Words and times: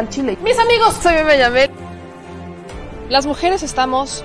al 0.00 0.08
Chile. 0.08 0.36
Mis 0.42 0.58
amigos, 0.58 0.98
soy 1.02 1.14
Yamel. 1.38 1.70
Las 3.08 3.26
mujeres 3.26 3.62
estamos 3.62 4.24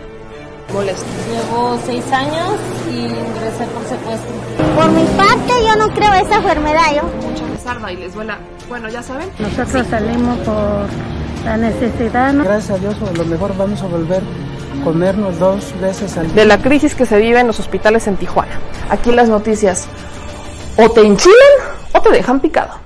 molestas. 0.74 1.06
Llevo 1.30 1.78
seis 1.86 2.04
años 2.12 2.56
y 2.90 3.06
ingresé 3.06 3.66
por 3.74 3.84
secuestro. 3.84 4.32
Por 4.76 4.90
mi 4.92 5.04
parte, 5.18 5.64
yo 5.64 5.76
no 5.76 5.94
creo 5.94 6.14
esa 6.14 6.36
enfermedad. 6.38 6.96
Yo. 6.96 7.04
Mucha 7.04 7.46
les 7.46 7.94
y 7.94 7.96
les 7.98 8.14
duela. 8.14 8.38
Bueno, 8.70 8.90
ya 8.90 9.04
saben. 9.04 9.30
Nosotros 9.38 9.88
salimos 9.88 10.38
por 10.40 10.88
la 11.46 11.58
necesidad. 11.58 12.34
¿no? 12.34 12.44
Gracias 12.44 12.72
a 12.72 12.80
Dios, 12.80 12.96
a 13.02 13.14
lo 13.14 13.26
mejor 13.26 13.56
vamos 13.58 13.82
a 13.82 13.88
volver 13.88 14.22
a 14.22 14.84
comernos 14.84 15.38
dos 15.40 15.74
veces 15.82 16.18
al 16.18 16.28
día. 16.28 16.36
De 16.36 16.46
la 16.46 16.62
crisis 16.62 16.96
que 16.96 17.06
se 17.06 17.18
vive 17.18 17.40
en 17.40 17.48
los 17.48 17.60
hospitales 17.60 18.08
en 18.08 18.18
Tijuana. 18.18 18.60
Aquí 18.90 19.12
las 19.12 19.30
noticias 19.30 19.88
o 20.78 20.90
te 20.90 21.02
enchilan 21.02 21.36
o 21.94 22.02
te 22.02 22.12
dejan 22.12 22.40
picado. 22.40 22.85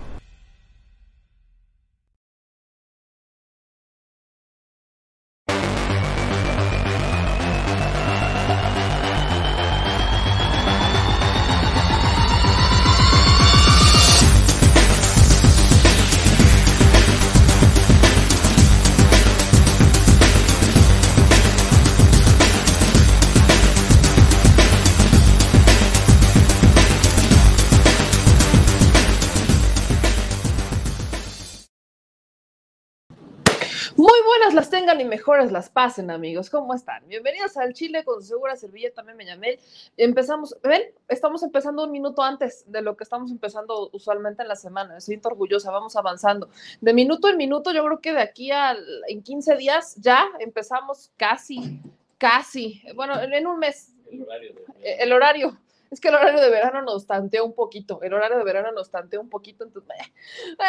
Mejores 35.30 35.52
las 35.52 35.70
pasen, 35.70 36.10
amigos. 36.10 36.50
¿Cómo 36.50 36.73
están? 36.73 37.08
Bienvenidos 37.08 37.56
al 37.56 37.73
Chile 37.73 38.04
con 38.04 38.23
Segura 38.23 38.56
Servilleta, 38.56 38.95
también 38.95 39.16
me 39.16 39.26
llamé. 39.28 39.60
Empezamos, 39.95 40.58
ven, 40.64 40.82
estamos 41.08 41.44
empezando 41.44 41.84
un 41.84 41.92
minuto 41.92 42.23
antes 42.23 42.64
de 42.66 42.82
lo 42.82 42.98
que 42.98 43.04
estamos 43.04 43.30
empezando 43.30 43.92
usualmente 43.94 44.42
en 44.42 44.48
la 44.48 44.56
semana. 44.56 44.95
Me 44.95 45.02
siento 45.02 45.30
orgullosa, 45.30 45.70
vamos 45.70 45.95
avanzando. 45.95 46.50
De 46.82 46.95
minuto 46.95 47.30
en 47.30 47.38
minuto, 47.38 47.72
yo 47.72 47.86
creo 47.86 48.02
que 48.02 48.12
de 48.12 48.22
aquí 48.22 48.50
a 48.50 48.76
en 49.08 49.22
15 49.22 49.56
días 49.58 49.98
ya 49.98 50.26
empezamos 50.40 51.12
casi, 51.16 51.80
casi, 52.17 52.82
bueno, 52.96 53.14
en 53.22 53.46
un 53.46 53.60
mes. 53.60 53.94
El 54.11 54.23
horario. 54.23 54.56
El 54.82 55.14
horario 55.14 55.58
es 55.92 56.00
que 56.00 56.10
el 56.10 56.16
horario 56.16 56.42
de 56.42 56.50
verano 56.50 56.82
nos 56.82 57.05
tantea 57.05 57.44
un 57.44 57.54
poquito, 57.54 58.02
el 58.02 58.14
horario 58.14 58.38
de 58.38 58.44
verano 58.44 58.72
nos 58.72 58.89
tantea 58.89 59.20
un 59.20 59.30
poquito, 59.30 59.64
entonces, 59.64 59.95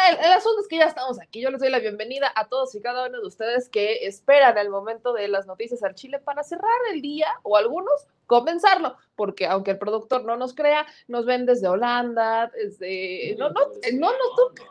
el, 0.09 0.17
el, 0.17 0.31
asunto 0.31 0.61
es 0.61 0.67
que 0.67 0.77
ya 0.77 0.85
estamos 0.85 1.19
aquí, 1.19 1.41
yo 1.41 1.51
les 1.51 1.59
doy 1.59 1.69
la 1.69 1.79
bienvenida 1.79 2.31
a 2.35 2.47
todos 2.47 2.73
y 2.75 2.81
cada 2.81 3.07
uno 3.07 3.21
de 3.21 3.27
ustedes 3.27 3.69
que 3.69 4.05
esperan 4.05 4.57
el 4.57 4.69
momento 4.69 5.13
de 5.13 5.27
las 5.27 5.47
noticias 5.47 5.83
al 5.83 5.95
Chile 5.95 6.19
para 6.19 6.43
cerrar 6.43 6.69
el 6.91 7.01
día, 7.01 7.27
o 7.43 7.57
algunos 7.57 8.07
comenzarlo, 8.25 8.95
porque 9.15 9.45
aunque 9.45 9.71
el 9.71 9.77
productor 9.77 10.23
no 10.23 10.37
nos 10.37 10.53
crea, 10.53 10.85
nos 11.07 11.25
ven 11.25 11.45
desde 11.45 11.67
Holanda, 11.67 12.49
desde, 12.53 13.35
no, 13.37 13.49
no, 13.49 13.59
no, 13.93 14.11
no, 14.11 14.35
tú, 14.35 14.61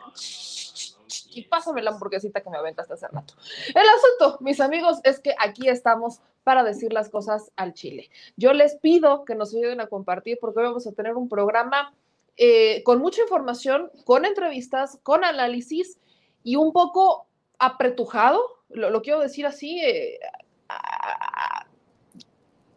y 1.33 1.43
pásame 1.43 1.81
la 1.81 1.91
hamburguesita 1.91 2.41
que 2.41 2.49
me 2.49 2.57
aventaste 2.57 2.93
hace 2.93 3.07
rato. 3.07 3.33
El 3.69 3.83
asunto, 3.87 4.37
mis 4.41 4.59
amigos, 4.59 4.99
es 5.03 5.19
que 5.19 5.35
aquí 5.39 5.69
estamos 5.69 6.19
para 6.43 6.63
decir 6.63 6.93
las 6.93 7.09
cosas 7.09 7.51
al 7.55 7.73
Chile. 7.73 8.09
Yo 8.35 8.53
les 8.53 8.75
pido 8.75 9.25
que 9.25 9.35
nos 9.35 9.53
ayuden 9.53 9.81
a 9.81 9.87
compartir 9.87 10.37
porque 10.39 10.59
hoy 10.59 10.65
vamos 10.65 10.87
a 10.87 10.91
tener 10.91 11.15
un 11.15 11.29
programa 11.29 11.93
eh, 12.37 12.81
con 12.83 12.99
mucha 12.99 13.21
información, 13.21 13.91
con 14.05 14.25
entrevistas, 14.25 14.99
con 15.03 15.23
análisis 15.23 15.99
y 16.43 16.55
un 16.55 16.73
poco 16.73 17.27
apretujado, 17.59 18.41
lo, 18.69 19.01
quiero 19.01 19.19
decir 19.19 19.45
así, 19.45 19.79
eh, 19.81 20.19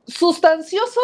sustancioso, 0.06 1.00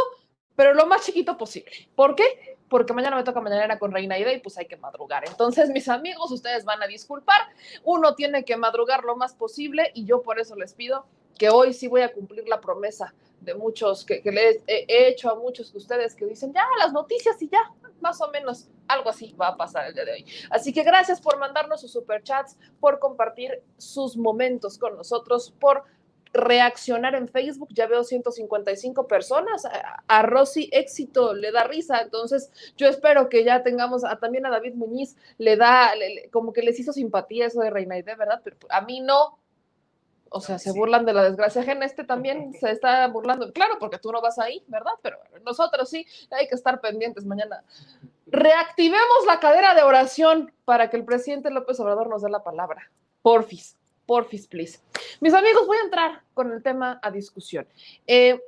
pero 0.57 0.75
lo 0.75 0.87
más 0.87 1.07
chiquito 1.07 1.39
posible. 1.39 1.89
¿Por 1.95 2.15
qué? 2.15 2.59
Porque 2.69 2.93
mañana 2.93 3.17
me 3.17 3.25
toca 3.25 3.41
mañana 3.41 3.79
con 3.79 3.93
Reina 3.93 4.19
Ida 4.19 4.33
y 4.33 4.41
pues 4.41 4.59
hay 4.59 4.67
que 4.67 4.77
madrugar. 4.77 5.25
Entonces, 5.27 5.71
mis 5.71 5.89
amigos, 5.89 6.31
ustedes 6.31 6.65
van 6.65 6.83
a 6.83 6.87
disculpar. 6.87 7.41
Uno 7.83 8.15
tiene 8.15 8.45
que 8.45 8.57
madrugar 8.57 9.05
lo 9.05 9.17
más 9.17 9.35
posible 9.35 9.91
y 9.95 10.05
yo 10.05 10.23
por 10.23 10.39
eso 10.39 10.55
les 10.57 10.75
pido 10.75 11.07
que 11.41 11.49
hoy 11.49 11.73
sí 11.73 11.89
voy 11.89 12.03
a 12.03 12.13
cumplir 12.13 12.47
la 12.47 12.61
promesa 12.61 13.15
de 13.41 13.55
muchos 13.55 14.05
que, 14.05 14.21
que 14.21 14.31
les 14.31 14.57
he, 14.67 14.85
he 14.87 15.09
hecho 15.09 15.31
a 15.31 15.35
muchos 15.37 15.73
de 15.73 15.79
ustedes 15.79 16.15
que 16.15 16.27
dicen 16.27 16.53
ya 16.53 16.67
las 16.79 16.93
noticias 16.93 17.41
y 17.41 17.49
ya, 17.49 17.73
más 18.03 18.21
o 18.21 18.31
menos 18.31 18.69
algo 18.87 19.09
así 19.09 19.35
va 19.41 19.49
a 19.49 19.57
pasar 19.57 19.87
el 19.87 19.95
día 19.95 20.05
de 20.05 20.13
hoy. 20.13 20.27
Así 20.51 20.71
que 20.71 20.83
gracias 20.83 21.19
por 21.19 21.39
mandarnos 21.39 21.81
sus 21.81 21.93
superchats, 21.93 22.59
por 22.79 22.99
compartir 22.99 23.63
sus 23.79 24.19
momentos 24.19 24.77
con 24.77 24.99
nosotros, 24.99 25.55
por 25.59 25.85
reaccionar 26.35 27.15
en 27.15 27.27
Facebook, 27.27 27.71
ya 27.73 27.87
veo 27.87 28.05
155 28.05 29.07
personas, 29.09 29.65
a, 29.65 30.05
a, 30.07 30.23
Rosy 30.23 30.69
éxito 30.73 31.33
le 31.33 31.53
da 31.53 31.65
risa, 31.65 32.03
entonces 32.03 32.53
yo 32.77 32.87
espero 32.87 33.31
que 33.31 33.45
ya 33.45 33.63
tengamos 33.63 34.03
también 34.21 34.45
a 34.45 34.51
David 34.51 34.75
Muñiz, 34.75 35.17
le 35.39 35.57
da, 35.57 35.95
le, 35.97 36.29
como 36.31 36.53
que 36.53 36.63
les 36.63 36.79
hizo 36.79 36.93
simpatía 36.93 37.47
eso 37.47 37.63
de 37.63 37.71
Reina 37.71 37.97
de 37.97 38.03
¿verdad? 38.03 38.43
Pero 38.45 38.59
a 38.69 38.83
mí 38.83 39.01
no, 39.01 39.40
o 40.31 40.41
sea, 40.41 40.59
se 40.59 40.73
burlan 40.73 41.05
de 41.05 41.13
la 41.13 41.25
desgracia 41.25 41.63
ajena, 41.63 41.85
este 41.85 42.05
también 42.05 42.55
se 42.55 42.71
está 42.71 43.07
burlando, 43.09 43.53
claro, 43.53 43.77
porque 43.79 43.99
tú 43.99 44.11
no 44.13 44.21
vas 44.21 44.39
ahí, 44.39 44.65
¿verdad? 44.69 44.93
Pero 45.03 45.19
nosotros 45.45 45.91
sí, 45.91 46.07
hay 46.31 46.49
que 46.49 46.55
estar 46.55 46.81
pendientes 46.81 47.27
mañana. 47.27 47.63
Reactivemos 48.27 49.27
la 49.27 49.41
cadera 49.41 49.75
de 49.75 49.83
oración 49.83 50.53
para 50.65 50.89
que 50.89 50.97
el 50.97 51.05
presidente 51.05 51.51
López 51.51 51.79
Obrador 51.81 52.09
nos 52.09 52.23
dé 52.23 52.31
la 52.31 52.43
palabra. 52.43 52.91
Porfis 53.23 53.77
porfis, 54.11 54.49
please. 54.49 54.81
Mis 55.21 55.33
amigos, 55.35 55.69
voy 55.69 55.77
a 55.77 55.85
entrar 55.85 56.23
con 56.35 56.51
el 56.51 56.65
tema 56.65 56.99
a 57.01 57.13
discusión. 57.13 57.65
Eh, 58.09 58.41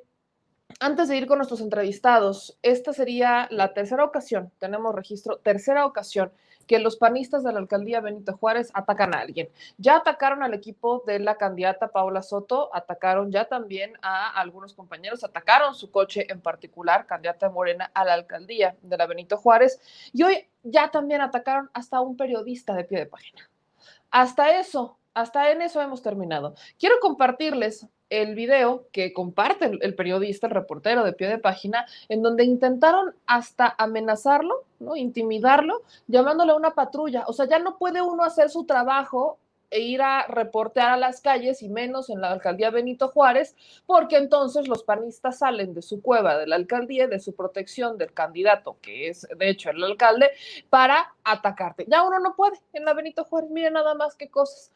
antes 0.81 1.07
de 1.07 1.17
ir 1.17 1.29
con 1.29 1.39
nuestros 1.39 1.61
entrevistados, 1.61 2.59
esta 2.63 2.93
sería 2.93 3.47
la 3.53 3.73
tercera 3.73 4.03
ocasión, 4.03 4.51
tenemos 4.59 4.93
registro, 4.93 5.37
tercera 5.37 5.87
ocasión 5.87 6.33
que 6.67 6.79
los 6.79 6.97
panistas 6.97 7.45
de 7.45 7.53
la 7.53 7.59
alcaldía 7.59 8.01
Benito 8.01 8.37
Juárez 8.37 8.71
atacan 8.75 9.15
a 9.15 9.21
alguien. 9.21 9.49
Ya 9.79 9.97
atacaron 9.97 10.43
al 10.43 10.55
equipo 10.55 11.03
de 11.07 11.19
la 11.19 11.37
candidata 11.37 11.89
Paula 11.89 12.23
Soto, 12.23 12.71
atacaron 12.75 13.31
ya 13.31 13.47
también 13.47 13.93
a 14.03 14.29
algunos 14.41 14.75
compañeros, 14.75 15.25
atacaron 15.25 15.75
su 15.75 15.91
coche 15.91 16.27
en 16.31 16.41
particular, 16.41 17.07
candidata 17.07 17.51
Morena 17.51 17.91
a 17.95 18.05
la 18.05 18.15
alcaldía 18.15 18.77
de 18.83 18.97
la 18.97 19.07
Benito 19.07 19.37
Juárez, 19.37 19.81
y 20.13 20.23
hoy 20.23 20.49
ya 20.63 20.91
también 20.91 21.21
atacaron 21.21 21.71
hasta 21.75 22.01
un 22.01 22.17
periodista 22.17 22.75
de 22.75 22.85
pie 22.85 22.99
de 22.99 23.07
página. 23.07 23.49
Hasta 24.11 24.59
eso 24.59 24.99
hasta 25.15 25.51
en 25.51 25.63
eso 25.63 25.81
hemos 25.81 26.03
terminado. 26.03 26.55
Quiero 26.79 26.97
compartirles 27.01 27.87
el 28.13 28.35
video 28.35 28.85
que 28.93 29.15
comparte 29.15 29.79
el, 29.81 29.95
periodista, 29.95 30.47
el 30.47 30.53
reportero 30.53 31.03
de 31.03 31.15
pie 31.15 31.29
de 31.29 31.39
página, 31.39 31.87
en 32.11 32.23
donde 32.23 32.45
intentaron 32.45 33.15
hasta 33.27 33.75
amenazarlo, 33.79 34.65
¿no? 34.81 34.97
intimidarlo, 34.97 35.81
llamándole 36.09 36.53
a 36.53 36.57
una 36.57 36.73
patrulla. 36.73 37.25
O 37.27 37.33
sea, 37.33 37.49
ya 37.49 37.59
no 37.59 37.79
puede 37.79 38.03
uno 38.03 38.23
hacer 38.23 38.51
su 38.51 38.65
trabajo 38.65 39.39
ir 39.81 40.03
a 40.03 40.27
reportear 40.27 40.91
a 40.91 40.97
las 40.97 41.21
calles 41.21 41.63
y 41.63 41.69
menos 41.69 42.11
en 42.11 42.21
la 42.21 42.31
alcaldía 42.31 42.71
Benito 42.71 43.09
Juárez, 43.09 43.57
porque 43.87 44.17
entonces 44.17 44.69
los 44.69 44.83
panistas 44.83 45.39
salen 45.39 45.75
de 45.75 45.83
su 45.83 46.03
cueva 46.03 46.37
de 46.37 46.47
la 46.47 46.57
alcaldía, 46.57 47.09
de 47.09 47.21
su 47.21 47.35
protección 47.35 47.99
del 47.99 48.13
candidato, 48.13 48.77
que 48.81 49.09
es 49.09 49.27
de 49.37 49.49
hecho 49.49 49.71
el 49.71 49.83
alcalde, 49.83 50.31
para 50.71 51.15
atacarte. 51.25 51.87
Ya 51.89 52.03
uno 52.03 52.19
no 52.19 52.35
puede 52.35 52.59
en 52.73 52.85
la 52.85 52.95
Benito 52.95 53.25
Juárez, 53.25 53.51
miren 53.51 53.75
nada 53.75 53.95
más 53.95 54.15
qué 54.15 54.29
cosas. 54.29 54.73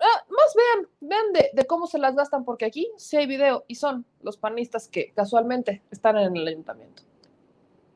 Ah, 0.00 0.24
más 0.28 0.54
vean, 0.54 0.88
vean 1.00 1.32
de, 1.32 1.50
de, 1.52 1.66
cómo 1.66 1.86
se 1.86 1.98
las 1.98 2.14
gastan, 2.14 2.44
porque 2.44 2.64
aquí 2.64 2.90
sí 2.96 3.16
hay 3.16 3.26
video 3.26 3.64
y 3.66 3.74
son 3.76 4.04
los 4.22 4.36
panistas 4.36 4.88
que 4.88 5.12
casualmente 5.12 5.82
están 5.90 6.16
en 6.16 6.36
el 6.36 6.46
ayuntamiento. 6.46 7.02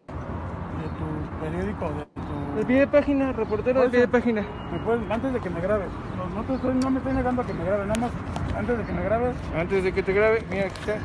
De 0.07 0.89
tu 0.89 1.41
periódico, 1.41 1.93
de 1.93 2.07
tu... 2.07 2.57
De 2.57 2.67
pie 2.67 2.81
de 2.81 2.87
página, 2.87 3.33
reportero 3.33 3.81
de 3.83 3.89
pie 3.89 4.01
de 4.01 4.09
página. 4.09 4.43
¿Me 4.71 4.79
puedes, 4.81 5.11
antes 5.11 5.33
de 5.33 5.41
que 5.41 5.49
me 5.49 5.61
grabes, 5.61 5.89
no, 6.35 6.43
te 6.45 6.55
estoy, 6.55 6.75
no 6.75 6.91
me 6.91 6.99
estoy 6.99 7.13
negando 7.13 7.43
a 7.43 7.47
que 7.47 7.55
me 7.55 7.65
grabes, 7.65 7.87
nada 7.87 8.01
más 8.01 8.11
antes 8.57 8.79
de 8.79 8.85
que 8.85 8.93
me 8.93 9.03
grabes. 9.03 9.35
Antes 9.57 9.85
de 9.85 9.93
que 9.93 10.03
te 10.03 10.13
grabe, 10.13 10.45
mira, 10.51 10.67
aquí 10.67 10.75
está. 10.81 10.97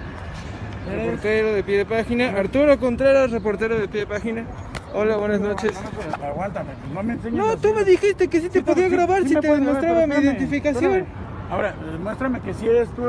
Reportero 0.90 1.54
de 1.54 1.64
pie 1.64 1.78
de 1.78 1.86
página. 1.86 2.30
Arturo 2.30 2.80
Contreras, 2.80 3.32
reportero 3.32 3.78
de 3.78 3.88
pie 3.88 4.02
de 4.02 4.08
página. 4.08 4.46
Hola, 4.94 5.18
buenas 5.18 5.42
noches. 5.42 5.74
No, 5.74 6.18
no, 6.18 6.24
aguántame, 6.26 6.70
no 6.94 7.04
me 7.04 7.14
enseñes. 7.14 7.38
No, 7.38 7.58
tú 7.58 7.74
me 7.74 7.84
dijiste 7.84 8.28
que 8.30 8.40
sí 8.40 8.50
te 8.50 8.60
sí, 8.60 8.66
podía 8.66 8.88
sí, 8.88 8.96
grabar 8.96 9.24
sí, 9.24 9.30
si 9.30 9.36
te 9.36 9.52
demostraba 9.52 10.08
mi 10.08 10.16
identificación. 10.16 10.92
Espérame. 10.94 11.28
Ahora, 11.52 11.76
muéstrame 12.02 12.42
que 12.42 12.54
si 12.54 12.68
eres 12.68 12.90
tú. 12.90 13.04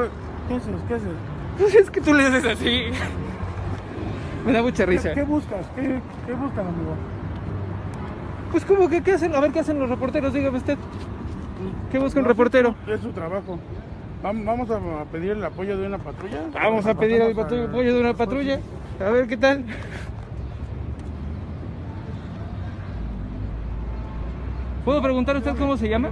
¿Qué 0.48 0.54
haces? 0.54 0.74
¿Qué 0.88 0.94
haces? 0.94 1.08
Pues 1.58 1.74
es 1.74 1.90
que 1.90 2.00
tú 2.00 2.14
le 2.14 2.26
haces 2.26 2.44
así. 2.44 2.84
Me 4.44 4.52
da 4.52 4.62
mucha 4.62 4.86
risa. 4.86 5.10
¿Qué, 5.10 5.16
qué 5.16 5.22
buscas? 5.22 5.66
¿Qué, 5.74 6.00
¿Qué 6.26 6.32
buscan, 6.32 6.66
amigo? 6.66 6.94
Pues 8.50 8.64
como 8.64 8.88
que 8.88 9.02
qué 9.02 9.12
hacen, 9.12 9.34
a 9.34 9.40
ver 9.40 9.52
qué 9.52 9.60
hacen 9.60 9.78
los 9.78 9.88
reporteros, 9.88 10.32
dígame 10.32 10.58
usted. 10.58 10.78
¿Qué 11.90 11.99
busca 11.99 12.20
un 12.20 12.25
no, 12.25 12.29
reportero? 12.29 12.75
Es 12.87 13.00
su 13.00 13.11
trabajo. 13.11 13.58
Vamos 14.23 14.70
a 14.70 15.05
pedir 15.11 15.32
el 15.32 15.44
apoyo 15.44 15.79
de 15.79 15.87
una 15.87 15.99
patrulla. 15.99 16.43
Vamos 16.52 16.87
a 16.87 16.94
pedir 16.94 17.23
el 17.23 17.38
apoyo 17.38 17.94
de 17.94 18.00
una 18.00 18.14
patrulla. 18.14 18.61
A 19.00 19.11
ver 19.11 19.26
qué 19.26 19.37
tal. 19.37 19.64
¿Puedo 24.85 25.02
preguntar 25.02 25.37
a 25.37 25.38
usted 25.38 25.56
cómo 25.56 25.76
se 25.76 25.88
llama? 25.88 26.11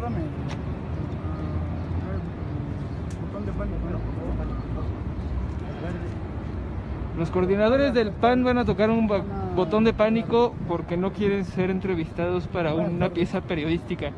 Los 7.18 7.30
coordinadores 7.30 7.94
del 7.94 8.12
PAN 8.12 8.44
van 8.44 8.58
a 8.58 8.64
tocar 8.66 8.90
un 8.90 9.08
botón 9.56 9.84
de 9.84 9.94
pánico 9.94 10.54
porque 10.68 10.98
no 10.98 11.12
quieren 11.12 11.44
ser 11.44 11.70
entrevistados 11.70 12.46
para 12.46 12.74
una 12.74 13.08
pieza 13.08 13.40
periodística. 13.40 14.12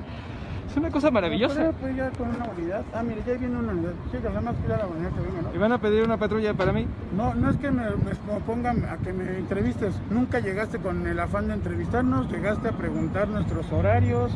Una 0.78 0.90
cosa 0.90 1.10
maravillosa. 1.10 1.72
Pues 1.80 1.96
ya 1.96 2.08
con 2.10 2.28
una 2.28 2.46
unidad. 2.56 2.84
Ah, 2.94 3.02
mire, 3.02 3.20
ya 3.26 3.34
viene 3.34 3.56
una 3.56 3.72
unidad. 3.72 3.92
Chicas, 4.12 4.24
nada 4.24 4.40
más 4.40 4.54
cuida 4.56 4.76
la 4.76 4.86
unidad 4.86 5.10
que 5.10 5.20
venga, 5.20 5.42
¿no? 5.42 5.54
¿Y 5.54 5.58
van 5.58 5.72
a 5.72 5.80
pedir 5.80 6.04
una 6.04 6.16
patrulla 6.16 6.54
para 6.54 6.72
mí? 6.72 6.86
No, 7.16 7.34
no 7.34 7.50
es 7.50 7.56
que 7.56 7.70
me, 7.70 7.84
me 7.90 8.40
pongan 8.46 8.84
a 8.84 8.96
que 8.98 9.12
me 9.12 9.38
entrevistes. 9.38 9.94
Nunca 10.10 10.38
llegaste 10.38 10.78
con 10.78 11.04
el 11.06 11.18
afán 11.18 11.48
de 11.48 11.54
entrevistarnos, 11.54 12.30
llegaste 12.30 12.68
a 12.68 12.72
preguntar 12.72 13.28
nuestros 13.28 13.70
horarios, 13.72 14.32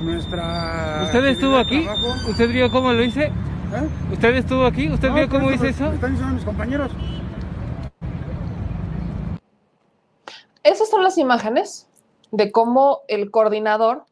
nuestra. 0.00 1.02
¿Usted 1.04 1.24
estuvo 1.26 1.56
aquí? 1.56 1.86
¿Usted 2.28 2.48
vio 2.50 2.70
cómo 2.70 2.92
lo 2.92 3.02
hice? 3.02 3.24
¿Eh? 3.24 3.32
¿Usted 4.12 4.34
estuvo 4.36 4.66
aquí? 4.66 4.88
¿Usted 4.88 5.08
No, 5.08 5.14
vio 5.14 5.28
por 5.28 5.40
cómo 5.40 5.52
hice 5.52 5.70
eso? 5.70 5.88
Me 5.88 5.94
están 5.96 6.12
diciendo 6.12 6.34
mis 6.34 6.44
compañeros. 6.44 6.92
Esas 10.62 10.88
son 10.88 11.02
las 11.02 11.18
imágenes 11.18 11.88
de 12.30 12.52
cómo 12.52 13.00
el 13.08 13.30
coordinador, 13.30 14.04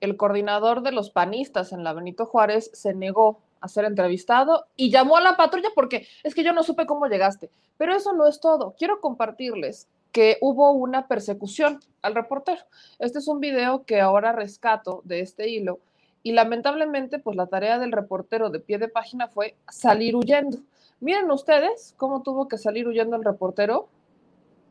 el 0.00 0.16
coordinador 0.16 0.82
de 0.82 0.92
los 0.92 1.10
panistas 1.10 1.72
en 1.72 1.84
la 1.84 1.92
Benito 1.92 2.26
Juárez 2.26 2.70
se 2.74 2.94
negó 2.94 3.40
a 3.60 3.68
ser 3.68 3.84
entrevistado 3.86 4.66
y 4.76 4.90
llamó 4.90 5.16
a 5.16 5.20
la 5.22 5.36
patrulla 5.36 5.70
porque 5.74 6.06
es 6.22 6.34
que 6.34 6.44
yo 6.44 6.52
no 6.52 6.62
supe 6.62 6.86
cómo 6.86 7.06
llegaste. 7.06 7.50
Pero 7.78 7.94
eso 7.94 8.12
no 8.12 8.26
es 8.26 8.40
todo. 8.40 8.74
Quiero 8.78 9.00
compartirles 9.00 9.88
que 10.12 10.38
hubo 10.40 10.72
una 10.72 11.08
persecución 11.08 11.80
al 12.02 12.14
reportero. 12.14 12.60
Este 12.98 13.18
es 13.18 13.28
un 13.28 13.40
video 13.40 13.84
que 13.84 14.00
ahora 14.00 14.32
rescato 14.32 15.02
de 15.04 15.20
este 15.20 15.48
hilo 15.50 15.78
y 16.22 16.32
lamentablemente 16.32 17.18
pues 17.18 17.36
la 17.36 17.46
tarea 17.46 17.78
del 17.78 17.92
reportero 17.92 18.50
de 18.50 18.60
pie 18.60 18.78
de 18.78 18.88
página 18.88 19.28
fue 19.28 19.56
salir 19.70 20.16
huyendo. 20.16 20.58
Miren 21.00 21.30
ustedes 21.30 21.94
cómo 21.96 22.22
tuvo 22.22 22.48
que 22.48 22.56
salir 22.58 22.88
huyendo 22.88 23.16
el 23.16 23.24
reportero 23.24 23.88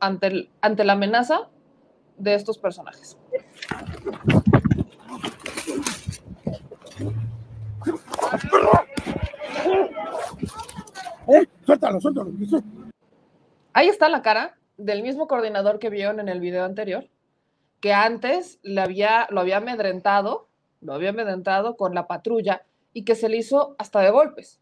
ante, 0.00 0.26
el- 0.28 0.50
ante 0.60 0.84
la 0.84 0.94
amenaza 0.94 1.48
de 2.18 2.34
estos 2.34 2.58
personajes. 2.58 3.16
¡Eh! 11.28 11.46
Suéltalo, 11.64 12.00
suéltalo. 12.00 12.32
Ahí 13.72 13.88
está 13.88 14.08
la 14.08 14.22
cara 14.22 14.56
del 14.76 15.02
mismo 15.02 15.26
coordinador 15.26 15.78
que 15.78 15.90
vieron 15.90 16.20
en 16.20 16.28
el 16.28 16.40
video 16.40 16.64
anterior, 16.64 17.08
que 17.80 17.92
antes 17.92 18.58
le 18.62 18.80
había, 18.80 19.26
lo 19.30 19.40
había 19.40 19.58
amedrentado, 19.58 20.48
lo 20.80 20.94
había 20.94 21.10
amedrentado 21.10 21.76
con 21.76 21.94
la 21.94 22.06
patrulla 22.06 22.64
y 22.92 23.04
que 23.04 23.14
se 23.14 23.28
le 23.28 23.38
hizo 23.38 23.74
hasta 23.78 24.00
de 24.00 24.10
golpes 24.10 24.60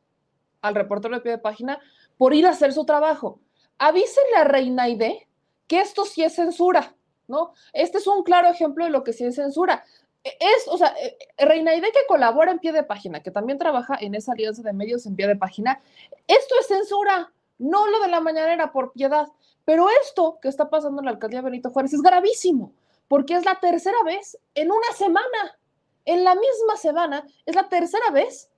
al 0.63 0.75
reportero 0.75 1.15
de 1.15 1.21
pie 1.21 1.33
de 1.33 1.39
página 1.39 1.79
por 2.17 2.35
ir 2.35 2.47
a 2.47 2.51
hacer 2.51 2.73
su 2.73 2.85
trabajo. 2.87 3.41
Avísenle 3.79 4.37
a 4.37 4.45
Reina 4.45 4.85
Aide 4.85 5.29
que 5.67 5.81
esto 5.81 6.05
sí 6.05 6.23
es 6.23 6.35
censura, 6.35 6.95
¿no? 7.29 7.53
Este 7.73 7.99
es 7.99 8.07
un 8.07 8.23
claro 8.23 8.49
ejemplo 8.49 8.85
de 8.85 8.91
lo 8.91 9.05
que 9.05 9.13
sí 9.13 9.25
es 9.25 9.35
censura. 9.35 9.85
Es, 10.25 10.67
o 10.69 10.79
sea, 10.79 10.95
eh, 10.99 11.17
Reina 11.37 11.73
Aide 11.73 11.93
que 11.93 12.07
colabora 12.09 12.51
en 12.51 12.59
pie 12.59 12.73
de 12.73 12.83
página, 12.83 13.23
que 13.23 13.31
también 13.31 13.59
trabaja 13.59 13.97
en 14.01 14.15
esa 14.15 14.33
alianza 14.33 14.63
de 14.63 14.73
medios 14.73 15.05
en 15.05 15.17
pie 15.17 15.29
de 15.29 15.37
página, 15.37 15.83
esto 16.27 16.55
es 16.59 16.67
censura, 16.67 17.31
no 17.59 17.87
lo 17.89 18.01
de 18.01 18.09
la 18.09 18.21
mañanera 18.21 18.73
por 18.73 18.93
piedad. 18.93 19.29
Pero 19.67 19.87
esto 20.03 20.39
que 20.41 20.49
está 20.49 20.71
pasando 20.71 21.01
en 21.01 21.07
la 21.07 21.13
alcaldía 21.13 21.43
Benito 21.43 21.71
Juárez 21.71 21.93
es 21.93 22.03
gravísimo, 22.03 22.73
porque 23.07 23.35
es 23.35 23.45
la 23.45 23.61
tercera 23.61 24.03
vez 24.05 24.39
en 24.55 24.71
una 24.71 24.93
semana, 24.97 25.59
en 26.07 26.25
la 26.25 26.35
misma 26.35 26.77
semana, 26.77 27.27
es 27.45 27.55
la 27.55 27.69
tercera 27.69 28.11
vez 28.11 28.51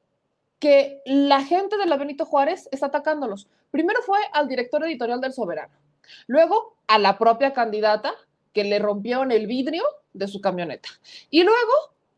que 0.59 1.03
la 1.05 1.43
gente 1.43 1.77
de 1.77 1.87
la 1.87 1.97
Benito 1.97 2.25
Juárez 2.25 2.69
está 2.73 2.87
atacándolos. 2.87 3.49
Primero 3.71 4.01
fue 4.03 4.19
al 4.33 4.49
director 4.49 4.85
editorial 4.85 5.21
del 5.21 5.33
Soberano, 5.33 5.75
luego 6.27 6.77
a 6.87 6.99
la 6.99 7.19
propia 7.19 7.53
candidata 7.53 8.15
que 8.53 8.65
le 8.65 8.79
rompieron 8.79 9.33
el 9.33 9.47
vidrio 9.47 9.85
de 10.17 10.29
su 10.29 10.41
camioneta 10.41 10.89
y 11.31 11.43
luego 11.43 11.73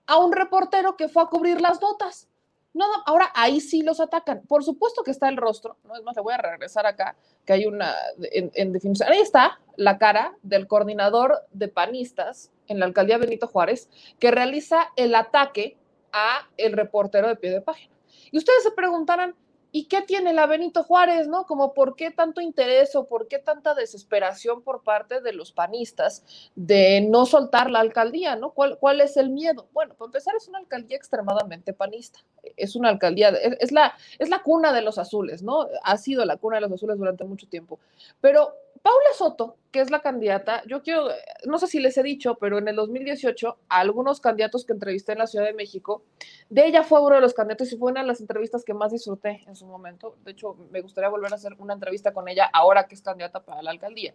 a 0.06 0.16
un 0.18 0.32
reportero 0.32 0.96
que 0.96 1.08
fue 1.08 1.22
a 1.22 1.26
cubrir 1.26 1.60
las 1.60 1.80
notas. 1.80 2.28
Nada, 2.74 2.92
ahora 3.06 3.30
ahí 3.34 3.60
sí 3.60 3.82
los 3.82 4.00
atacan. 4.00 4.42
Por 4.46 4.62
supuesto 4.64 5.02
que 5.02 5.10
está 5.10 5.28
el 5.28 5.36
rostro, 5.36 5.76
no 5.84 5.96
es 5.96 6.02
más, 6.02 6.16
le 6.16 6.22
voy 6.22 6.32
a 6.32 6.38
regresar 6.38 6.86
acá, 6.86 7.16
que 7.44 7.52
hay 7.52 7.66
una 7.66 7.94
en, 8.20 8.72
definición. 8.72 9.10
Ahí 9.10 9.18
está 9.18 9.58
la 9.76 9.98
cara 9.98 10.34
del 10.42 10.66
coordinador 10.66 11.42
de 11.52 11.68
panistas 11.68 12.50
en 12.68 12.78
la 12.78 12.86
alcaldía 12.86 13.18
Benito 13.18 13.46
Juárez 13.46 13.88
que 14.18 14.30
realiza 14.30 14.92
el 14.96 15.14
ataque 15.14 15.76
a 16.12 16.48
el 16.56 16.72
reportero 16.72 17.28
de 17.28 17.36
pie 17.36 17.50
de 17.50 17.60
página. 17.60 17.94
Y 18.30 18.38
ustedes 18.38 18.62
se 18.62 18.70
preguntarán, 18.70 19.34
¿y 19.70 19.84
qué 19.84 20.02
tiene 20.02 20.32
la 20.32 20.46
Benito 20.46 20.82
Juárez, 20.82 21.28
no? 21.28 21.46
Como 21.46 21.74
por 21.74 21.96
qué 21.96 22.10
tanto 22.10 22.40
interés 22.40 22.94
o 22.96 23.06
por 23.06 23.28
qué 23.28 23.38
tanta 23.38 23.74
desesperación 23.74 24.62
por 24.62 24.82
parte 24.82 25.20
de 25.20 25.32
los 25.32 25.52
panistas 25.52 26.24
de 26.54 27.00
no 27.00 27.26
soltar 27.26 27.70
la 27.70 27.80
alcaldía, 27.80 28.36
¿no? 28.36 28.50
¿Cuál, 28.50 28.78
cuál 28.78 29.00
es 29.00 29.16
el 29.16 29.30
miedo? 29.30 29.68
Bueno, 29.72 29.94
para 29.94 30.06
empezar, 30.06 30.34
es 30.36 30.48
una 30.48 30.58
alcaldía 30.58 30.96
extremadamente 30.96 31.72
panista. 31.72 32.20
Es 32.56 32.76
una 32.76 32.88
alcaldía, 32.88 33.28
es, 33.30 33.56
es 33.60 33.72
la, 33.72 33.94
es 34.18 34.28
la 34.28 34.42
cuna 34.42 34.72
de 34.72 34.82
los 34.82 34.98
azules, 34.98 35.42
¿no? 35.42 35.66
Ha 35.82 35.96
sido 35.98 36.24
la 36.24 36.36
cuna 36.36 36.56
de 36.56 36.62
los 36.62 36.72
azules 36.72 36.96
durante 36.96 37.24
mucho 37.24 37.46
tiempo. 37.48 37.78
Pero 38.20 38.54
Paula 38.82 39.12
Soto, 39.14 39.56
que 39.70 39.80
es 39.80 39.90
la 39.90 40.00
candidata, 40.00 40.62
yo 40.66 40.82
quiero, 40.82 41.08
no 41.46 41.58
sé 41.58 41.66
si 41.66 41.80
les 41.80 41.96
he 41.98 42.02
dicho, 42.02 42.36
pero 42.36 42.58
en 42.58 42.68
el 42.68 42.76
2018, 42.76 43.58
a 43.68 43.80
algunos 43.80 44.20
candidatos 44.20 44.64
que 44.64 44.72
entrevisté 44.72 45.12
en 45.12 45.18
la 45.18 45.26
Ciudad 45.26 45.44
de 45.44 45.52
México, 45.52 46.02
de 46.48 46.66
ella 46.66 46.82
fue 46.82 47.00
uno 47.00 47.16
de 47.16 47.20
los 47.20 47.34
candidatos 47.34 47.72
y 47.72 47.76
fue 47.76 47.90
una 47.90 48.00
de 48.02 48.06
las 48.06 48.20
entrevistas 48.20 48.64
que 48.64 48.74
más 48.74 48.92
disfruté 48.92 49.44
en 49.46 49.56
su 49.56 49.66
momento. 49.66 50.16
De 50.24 50.32
hecho, 50.32 50.56
me 50.70 50.80
gustaría 50.80 51.08
volver 51.08 51.32
a 51.32 51.36
hacer 51.36 51.54
una 51.58 51.74
entrevista 51.74 52.12
con 52.12 52.28
ella 52.28 52.48
ahora 52.52 52.86
que 52.86 52.94
es 52.94 53.02
candidata 53.02 53.40
para 53.40 53.62
la 53.62 53.70
alcaldía. 53.70 54.14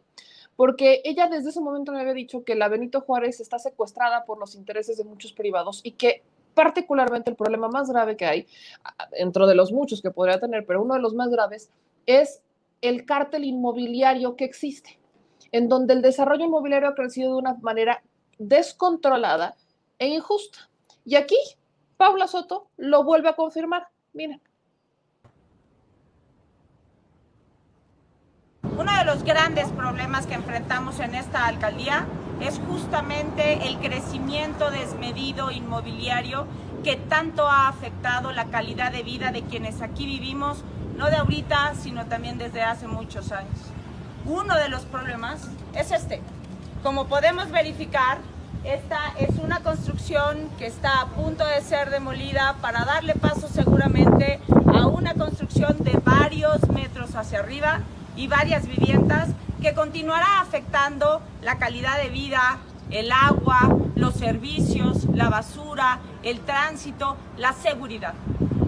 Porque 0.55 1.01
ella 1.03 1.27
desde 1.27 1.49
ese 1.49 1.61
momento 1.61 1.91
me 1.91 2.01
había 2.01 2.13
dicho 2.13 2.43
que 2.43 2.55
la 2.55 2.67
Benito 2.67 3.01
Juárez 3.01 3.39
está 3.39 3.59
secuestrada 3.59 4.25
por 4.25 4.39
los 4.39 4.55
intereses 4.55 4.97
de 4.97 5.03
muchos 5.03 5.33
privados 5.33 5.81
y 5.83 5.91
que 5.91 6.23
particularmente 6.53 7.29
el 7.29 7.35
problema 7.35 7.67
más 7.67 7.89
grave 7.89 8.15
que 8.15 8.25
hay, 8.25 8.47
dentro 9.17 9.47
de 9.47 9.55
los 9.55 9.71
muchos 9.71 10.01
que 10.01 10.11
podría 10.11 10.39
tener, 10.39 10.65
pero 10.65 10.83
uno 10.83 10.93
de 10.93 10.99
los 10.99 11.15
más 11.15 11.29
graves 11.29 11.69
es 12.05 12.41
el 12.83 13.05
cártel 13.05 13.45
inmobiliario 13.45 14.35
que 14.35 14.43
existe, 14.43 14.99
en 15.51 15.69
donde 15.69 15.93
el 15.93 16.01
desarrollo 16.01 16.43
inmobiliario 16.43 16.89
ha 16.89 16.95
crecido 16.95 17.31
de 17.31 17.37
una 17.39 17.55
manera 17.61 18.03
descontrolada 18.37 19.55
e 19.97 20.07
injusta. 20.07 20.69
Y 21.05 21.15
aquí 21.15 21.37
Paula 21.95 22.27
Soto 22.27 22.67
lo 22.75 23.05
vuelve 23.05 23.29
a 23.29 23.35
confirmar. 23.35 23.87
Miren. 24.11 24.41
Uno 28.77 28.97
de 28.97 29.05
los 29.05 29.23
grandes 29.23 29.69
problemas 29.69 30.27
que 30.27 30.33
enfrentamos 30.33 30.99
en 30.99 31.15
esta 31.15 31.45
alcaldía 31.45 32.05
es 32.41 32.59
justamente 32.67 33.65
el 33.67 33.77
crecimiento 33.77 34.71
desmedido 34.71 35.51
inmobiliario 35.51 36.47
que 36.83 36.97
tanto 36.97 37.47
ha 37.47 37.69
afectado 37.69 38.33
la 38.33 38.45
calidad 38.45 38.91
de 38.91 39.03
vida 39.03 39.31
de 39.31 39.43
quienes 39.43 39.81
aquí 39.81 40.05
vivimos, 40.05 40.63
no 40.97 41.09
de 41.09 41.17
ahorita, 41.17 41.73
sino 41.75 42.05
también 42.05 42.37
desde 42.37 42.61
hace 42.61 42.87
muchos 42.87 43.31
años. 43.31 43.57
Uno 44.25 44.55
de 44.55 44.69
los 44.69 44.83
problemas 44.83 45.49
es 45.75 45.91
este. 45.91 46.21
Como 46.81 47.07
podemos 47.07 47.51
verificar, 47.51 48.19
esta 48.63 48.99
es 49.19 49.37
una 49.43 49.59
construcción 49.59 50.49
que 50.57 50.67
está 50.67 51.01
a 51.01 51.07
punto 51.07 51.45
de 51.45 51.61
ser 51.61 51.89
demolida 51.89 52.55
para 52.61 52.85
darle 52.85 53.13
paso 53.13 53.49
seguramente 53.49 54.39
a 54.73 54.87
una 54.87 55.13
construcción 55.13 55.75
de 55.79 55.99
varios 56.03 56.67
metros 56.69 57.15
hacia 57.15 57.39
arriba 57.39 57.81
y 58.15 58.27
varias 58.27 58.65
viviendas 58.67 59.29
que 59.61 59.73
continuará 59.73 60.39
afectando 60.41 61.21
la 61.41 61.57
calidad 61.57 61.97
de 62.01 62.09
vida, 62.09 62.59
el 62.89 63.11
agua, 63.11 63.77
los 63.95 64.13
servicios, 64.13 65.05
la 65.13 65.29
basura, 65.29 65.99
el 66.21 66.39
tránsito, 66.41 67.17
la 67.37 67.53
seguridad. 67.53 68.13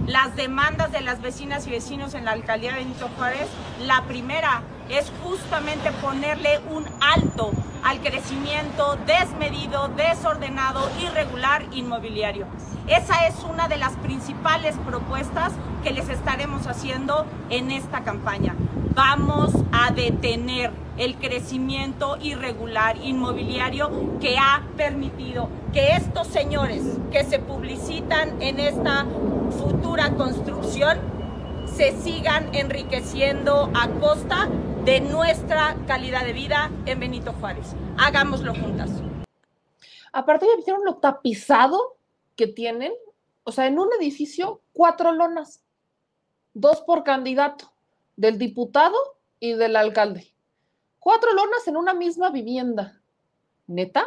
Las 0.07 0.35
demandas 0.35 0.91
de 0.91 1.01
las 1.01 1.19
vecinas 1.19 1.65
y 1.65 1.71
vecinos 1.71 2.13
en 2.13 2.25
la 2.25 2.31
alcaldía 2.31 2.73
de 2.73 2.79
Benito 2.79 3.09
Juárez, 3.17 3.47
la 3.87 4.03
primera 4.03 4.61
es 4.87 5.11
justamente 5.23 5.91
ponerle 5.93 6.59
un 6.69 6.85
alto 7.01 7.51
al 7.83 7.99
crecimiento 8.01 8.99
desmedido, 9.07 9.87
desordenado, 9.87 10.87
irregular 11.01 11.65
inmobiliario. 11.71 12.45
Esa 12.85 13.25
es 13.25 13.43
una 13.49 13.67
de 13.67 13.77
las 13.77 13.93
principales 13.93 14.75
propuestas 14.85 15.53
que 15.83 15.91
les 15.91 16.07
estaremos 16.09 16.67
haciendo 16.67 17.25
en 17.49 17.71
esta 17.71 18.03
campaña. 18.03 18.53
Vamos 18.95 19.51
a 19.73 19.91
detener 19.91 20.71
el 20.97 21.17
crecimiento 21.17 22.15
irregular 22.21 22.95
inmobiliario 23.03 24.17
que 24.21 24.37
ha 24.37 24.65
permitido 24.77 25.49
que 25.73 25.97
estos 25.97 26.27
señores 26.27 26.81
que 27.11 27.25
se 27.25 27.39
publicitan 27.39 28.41
en 28.41 28.57
esta 28.57 29.05
futura 29.59 30.13
construcción 30.13 30.97
se 31.65 31.91
sigan 32.01 32.55
enriqueciendo 32.55 33.69
a 33.73 33.89
costa 33.99 34.47
de 34.85 35.01
nuestra 35.01 35.75
calidad 35.87 36.23
de 36.23 36.31
vida 36.31 36.71
en 36.85 36.97
Benito 37.01 37.33
Juárez. 37.33 37.75
Hagámoslo 37.97 38.53
juntas. 38.55 38.89
Aparte, 40.13 40.45
ya 40.45 40.63
vieron 40.63 40.85
lo 40.85 40.95
tapizado 40.95 41.97
que 42.37 42.47
tienen. 42.47 42.93
O 43.43 43.51
sea, 43.51 43.67
en 43.67 43.77
un 43.77 43.89
edificio, 43.99 44.61
cuatro 44.71 45.11
lonas. 45.11 45.61
dos 46.53 46.79
por 46.79 47.03
candidato, 47.03 47.74
del 48.15 48.37
diputado 48.37 48.95
y 49.39 49.53
del 49.53 49.75
alcalde. 49.75 50.33
Cuatro 50.99 51.33
lonas 51.33 51.67
en 51.67 51.77
una 51.77 51.93
misma 51.93 52.29
vivienda. 52.31 52.99
¿Neta? 53.67 54.05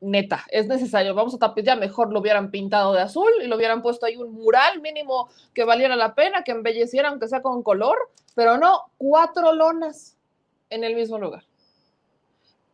Neta, 0.00 0.44
es 0.50 0.66
necesario. 0.66 1.14
Vamos 1.14 1.34
a 1.34 1.38
tapar, 1.38 1.64
ya 1.64 1.76
mejor 1.76 2.12
lo 2.12 2.20
hubieran 2.20 2.50
pintado 2.50 2.92
de 2.92 3.00
azul 3.00 3.30
y 3.42 3.46
lo 3.46 3.56
hubieran 3.56 3.82
puesto 3.82 4.06
ahí 4.06 4.16
un 4.16 4.32
mural 4.32 4.80
mínimo 4.80 5.28
que 5.54 5.64
valiera 5.64 5.96
la 5.96 6.14
pena, 6.14 6.44
que 6.44 6.52
embelleciera, 6.52 7.08
aunque 7.08 7.28
sea 7.28 7.42
con 7.42 7.62
color, 7.62 7.98
pero 8.34 8.58
no, 8.58 8.92
cuatro 8.96 9.52
lonas 9.52 10.16
en 10.70 10.84
el 10.84 10.94
mismo 10.94 11.18
lugar. 11.18 11.44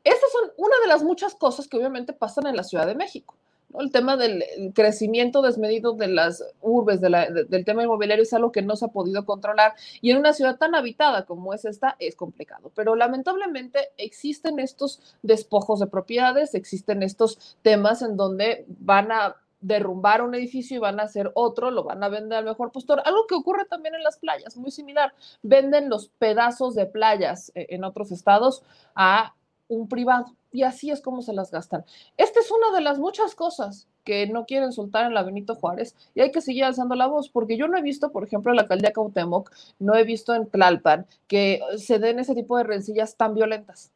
Estas 0.03 0.31
son 0.31 0.53
una 0.59 0.79
de 0.81 0.89
las 0.89 1.03
muchas 1.03 1.35
cosas 1.35 1.67
que 1.67 1.79
obviamente 1.79 2.13
pasan 2.13 2.47
en 2.47 2.57
la 2.57 2.65
Ciudad 2.65 2.87
de 2.87 2.95
México. 2.95 3.35
El 3.79 3.91
tema 3.91 4.17
del 4.17 4.45
crecimiento 4.75 5.43
desmedido 5.43 5.93
de 5.93 6.09
las 6.09 6.45
urbes, 6.61 7.01
de 7.01 7.11
la, 7.11 7.31
de, 7.31 7.45
del 7.45 7.65
tema 7.65 7.83
inmobiliario 7.83 8.23
es 8.23 8.33
algo 8.33 8.53
que 8.53 8.63
no 8.63 8.77
se 8.77 8.87
ha 8.87 8.89
podido 8.89 9.25
controlar 9.25 9.75
y 10.01 10.11
en 10.11 10.19
una 10.19 10.33
ciudad 10.33 10.57
tan 10.57 10.75
habitada 10.75 11.25
como 11.25 11.55
es 11.55 11.65
esta 11.65 11.97
es 11.99 12.17
complicado. 12.17 12.71
Pero 12.75 12.97
lamentablemente 12.97 13.91
existen 13.97 14.59
estos 14.59 15.17
despojos 15.23 15.81
de 15.81 15.87
propiedades, 15.87 16.55
existen 16.55 17.03
estos 17.03 17.57
temas 17.63 18.03
en 18.03 18.17
donde 18.17 18.65
van 18.69 19.13
a 19.13 19.37
derrumbar 19.65 20.21
un 20.21 20.35
edificio 20.35 20.77
y 20.77 20.81
van 20.81 21.01
a 21.01 21.05
hacer 21.05 21.31
otro, 21.35 21.71
lo 21.71 21.85
van 21.85 22.03
a 22.05 22.09
vender 22.09 22.39
al 22.39 22.45
mejor 22.45 22.71
postor. 22.71 23.01
Algo 23.05 23.27
que 23.27 23.35
ocurre 23.35 23.65
también 23.65 23.95
en 23.95 24.03
las 24.03 24.19
playas, 24.19 24.59
muy 24.59 24.71
similar. 24.71 25.15
Venden 25.43 25.89
los 25.89 26.09
pedazos 26.09 26.75
de 26.75 26.85
playas 26.85 27.51
eh, 27.55 27.67
en 27.71 27.83
otros 27.85 28.13
estados 28.13 28.63
a 28.95 29.35
un 29.69 29.89
privado. 29.89 30.27
Y 30.55 30.63
así 30.63 30.93
es 30.93 31.01
como 31.01 31.21
se 31.21 31.33
las 31.33 31.51
gastan. 31.51 31.85
Esta 32.17 32.39
es 32.39 32.49
una 32.53 32.71
de 32.77 32.81
las 32.81 33.01
muchas 33.01 33.35
cosas 33.35 33.89
que 34.05 34.29
no 34.29 34.47
quieren 34.47 34.73
soltar 34.73 35.05
en 35.05 35.13
la 35.13 35.25
Benito 35.25 35.57
Juárez 35.57 35.97
y 36.15 36.21
hay 36.21 36.31
que 36.31 36.41
seguir 36.41 36.63
alzando 36.63 36.95
la 36.95 37.09
voz, 37.09 37.29
porque 37.29 37.57
yo 37.57 37.67
no 37.67 37.77
he 37.77 37.83
visto, 37.83 38.13
por 38.13 38.23
ejemplo, 38.23 38.53
en 38.53 38.57
la 38.57 38.63
alcaldía 38.63 38.93
Cautemoc, 38.93 39.51
no 39.81 39.97
he 39.97 40.05
visto 40.05 40.33
en 40.33 40.49
Tlalpan 40.49 41.07
que 41.27 41.61
se 41.77 41.99
den 41.99 42.21
ese 42.21 42.37
tipo 42.37 42.57
de 42.57 42.63
rencillas 42.63 43.17
tan 43.17 43.35
violentas, 43.35 43.91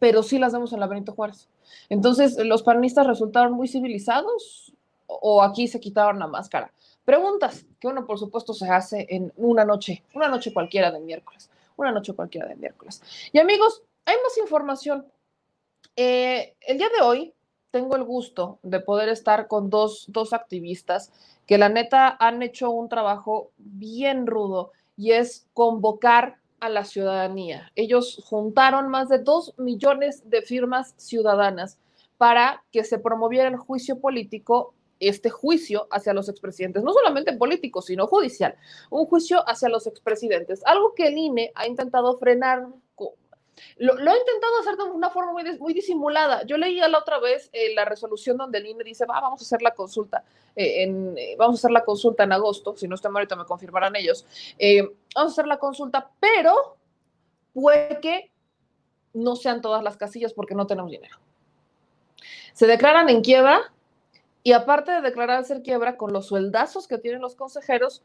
pero 0.00 0.24
sí 0.24 0.40
las 0.40 0.52
vemos 0.52 0.72
en 0.72 0.80
la 0.80 0.88
Benito 0.88 1.12
Juárez. 1.12 1.48
Entonces, 1.88 2.36
¿los 2.44 2.64
panistas 2.64 3.06
resultaron 3.06 3.52
muy 3.52 3.68
civilizados 3.68 4.74
o 5.06 5.40
aquí 5.40 5.68
se 5.68 5.78
quitaron 5.78 6.18
la 6.18 6.26
máscara? 6.26 6.72
Preguntas 7.04 7.64
que 7.78 7.86
uno, 7.86 8.06
por 8.06 8.18
supuesto, 8.18 8.54
se 8.54 8.68
hace 8.68 9.06
en 9.08 9.32
una 9.36 9.64
noche, 9.64 10.02
una 10.16 10.26
noche 10.26 10.52
cualquiera 10.52 10.90
de 10.90 10.98
miércoles, 10.98 11.48
una 11.76 11.92
noche 11.92 12.12
cualquiera 12.12 12.48
de 12.48 12.56
miércoles. 12.56 13.00
Y 13.32 13.38
amigos, 13.38 13.84
hay 14.04 14.16
más 14.24 14.36
información. 14.38 15.06
Eh, 15.96 16.54
el 16.60 16.78
día 16.78 16.88
de 16.96 17.02
hoy 17.02 17.34
tengo 17.70 17.96
el 17.96 18.04
gusto 18.04 18.58
de 18.62 18.80
poder 18.80 19.08
estar 19.08 19.46
con 19.48 19.70
dos, 19.70 20.06
dos 20.08 20.32
activistas 20.32 21.12
que 21.46 21.58
la 21.58 21.68
neta 21.68 22.16
han 22.20 22.42
hecho 22.42 22.70
un 22.70 22.88
trabajo 22.88 23.50
bien 23.56 24.26
rudo 24.26 24.72
y 24.96 25.12
es 25.12 25.48
convocar 25.52 26.36
a 26.60 26.68
la 26.68 26.84
ciudadanía. 26.84 27.70
Ellos 27.74 28.20
juntaron 28.24 28.88
más 28.88 29.08
de 29.08 29.18
dos 29.18 29.54
millones 29.58 30.28
de 30.28 30.42
firmas 30.42 30.94
ciudadanas 30.96 31.78
para 32.18 32.62
que 32.70 32.84
se 32.84 32.98
promoviera 32.98 33.48
el 33.48 33.56
juicio 33.56 33.98
político, 33.98 34.74
este 35.00 35.30
juicio 35.30 35.88
hacia 35.90 36.12
los 36.12 36.28
expresidentes, 36.28 36.82
no 36.82 36.92
solamente 36.92 37.32
político, 37.32 37.80
sino 37.80 38.06
judicial, 38.06 38.56
un 38.90 39.06
juicio 39.06 39.42
hacia 39.48 39.70
los 39.70 39.86
expresidentes, 39.86 40.60
algo 40.66 40.94
que 40.94 41.06
el 41.06 41.16
INE 41.16 41.50
ha 41.54 41.66
intentado 41.66 42.18
frenar 42.18 42.66
lo, 43.76 43.94
he 43.94 44.18
intentado 44.18 44.60
hacer 44.60 44.76
de 44.76 44.84
una 44.84 45.10
forma 45.10 45.32
muy, 45.32 45.58
muy 45.58 45.72
disimulada. 45.72 46.44
Yo 46.44 46.56
leía 46.56 46.88
la 46.88 46.98
otra 46.98 47.18
vez 47.18 47.50
eh, 47.52 47.74
la 47.74 47.84
resolución 47.84 48.36
donde 48.36 48.58
el 48.58 48.66
INE 48.66 48.84
dice, 48.84 49.06
va, 49.06 49.20
vamos 49.20 49.40
a 49.40 49.44
hacer 49.44 49.62
la 49.62 49.72
consulta, 49.72 50.24
eh, 50.56 50.82
en, 50.82 51.16
eh, 51.16 51.36
vamos 51.38 51.56
a 51.56 51.58
hacer 51.60 51.70
la 51.70 51.84
consulta 51.84 52.24
en 52.24 52.32
agosto, 52.32 52.76
si 52.76 52.88
no 52.88 52.94
estoy 52.94 53.10
ahorita 53.12 53.36
me 53.36 53.44
confirmarán 53.44 53.96
ellos, 53.96 54.26
vamos 55.14 55.32
a 55.32 55.34
hacer 55.34 55.46
la 55.46 55.58
consulta, 55.58 56.10
pero 56.20 56.76
puede 57.52 58.00
que 58.00 58.30
no 59.12 59.36
sean 59.36 59.60
todas 59.60 59.82
las 59.82 59.96
casillas 59.96 60.32
porque 60.32 60.54
no 60.54 60.66
tenemos 60.66 60.90
dinero. 60.90 61.18
Se 62.52 62.66
declaran 62.66 63.08
en 63.08 63.22
quiebra 63.22 63.72
y 64.42 64.52
aparte 64.52 64.92
de 64.92 65.00
declararse 65.00 65.54
en 65.54 65.62
quiebra 65.62 65.96
con 65.96 66.12
los 66.12 66.26
sueldazos 66.26 66.86
que 66.86 66.98
tienen 66.98 67.20
los 67.20 67.34
consejeros, 67.34 68.02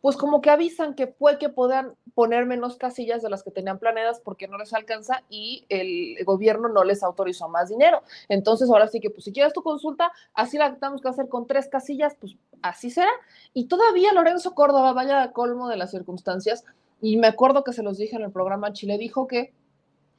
pues 0.00 0.16
como 0.16 0.40
que 0.40 0.50
avisan 0.50 0.94
que 0.94 1.06
puede 1.06 1.38
que 1.38 1.48
puedan 1.48 1.94
poner 2.14 2.46
menos 2.46 2.76
casillas 2.76 3.22
de 3.22 3.30
las 3.30 3.42
que 3.42 3.50
tenían 3.50 3.78
planeadas 3.78 4.20
porque 4.20 4.48
no 4.48 4.56
les 4.58 4.72
alcanza 4.72 5.22
y 5.28 5.66
el 5.68 6.24
gobierno 6.24 6.68
no 6.68 6.84
les 6.84 7.02
autorizó 7.02 7.48
más 7.48 7.68
dinero. 7.68 8.02
Entonces, 8.28 8.70
ahora 8.70 8.88
sí 8.88 9.00
que, 9.00 9.10
pues 9.10 9.24
si 9.24 9.32
quieres 9.32 9.52
tu 9.52 9.62
consulta, 9.62 10.12
así 10.34 10.58
la 10.58 10.74
tenemos 10.74 11.02
que 11.02 11.08
hacer 11.08 11.28
con 11.28 11.46
tres 11.46 11.68
casillas, 11.68 12.16
pues 12.18 12.36
así 12.62 12.90
será. 12.90 13.10
Y 13.52 13.66
todavía 13.66 14.12
Lorenzo 14.12 14.54
Córdoba, 14.54 14.92
vaya 14.92 15.32
colmo 15.32 15.68
de 15.68 15.76
las 15.76 15.90
circunstancias, 15.90 16.64
y 17.00 17.16
me 17.16 17.26
acuerdo 17.26 17.64
que 17.64 17.72
se 17.72 17.82
los 17.82 17.98
dije 17.98 18.16
en 18.16 18.22
el 18.22 18.30
programa 18.30 18.72
Chile, 18.72 18.98
dijo 18.98 19.26
que 19.26 19.52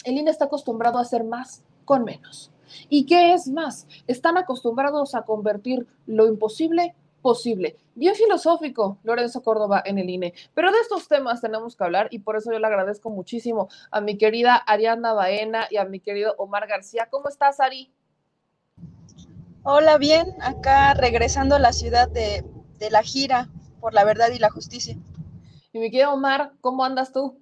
el 0.03 0.17
INE 0.17 0.29
está 0.29 0.45
acostumbrado 0.45 0.99
a 0.99 1.01
hacer 1.01 1.23
más 1.23 1.63
con 1.85 2.03
menos. 2.03 2.51
¿Y 2.89 3.05
qué 3.05 3.33
es 3.33 3.47
más? 3.47 3.87
Están 4.07 4.37
acostumbrados 4.37 5.15
a 5.15 5.23
convertir 5.23 5.87
lo 6.05 6.27
imposible 6.27 6.95
posible. 7.21 7.75
Bien 7.95 8.15
filosófico, 8.15 8.99
Lorenzo 9.03 9.41
Córdoba 9.41 9.81
en 9.85 9.97
el 9.97 10.09
INE. 10.09 10.33
Pero 10.53 10.71
de 10.71 10.79
estos 10.79 11.07
temas 11.07 11.41
tenemos 11.41 11.75
que 11.75 11.83
hablar 11.83 12.07
y 12.11 12.19
por 12.19 12.37
eso 12.37 12.51
yo 12.51 12.59
le 12.59 12.67
agradezco 12.67 13.09
muchísimo 13.09 13.69
a 13.91 14.01
mi 14.01 14.17
querida 14.17 14.55
Ariana 14.55 15.13
Baena 15.13 15.67
y 15.69 15.77
a 15.77 15.85
mi 15.85 15.99
querido 15.99 16.35
Omar 16.37 16.67
García. 16.67 17.07
¿Cómo 17.09 17.29
estás, 17.29 17.59
Ari? 17.59 17.91
Hola, 19.63 19.97
bien. 19.97 20.35
Acá 20.41 20.93
regresando 20.93 21.55
a 21.55 21.59
la 21.59 21.73
ciudad 21.73 22.09
de, 22.09 22.45
de 22.77 22.89
la 22.91 23.03
gira 23.03 23.49
por 23.81 23.93
la 23.93 24.03
verdad 24.03 24.29
y 24.31 24.39
la 24.39 24.49
justicia. 24.49 24.95
Y 25.73 25.79
mi 25.79 25.91
querido 25.91 26.13
Omar, 26.13 26.53
¿cómo 26.61 26.85
andas 26.85 27.11
tú? 27.11 27.41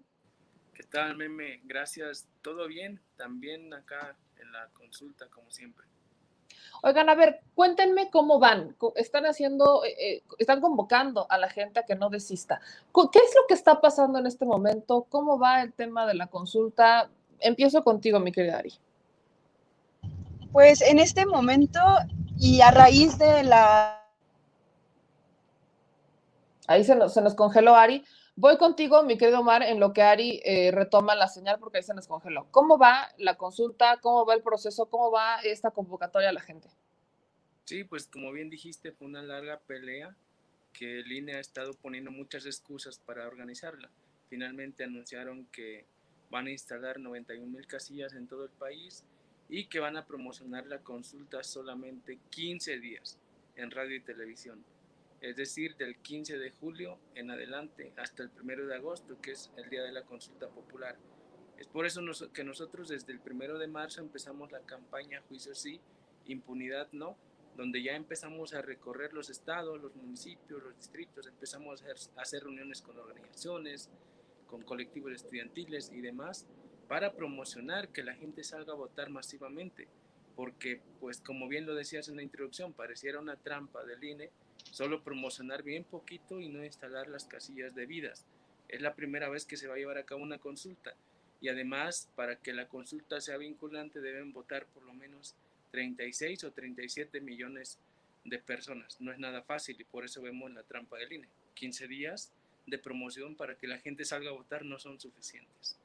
¿Qué 0.74 0.84
tal, 0.84 1.16
meme? 1.16 1.62
Gracias. 1.64 2.28
¿Todo 2.42 2.68
bien? 2.68 3.00
También 3.16 3.74
acá 3.74 4.16
en 4.40 4.52
la 4.52 4.68
consulta, 4.74 5.28
como 5.30 5.52
siempre. 5.52 5.86
Oigan, 6.82 7.10
a 7.10 7.16
ver, 7.16 7.42
cuéntenme 7.56 8.12
cómo 8.12 8.38
van. 8.38 8.76
Están 8.96 9.26
haciendo, 9.26 9.84
eh, 9.86 10.22
están 10.38 10.62
convocando 10.62 11.26
a 11.30 11.38
la 11.38 11.50
gente 11.50 11.80
a 11.80 11.84
que 11.84 11.96
no 11.96 12.10
desista. 12.12 12.62
¿Qué 12.94 13.20
es 13.20 13.34
lo 13.36 13.48
que 13.48 13.56
está 13.56 13.82
pasando 13.82 14.20
en 14.20 14.28
este 14.28 14.46
momento? 14.46 15.08
¿Cómo 15.10 15.40
va 15.40 15.64
el 15.64 15.74
tema 15.74 16.06
de 16.06 16.14
la 16.14 16.28
consulta? 16.28 17.10
Empiezo 17.40 17.84
contigo, 17.84 18.20
mi 18.20 18.32
querida 18.32 18.60
Ari. 18.60 18.74
Pues 20.52 20.82
en 20.82 21.00
este 21.00 21.26
momento 21.26 21.80
y 22.40 22.62
a 22.62 22.70
raíz 22.72 23.18
de 23.18 23.44
la... 23.44 24.04
Ahí 26.68 26.84
se 26.84 26.96
nos, 26.96 27.14
se 27.14 27.22
nos 27.22 27.34
congeló 27.34 27.76
Ari. 27.76 28.04
Voy 28.38 28.58
contigo, 28.58 29.02
mi 29.04 29.18
querido 29.18 29.40
Omar, 29.40 29.64
en 29.64 29.80
lo 29.80 29.94
que 29.94 30.02
Ari 30.02 30.42
eh, 30.44 30.70
retoma 30.70 31.16
la 31.16 31.30
señal 31.30 31.58
porque 31.58 31.78
ahí 31.78 31.84
se 31.84 31.94
nos 31.94 32.06
congeló. 32.06 32.48
¿Cómo 32.52 32.78
va 32.78 33.10
la 33.18 33.38
consulta? 33.38 33.98
¿Cómo 34.02 34.26
va 34.26 34.34
el 34.34 34.42
proceso? 34.42 34.90
¿Cómo 34.90 35.10
va 35.10 35.40
esta 35.40 35.72
convocatoria 35.72 36.30
a 36.30 36.34
la 36.34 36.42
gente? 36.42 36.68
Sí, 37.64 37.86
pues 37.86 38.08
como 38.08 38.34
bien 38.34 38.50
dijiste, 38.50 38.92
fue 38.92 39.08
una 39.08 39.24
larga 39.24 39.62
pelea 39.62 40.18
que 40.74 41.00
el 41.00 41.10
INE 41.14 41.36
ha 41.36 41.40
estado 41.40 41.76
poniendo 41.76 42.12
muchas 42.12 42.46
excusas 42.46 43.00
para 43.00 43.26
organizarla. 43.26 43.90
Finalmente 44.30 44.84
anunciaron 44.84 45.46
que 45.46 45.86
van 46.30 46.48
a 46.48 46.52
instalar 46.52 47.00
91 47.00 47.48
mil 47.48 47.66
casillas 47.68 48.14
en 48.16 48.28
todo 48.28 48.44
el 48.44 48.52
país 48.52 49.06
y 49.48 49.68
que 49.68 49.80
van 49.80 49.96
a 49.96 50.06
promocionar 50.06 50.66
la 50.68 50.80
consulta 50.80 51.42
solamente 51.42 52.20
15 52.32 52.80
días 52.80 53.18
en 53.56 53.72
radio 53.72 53.96
y 53.96 54.02
televisión 54.02 54.66
es 55.26 55.36
decir, 55.36 55.76
del 55.76 55.98
15 55.98 56.38
de 56.38 56.52
julio 56.52 57.00
en 57.16 57.32
adelante 57.32 57.92
hasta 57.98 58.22
el 58.22 58.30
1 58.40 58.68
de 58.68 58.76
agosto, 58.76 59.20
que 59.22 59.32
es 59.32 59.52
el 59.58 59.68
día 59.72 59.82
de 59.82 59.92
la 59.92 60.04
consulta 60.04 60.48
popular. 60.50 60.98
Es 61.58 61.66
por 61.66 61.88
eso 61.88 62.02
que 62.32 62.44
nosotros 62.44 62.90
desde 62.90 63.12
el 63.12 63.20
1 63.20 63.58
de 63.58 63.68
marzo 63.68 64.02
empezamos 64.02 64.52
la 64.52 64.60
campaña 64.60 65.24
Juicio 65.28 65.56
sí, 65.56 65.82
impunidad 66.28 66.90
no, 66.92 67.18
donde 67.58 67.82
ya 67.82 67.96
empezamos 67.96 68.54
a 68.54 68.62
recorrer 68.62 69.14
los 69.14 69.32
estados, 69.32 69.82
los 69.82 69.96
municipios, 69.96 70.62
los 70.62 70.76
distritos, 70.76 71.26
empezamos 71.26 71.82
a 71.82 71.86
hacer, 71.86 72.12
a 72.18 72.22
hacer 72.22 72.44
reuniones 72.44 72.84
con 72.84 73.00
organizaciones, 73.00 73.90
con 74.46 74.62
colectivos 74.62 75.12
estudiantiles 75.12 75.92
y 75.92 76.02
demás, 76.02 76.46
para 76.88 77.14
promocionar 77.14 77.90
que 77.90 78.04
la 78.04 78.14
gente 78.14 78.44
salga 78.44 78.74
a 78.74 78.76
votar 78.76 79.10
masivamente, 79.10 79.88
porque, 80.36 80.82
pues 81.00 81.20
como 81.20 81.48
bien 81.48 81.66
lo 81.66 81.74
decías 81.74 82.10
en 82.10 82.18
la 82.18 82.22
introducción, 82.22 82.74
pareciera 82.74 83.20
una 83.20 83.38
trampa 83.38 83.84
del 83.86 84.04
INE 84.04 84.32
solo 84.72 85.04
promocionar 85.04 85.64
bien 85.64 85.84
poquito 85.84 86.40
y 86.40 86.50
no 86.50 86.64
instalar 86.64 87.08
las 87.08 87.26
casillas 87.26 87.76
debidas. 87.76 88.26
Es 88.68 88.82
la 88.82 88.96
primera 88.96 89.30
vez 89.30 89.46
que 89.46 89.58
se 89.58 89.68
va 89.68 89.76
a 89.76 89.78
llevar 89.78 89.98
a 89.98 90.06
cabo 90.06 90.22
una 90.22 90.38
consulta 90.38 90.96
y 91.42 91.50
además 91.50 92.10
para 92.16 92.38
que 92.38 92.54
la 92.54 92.68
consulta 92.68 93.22
sea 93.22 93.38
vinculante 93.38 94.02
deben 94.02 94.34
votar 94.34 94.66
por 94.68 94.84
lo 94.84 94.94
menos 94.94 95.36
36 95.72 96.44
o 96.46 96.52
37 96.52 97.22
millones 97.22 97.80
de 98.24 98.40
personas. 98.40 99.00
No 99.00 99.12
es 99.12 99.20
nada 99.20 99.44
fácil 99.44 99.76
y 99.80 99.84
por 99.84 100.06
eso 100.06 100.22
vemos 100.22 100.52
la 100.52 100.64
trampa 100.64 100.98
del 100.98 101.14
INE. 101.14 101.28
15 101.54 101.88
días 101.88 102.32
de 102.66 102.78
promoción 102.78 103.36
para 103.36 103.56
que 103.56 103.68
la 103.68 103.78
gente 103.78 104.06
salga 104.06 104.30
a 104.30 104.34
votar 104.34 104.66
no 104.66 104.80
son 104.80 105.00
suficientes. 105.00 105.78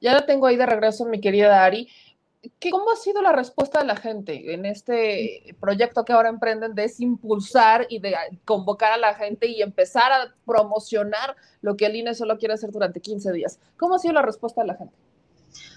Ya 0.00 0.12
la 0.12 0.26
tengo 0.26 0.46
ahí 0.46 0.56
de 0.56 0.66
regreso, 0.66 1.04
mi 1.04 1.20
querida 1.20 1.64
Ari. 1.64 1.88
¿Cómo 2.70 2.90
ha 2.90 2.96
sido 2.96 3.22
la 3.22 3.32
respuesta 3.32 3.80
de 3.80 3.86
la 3.86 3.96
gente 3.96 4.52
en 4.52 4.66
este 4.66 5.54
proyecto 5.60 6.04
que 6.04 6.12
ahora 6.12 6.28
emprenden 6.28 6.74
de 6.74 6.90
impulsar 6.98 7.86
y 7.88 8.00
de 8.00 8.14
convocar 8.44 8.92
a 8.92 8.96
la 8.96 9.14
gente 9.14 9.46
y 9.46 9.62
empezar 9.62 10.10
a 10.12 10.34
promocionar 10.44 11.36
lo 11.60 11.76
que 11.76 11.86
el 11.86 11.96
INE 11.96 12.14
solo 12.14 12.38
quiere 12.38 12.54
hacer 12.54 12.70
durante 12.70 13.00
15 13.00 13.32
días? 13.32 13.58
¿Cómo 13.76 13.94
ha 13.94 13.98
sido 13.98 14.14
la 14.14 14.22
respuesta 14.22 14.62
de 14.62 14.66
la 14.68 14.74
gente? 14.74 14.94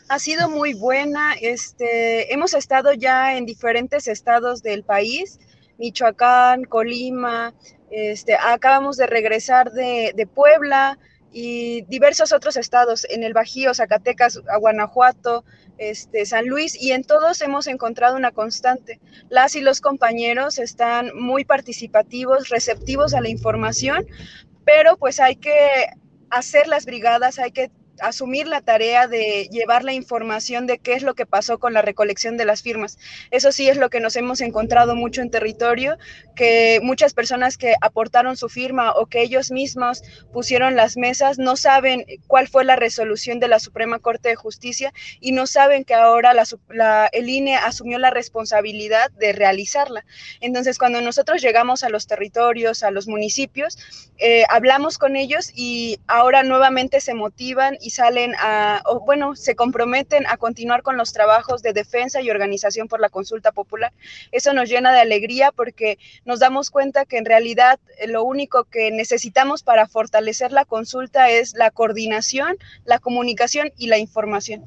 Ha 0.09 0.19
sido 0.19 0.49
muy 0.49 0.73
buena. 0.73 1.33
Este, 1.39 2.33
hemos 2.33 2.53
estado 2.53 2.93
ya 2.93 3.37
en 3.37 3.45
diferentes 3.45 4.07
estados 4.07 4.63
del 4.63 4.83
país, 4.83 5.39
Michoacán, 5.77 6.63
Colima, 6.63 7.53
este, 7.91 8.35
acabamos 8.35 8.97
de 8.97 9.07
regresar 9.07 9.71
de, 9.71 10.13
de 10.15 10.25
Puebla, 10.25 10.97
y 11.37 11.81
diversos 11.89 12.31
otros 12.31 12.55
estados, 12.55 13.05
en 13.09 13.21
el 13.23 13.33
Bajío, 13.33 13.73
Zacatecas, 13.73 14.39
Guanajuato, 14.57 15.43
este, 15.77 16.25
San 16.25 16.47
Luis, 16.47 16.81
y 16.81 16.91
en 16.91 17.03
todos 17.03 17.41
hemos 17.41 17.67
encontrado 17.67 18.15
una 18.15 18.31
constante. 18.31 18.99
Las 19.29 19.55
y 19.55 19.61
los 19.61 19.81
compañeros 19.81 20.59
están 20.59 21.11
muy 21.15 21.45
participativos, 21.45 22.49
receptivos 22.49 23.13
a 23.13 23.21
la 23.21 23.29
información, 23.29 24.05
pero 24.65 24.97
pues 24.97 25.19
hay 25.19 25.35
que 25.35 25.87
hacer 26.29 26.67
las 26.67 26.85
brigadas, 26.85 27.39
hay 27.39 27.51
que 27.51 27.71
asumir 28.01 28.47
la 28.47 28.61
tarea 28.61 29.07
de 29.07 29.47
llevar 29.51 29.83
la 29.83 29.93
información 29.93 30.67
de 30.67 30.79
qué 30.79 30.93
es 30.93 31.03
lo 31.03 31.15
que 31.15 31.25
pasó 31.25 31.59
con 31.59 31.73
la 31.73 31.81
recolección 31.81 32.37
de 32.37 32.45
las 32.45 32.61
firmas. 32.61 32.97
Eso 33.31 33.51
sí 33.51 33.69
es 33.69 33.77
lo 33.77 33.89
que 33.89 33.99
nos 33.99 34.15
hemos 34.15 34.41
encontrado 34.41 34.95
mucho 34.95 35.21
en 35.21 35.31
territorio, 35.31 35.97
que 36.35 36.79
muchas 36.83 37.13
personas 37.13 37.57
que 37.57 37.75
aportaron 37.81 38.37
su 38.37 38.49
firma 38.49 38.91
o 38.93 39.05
que 39.05 39.21
ellos 39.21 39.51
mismos 39.51 40.03
pusieron 40.33 40.75
las 40.75 40.97
mesas 40.97 41.37
no 41.37 41.55
saben 41.55 42.05
cuál 42.27 42.47
fue 42.47 42.65
la 42.65 42.75
resolución 42.75 43.39
de 43.39 43.47
la 43.47 43.59
Suprema 43.59 43.99
Corte 43.99 44.29
de 44.29 44.35
Justicia 44.35 44.93
y 45.19 45.31
no 45.31 45.47
saben 45.47 45.83
que 45.83 45.93
ahora 45.93 46.33
la, 46.33 47.09
el 47.11 47.29
INE 47.29 47.55
asumió 47.55 47.99
la 47.99 48.11
responsabilidad 48.11 49.11
de 49.11 49.33
realizarla. 49.33 50.05
Entonces, 50.41 50.77
cuando 50.77 51.01
nosotros 51.01 51.41
llegamos 51.41 51.83
a 51.83 51.89
los 51.89 52.07
territorios, 52.07 52.83
a 52.83 52.91
los 52.91 53.07
municipios, 53.07 53.77
eh, 54.17 54.43
hablamos 54.49 54.97
con 54.97 55.15
ellos 55.15 55.51
y 55.53 55.99
ahora 56.07 56.43
nuevamente 56.43 57.01
se 57.01 57.13
motivan 57.13 57.77
y 57.85 57.91
salen 57.91 58.33
a, 58.39 58.81
o 58.87 59.01
bueno, 59.01 59.35
se 59.35 59.55
comprometen 59.55 60.25
a 60.25 60.37
continuar 60.37 60.81
con 60.81 60.97
los 60.97 61.13
trabajos 61.13 61.61
de 61.61 61.71
defensa 61.71 62.19
y 62.19 62.31
organización 62.31 62.87
por 62.87 62.99
la 62.99 63.09
consulta 63.09 63.51
popular. 63.51 63.93
Eso 64.31 64.53
nos 64.53 64.69
llena 64.69 64.91
de 64.91 65.01
alegría 65.01 65.51
porque 65.51 65.99
nos 66.25 66.39
damos 66.39 66.71
cuenta 66.71 67.05
que 67.05 67.19
en 67.19 67.25
realidad 67.25 67.79
eh, 67.99 68.07
lo 68.07 68.23
único 68.23 68.63
que 68.63 68.89
necesitamos 68.89 69.61
para 69.61 69.87
fortalecer 69.87 70.51
la 70.51 70.65
consulta 70.65 71.29
es 71.29 71.53
la 71.53 71.69
coordinación, 71.69 72.57
la 72.85 72.97
comunicación 72.97 73.71
y 73.77 73.85
la 73.85 73.99
información. 73.99 74.65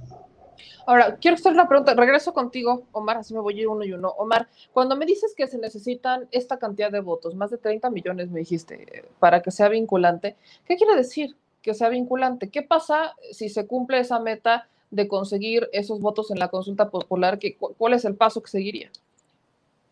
Ahora, 0.86 1.16
quiero 1.16 1.34
hacer 1.34 1.52
una 1.52 1.68
pregunta. 1.68 1.94
Regreso 1.94 2.32
contigo, 2.32 2.86
Omar, 2.92 3.16
así 3.16 3.34
me 3.34 3.40
voy 3.40 3.58
a 3.58 3.62
ir 3.62 3.68
uno 3.68 3.84
y 3.84 3.92
uno. 3.92 4.10
Omar, 4.10 4.48
cuando 4.72 4.94
me 4.94 5.06
dices 5.06 5.34
que 5.36 5.48
se 5.48 5.58
necesitan 5.58 6.28
esta 6.30 6.58
cantidad 6.58 6.92
de 6.92 7.00
votos, 7.00 7.34
más 7.34 7.50
de 7.50 7.58
30 7.58 7.90
millones 7.90 8.30
me 8.30 8.38
dijiste, 8.38 8.86
eh, 8.96 9.04
para 9.18 9.42
que 9.42 9.50
sea 9.50 9.68
vinculante, 9.68 10.36
¿qué 10.66 10.76
quiere 10.76 10.94
decir? 10.94 11.36
Que 11.68 11.74
sea 11.74 11.90
vinculante. 11.90 12.48
¿Qué 12.48 12.62
pasa 12.62 13.14
si 13.30 13.50
se 13.50 13.66
cumple 13.66 13.98
esa 13.98 14.18
meta 14.20 14.70
de 14.90 15.06
conseguir 15.06 15.68
esos 15.74 16.00
votos 16.00 16.30
en 16.30 16.38
la 16.38 16.48
consulta 16.48 16.88
popular? 16.88 17.38
¿Cuál 17.58 17.92
es 17.92 18.06
el 18.06 18.14
paso 18.14 18.42
que 18.42 18.48
seguiría? 18.48 18.90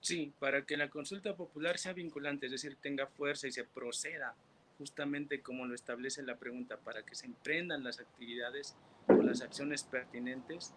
Sí, 0.01 0.33
para 0.39 0.65
que 0.65 0.79
la 0.79 0.89
consulta 0.89 1.37
popular 1.37 1.77
sea 1.77 1.93
vinculante, 1.93 2.47
es 2.47 2.53
decir, 2.53 2.79
tenga 2.81 3.07
fuerza 3.09 3.47
y 3.47 3.53
se 3.53 3.65
proceda 3.65 4.35
justamente 4.79 5.43
como 5.43 5.67
lo 5.67 5.75
establece 5.75 6.23
la 6.23 6.37
pregunta, 6.37 6.79
para 6.79 7.05
que 7.05 7.15
se 7.15 7.27
emprendan 7.27 7.85
las 7.85 8.01
actividades 8.01 8.75
o 9.09 9.21
las 9.21 9.43
acciones 9.43 9.85
pertinentes 9.85 10.73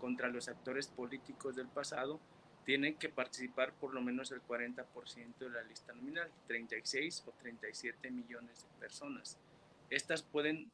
contra 0.00 0.30
los 0.30 0.48
actores 0.48 0.88
políticos 0.88 1.54
del 1.54 1.68
pasado, 1.68 2.18
tienen 2.64 2.96
que 2.96 3.08
participar 3.08 3.72
por 3.74 3.94
lo 3.94 4.00
menos 4.00 4.32
el 4.32 4.42
40% 4.42 5.38
de 5.38 5.50
la 5.50 5.62
lista 5.62 5.92
nominal, 5.92 6.28
36 6.48 7.22
o 7.28 7.32
37 7.38 8.10
millones 8.10 8.64
de 8.64 8.80
personas. 8.80 9.38
Estas 9.90 10.22
pueden, 10.22 10.70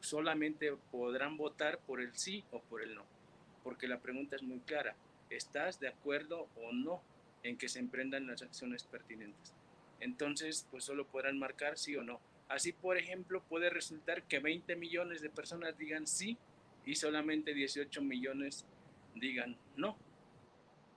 solamente 0.00 0.72
podrán 0.90 1.36
votar 1.36 1.78
por 1.78 2.00
el 2.00 2.14
sí 2.14 2.44
o 2.52 2.60
por 2.60 2.82
el 2.82 2.94
no, 2.94 3.04
porque 3.64 3.88
la 3.88 4.00
pregunta 4.00 4.36
es 4.36 4.42
muy 4.42 4.60
clara. 4.60 4.94
¿Estás 5.30 5.80
de 5.80 5.88
acuerdo 5.88 6.48
o 6.56 6.72
no 6.72 7.02
en 7.42 7.58
que 7.58 7.68
se 7.68 7.78
emprendan 7.78 8.26
las 8.26 8.42
acciones 8.42 8.84
pertinentes? 8.84 9.54
Entonces, 10.00 10.66
pues 10.70 10.84
solo 10.84 11.06
podrán 11.06 11.38
marcar 11.38 11.78
sí 11.78 11.96
o 11.96 12.02
no. 12.02 12.20
Así, 12.48 12.72
por 12.72 12.96
ejemplo, 12.96 13.42
puede 13.42 13.68
resultar 13.68 14.22
que 14.22 14.38
20 14.38 14.76
millones 14.76 15.20
de 15.20 15.30
personas 15.30 15.76
digan 15.76 16.06
sí 16.06 16.38
y 16.86 16.94
solamente 16.94 17.52
18 17.52 18.00
millones 18.02 18.64
digan 19.14 19.56
no. 19.76 19.96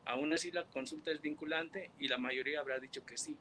Aún 0.06 0.34
así, 0.34 0.52
la 0.52 0.66
consulta 0.66 1.12
es 1.12 1.22
vinculante 1.22 1.92
y 2.00 2.08
la 2.08 2.18
mayoría 2.18 2.60
habrá 2.60 2.80
dicho 2.80 3.06
que 3.06 3.18
sí. 3.18 3.36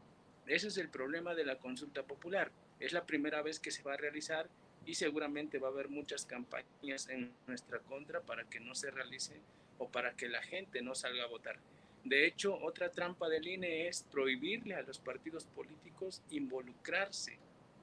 Ese 0.47 0.69
es 0.69 0.79
el 0.79 0.89
problema 0.89 1.35
de 1.35 1.45
la 1.45 1.57
consulta 1.59 2.03
popular. 2.03 2.51
Es 2.81 2.93
la 2.93 3.07
primera 3.07 3.43
vez 3.43 3.61
que 3.61 3.71
se 3.71 3.83
va 3.83 3.95
a 3.95 3.99
realizar 3.99 4.49
y 4.87 4.95
seguramente 4.95 5.59
va 5.59 5.69
a 5.69 5.71
haber 5.71 5.89
muchas 5.89 6.25
campañas 6.25 7.09
en 7.09 7.33
nuestra 7.47 7.79
contra 7.81 8.21
para 8.21 8.45
que 8.45 8.59
no 8.59 8.75
se 8.75 8.91
realice 8.91 9.35
o 9.79 9.89
para 9.89 10.17
que 10.17 10.29
la 10.29 10.43
gente 10.43 10.83
no 10.83 10.95
salga 10.95 11.25
a 11.25 11.29
votar. 11.29 11.59
De 12.05 12.27
hecho, 12.27 12.59
otra 12.63 12.91
trampa 12.91 13.29
del 13.29 13.47
INE 13.47 13.89
es 13.89 14.05
prohibirle 14.11 14.75
a 14.75 14.83
los 14.83 14.99
partidos 14.99 15.45
políticos 15.45 16.23
involucrarse 16.31 17.39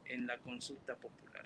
en 0.05 0.25
la 0.25 0.39
consulta 0.39 0.95
popular. 0.95 1.45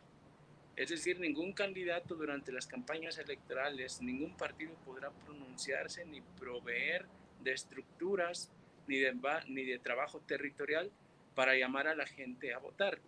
Es 0.77 0.89
decir, 0.89 1.19
ningún 1.19 1.51
candidato 1.51 2.15
durante 2.15 2.53
las 2.53 2.65
campañas 2.65 3.17
electorales, 3.17 4.01
ningún 4.01 4.35
partido 4.37 4.73
podrá 4.85 5.11
pronunciarse 5.11 6.05
ni 6.05 6.21
proveer 6.39 7.05
de 7.43 7.51
estructuras 7.51 8.49
ni 8.87 8.97
de, 8.97 9.13
ni 9.47 9.65
de 9.65 9.79
trabajo 9.79 10.21
territorial 10.21 10.89
para 11.35 11.55
llamar 11.55 11.87
a 11.87 11.95
la 11.95 12.05
gente 12.05 12.53
a 12.53 12.59
votar. 12.59 12.99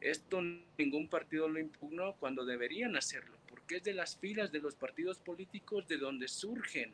Esto 0.00 0.40
ningún 0.76 1.08
partido 1.08 1.48
lo 1.48 1.58
impugnó 1.58 2.14
cuando 2.14 2.44
deberían 2.44 2.96
hacerlo, 2.96 3.36
porque 3.48 3.76
es 3.76 3.82
de 3.82 3.94
las 3.94 4.16
filas 4.16 4.52
de 4.52 4.60
los 4.60 4.76
partidos 4.76 5.18
políticos 5.18 5.88
de 5.88 5.98
donde 5.98 6.28
surgen 6.28 6.92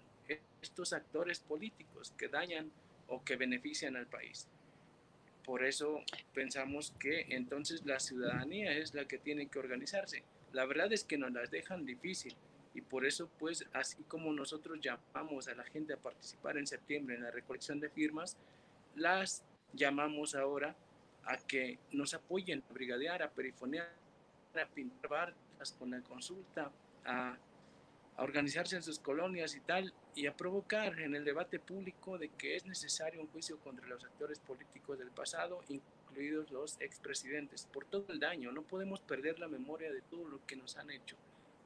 estos 0.62 0.94
actores 0.94 1.40
políticos 1.40 2.14
que 2.16 2.28
dañan 2.28 2.70
o 3.08 3.22
que 3.22 3.36
benefician 3.36 3.96
al 3.96 4.06
país. 4.06 4.48
Por 5.44 5.62
eso 5.62 6.02
pensamos 6.32 6.94
que 6.98 7.26
entonces 7.28 7.84
la 7.84 8.00
ciudadanía 8.00 8.72
es 8.72 8.94
la 8.94 9.06
que 9.06 9.18
tiene 9.18 9.48
que 9.48 9.58
organizarse. 9.58 10.22
La 10.52 10.64
verdad 10.64 10.90
es 10.92 11.04
que 11.04 11.18
nos 11.18 11.32
las 11.32 11.50
dejan 11.50 11.84
difícil 11.84 12.34
y 12.72 12.80
por 12.80 13.04
eso 13.04 13.28
pues 13.38 13.66
así 13.74 14.02
como 14.04 14.32
nosotros 14.32 14.80
llamamos 14.80 15.48
a 15.48 15.54
la 15.54 15.64
gente 15.64 15.92
a 15.92 15.98
participar 15.98 16.56
en 16.56 16.66
septiembre 16.66 17.16
en 17.16 17.22
la 17.24 17.30
recolección 17.30 17.78
de 17.78 17.90
firmas, 17.90 18.38
las 18.94 19.44
llamamos 19.74 20.34
ahora 20.34 20.74
a 21.26 21.38
que 21.38 21.78
nos 21.92 22.14
apoyen 22.14 22.62
a 22.68 22.72
brigadear, 22.72 23.22
a 23.22 23.30
perifonear, 23.30 23.90
a 24.54 24.66
pintar 24.66 25.10
barcas 25.10 25.72
con 25.72 25.90
la 25.90 26.00
consulta, 26.02 26.70
a, 27.04 27.36
a 28.16 28.22
organizarse 28.22 28.76
en 28.76 28.82
sus 28.82 28.98
colonias 28.98 29.54
y 29.54 29.60
tal, 29.60 29.92
y 30.14 30.26
a 30.26 30.36
provocar 30.36 31.00
en 31.00 31.14
el 31.14 31.24
debate 31.24 31.58
público 31.58 32.18
de 32.18 32.28
que 32.28 32.56
es 32.56 32.66
necesario 32.66 33.20
un 33.20 33.28
juicio 33.28 33.58
contra 33.58 33.86
los 33.86 34.04
actores 34.04 34.38
políticos 34.38 34.98
del 34.98 35.10
pasado, 35.10 35.62
incluidos 35.68 36.50
los 36.50 36.80
expresidentes, 36.80 37.66
por 37.72 37.84
todo 37.86 38.06
el 38.08 38.20
daño. 38.20 38.52
No 38.52 38.62
podemos 38.62 39.00
perder 39.00 39.38
la 39.38 39.48
memoria 39.48 39.92
de 39.92 40.02
todo 40.02 40.28
lo 40.28 40.44
que 40.46 40.56
nos 40.56 40.76
han 40.76 40.90
hecho 40.90 41.16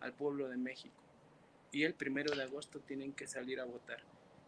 al 0.01 0.13
pueblo 0.13 0.49
de 0.49 0.57
México. 0.57 1.03
Y 1.71 1.83
el 1.83 1.95
primero 1.95 2.35
de 2.35 2.45
agosto 2.45 2.81
tienen 2.81 3.13
que 3.13 3.27
salir 3.27 3.61
a 3.61 3.65
votar. 3.65 4.01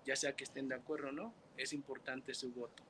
Ya 0.06 0.16
sea 0.16 0.34
que 0.34 0.44
estén 0.44 0.68
de 0.68 0.76
acuerdo 0.76 1.08
o 1.08 1.12
no, 1.12 1.34
es 1.58 1.74
importante 1.74 2.34
su 2.34 2.50
voto 2.52 2.89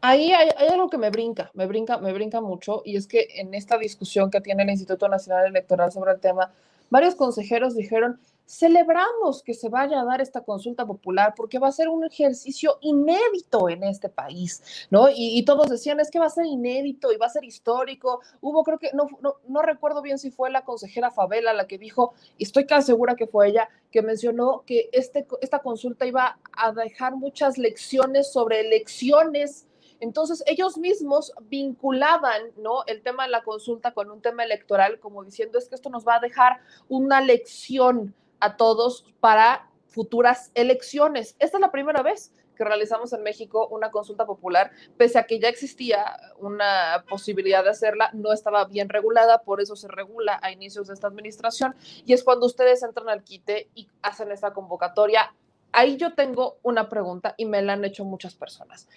ahí 0.00 0.32
hay, 0.32 0.50
algo 0.68 0.88
que 0.90 0.98
me 0.98 1.10
brinca, 1.10 1.50
me 1.54 1.66
brinca, 1.66 1.98
me 1.98 2.12
brinca 2.12 2.40
mucho, 2.40 2.82
y 2.84 2.96
es 2.96 3.06
que 3.06 3.28
en 3.36 3.54
esta 3.54 3.78
discusión 3.78 4.30
que 4.30 4.40
tiene 4.40 4.62
el 4.62 4.70
Instituto 4.70 5.08
Nacional 5.08 5.46
Electoral 5.46 5.92
sobre 5.92 6.12
el 6.12 6.20
tema, 6.20 6.52
varios 6.90 7.14
consejeros 7.14 7.74
dijeron, 7.74 8.20
celebramos 8.48 9.42
que 9.42 9.52
se 9.52 9.68
vaya 9.68 10.00
a 10.00 10.04
dar 10.06 10.22
esta 10.22 10.40
consulta 10.40 10.86
popular 10.86 11.34
porque 11.36 11.58
va 11.58 11.68
a 11.68 11.72
ser 11.72 11.90
un 11.90 12.04
ejercicio 12.04 12.78
inédito 12.80 13.68
en 13.68 13.84
este 13.84 14.08
país, 14.08 14.62
¿no? 14.90 15.08
Y, 15.14 15.44
todos 15.44 15.68
decían, 15.68 16.00
es 16.00 16.10
que 16.10 16.18
va 16.18 16.26
a 16.26 16.30
ser 16.30 16.46
inédito 16.46 17.12
y 17.12 17.18
va 17.18 17.26
a 17.26 17.30
ser 17.30 17.44
histórico. 17.44 18.22
Hubo, 18.40 18.64
creo 18.64 18.78
que, 18.78 18.90
no, 18.94 19.06
no, 19.46 19.62
recuerdo 19.62 20.00
bien 20.00 20.18
si 20.18 20.30
fue 20.30 20.48
la 20.48 20.64
consejera 20.64 21.10
Favela 21.10 21.52
la 21.52 21.66
que 21.66 21.76
dijo, 21.76 22.14
y 22.38 22.44
estoy 22.44 22.64
casi 22.64 22.86
segura 22.86 23.16
que 23.16 23.26
fue 23.26 23.48
ella, 23.48 23.68
que 23.90 24.00
mencionó 24.00 24.62
que 24.64 24.88
este, 24.92 25.26
esta 25.42 25.58
consulta 25.58 26.06
iba 26.06 26.38
a 26.52 26.72
dejar 26.72 27.16
muchas 27.16 27.58
lecciones 27.58 28.32
sobre 28.32 28.60
elecciones 28.60 29.66
entonces, 30.00 30.42
ellos 30.46 30.78
mismos 30.78 31.32
vinculaban 31.42 32.42
¿no? 32.56 32.84
el 32.86 33.02
tema 33.02 33.24
de 33.24 33.30
la 33.30 33.42
consulta 33.42 33.92
con 33.92 34.10
un 34.10 34.20
tema 34.20 34.44
electoral, 34.44 35.00
como 35.00 35.24
diciendo, 35.24 35.58
es 35.58 35.68
que 35.68 35.74
esto 35.74 35.90
nos 35.90 36.06
va 36.06 36.16
a 36.16 36.20
dejar 36.20 36.60
una 36.88 37.20
lección 37.20 38.14
a 38.40 38.56
todos 38.56 39.04
para 39.20 39.70
futuras 39.88 40.52
elecciones. 40.54 41.34
Esta 41.38 41.56
es 41.56 41.60
la 41.60 41.72
primera 41.72 42.02
vez 42.02 42.32
que 42.56 42.64
realizamos 42.64 43.12
en 43.12 43.22
México 43.22 43.68
una 43.68 43.90
consulta 43.90 44.26
popular, 44.26 44.72
pese 44.96 45.18
a 45.18 45.26
que 45.26 45.38
ya 45.38 45.48
existía 45.48 46.16
una 46.38 47.04
posibilidad 47.08 47.62
de 47.62 47.70
hacerla, 47.70 48.10
no 48.12 48.32
estaba 48.32 48.64
bien 48.64 48.88
regulada, 48.88 49.42
por 49.42 49.60
eso 49.60 49.76
se 49.76 49.86
regula 49.86 50.40
a 50.42 50.50
inicios 50.50 50.88
de 50.88 50.94
esta 50.94 51.06
administración, 51.06 51.76
y 52.04 52.12
es 52.14 52.24
cuando 52.24 52.46
ustedes 52.46 52.82
entran 52.82 53.08
al 53.08 53.22
quite 53.22 53.70
y 53.76 53.86
hacen 54.02 54.32
esta 54.32 54.52
convocatoria 54.52 55.32
ahí 55.72 55.96
yo 55.96 56.14
tengo 56.14 56.58
una 56.62 56.88
pregunta 56.88 57.34
y 57.36 57.44
me 57.44 57.62
la 57.62 57.74
han 57.74 57.84
hecho 57.84 58.04
muchas 58.04 58.34
personas. 58.34 58.88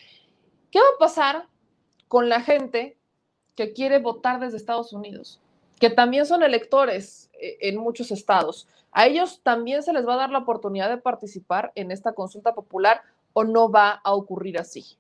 ¿Qué 0.72 0.80
va 0.80 0.86
a 0.96 1.00
pasar 1.00 1.48
con 2.08 2.30
la 2.30 2.42
gente 2.42 2.98
que 3.56 3.74
quiere 3.74 4.00
votar 4.00 4.40
desde 4.40 4.58
Estados 4.58 4.94
Unidos? 4.94 5.42
Que 5.80 5.90
también 5.90 6.26
son 6.26 6.44
electores 6.44 7.30
eh, 7.34 7.58
en 7.62 7.78
muchos 7.78 8.12
estados. 8.12 8.68
¿A 8.94 9.08
ellos 9.08 9.42
también 9.44 9.84
se 9.84 9.94
les 9.94 10.08
va 10.08 10.14
a 10.14 10.18
dar 10.18 10.30
la 10.30 10.40
oportunidad 10.40 10.90
de 10.90 10.98
participar 10.98 11.72
en 11.76 11.92
esta 11.92 12.14
consulta 12.14 12.54
popular 12.54 13.02
o 13.34 13.44
no 13.44 13.70
va 13.70 14.02
a 14.04 14.14
ocurrir 14.14 14.58
así? 14.58 14.98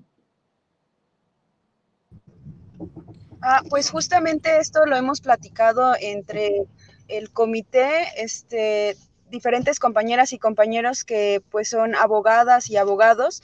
Ah, 3.41 3.61
pues 3.69 3.89
justamente 3.89 4.59
esto 4.59 4.85
lo 4.85 4.95
hemos 4.95 5.21
platicado 5.21 5.93
entre 5.99 6.65
el 7.07 7.31
comité, 7.31 8.07
este, 8.17 8.97
diferentes 9.29 9.79
compañeras 9.79 10.33
y 10.33 10.37
compañeros 10.37 11.03
que 11.03 11.41
pues 11.49 11.69
son 11.69 11.95
abogadas 11.95 12.69
y 12.69 12.77
abogados 12.77 13.41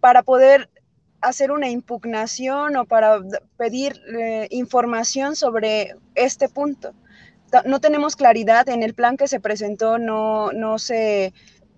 para 0.00 0.22
poder 0.22 0.70
hacer 1.20 1.50
una 1.50 1.68
impugnación 1.68 2.76
o 2.76 2.84
para 2.84 3.20
pedir 3.56 4.00
eh, 4.16 4.46
información 4.50 5.36
sobre 5.36 5.96
este 6.14 6.48
punto. 6.48 6.92
No 7.64 7.80
tenemos 7.80 8.14
claridad 8.14 8.68
en 8.68 8.82
el 8.82 8.92
plan 8.92 9.16
que 9.16 9.26
se 9.26 9.40
presentó, 9.40 9.98
no, 9.98 10.52
no 10.52 10.78
se 10.78 11.32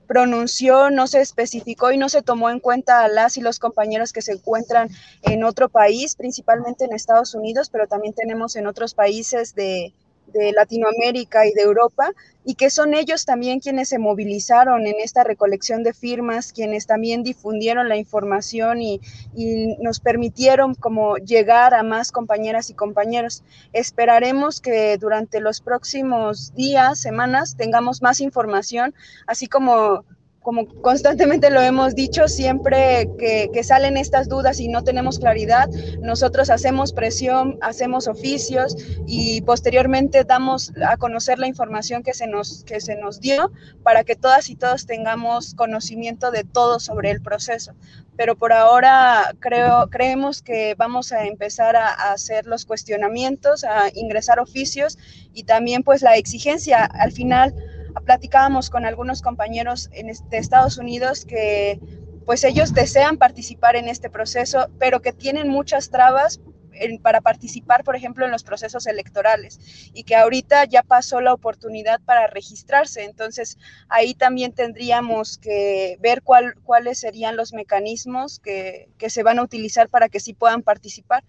pronunció, 0.09 0.91
no 0.91 1.07
se 1.07 1.21
especificó 1.21 1.93
y 1.93 1.97
no 1.97 2.09
se 2.09 2.23
tomó 2.23 2.51
en 2.51 2.59
cuenta 2.59 3.05
a 3.05 3.09
las 3.09 3.37
y 3.37 3.41
los 3.41 3.61
compañeros 3.61 4.13
que 4.13 4.23
se 4.23 4.33
encuentran 4.33 4.89
en 5.23 5.45
otro 5.45 5.69
país, 5.69 6.17
principalmente 6.17 6.85
en 6.85 6.93
Estados 6.93 7.37
Unidos, 7.37 7.71
pero 7.71 7.87
también 7.87 8.15
tenemos 8.15 8.57
en 8.57 8.67
otros 8.67 8.95
países 8.95 9.55
de, 9.55 9.95
de 10.33 10.53
Latinoamérica 10.53 11.47
y 11.47 11.53
de 11.53 11.63
Europa, 11.63 12.13
y 12.45 12.55
que 12.55 12.71
son 12.71 12.95
ellos 12.95 13.25
también 13.25 13.61
quienes 13.61 13.91
se 13.91 13.99
movilizaron 13.99 14.87
en 14.87 14.97
esta 15.01 15.25
recolección 15.25 15.83
de 15.83 15.93
firmas, 15.93 16.53
quienes 16.53 16.87
también 16.87 17.23
difundieron 17.23 17.89
la 17.89 17.97
información 17.97 18.81
y, 18.81 19.01
y, 19.37 19.77
nos 19.81 20.01
permitieron 20.01 20.75
como 20.75 21.17
llegar 21.17 21.75
a 21.75 21.83
más 21.83 22.13
compañeras 22.13 22.71
y 22.71 22.75
compañeros. 22.75 23.43
Esperaremos 23.73 24.61
que 24.61 24.97
durante 24.97 25.41
los 25.41 25.61
próximos 25.61 26.55
días, 26.55 26.99
semanas, 26.99 27.57
tengamos 27.57 28.03
más 28.03 28.21
información, 28.21 28.95
así 29.27 29.47
como 29.47 30.05
como 30.43 30.67
constantemente 30.81 31.51
lo 31.51 31.61
hemos 31.61 31.95
dicho, 31.95 32.27
siempre 32.27 33.11
que, 33.19 33.51
salen 33.63 33.99
estas 33.99 34.29
dudas 34.29 34.59
y 34.59 34.69
no 34.69 34.83
tenemos 34.83 35.19
claridad, 35.19 35.69
nosotros 36.01 36.49
hacemos 36.49 36.95
presión, 36.95 37.59
hacemos 37.61 38.09
oficios 38.09 38.75
y 39.07 39.43
posteriormente 39.43 40.25
damos 40.25 40.73
a 40.87 40.97
conocer 40.97 41.39
la 41.39 41.47
información 41.47 42.03
que 42.03 42.15
se 42.15 42.27
nos, 42.27 42.65
que 42.65 42.81
se 42.81 42.97
nos 42.97 43.21
dio 43.21 43.53
para 43.83 44.03
que 44.03 44.17
todas 44.17 44.49
y 44.49 44.57
todos 44.57 44.87
tengamos 44.87 45.55
conocimiento 45.55 46.31
de 46.31 46.45
todo 46.45 46.81
sobre 46.81 47.11
el 47.11 47.21
proceso. 47.21 47.75
Pero 48.17 48.37
por 48.37 48.53
ahora 48.53 49.35
creemos 49.91 50.43
que 50.43 50.75
vamos 50.77 51.13
a 51.13 51.27
empezar 51.27 51.77
a, 51.77 51.89
a 51.89 52.13
hacer 52.13 52.47
los 52.47 52.65
cuestionamientos, 52.65 53.65
a 53.65 53.91
ingresar 53.95 54.41
oficios 54.41 54.99
y 55.35 55.45
también 55.45 55.83
pues 55.83 56.03
la 56.03 56.17
exigencia 56.17 56.85
al 56.85 57.13
final 57.13 57.55
platicábamos 58.05 58.71
con 58.71 58.85
algunos 58.85 59.23
compañeros 59.23 59.89
en 59.93 60.07
de 60.07 60.39
Estados 60.39 60.79
Unidos 60.79 61.25
que 61.25 61.81
pues 62.27 62.45
ellos 62.45 62.73
desean 62.73 63.17
participar 63.17 63.77
en 63.77 63.89
este 63.89 64.11
proceso, 64.11 64.69
pero 64.79 65.01
que 65.01 65.13
tienen 65.13 65.49
muchas 65.49 65.91
trabas 65.91 66.41
para 67.03 67.21
participar, 67.21 67.85
por 67.85 67.97
ejemplo, 67.97 68.25
en 68.25 68.31
los 68.31 68.45
procesos 68.45 68.87
electorales 68.87 69.59
y 69.93 70.05
que 70.05 70.17
ahorita 70.17 70.65
ya 70.65 70.83
pasó 70.83 71.21
la 71.21 71.33
oportunidad 71.33 72.01
para 72.01 72.27
registrarse. 72.27 73.05
Entonces, 73.05 73.59
ahí 73.89 74.15
también 74.15 74.53
tendríamos 74.53 75.39
que 75.39 75.99
ver 76.01 76.23
cuál, 76.23 76.55
cuáles 76.63 76.99
serían 76.99 77.37
los 77.37 77.53
mecanismos 77.53 78.39
que, 78.39 78.89
que, 78.99 79.11
se 79.11 79.23
van 79.23 79.39
a 79.39 79.43
utilizar 79.43 79.89
para 79.89 80.09
que 80.09 80.21
sí 80.21 80.33
puedan 80.33 80.63
participar. 80.63 81.25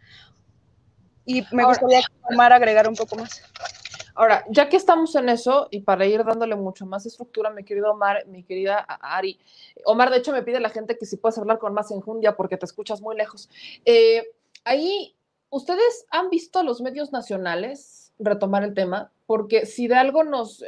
Y 1.25 1.43
me 1.51 1.65
gustaría, 1.65 2.01
Omar, 2.29 2.53
agregar 2.53 2.87
un 2.87 2.95
poco 2.95 3.15
más. 3.15 3.41
Ahora, 4.15 4.45
ya 4.49 4.69
que 4.69 4.77
estamos 4.77 5.15
en 5.15 5.29
eso, 5.29 5.67
y 5.71 5.81
para 5.81 6.05
ir 6.05 6.23
dándole 6.23 6.55
mucho 6.55 6.85
más 6.85 7.05
estructura, 7.05 7.49
mi 7.49 7.63
querido 7.63 7.91
Omar, 7.91 8.25
mi 8.27 8.43
querida 8.43 8.79
Ari, 8.79 9.39
Omar, 9.85 10.09
de 10.09 10.17
hecho, 10.17 10.31
me 10.31 10.43
pide 10.43 10.59
la 10.59 10.69
gente 10.69 10.97
que 10.97 11.05
si 11.05 11.17
puedes 11.17 11.37
hablar 11.37 11.59
con 11.59 11.73
más 11.73 11.91
enjundia 11.91 12.35
porque 12.35 12.57
te 12.57 12.65
escuchas 12.65 13.01
muy 13.01 13.15
lejos. 13.15 13.49
Eh, 13.85 14.27
ahí, 14.63 15.15
¿ustedes 15.49 16.05
han 16.09 16.29
visto 16.29 16.63
los 16.63 16.81
medios 16.81 17.11
nacionales 17.11 18.13
retomar 18.19 18.63
el 18.63 18.73
tema? 18.73 19.11
Porque 19.31 19.65
si 19.65 19.87
de 19.87 19.95
algo 19.95 20.25
nos 20.25 20.61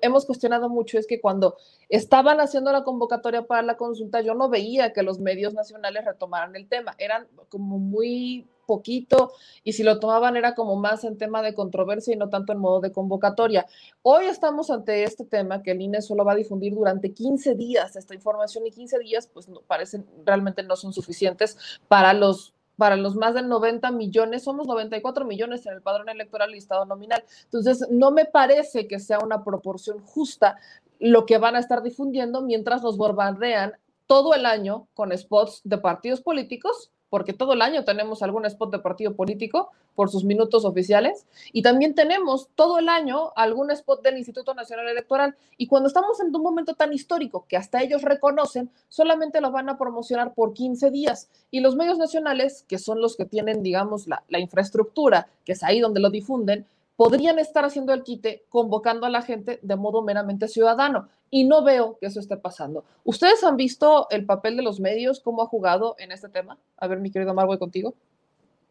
hemos 0.00 0.26
cuestionado 0.26 0.68
mucho 0.68 0.96
es 0.96 1.08
que 1.08 1.20
cuando 1.20 1.56
estaban 1.88 2.38
haciendo 2.38 2.70
la 2.70 2.84
convocatoria 2.84 3.48
para 3.48 3.62
la 3.62 3.76
consulta, 3.76 4.20
yo 4.20 4.34
no 4.34 4.48
veía 4.48 4.92
que 4.92 5.02
los 5.02 5.18
medios 5.18 5.54
nacionales 5.54 6.04
retomaran 6.04 6.54
el 6.54 6.68
tema. 6.68 6.94
Eran 6.98 7.26
como 7.48 7.80
muy 7.80 8.46
poquito 8.64 9.32
y 9.64 9.72
si 9.72 9.82
lo 9.82 9.98
tomaban 9.98 10.36
era 10.36 10.54
como 10.54 10.76
más 10.76 11.02
en 11.02 11.18
tema 11.18 11.42
de 11.42 11.52
controversia 11.52 12.14
y 12.14 12.16
no 12.16 12.28
tanto 12.28 12.52
en 12.52 12.60
modo 12.60 12.80
de 12.80 12.92
convocatoria. 12.92 13.66
Hoy 14.02 14.26
estamos 14.26 14.70
ante 14.70 15.02
este 15.02 15.24
tema 15.24 15.64
que 15.64 15.72
el 15.72 15.80
INE 15.80 16.00
solo 16.00 16.24
va 16.24 16.34
a 16.34 16.36
difundir 16.36 16.76
durante 16.76 17.12
15 17.12 17.56
días 17.56 17.96
esta 17.96 18.14
información 18.14 18.68
y 18.68 18.70
15 18.70 19.00
días 19.00 19.26
pues 19.26 19.48
no, 19.48 19.62
parecen 19.62 20.06
realmente 20.24 20.62
no 20.62 20.76
son 20.76 20.92
suficientes 20.92 21.58
para 21.88 22.12
los 22.12 22.55
para 22.76 22.96
los 22.96 23.16
más 23.16 23.34
de 23.34 23.42
90 23.42 23.90
millones, 23.90 24.44
somos 24.44 24.66
94 24.66 25.24
millones 25.24 25.66
en 25.66 25.74
el 25.74 25.82
padrón 25.82 26.08
electoral 26.08 26.50
listado 26.50 26.84
nominal. 26.84 27.24
Entonces, 27.44 27.86
no 27.90 28.10
me 28.10 28.24
parece 28.24 28.86
que 28.86 29.00
sea 29.00 29.18
una 29.18 29.44
proporción 29.44 30.00
justa 30.00 30.58
lo 30.98 31.26
que 31.26 31.38
van 31.38 31.56
a 31.56 31.60
estar 31.60 31.82
difundiendo 31.82 32.42
mientras 32.42 32.82
nos 32.82 32.96
bombardean 32.96 33.72
todo 34.06 34.34
el 34.34 34.46
año 34.46 34.88
con 34.94 35.16
spots 35.16 35.60
de 35.64 35.78
partidos 35.78 36.20
políticos 36.20 36.90
porque 37.08 37.32
todo 37.32 37.52
el 37.52 37.62
año 37.62 37.84
tenemos 37.84 38.22
algún 38.22 38.46
spot 38.46 38.72
de 38.72 38.78
partido 38.78 39.14
político 39.14 39.70
por 39.94 40.10
sus 40.10 40.24
minutos 40.24 40.64
oficiales 40.64 41.26
y 41.52 41.62
también 41.62 41.94
tenemos 41.94 42.48
todo 42.54 42.78
el 42.78 42.88
año 42.88 43.32
algún 43.36 43.70
spot 43.70 44.02
del 44.02 44.18
Instituto 44.18 44.54
Nacional 44.54 44.88
Electoral. 44.88 45.36
Y 45.56 45.66
cuando 45.66 45.88
estamos 45.88 46.20
en 46.20 46.34
un 46.34 46.42
momento 46.42 46.74
tan 46.74 46.92
histórico 46.92 47.46
que 47.48 47.56
hasta 47.56 47.82
ellos 47.82 48.02
reconocen, 48.02 48.70
solamente 48.88 49.40
lo 49.40 49.50
van 49.50 49.68
a 49.68 49.78
promocionar 49.78 50.34
por 50.34 50.52
15 50.52 50.90
días. 50.90 51.28
Y 51.50 51.60
los 51.60 51.76
medios 51.76 51.98
nacionales, 51.98 52.64
que 52.68 52.78
son 52.78 53.00
los 53.00 53.16
que 53.16 53.24
tienen, 53.24 53.62
digamos, 53.62 54.06
la, 54.06 54.24
la 54.28 54.38
infraestructura, 54.38 55.28
que 55.44 55.52
es 55.52 55.62
ahí 55.62 55.80
donde 55.80 56.00
lo 56.00 56.10
difunden, 56.10 56.66
podrían 56.96 57.38
estar 57.38 57.64
haciendo 57.64 57.92
el 57.92 58.02
quite 58.02 58.44
convocando 58.48 59.06
a 59.06 59.10
la 59.10 59.22
gente 59.22 59.58
de 59.62 59.76
modo 59.76 60.02
meramente 60.02 60.48
ciudadano. 60.48 61.08
Y 61.30 61.44
no 61.44 61.62
veo 61.64 61.98
que 61.98 62.06
eso 62.06 62.20
esté 62.20 62.36
pasando. 62.36 62.84
¿Ustedes 63.04 63.42
han 63.44 63.56
visto 63.56 64.08
el 64.10 64.24
papel 64.24 64.56
de 64.56 64.62
los 64.62 64.80
medios, 64.80 65.20
cómo 65.20 65.42
ha 65.42 65.46
jugado 65.46 65.96
en 65.98 66.12
este 66.12 66.28
tema? 66.28 66.58
A 66.78 66.86
ver, 66.86 67.00
mi 67.00 67.10
querido 67.10 67.34
Mar, 67.34 67.46
contigo. 67.58 67.94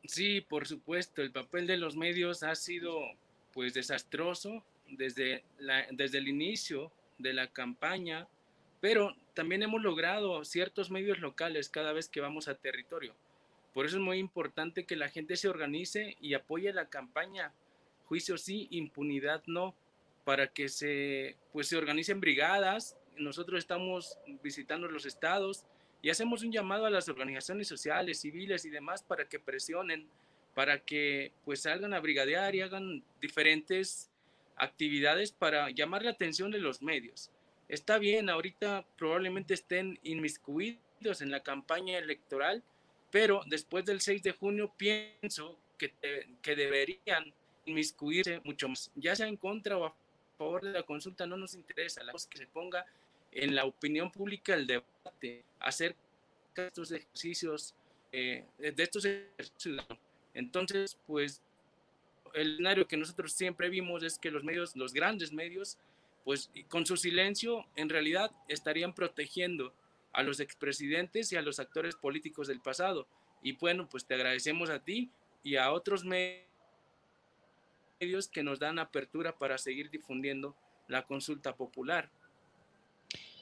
Sí, 0.05 0.41
por 0.41 0.67
supuesto, 0.67 1.21
el 1.21 1.31
papel 1.31 1.67
de 1.67 1.77
los 1.77 1.95
medios 1.95 2.43
ha 2.43 2.55
sido 2.55 2.99
pues 3.53 3.73
desastroso 3.73 4.63
desde, 4.89 5.43
desde 5.91 6.17
el 6.17 6.27
inicio 6.27 6.91
de 7.17 7.33
la 7.33 7.47
campaña, 7.47 8.27
pero 8.81 9.15
también 9.33 9.63
hemos 9.63 9.81
logrado 9.81 10.43
ciertos 10.45 10.91
medios 10.91 11.19
locales 11.19 11.69
cada 11.69 11.93
vez 11.93 12.07
que 12.07 12.21
vamos 12.21 12.47
a 12.47 12.55
territorio. 12.55 13.13
Por 13.73 13.85
eso 13.85 13.97
es 13.97 14.01
muy 14.01 14.19
importante 14.19 14.85
que 14.85 14.95
la 14.95 15.09
gente 15.09 15.35
se 15.35 15.49
organice 15.49 16.15
y 16.21 16.33
apoye 16.33 16.71
la 16.71 16.87
campaña 16.87 17.51
juicio 18.05 18.37
sí, 18.37 18.67
impunidad 18.71 19.43
no, 19.47 19.75
para 20.23 20.47
que 20.47 20.69
se, 20.69 21.37
pues, 21.53 21.67
se 21.67 21.77
organicen 21.77 22.19
brigadas. 22.19 22.97
Nosotros 23.17 23.59
estamos 23.59 24.17
visitando 24.43 24.87
los 24.87 25.05
estados 25.05 25.65
y 26.01 26.09
hacemos 26.09 26.43
un 26.43 26.51
llamado 26.51 26.85
a 26.85 26.89
las 26.89 27.09
organizaciones 27.09 27.67
sociales, 27.67 28.21
civiles 28.21 28.65
y 28.65 28.69
demás 28.69 29.01
para 29.03 29.25
que 29.25 29.39
presionen, 29.39 30.07
para 30.53 30.79
que 30.79 31.31
pues 31.43 31.61
salgan 31.61 31.93
a 31.93 31.99
brigadear 31.99 32.53
y 32.55 32.61
hagan 32.61 33.03
diferentes 33.21 34.11
actividades 34.55 35.31
para 35.31 35.69
llamar 35.69 36.03
la 36.03 36.11
atención 36.11 36.51
de 36.51 36.59
los 36.59 36.81
medios. 36.81 37.31
Está 37.67 37.97
bien, 37.97 38.29
ahorita 38.29 38.85
probablemente 38.97 39.53
estén 39.53 39.99
inmiscuidos 40.03 41.21
en 41.21 41.31
la 41.31 41.41
campaña 41.41 41.97
electoral, 41.97 42.63
pero 43.11 43.41
después 43.47 43.85
del 43.85 44.01
6 44.01 44.21
de 44.23 44.31
junio 44.33 44.71
pienso 44.77 45.59
que, 45.77 45.93
que 46.41 46.55
deberían 46.55 47.33
inmiscuirse 47.65 48.41
mucho 48.43 48.69
más, 48.69 48.91
ya 48.95 49.15
sea 49.15 49.27
en 49.27 49.37
contra 49.37 49.77
o 49.77 49.85
a 49.85 49.95
favor 50.37 50.63
de 50.63 50.71
la 50.71 50.83
consulta, 50.83 51.25
no 51.25 51.37
nos 51.37 51.55
interesa, 51.55 52.03
la 52.03 52.11
cosa 52.11 52.29
que 52.29 52.37
se 52.37 52.47
ponga 52.47 52.85
en 53.31 53.55
la 53.55 53.65
opinión 53.65 54.11
pública 54.11 54.53
el 54.53 54.65
debate 54.65 55.43
acerca 55.59 55.97
de 56.55 56.67
estos 56.67 56.91
ejercicios, 56.91 57.75
eh, 58.11 58.45
de 58.57 58.83
estos 58.83 59.05
ejercicios. 59.05 59.85
Entonces, 60.33 60.97
pues 61.05 61.41
el 62.33 62.53
escenario 62.53 62.87
que 62.87 62.97
nosotros 62.97 63.33
siempre 63.33 63.69
vimos 63.69 64.03
es 64.03 64.17
que 64.17 64.31
los 64.31 64.43
medios, 64.43 64.75
los 64.75 64.93
grandes 64.93 65.31
medios, 65.31 65.77
pues 66.23 66.49
con 66.69 66.85
su 66.85 66.97
silencio 66.97 67.65
en 67.75 67.89
realidad 67.89 68.31
estarían 68.47 68.93
protegiendo 68.93 69.73
a 70.11 70.23
los 70.23 70.39
expresidentes 70.39 71.31
y 71.31 71.35
a 71.35 71.41
los 71.41 71.59
actores 71.59 71.95
políticos 71.95 72.47
del 72.47 72.61
pasado. 72.61 73.07
Y 73.41 73.53
bueno, 73.53 73.87
pues 73.89 74.05
te 74.05 74.15
agradecemos 74.15 74.69
a 74.69 74.79
ti 74.79 75.09
y 75.43 75.57
a 75.57 75.71
otros 75.71 76.03
medios 76.03 76.45
que 77.99 78.43
nos 78.43 78.59
dan 78.59 78.79
apertura 78.79 79.37
para 79.37 79.57
seguir 79.57 79.89
difundiendo 79.89 80.55
la 80.87 81.03
consulta 81.03 81.55
popular. 81.55 82.09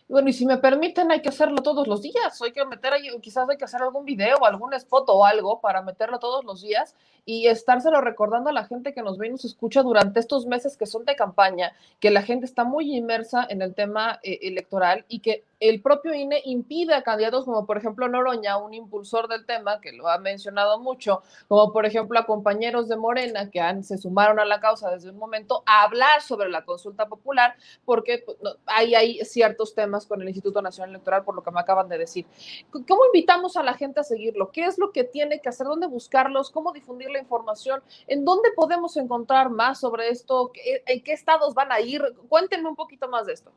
Bueno, 0.07 0.29
y 0.29 0.33
si 0.33 0.45
me 0.45 0.57
permiten, 0.57 1.11
hay 1.11 1.21
que 1.21 1.29
hacerlo 1.29 1.63
todos 1.63 1.87
los 1.87 2.01
días. 2.01 2.39
Hay 2.41 2.51
que 2.51 2.65
meter 2.65 2.93
quizás 3.21 3.49
hay 3.49 3.57
que 3.57 3.65
hacer 3.65 3.81
algún 3.81 4.05
video, 4.05 4.45
algún 4.45 4.73
spot 4.73 5.05
o 5.07 5.25
algo 5.25 5.59
para 5.61 5.81
meterlo 5.81 6.19
todos 6.19 6.43
los 6.43 6.61
días 6.61 6.93
y 7.25 7.47
estárselo 7.47 8.01
recordando 8.01 8.49
a 8.49 8.53
la 8.53 8.65
gente 8.65 8.93
que 8.93 9.01
nos 9.01 9.17
ve 9.17 9.27
y 9.27 9.31
nos 9.31 9.45
escucha 9.45 9.81
durante 9.81 10.19
estos 10.19 10.45
meses 10.45 10.75
que 10.75 10.85
son 10.85 11.05
de 11.05 11.15
campaña, 11.15 11.73
que 11.99 12.11
la 12.11 12.21
gente 12.21 12.45
está 12.45 12.65
muy 12.65 12.95
inmersa 12.95 13.47
en 13.49 13.61
el 13.61 13.73
tema 13.73 14.19
eh, 14.23 14.39
electoral 14.43 15.05
y 15.07 15.19
que 15.19 15.43
el 15.69 15.81
propio 15.81 16.13
INE 16.13 16.41
impide 16.45 16.93
a 16.93 17.03
candidatos 17.03 17.45
como 17.45 17.65
por 17.65 17.77
ejemplo 17.77 18.07
Noroña, 18.09 18.57
un 18.57 18.73
impulsor 18.73 19.29
del 19.29 19.45
tema 19.45 19.79
que 19.79 19.93
lo 19.93 20.09
ha 20.09 20.17
mencionado 20.17 20.79
mucho, 20.79 21.23
como 21.47 21.71
por 21.71 21.85
ejemplo 21.85 22.19
a 22.19 22.25
compañeros 22.25 22.89
de 22.89 22.97
Morena 22.97 23.49
que 23.49 23.61
han, 23.61 23.83
se 23.83 23.97
sumaron 23.97 24.39
a 24.39 24.45
la 24.45 24.59
causa 24.59 24.91
desde 24.91 25.09
un 25.09 25.17
momento, 25.17 25.63
a 25.65 25.83
hablar 25.83 26.21
sobre 26.21 26.49
la 26.49 26.65
consulta 26.65 27.07
popular, 27.07 27.55
porque 27.85 28.23
pues, 28.25 28.37
hay, 28.65 28.93
hay 28.93 29.23
ciertos 29.23 29.73
temas 29.73 30.05
con 30.05 30.21
el 30.21 30.27
Instituto 30.27 30.61
Nacional 30.61 30.89
Electoral, 30.89 31.23
por 31.23 31.35
lo 31.35 31.43
que 31.43 31.51
me 31.51 31.61
acaban 31.61 31.87
de 31.87 31.97
decir. 31.97 32.25
¿Cómo 32.69 33.05
invitamos 33.13 33.55
a 33.55 33.63
la 33.63 33.73
gente 33.73 34.01
a 34.01 34.03
seguirlo? 34.03 34.51
¿Qué 34.51 34.65
es 34.65 34.77
lo 34.77 34.91
que 34.91 35.05
tiene 35.05 35.39
que 35.39 35.49
hacer? 35.49 35.65
¿Dónde 35.67 35.87
buscarlos? 35.87 36.51
¿Cómo 36.51 36.73
difundir 36.73 37.09
la 37.09 37.19
información? 37.19 37.81
¿En 38.07 38.25
dónde 38.25 38.49
podemos 38.55 38.97
encontrar 38.97 39.49
más 39.49 39.79
sobre 39.79 40.09
esto? 40.09 40.51
¿En 40.85 41.03
qué 41.03 41.13
estados 41.13 41.53
van 41.53 41.71
a 41.71 41.79
ir? 41.79 42.01
Cuéntenme 42.27 42.67
un 42.67 42.75
poquito 42.75 43.07
más 43.07 43.27
de 43.27 43.33
esto. 43.33 43.51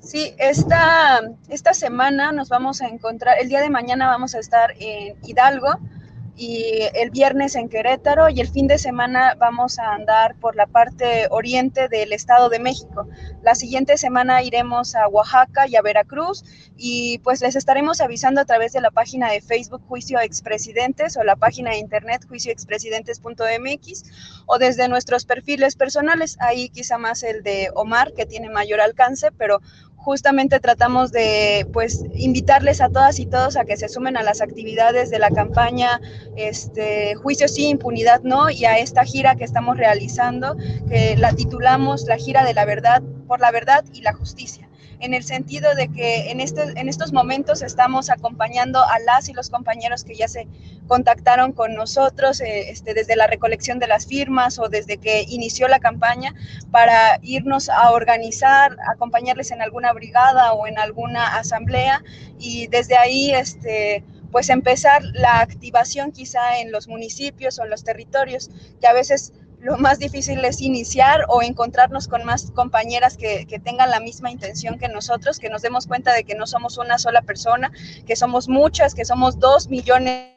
Sí, 0.00 0.34
esta, 0.38 1.20
esta 1.48 1.74
semana 1.74 2.32
nos 2.32 2.48
vamos 2.48 2.80
a 2.80 2.88
encontrar, 2.88 3.38
el 3.40 3.48
día 3.48 3.60
de 3.60 3.70
mañana 3.70 4.06
vamos 4.06 4.34
a 4.34 4.38
estar 4.38 4.74
en 4.78 5.16
Hidalgo 5.24 5.78
y 6.36 6.82
el 6.94 7.10
viernes 7.10 7.54
en 7.54 7.70
Querétaro 7.70 8.28
y 8.28 8.40
el 8.40 8.48
fin 8.48 8.66
de 8.66 8.76
semana 8.76 9.34
vamos 9.38 9.78
a 9.78 9.94
andar 9.94 10.36
por 10.36 10.54
la 10.54 10.66
parte 10.66 11.28
oriente 11.30 11.88
del 11.88 12.12
Estado 12.12 12.50
de 12.50 12.58
México. 12.58 13.08
La 13.42 13.54
siguiente 13.54 13.96
semana 13.96 14.42
iremos 14.42 14.94
a 14.94 15.08
Oaxaca 15.08 15.66
y 15.66 15.76
a 15.76 15.82
Veracruz 15.82 16.44
y 16.76 17.18
pues 17.18 17.40
les 17.40 17.56
estaremos 17.56 18.02
avisando 18.02 18.42
a 18.42 18.44
través 18.44 18.74
de 18.74 18.82
la 18.82 18.90
página 18.90 19.30
de 19.30 19.40
Facebook 19.40 19.82
Juicio 19.88 20.20
Expresidentes 20.20 21.16
o 21.16 21.24
la 21.24 21.36
página 21.36 21.70
de 21.70 21.78
internet 21.78 22.26
juicioexpresidentes.mx 22.28 24.02
o 24.44 24.58
desde 24.58 24.88
nuestros 24.88 25.24
perfiles 25.24 25.74
personales, 25.74 26.36
ahí 26.40 26.68
quizá 26.68 26.98
más 26.98 27.22
el 27.22 27.42
de 27.42 27.70
Omar 27.74 28.12
que 28.12 28.26
tiene 28.26 28.50
mayor 28.50 28.82
alcance, 28.82 29.32
pero 29.32 29.60
justamente 30.06 30.60
tratamos 30.60 31.10
de 31.10 31.66
pues 31.72 32.04
invitarles 32.14 32.80
a 32.80 32.90
todas 32.90 33.18
y 33.18 33.26
todos 33.26 33.56
a 33.56 33.64
que 33.64 33.76
se 33.76 33.88
sumen 33.88 34.16
a 34.16 34.22
las 34.22 34.40
actividades 34.40 35.10
de 35.10 35.18
la 35.18 35.30
campaña 35.30 36.00
este 36.36 37.16
juicio 37.16 37.48
sí 37.48 37.66
impunidad 37.66 38.20
no 38.22 38.48
y 38.48 38.66
a 38.66 38.78
esta 38.78 39.04
gira 39.04 39.34
que 39.34 39.42
estamos 39.42 39.76
realizando 39.76 40.56
que 40.88 41.16
la 41.16 41.32
titulamos 41.32 42.04
la 42.04 42.18
gira 42.18 42.44
de 42.44 42.54
la 42.54 42.64
verdad 42.64 43.02
por 43.26 43.40
la 43.40 43.50
verdad 43.50 43.84
y 43.92 44.02
la 44.02 44.12
justicia 44.12 44.65
en 45.00 45.14
el 45.14 45.24
sentido 45.24 45.74
de 45.74 45.88
que 45.88 46.30
en, 46.30 46.40
este, 46.40 46.62
en 46.76 46.88
estos 46.88 47.12
momentos 47.12 47.62
estamos 47.62 48.10
acompañando 48.10 48.82
a 48.82 48.98
las 49.00 49.28
y 49.28 49.32
los 49.32 49.50
compañeros 49.50 50.04
que 50.04 50.14
ya 50.14 50.28
se 50.28 50.46
contactaron 50.86 51.52
con 51.52 51.74
nosotros 51.74 52.40
eh, 52.40 52.70
este, 52.70 52.94
desde 52.94 53.16
la 53.16 53.26
recolección 53.26 53.78
de 53.78 53.86
las 53.86 54.06
firmas 54.06 54.58
o 54.58 54.68
desde 54.68 54.98
que 54.98 55.24
inició 55.28 55.68
la 55.68 55.80
campaña 55.80 56.34
para 56.70 57.18
irnos 57.22 57.68
a 57.68 57.90
organizar, 57.90 58.76
acompañarles 58.92 59.50
en 59.50 59.62
alguna 59.62 59.92
brigada 59.92 60.52
o 60.52 60.66
en 60.66 60.78
alguna 60.78 61.36
asamblea 61.36 62.02
y 62.38 62.66
desde 62.68 62.96
ahí 62.96 63.32
este, 63.32 64.04
pues 64.30 64.50
empezar 64.50 65.02
la 65.14 65.40
activación 65.40 66.12
quizá 66.12 66.58
en 66.58 66.72
los 66.72 66.88
municipios 66.88 67.58
o 67.58 67.64
en 67.64 67.70
los 67.70 67.84
territorios 67.84 68.50
que 68.80 68.86
a 68.86 68.92
veces 68.92 69.32
lo 69.66 69.76
más 69.78 69.98
difícil 69.98 70.44
es 70.44 70.60
iniciar 70.60 71.24
o 71.28 71.42
encontrarnos 71.42 72.06
con 72.06 72.24
más 72.24 72.52
compañeras 72.52 73.16
que, 73.16 73.44
tengan 73.64 73.90
la 73.90 73.98
misma 73.98 74.30
intención 74.30 74.78
que 74.78 74.86
nosotros, 74.86 75.40
que 75.40 75.50
nos 75.50 75.60
demos 75.60 75.88
cuenta 75.88 76.14
de 76.14 76.22
que 76.22 76.36
no 76.36 76.46
somos 76.46 76.78
una 76.78 76.98
sola 76.98 77.22
persona, 77.22 77.72
que 78.06 78.14
somos 78.14 78.48
muchas, 78.48 78.94
que 78.94 79.04
somos 79.04 79.40
dos 79.40 79.68
millones 79.68 80.36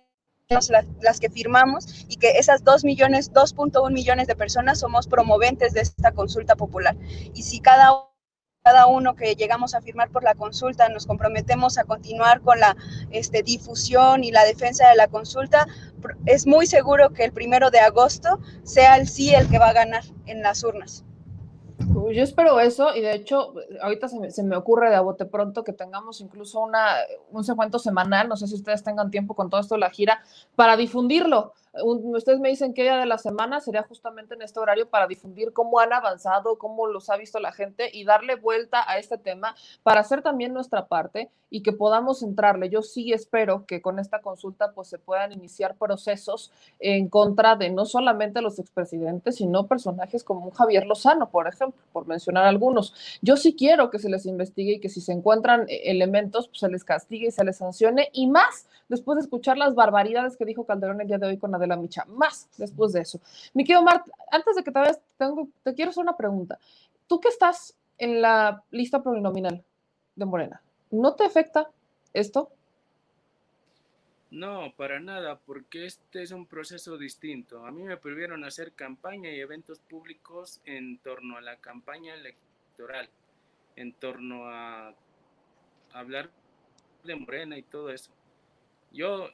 las, 0.99 1.19
que 1.19 1.29
firmamos 1.29 2.07
y 2.09 2.15
que 2.15 2.39
esas 2.39 2.63
dos 2.63 2.83
millones, 2.83 3.31
2.1 3.31 3.91
millones 3.91 4.25
de 4.25 4.35
personas 4.35 4.79
somos 4.79 5.05
promoventes 5.05 5.73
de 5.73 5.81
esta 5.81 6.11
consulta 6.11 6.55
popular. 6.55 6.97
Y 7.35 7.43
si 7.43 7.59
cada 7.59 8.08
cada 8.63 8.87
uno 8.87 9.15
que 9.15 9.35
llegamos 9.35 9.73
a 9.73 9.81
firmar 9.81 10.11
por 10.11 10.23
la 10.23 10.35
consulta 10.35 10.89
nos 10.89 11.05
comprometemos 11.05 11.77
a 11.77 11.85
continuar 11.85 12.41
con 12.41 12.59
la 12.59 12.75
este, 13.09 13.41
difusión 13.41 14.23
y 14.23 14.31
la 14.31 14.43
defensa 14.43 14.89
de 14.89 14.95
la 14.95 15.07
consulta, 15.07 15.65
es 16.25 16.45
muy 16.45 16.67
seguro 16.67 17.09
que 17.11 17.23
el 17.23 17.31
primero 17.31 17.71
de 17.71 17.79
agosto 17.79 18.39
sea 18.63 18.97
el 18.97 19.07
sí 19.07 19.33
el 19.33 19.49
que 19.49 19.59
va 19.59 19.69
a 19.69 19.73
ganar 19.73 20.03
en 20.25 20.41
las 20.41 20.63
urnas. 20.63 21.03
Yo 21.79 22.23
espero 22.23 22.59
eso 22.59 22.95
y 22.95 23.01
de 23.01 23.13
hecho 23.13 23.53
ahorita 23.81 24.07
se 24.07 24.19
me, 24.19 24.31
se 24.31 24.43
me, 24.43 24.55
ocurre 24.55 24.89
de 24.89 24.95
a 24.95 25.01
bote 25.01 25.25
pronto 25.25 25.63
que 25.63 25.73
tengamos 25.73 26.21
incluso 26.21 26.59
una, 26.59 26.95
un 27.31 27.43
segmento 27.43 27.79
semanal, 27.79 28.27
no 28.27 28.35
sé 28.35 28.47
si 28.47 28.55
ustedes 28.55 28.83
tengan 28.83 29.09
tiempo 29.09 29.33
con 29.33 29.49
todo 29.49 29.61
esto 29.61 29.75
de 29.75 29.79
la 29.79 29.89
gira, 29.89 30.21
para 30.55 30.75
difundirlo 30.75 31.53
ustedes 31.73 32.39
me 32.39 32.49
dicen 32.49 32.73
que 32.73 32.83
día 32.83 32.97
de 32.97 33.05
la 33.05 33.17
semana 33.17 33.59
sería 33.59 33.83
justamente 33.83 34.33
en 34.33 34.41
este 34.41 34.59
horario 34.59 34.89
para 34.89 35.07
difundir 35.07 35.53
cómo 35.53 35.79
han 35.79 35.93
avanzado, 35.93 36.57
cómo 36.57 36.87
los 36.87 37.09
ha 37.09 37.17
visto 37.17 37.39
la 37.39 37.51
gente 37.51 37.89
y 37.93 38.05
darle 38.05 38.35
vuelta 38.35 38.83
a 38.89 38.97
este 38.97 39.17
tema 39.17 39.55
para 39.83 40.01
hacer 40.01 40.21
también 40.21 40.53
nuestra 40.53 40.87
parte 40.87 41.29
y 41.49 41.63
que 41.63 41.73
podamos 41.73 42.21
entrarle. 42.23 42.69
Yo 42.69 42.81
sí 42.81 43.11
espero 43.11 43.65
que 43.65 43.81
con 43.81 43.99
esta 43.99 44.21
consulta 44.21 44.71
pues 44.73 44.87
se 44.87 44.99
puedan 44.99 45.31
iniciar 45.31 45.75
procesos 45.75 46.51
en 46.79 47.09
contra 47.09 47.55
de 47.55 47.69
no 47.69 47.85
solamente 47.85 48.41
los 48.41 48.59
expresidentes, 48.59 49.37
sino 49.37 49.67
personajes 49.67 50.23
como 50.23 50.51
Javier 50.51 50.85
Lozano, 50.85 51.29
por 51.29 51.47
ejemplo, 51.47 51.81
por 51.91 52.07
mencionar 52.07 52.45
algunos. 52.45 52.93
Yo 53.21 53.37
sí 53.37 53.55
quiero 53.55 53.89
que 53.89 53.99
se 53.99 54.09
les 54.09 54.25
investigue 54.25 54.73
y 54.73 54.79
que 54.79 54.89
si 54.89 55.01
se 55.01 55.11
encuentran 55.11 55.65
eh, 55.69 55.81
elementos, 55.85 56.47
pues 56.47 56.59
se 56.59 56.69
les 56.69 56.83
castigue 56.83 57.27
y 57.27 57.31
se 57.31 57.43
les 57.43 57.57
sancione 57.57 58.09
y 58.13 58.27
más 58.27 58.67
después 58.87 59.17
de 59.17 59.21
escuchar 59.21 59.57
las 59.57 59.75
barbaridades 59.75 60.35
que 60.35 60.45
dijo 60.45 60.65
Calderón 60.65 61.01
el 61.01 61.07
día 61.07 61.17
de 61.17 61.27
hoy 61.27 61.37
con 61.37 61.51
de 61.59 61.67
la 61.67 61.75
Micha, 61.75 62.05
más 62.05 62.49
después 62.57 62.93
de 62.93 63.01
eso. 63.01 63.19
Mi 63.53 63.63
querido 63.63 63.83
Mart, 63.83 64.07
antes 64.31 64.55
de 64.55 64.63
que 64.63 64.71
te 64.71 64.79
vayas, 64.79 64.99
tengo, 65.17 65.47
te 65.63 65.73
quiero 65.73 65.91
hacer 65.91 66.01
una 66.01 66.17
pregunta. 66.17 66.57
Tú 67.07 67.19
que 67.19 67.29
estás 67.29 67.75
en 67.97 68.21
la 68.21 68.63
lista 68.71 69.01
plurinominal 69.01 69.63
de 70.15 70.25
Morena, 70.25 70.61
¿no 70.91 71.15
te 71.15 71.25
afecta 71.25 71.69
esto? 72.13 72.51
No, 74.31 74.71
para 74.77 74.99
nada, 74.99 75.39
porque 75.39 75.85
este 75.87 76.21
es 76.21 76.31
un 76.31 76.45
proceso 76.45 76.97
distinto. 76.97 77.65
A 77.65 77.71
mí 77.71 77.81
me 77.81 77.97
prohibieron 77.97 78.43
hacer 78.43 78.73
campaña 78.73 79.31
y 79.31 79.39
eventos 79.39 79.79
públicos 79.79 80.61
en 80.65 80.99
torno 80.99 81.37
a 81.37 81.41
la 81.41 81.55
campaña 81.55 82.13
electoral, 82.13 83.09
en 83.75 83.93
torno 83.93 84.47
a 84.47 84.93
hablar 85.93 86.29
de 87.03 87.15
Morena 87.15 87.57
y 87.57 87.63
todo 87.63 87.89
eso. 87.89 88.11
Yo 88.91 89.29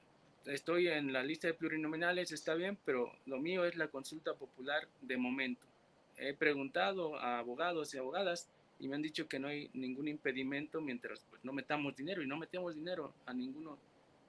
estoy 0.46 0.88
en 0.88 1.12
la 1.12 1.24
lista 1.24 1.48
de 1.48 1.54
plurinominales, 1.54 2.32
está 2.32 2.54
bien, 2.54 2.78
pero 2.86 3.12
lo 3.26 3.40
mío 3.40 3.66
es 3.66 3.76
la 3.76 3.88
consulta 3.88 4.34
popular 4.34 4.88
de 5.02 5.18
momento. 5.18 5.66
He 6.18 6.34
preguntado 6.34 7.16
a 7.18 7.40
abogados 7.40 7.94
y 7.94 7.98
abogadas 7.98 8.48
y 8.80 8.88
me 8.88 8.96
han 8.96 9.02
dicho 9.02 9.28
que 9.28 9.40
no 9.40 9.48
hay 9.48 9.70
ningún 9.74 10.08
impedimento 10.08 10.82
mientras 10.82 11.26
pues, 11.30 11.44
no 11.44 11.54
metamos 11.54 11.96
dinero 11.96 12.22
y 12.22 12.28
no 12.28 12.38
metemos 12.38 12.76
dinero 12.76 13.14
a 13.26 13.34
ninguno 13.34 13.78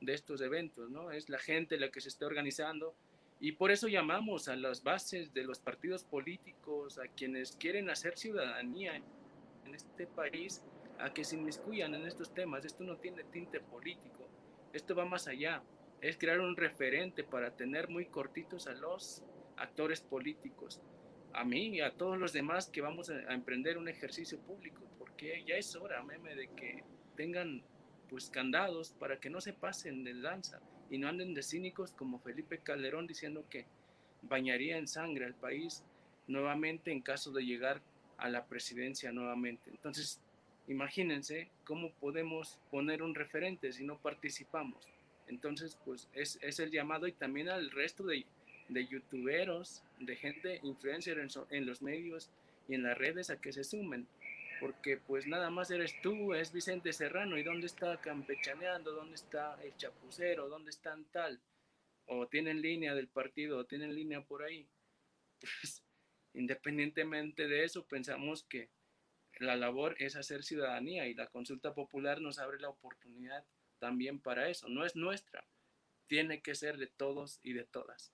de 0.00 0.14
estos 0.14 0.40
eventos, 0.40 0.90
¿no? 0.90 1.10
Es 1.10 1.28
la 1.28 1.38
gente 1.38 1.78
la 1.78 1.90
que 1.90 2.00
se 2.00 2.08
está 2.08 2.26
organizando 2.26 2.94
y 3.40 3.52
por 3.52 3.70
eso 3.70 3.88
llamamos 3.88 4.48
a 4.48 4.56
las 4.56 4.82
bases 4.82 5.34
de 5.34 5.44
los 5.44 5.58
partidos 5.58 6.04
políticos, 6.04 6.98
a 6.98 7.08
quienes 7.08 7.52
quieren 7.56 7.90
hacer 7.90 8.16
ciudadanía 8.16 8.96
en 8.96 9.74
este 9.74 10.06
país, 10.06 10.62
a 10.98 11.12
que 11.12 11.24
se 11.24 11.36
inmiscuyan 11.36 11.94
en 11.94 12.06
estos 12.06 12.32
temas. 12.32 12.64
Esto 12.64 12.84
no 12.84 12.96
tiene 12.96 13.24
tinte 13.24 13.60
político, 13.60 14.26
esto 14.72 14.94
va 14.94 15.04
más 15.04 15.28
allá 15.28 15.62
es 16.00 16.16
crear 16.16 16.40
un 16.40 16.56
referente 16.56 17.24
para 17.24 17.56
tener 17.56 17.88
muy 17.88 18.06
cortitos 18.06 18.66
a 18.66 18.72
los 18.72 19.22
actores 19.56 20.00
políticos, 20.00 20.80
a 21.32 21.44
mí 21.44 21.68
y 21.68 21.80
a 21.80 21.92
todos 21.92 22.18
los 22.18 22.32
demás 22.32 22.68
que 22.68 22.80
vamos 22.80 23.10
a, 23.10 23.32
emprender 23.32 23.78
un 23.78 23.88
ejercicio 23.88 24.38
público, 24.40 24.82
porque 24.98 25.44
ya 25.46 25.56
es 25.56 25.74
hora, 25.76 26.02
meme, 26.02 26.34
de 26.34 26.48
que 26.48 26.84
tengan 27.16 27.62
pues 28.08 28.30
candados 28.30 28.92
para 28.92 29.18
que 29.18 29.30
no 29.30 29.40
se 29.40 29.52
pasen 29.52 30.04
de 30.04 30.14
lanza 30.14 30.60
y 30.90 30.98
no 30.98 31.08
anden 31.08 31.34
de 31.34 31.42
cínicos 31.42 31.92
como 31.92 32.20
Felipe 32.20 32.58
Calderón 32.58 33.06
diciendo 33.06 33.44
que 33.50 33.66
bañaría 34.22 34.78
en 34.78 34.86
sangre 34.86 35.24
al 35.24 35.34
país 35.34 35.84
nuevamente 36.28 36.92
en 36.92 37.02
caso 37.02 37.32
de 37.32 37.44
llegar 37.44 37.82
a 38.18 38.28
la 38.28 38.46
presidencia 38.46 39.12
nuevamente. 39.12 39.70
Entonces, 39.70 40.20
imagínense 40.68 41.50
cómo 41.64 41.92
podemos 41.92 42.58
poner 42.70 43.02
un 43.02 43.14
referente 43.14 43.72
si 43.72 43.84
no 43.84 43.98
participamos. 43.98 44.86
Entonces, 45.28 45.76
pues 45.84 46.08
es, 46.12 46.38
es 46.42 46.60
el 46.60 46.70
llamado 46.70 47.06
y 47.06 47.12
también 47.12 47.48
al 47.48 47.70
resto 47.70 48.04
de, 48.04 48.24
de 48.68 48.86
youtuberos, 48.86 49.82
de 49.98 50.16
gente 50.16 50.60
influencer 50.62 51.18
en, 51.18 51.28
en, 51.50 51.66
los 51.66 51.82
medios 51.82 52.30
y 52.68 52.74
en 52.74 52.82
las 52.82 52.96
redes 52.96 53.30
a 53.30 53.40
que 53.40 53.52
se 53.52 53.64
sumen. 53.64 54.06
Porque 54.60 54.96
pues 54.96 55.26
nada 55.26 55.50
más 55.50 55.70
eres 55.70 56.00
tú, 56.00 56.32
es 56.32 56.52
Vicente 56.52 56.92
Serrano, 56.92 57.36
¿y 57.36 57.42
dónde 57.42 57.66
está 57.66 58.00
campechaneando? 58.00 58.92
¿Dónde 58.92 59.16
está 59.16 59.58
el 59.62 59.76
chapucero? 59.76 60.48
¿Dónde 60.48 60.70
están 60.70 61.04
tal? 61.12 61.40
O 62.06 62.26
tienen 62.26 62.62
línea 62.62 62.94
del 62.94 63.08
partido, 63.08 63.58
o 63.58 63.64
tienen 63.64 63.94
línea 63.94 64.22
por 64.22 64.42
ahí. 64.42 64.66
Pues 65.40 65.82
independientemente 66.32 67.48
de 67.48 67.64
eso, 67.64 67.86
pensamos 67.86 68.42
que 68.44 68.68
la 69.38 69.56
labor 69.56 69.96
es 69.98 70.16
hacer 70.16 70.42
ciudadanía 70.42 71.06
y 71.06 71.14
la 71.14 71.26
consulta 71.28 71.74
popular 71.74 72.20
nos 72.20 72.38
abre 72.38 72.58
la 72.58 72.68
oportunidad 72.68 73.44
también 73.78 74.20
para 74.20 74.48
eso. 74.48 74.68
No 74.68 74.84
es 74.84 74.96
nuestra, 74.96 75.44
tiene 76.06 76.42
que 76.42 76.54
ser 76.54 76.78
de 76.78 76.86
todos 76.86 77.40
y 77.42 77.52
de 77.52 77.64
todas. 77.64 78.12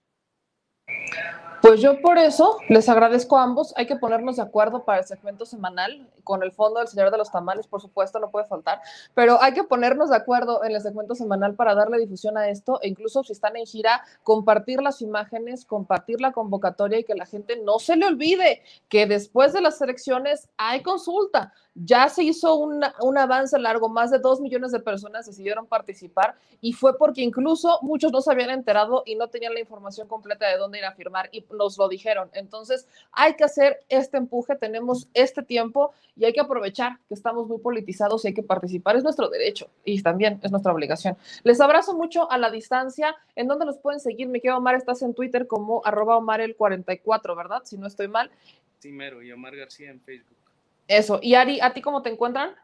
Pues 1.61 1.81
yo 1.81 2.01
por 2.01 2.18
eso 2.18 2.59
les 2.68 2.88
agradezco 2.88 3.38
a 3.38 3.44
ambos. 3.44 3.72
Hay 3.77 3.87
que 3.87 3.94
ponernos 3.94 4.37
de 4.37 4.42
acuerdo 4.42 4.85
para 4.85 4.98
el 4.98 5.05
segmento 5.05 5.46
semanal, 5.46 6.11
con 6.25 6.42
el 6.42 6.51
fondo 6.51 6.81
del 6.81 6.88
Señor 6.88 7.12
de 7.12 7.18
los 7.18 7.31
Tamales, 7.31 7.68
por 7.68 7.81
supuesto, 7.81 8.18
no 8.18 8.33
puede 8.33 8.46
faltar, 8.46 8.81
pero 9.14 9.40
hay 9.40 9.53
que 9.53 9.62
ponernos 9.62 10.11
de 10.11 10.16
acuerdo 10.16 10.64
en 10.64 10.72
el 10.72 10.81
segmento 10.81 11.14
semanal 11.14 11.55
para 11.55 11.77
darle 11.77 11.98
difusión 11.98 12.37
a 12.37 12.48
esto, 12.48 12.81
e 12.83 12.88
incluso 12.88 13.22
si 13.22 13.33
están 13.33 13.57
en 13.57 13.66
gira, 13.66 14.03
compartir 14.25 14.83
las 14.83 15.03
imágenes, 15.03 15.64
compartir 15.64 16.20
la 16.20 16.33
convocatoria 16.33 16.98
y 16.98 17.05
que 17.05 17.14
la 17.14 17.27
gente 17.27 17.57
no 17.62 17.79
se 17.79 17.94
le 17.94 18.07
olvide 18.07 18.62
que 18.88 19.07
después 19.07 19.53
de 19.53 19.61
las 19.61 19.81
elecciones 19.81 20.48
hay 20.57 20.83
consulta 20.83 21.53
ya 21.75 22.09
se 22.09 22.23
hizo 22.23 22.55
un, 22.57 22.83
avance 23.19 23.59
largo, 23.59 23.89
más 23.89 24.11
de 24.11 24.19
dos 24.19 24.41
millones 24.41 24.73
de 24.73 24.81
personas 24.81 25.27
decidieron 25.27 25.67
participar 25.67 26.35
y 26.61 26.73
fue 26.73 26.99
porque 26.99 27.23
incluso 27.23 27.79
muchos 27.83 28.13
no 28.13 28.21
se 28.21 28.31
habían 28.31 28.51
enterado 28.51 29.03
y 29.07 29.15
no 29.15 29.29
tenían 29.29 29.55
la 29.55 29.61
información 29.61 30.07
completa 30.07 30.49
de 30.49 30.59
dónde 30.59 30.79
ir 30.79 30.85
a 30.85 30.93
firmar 30.93 31.29
y 31.33 31.45
nos 31.57 31.79
lo 31.79 31.89
dijeron. 31.89 32.31
Entonces 32.35 32.87
hay 33.13 33.35
que 33.35 33.45
hacer 33.45 33.81
este 33.89 34.19
empuje, 34.19 34.55
tenemos 34.57 35.09
este 35.15 35.43
tiempo 35.43 35.93
y 36.17 36.25
hay 36.27 36.33
que 36.33 36.41
aprovechar 36.41 36.99
que 37.09 37.15
estamos 37.15 37.49
muy 37.49 37.59
politizados 37.59 38.25
y 38.25 38.29
hay 38.29 38.35
que 38.35 38.43
participar, 38.43 38.97
es 38.97 39.05
nuestro 39.05 39.29
derecho 39.29 39.69
y 39.85 40.03
también 40.03 40.41
es 40.43 40.51
nuestra 40.51 40.73
obligación. 40.73 41.17
Les 41.43 41.61
abrazo 41.61 41.97
mucho 41.97 42.31
a 42.31 42.39
la 42.39 42.51
distancia, 42.51 43.17
en 43.35 43.49
donde 43.49 43.65
los 43.65 43.79
pueden 43.79 44.01
seguir, 44.01 44.29
me 44.29 44.41
quedo 44.41 44.59
Omar, 44.59 44.75
estás 44.75 45.03
en 45.03 45.15
Twitter 45.15 45.47
como 45.47 45.83
arroba 45.85 46.19
Omar 46.19 46.41
el 46.41 46.55
44, 46.55 47.35
¿verdad? 47.35 47.63
Si 47.65 47.79
no 47.79 47.87
estoy 47.87 48.09
mal. 48.09 48.31
Sí, 48.79 48.93
mero, 48.93 49.23
y 49.23 49.33
Omar 49.33 49.57
García 49.57 49.91
en 49.91 50.01
Facebook. 50.01 50.42
Eso. 50.88 51.21
¿Y 51.23 51.35
Ari, 51.35 51.61
a 51.61 51.73
ti 51.73 51.81
cómo 51.81 52.03
te 52.03 52.11
encuentran? 52.11 52.55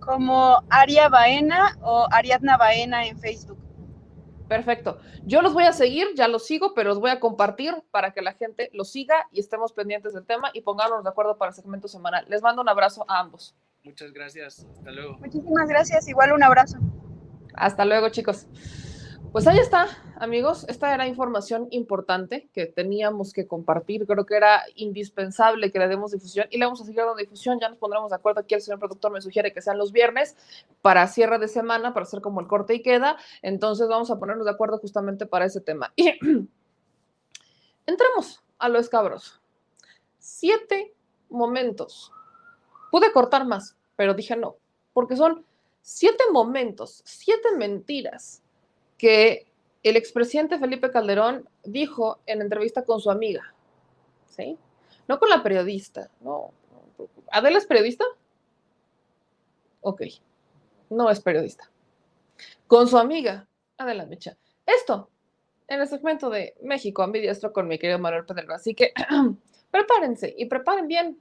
Como 0.00 0.62
Aria 0.70 1.08
Baena 1.08 1.76
o 1.82 2.06
Ariadna 2.10 2.56
Baena 2.56 3.06
en 3.06 3.18
Facebook. 3.18 3.58
Perfecto. 4.48 4.98
Yo 5.24 5.42
los 5.42 5.54
voy 5.54 5.62
a 5.64 5.72
seguir, 5.72 6.08
ya 6.16 6.26
los 6.26 6.44
sigo, 6.44 6.74
pero 6.74 6.88
los 6.88 6.98
voy 6.98 7.10
a 7.10 7.20
compartir 7.20 7.72
para 7.92 8.12
que 8.12 8.20
la 8.20 8.32
gente 8.32 8.68
los 8.72 8.90
siga 8.90 9.28
y 9.30 9.38
estemos 9.38 9.72
pendientes 9.72 10.12
del 10.12 10.26
tema 10.26 10.50
y 10.52 10.62
pongámonos 10.62 11.04
de 11.04 11.10
acuerdo 11.10 11.38
para 11.38 11.50
el 11.50 11.54
segmento 11.54 11.86
semanal. 11.86 12.24
Les 12.28 12.42
mando 12.42 12.60
un 12.60 12.68
abrazo 12.68 13.04
a 13.06 13.20
ambos. 13.20 13.54
Muchas 13.84 14.12
gracias. 14.12 14.66
Hasta 14.72 14.90
luego. 14.90 15.18
Muchísimas 15.18 15.68
gracias. 15.68 16.08
Igual 16.08 16.32
un 16.32 16.42
abrazo. 16.42 16.78
Hasta 17.54 17.84
luego, 17.84 18.08
chicos. 18.08 18.46
Pues 19.32 19.46
ahí 19.46 19.58
está, 19.58 19.86
amigos. 20.16 20.66
Esta 20.68 20.92
era 20.92 21.06
información 21.06 21.68
importante 21.70 22.48
que 22.52 22.66
teníamos 22.66 23.32
que 23.32 23.46
compartir. 23.46 24.04
Creo 24.04 24.26
que 24.26 24.34
era 24.34 24.64
indispensable 24.74 25.70
que 25.70 25.78
le 25.78 25.86
demos 25.86 26.10
difusión 26.10 26.48
y 26.50 26.58
le 26.58 26.64
vamos 26.64 26.80
a 26.80 26.84
seguir 26.84 26.98
dando 26.98 27.14
difusión. 27.14 27.60
Ya 27.60 27.68
nos 27.68 27.78
pondremos 27.78 28.10
de 28.10 28.16
acuerdo. 28.16 28.40
Aquí 28.40 28.56
el 28.56 28.60
señor 28.60 28.80
productor 28.80 29.12
me 29.12 29.20
sugiere 29.20 29.52
que 29.52 29.62
sean 29.62 29.78
los 29.78 29.92
viernes 29.92 30.36
para 30.82 31.06
cierre 31.06 31.38
de 31.38 31.46
semana, 31.46 31.94
para 31.94 32.02
hacer 32.02 32.20
como 32.20 32.40
el 32.40 32.48
corte 32.48 32.74
y 32.74 32.82
queda. 32.82 33.18
Entonces 33.40 33.86
vamos 33.86 34.10
a 34.10 34.18
ponernos 34.18 34.46
de 34.46 34.50
acuerdo 34.50 34.78
justamente 34.78 35.26
para 35.26 35.44
ese 35.44 35.60
tema. 35.60 35.92
Y 35.96 36.10
entremos 37.86 38.42
a 38.58 38.68
lo 38.68 38.80
escabroso. 38.80 39.40
Siete 40.18 40.92
momentos. 41.28 42.12
Pude 42.90 43.12
cortar 43.12 43.46
más, 43.46 43.76
pero 43.94 44.14
dije 44.14 44.34
no, 44.34 44.56
porque 44.92 45.14
son 45.14 45.44
siete 45.82 46.24
momentos, 46.32 47.02
siete 47.04 47.48
mentiras 47.56 48.42
que 49.00 49.46
el 49.82 49.96
expresidente 49.96 50.58
Felipe 50.58 50.90
Calderón 50.90 51.48
dijo 51.64 52.18
en 52.26 52.42
entrevista 52.42 52.84
con 52.84 53.00
su 53.00 53.10
amiga, 53.10 53.54
¿sí? 54.26 54.58
No 55.08 55.18
con 55.18 55.30
la 55.30 55.42
periodista, 55.42 56.10
no. 56.20 56.52
¿Adela 57.32 57.56
es 57.56 57.64
periodista? 57.64 58.04
Ok, 59.80 60.02
no 60.90 61.08
es 61.08 61.18
periodista. 61.20 61.70
Con 62.66 62.88
su 62.88 62.98
amiga, 62.98 63.48
Adela 63.78 64.04
Mecha. 64.04 64.36
Esto, 64.66 65.08
en 65.66 65.80
el 65.80 65.88
segmento 65.88 66.28
de 66.28 66.54
México 66.60 67.02
ambidiestro 67.02 67.54
con 67.54 67.68
mi 67.68 67.78
querido 67.78 67.98
Manuel 67.98 68.26
Pedro. 68.26 68.52
Así 68.52 68.74
que 68.74 68.92
prepárense 69.70 70.34
y 70.36 70.44
preparen 70.44 70.88
bien 70.88 71.18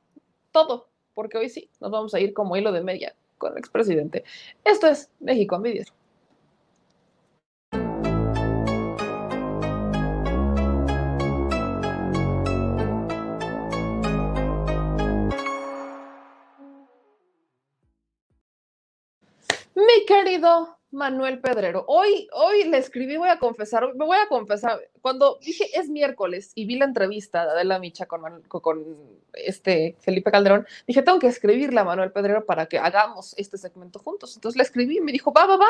todo, 0.52 0.90
porque 1.14 1.38
hoy 1.38 1.48
sí 1.48 1.70
nos 1.80 1.92
vamos 1.92 2.14
a 2.14 2.20
ir 2.20 2.34
como 2.34 2.58
hilo 2.58 2.74
de 2.74 2.82
media 2.82 3.16
con 3.38 3.54
el 3.54 3.58
expresidente. 3.58 4.26
Esto 4.66 4.88
es 4.88 5.10
México 5.22 5.56
ambidiestro. 5.56 5.99
Querido 20.10 20.76
Manuel 20.90 21.40
Pedrero, 21.40 21.86
hoy, 21.88 22.28
hoy 22.34 22.64
le 22.64 22.80
escribí, 22.80 23.16
voy 23.16 23.30
a 23.30 23.38
confesar, 23.38 23.94
me 23.94 24.06
voy 24.06 24.18
a 24.18 24.28
confesar, 24.28 24.82
cuando 25.02 25.40
dije 25.42 25.66
es 25.74 25.90
miércoles 25.90 26.52
y 26.56 26.66
vi 26.66 26.78
la 26.78 26.86
entrevista 26.86 27.46
de 27.46 27.52
Adela 27.52 27.80
Micha 27.80 28.06
con, 28.06 28.42
con 28.44 28.86
este 29.34 29.96
Felipe 30.00 30.32
Calderón, 30.32 30.68
dije 30.88 31.02
tengo 31.02 31.20
que 31.20 31.28
escribirle 31.28 31.80
a 31.80 31.84
Manuel 31.84 32.12
Pedrero 32.12 32.46
para 32.46 32.66
que 32.66 32.78
hagamos 32.78 33.34
este 33.38 33.58
segmento 33.58 34.00
juntos. 34.00 34.36
Entonces 34.36 34.58
le 34.58 34.64
escribí 34.64 34.98
y 34.98 35.02
me 35.02 35.12
dijo, 35.12 35.32
va, 35.32 35.46
va, 35.46 35.58
va, 35.58 35.70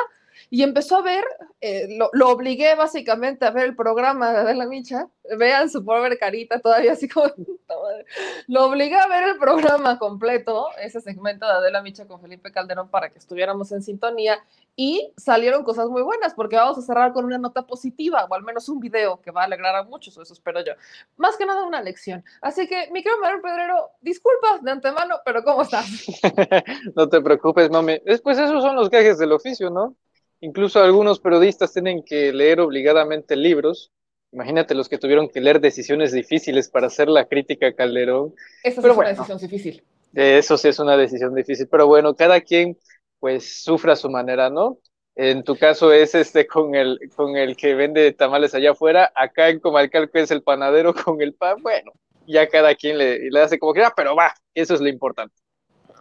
y 0.49 0.63
empezó 0.63 0.97
a 0.97 1.01
ver, 1.01 1.23
eh, 1.61 1.87
lo, 1.97 2.09
lo, 2.13 2.29
obligué 2.29 2.75
básicamente 2.75 3.45
a 3.45 3.51
ver 3.51 3.65
el 3.65 3.75
programa 3.75 4.31
de 4.31 4.37
Adela 4.39 4.65
Micha, 4.65 5.07
vean 5.37 5.69
su 5.69 5.83
pobre 5.83 6.17
carita 6.17 6.59
todavía 6.59 6.93
así 6.93 7.07
como, 7.07 7.27
lo 8.47 8.65
obligué 8.65 8.95
a 8.95 9.07
ver 9.07 9.29
el 9.29 9.37
programa 9.37 9.99
completo, 9.99 10.67
ese 10.81 11.01
segmento 11.01 11.45
de 11.45 11.53
Adela 11.53 11.81
Micha 11.81 12.07
con 12.07 12.21
Felipe 12.21 12.51
Calderón 12.51 12.89
para 12.89 13.09
que 13.09 13.19
estuviéramos 13.19 13.71
en 13.71 13.83
sintonía. 13.83 14.39
Y 14.75 15.11
salieron 15.17 15.65
cosas 15.65 15.89
muy 15.89 16.01
buenas 16.01 16.33
porque 16.33 16.55
vamos 16.55 16.77
a 16.77 16.81
cerrar 16.81 17.11
con 17.11 17.25
una 17.25 17.37
nota 17.37 17.67
positiva 17.67 18.25
o 18.29 18.33
al 18.33 18.43
menos 18.43 18.69
un 18.69 18.79
video 18.79 19.18
que 19.21 19.31
va 19.31 19.41
a 19.41 19.45
alegrar 19.45 19.75
a 19.75 19.83
muchos, 19.83 20.17
eso 20.17 20.33
espero 20.33 20.63
yo. 20.63 20.73
Más 21.17 21.37
que 21.37 21.45
nada 21.45 21.63
una 21.65 21.81
lección. 21.81 22.23
Así 22.41 22.67
que, 22.67 22.89
mi 22.91 23.03
querido 23.03 23.21
Manuel 23.21 23.41
Pedrero, 23.41 23.91
disculpa 24.01 24.59
de 24.61 24.71
antemano, 24.71 25.15
pero 25.25 25.43
¿cómo 25.43 25.61
estás? 25.61 25.87
no 26.95 27.09
te 27.09 27.21
preocupes, 27.21 27.69
mami. 27.69 27.99
Después 28.05 28.37
esos 28.37 28.61
son 28.61 28.75
los 28.75 28.89
gajes 28.89 29.17
del 29.17 29.31
oficio, 29.31 29.69
¿no? 29.69 29.95
Incluso 30.41 30.81
algunos 30.81 31.19
periodistas 31.19 31.73
tienen 31.73 32.03
que 32.03 32.31
leer 32.31 32.61
obligadamente 32.61 33.35
libros. 33.35 33.91
Imagínate 34.31 34.75
los 34.75 34.87
que 34.87 34.97
tuvieron 34.97 35.27
que 35.27 35.41
leer 35.41 35.59
decisiones 35.59 36.11
difíciles 36.11 36.69
para 36.69 36.87
hacer 36.87 37.09
la 37.09 37.25
crítica 37.25 37.67
a 37.67 37.73
Calderón. 37.73 38.33
Esa 38.63 38.79
es 38.79 38.97
una 38.97 39.09
decisión 39.09 39.37
difícil. 39.37 39.83
Eso 40.13 40.57
sí 40.57 40.67
es 40.67 40.79
una 40.79 40.97
decisión 40.97 41.35
difícil, 41.35 41.67
pero 41.67 41.87
bueno, 41.87 42.15
cada 42.15 42.41
quien 42.41 42.77
pues 43.19 43.63
sufra 43.63 43.93
a 43.93 43.95
su 43.95 44.09
manera, 44.09 44.49
¿no? 44.49 44.79
En 45.21 45.43
tu 45.43 45.57
caso 45.57 45.91
es 45.91 46.15
este 46.15 46.47
con 46.47 46.75
el, 46.75 46.97
con 47.13 47.35
el 47.35 47.57
que 47.57 47.75
vende 47.75 48.13
tamales 48.13 48.55
allá 48.55 48.71
afuera, 48.71 49.11
acá 49.13 49.49
en 49.49 49.59
Comalcalco 49.59 50.17
es 50.17 50.31
el 50.31 50.41
panadero 50.41 50.93
con 50.93 51.21
el 51.21 51.33
pan, 51.33 51.61
bueno, 51.61 51.91
ya 52.25 52.47
cada 52.47 52.73
quien 52.73 52.97
le, 52.97 53.29
le 53.29 53.41
hace 53.41 53.59
como 53.59 53.73
quiera, 53.73 53.91
pero 53.93 54.15
va, 54.15 54.33
eso 54.55 54.75
es 54.75 54.79
lo 54.79 54.87
importante. 54.87 55.35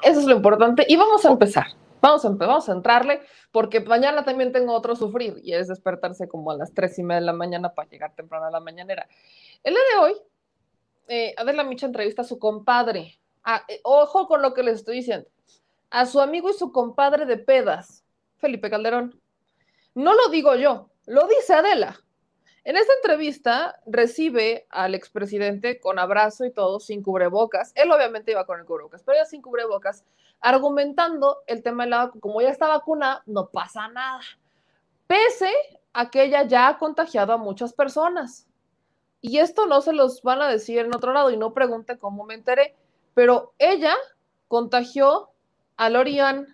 Eso 0.04 0.20
es 0.20 0.26
lo 0.26 0.36
importante 0.36 0.86
y 0.88 0.94
vamos 0.94 1.24
a 1.26 1.32
empezar. 1.32 1.66
Vamos 2.00 2.24
a, 2.24 2.28
vamos 2.28 2.68
a 2.68 2.72
entrarle, 2.72 3.20
porque 3.50 3.80
mañana 3.80 4.24
también 4.24 4.52
tengo 4.52 4.72
otro 4.72 4.94
sufrir 4.94 5.40
y 5.42 5.52
es 5.52 5.66
despertarse 5.66 6.28
como 6.28 6.52
a 6.52 6.56
las 6.56 6.72
tres 6.72 6.96
y 7.00 7.02
media 7.02 7.18
de 7.18 7.26
la 7.26 7.32
mañana 7.32 7.74
para 7.74 7.88
llegar 7.88 8.14
temprano 8.14 8.46
a 8.46 8.52
la 8.52 8.60
mañanera. 8.60 9.08
El 9.64 9.74
día 9.74 9.82
de 9.94 9.98
hoy, 9.98 10.12
eh, 11.08 11.34
Adela 11.36 11.64
Micha 11.64 11.86
entrevista 11.86 12.22
a 12.22 12.24
su 12.24 12.38
compadre. 12.38 13.18
Ah, 13.42 13.64
eh, 13.66 13.80
ojo 13.82 14.28
con 14.28 14.42
lo 14.42 14.54
que 14.54 14.62
les 14.62 14.76
estoy 14.76 14.98
diciendo. 14.98 15.26
A 15.90 16.06
su 16.06 16.20
amigo 16.20 16.50
y 16.50 16.52
su 16.52 16.70
compadre 16.70 17.26
de 17.26 17.38
pedas, 17.38 18.04
Felipe 18.38 18.70
Calderón. 18.70 19.20
No 19.94 20.14
lo 20.14 20.28
digo 20.28 20.54
yo, 20.54 20.90
lo 21.06 21.26
dice 21.26 21.54
Adela. 21.54 22.00
En 22.64 22.76
esta 22.76 22.92
entrevista 22.94 23.80
recibe 23.86 24.66
al 24.68 24.94
expresidente 24.94 25.80
con 25.80 25.98
abrazo 25.98 26.44
y 26.44 26.50
todo, 26.50 26.80
sin 26.80 27.02
cubrebocas. 27.02 27.72
Él 27.74 27.90
obviamente 27.90 28.32
iba 28.32 28.44
con 28.44 28.60
el 28.60 28.66
cubrebocas, 28.66 29.02
pero 29.02 29.16
ya 29.16 29.24
sin 29.24 29.40
cubrebocas, 29.40 30.04
argumentando 30.40 31.38
el 31.46 31.62
tema 31.62 31.84
de 31.84 31.90
la 31.90 31.96
vacuna. 31.98 32.20
Como 32.20 32.42
ya 32.42 32.50
está 32.50 32.68
vacunada, 32.68 33.22
no 33.26 33.48
pasa 33.48 33.88
nada. 33.88 34.20
Pese 35.06 35.50
a 35.94 36.10
que 36.10 36.24
ella 36.24 36.42
ya 36.42 36.68
ha 36.68 36.78
contagiado 36.78 37.32
a 37.32 37.38
muchas 37.38 37.72
personas. 37.72 38.46
Y 39.20 39.38
esto 39.38 39.66
no 39.66 39.80
se 39.80 39.92
los 39.92 40.22
van 40.22 40.42
a 40.42 40.48
decir 40.48 40.78
en 40.78 40.94
otro 40.94 41.12
lado 41.12 41.30
y 41.30 41.36
no 41.36 41.54
pregunte 41.54 41.98
cómo 41.98 42.24
me 42.24 42.34
enteré, 42.34 42.76
pero 43.14 43.54
ella 43.58 43.94
contagió 44.46 45.30
a 45.76 45.88
Lorian, 45.88 46.46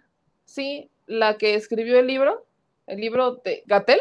sí, 0.44 0.90
la 1.06 1.36
que 1.36 1.54
escribió 1.54 1.98
el 1.98 2.06
libro, 2.06 2.44
el 2.86 3.00
libro 3.00 3.36
de 3.36 3.62
Gatel. 3.66 4.00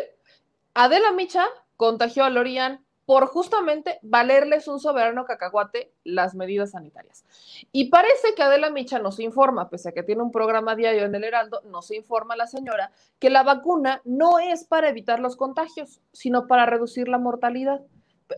Adela 0.73 1.11
Micha 1.11 1.45
contagió 1.77 2.23
a 2.23 2.29
Lorian 2.29 2.83
por 3.05 3.27
justamente 3.27 3.99
valerles 4.01 4.67
un 4.67 4.79
soberano 4.79 5.25
cacahuate 5.25 5.91
las 6.03 6.35
medidas 6.35 6.71
sanitarias. 6.71 7.25
Y 7.71 7.89
parece 7.89 8.33
que 8.35 8.43
Adela 8.43 8.69
Micha 8.69 8.99
no 8.99 9.11
se 9.11 9.23
informa, 9.23 9.69
pese 9.69 9.89
a 9.89 9.91
que 9.91 10.03
tiene 10.03 10.21
un 10.21 10.31
programa 10.31 10.75
diario 10.75 11.03
en 11.03 11.15
el 11.15 11.23
Heraldo, 11.23 11.61
no 11.65 11.81
se 11.81 11.95
informa 11.97 12.35
la 12.35 12.47
señora 12.47 12.91
que 13.19 13.29
la 13.29 13.43
vacuna 13.43 14.01
no 14.05 14.39
es 14.39 14.63
para 14.63 14.89
evitar 14.89 15.19
los 15.19 15.35
contagios, 15.35 15.99
sino 16.13 16.47
para 16.47 16.65
reducir 16.65 17.07
la 17.07 17.17
mortalidad. 17.17 17.81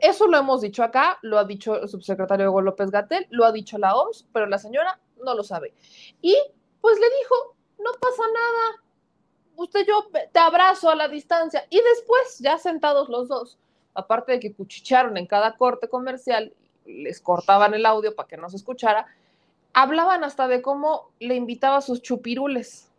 Eso 0.02 0.28
lo 0.28 0.38
hemos 0.38 0.62
dicho 0.62 0.84
acá, 0.84 1.20
lo 1.22 1.38
ha 1.38 1.46
dicho 1.46 1.80
el 1.82 1.88
subsecretario 1.88 2.50
Hugo 2.50 2.62
López 2.62 2.90
Gatel, 2.90 3.28
lo 3.30 3.46
ha 3.46 3.52
dicho 3.52 3.78
la 3.78 3.96
OMS, 3.96 4.28
pero 4.34 4.48
la 4.48 4.58
señora 4.58 5.00
no 5.24 5.36
lo 5.36 5.44
sabe. 5.44 5.74
Y 6.22 6.36
pues 6.82 6.98
le 7.00 7.06
dijo, 7.20 7.55
no 7.86 7.92
pasa 8.00 8.24
nada, 8.34 8.84
usted 9.56 9.86
yo 9.88 10.08
te 10.32 10.40
abrazo 10.40 10.90
a 10.90 10.96
la 10.96 11.08
distancia. 11.08 11.66
Y 11.70 11.78
después, 11.78 12.40
ya 12.40 12.58
sentados 12.58 13.10
los 13.10 13.28
dos, 13.28 13.58
aparte 13.94 14.34
de 14.34 14.40
que 14.40 14.54
cuchicharon 14.54 15.18
en 15.18 15.28
cada 15.28 15.56
corte 15.56 15.88
comercial, 15.88 16.54
les 16.86 17.22
cortaban 17.22 17.74
el 17.74 17.86
audio 17.86 18.16
para 18.16 18.28
que 18.28 18.38
no 18.38 18.50
se 18.50 18.58
escuchara, 18.58 19.08
hablaban 19.74 20.24
hasta 20.24 20.48
de 20.48 20.62
cómo 20.62 21.12
le 21.20 21.36
invitaba 21.36 21.78
a 21.78 21.82
sus 21.82 22.02
chupirules. 22.02 22.92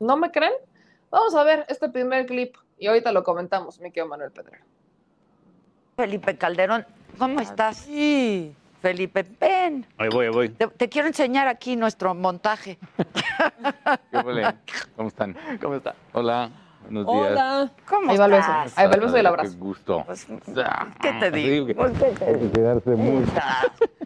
¿No 0.00 0.16
me 0.16 0.30
creen? 0.30 0.54
Vamos 1.10 1.34
a 1.34 1.44
ver 1.44 1.64
este 1.68 1.88
primer 1.88 2.26
clip 2.26 2.56
y 2.78 2.86
ahorita 2.86 3.12
lo 3.12 3.22
comentamos, 3.22 3.78
mi 3.80 3.90
querido 3.90 4.08
Manuel 4.08 4.32
Pedrero. 4.32 4.64
Felipe 5.96 6.36
Calderón, 6.38 6.86
¿cómo 7.18 7.40
estás? 7.40 7.76
Sí. 7.78 8.56
Felipe, 8.86 9.24
ven. 9.40 9.86
Ahí 9.96 10.08
voy, 10.08 10.26
ahí 10.26 10.32
voy. 10.32 10.48
Te, 10.48 10.66
te 10.66 10.88
quiero 10.88 11.06
enseñar 11.06 11.46
aquí 11.46 11.76
nuestro 11.76 12.14
montaje. 12.16 12.80
¿Qué 14.10 14.18
huele? 14.18 14.54
¿Cómo 14.96 15.06
están? 15.08 15.36
¿Cómo 15.62 15.76
está? 15.76 15.94
Hola, 16.12 16.50
buenos 16.82 17.06
días. 17.06 17.30
Hola. 17.30 17.70
¿Cómo 17.88 18.10
Ahí 18.10 18.16
va 18.18 18.24
el 18.24 18.30
beso. 18.32 18.50
estás? 18.50 18.76
Ahí 18.78 18.86
va 18.88 18.94
el 18.94 19.00
beso 19.00 19.16
y 19.16 19.20
el 19.20 19.22
Qué 19.24 19.28
abrazo. 19.28 19.56
gusto. 19.58 20.04
¿Qué 21.00 21.12
te 21.20 21.30
digo? 21.30 21.66
Sí, 21.66 21.66
que- 21.68 21.74
Pues, 21.76 21.92
¿qué 21.92 21.98
te 22.10 22.24
hay 22.24 22.32
que 22.32 22.38
digo? 22.40 22.52
quedarse 22.52 22.90
muy... 22.90 23.24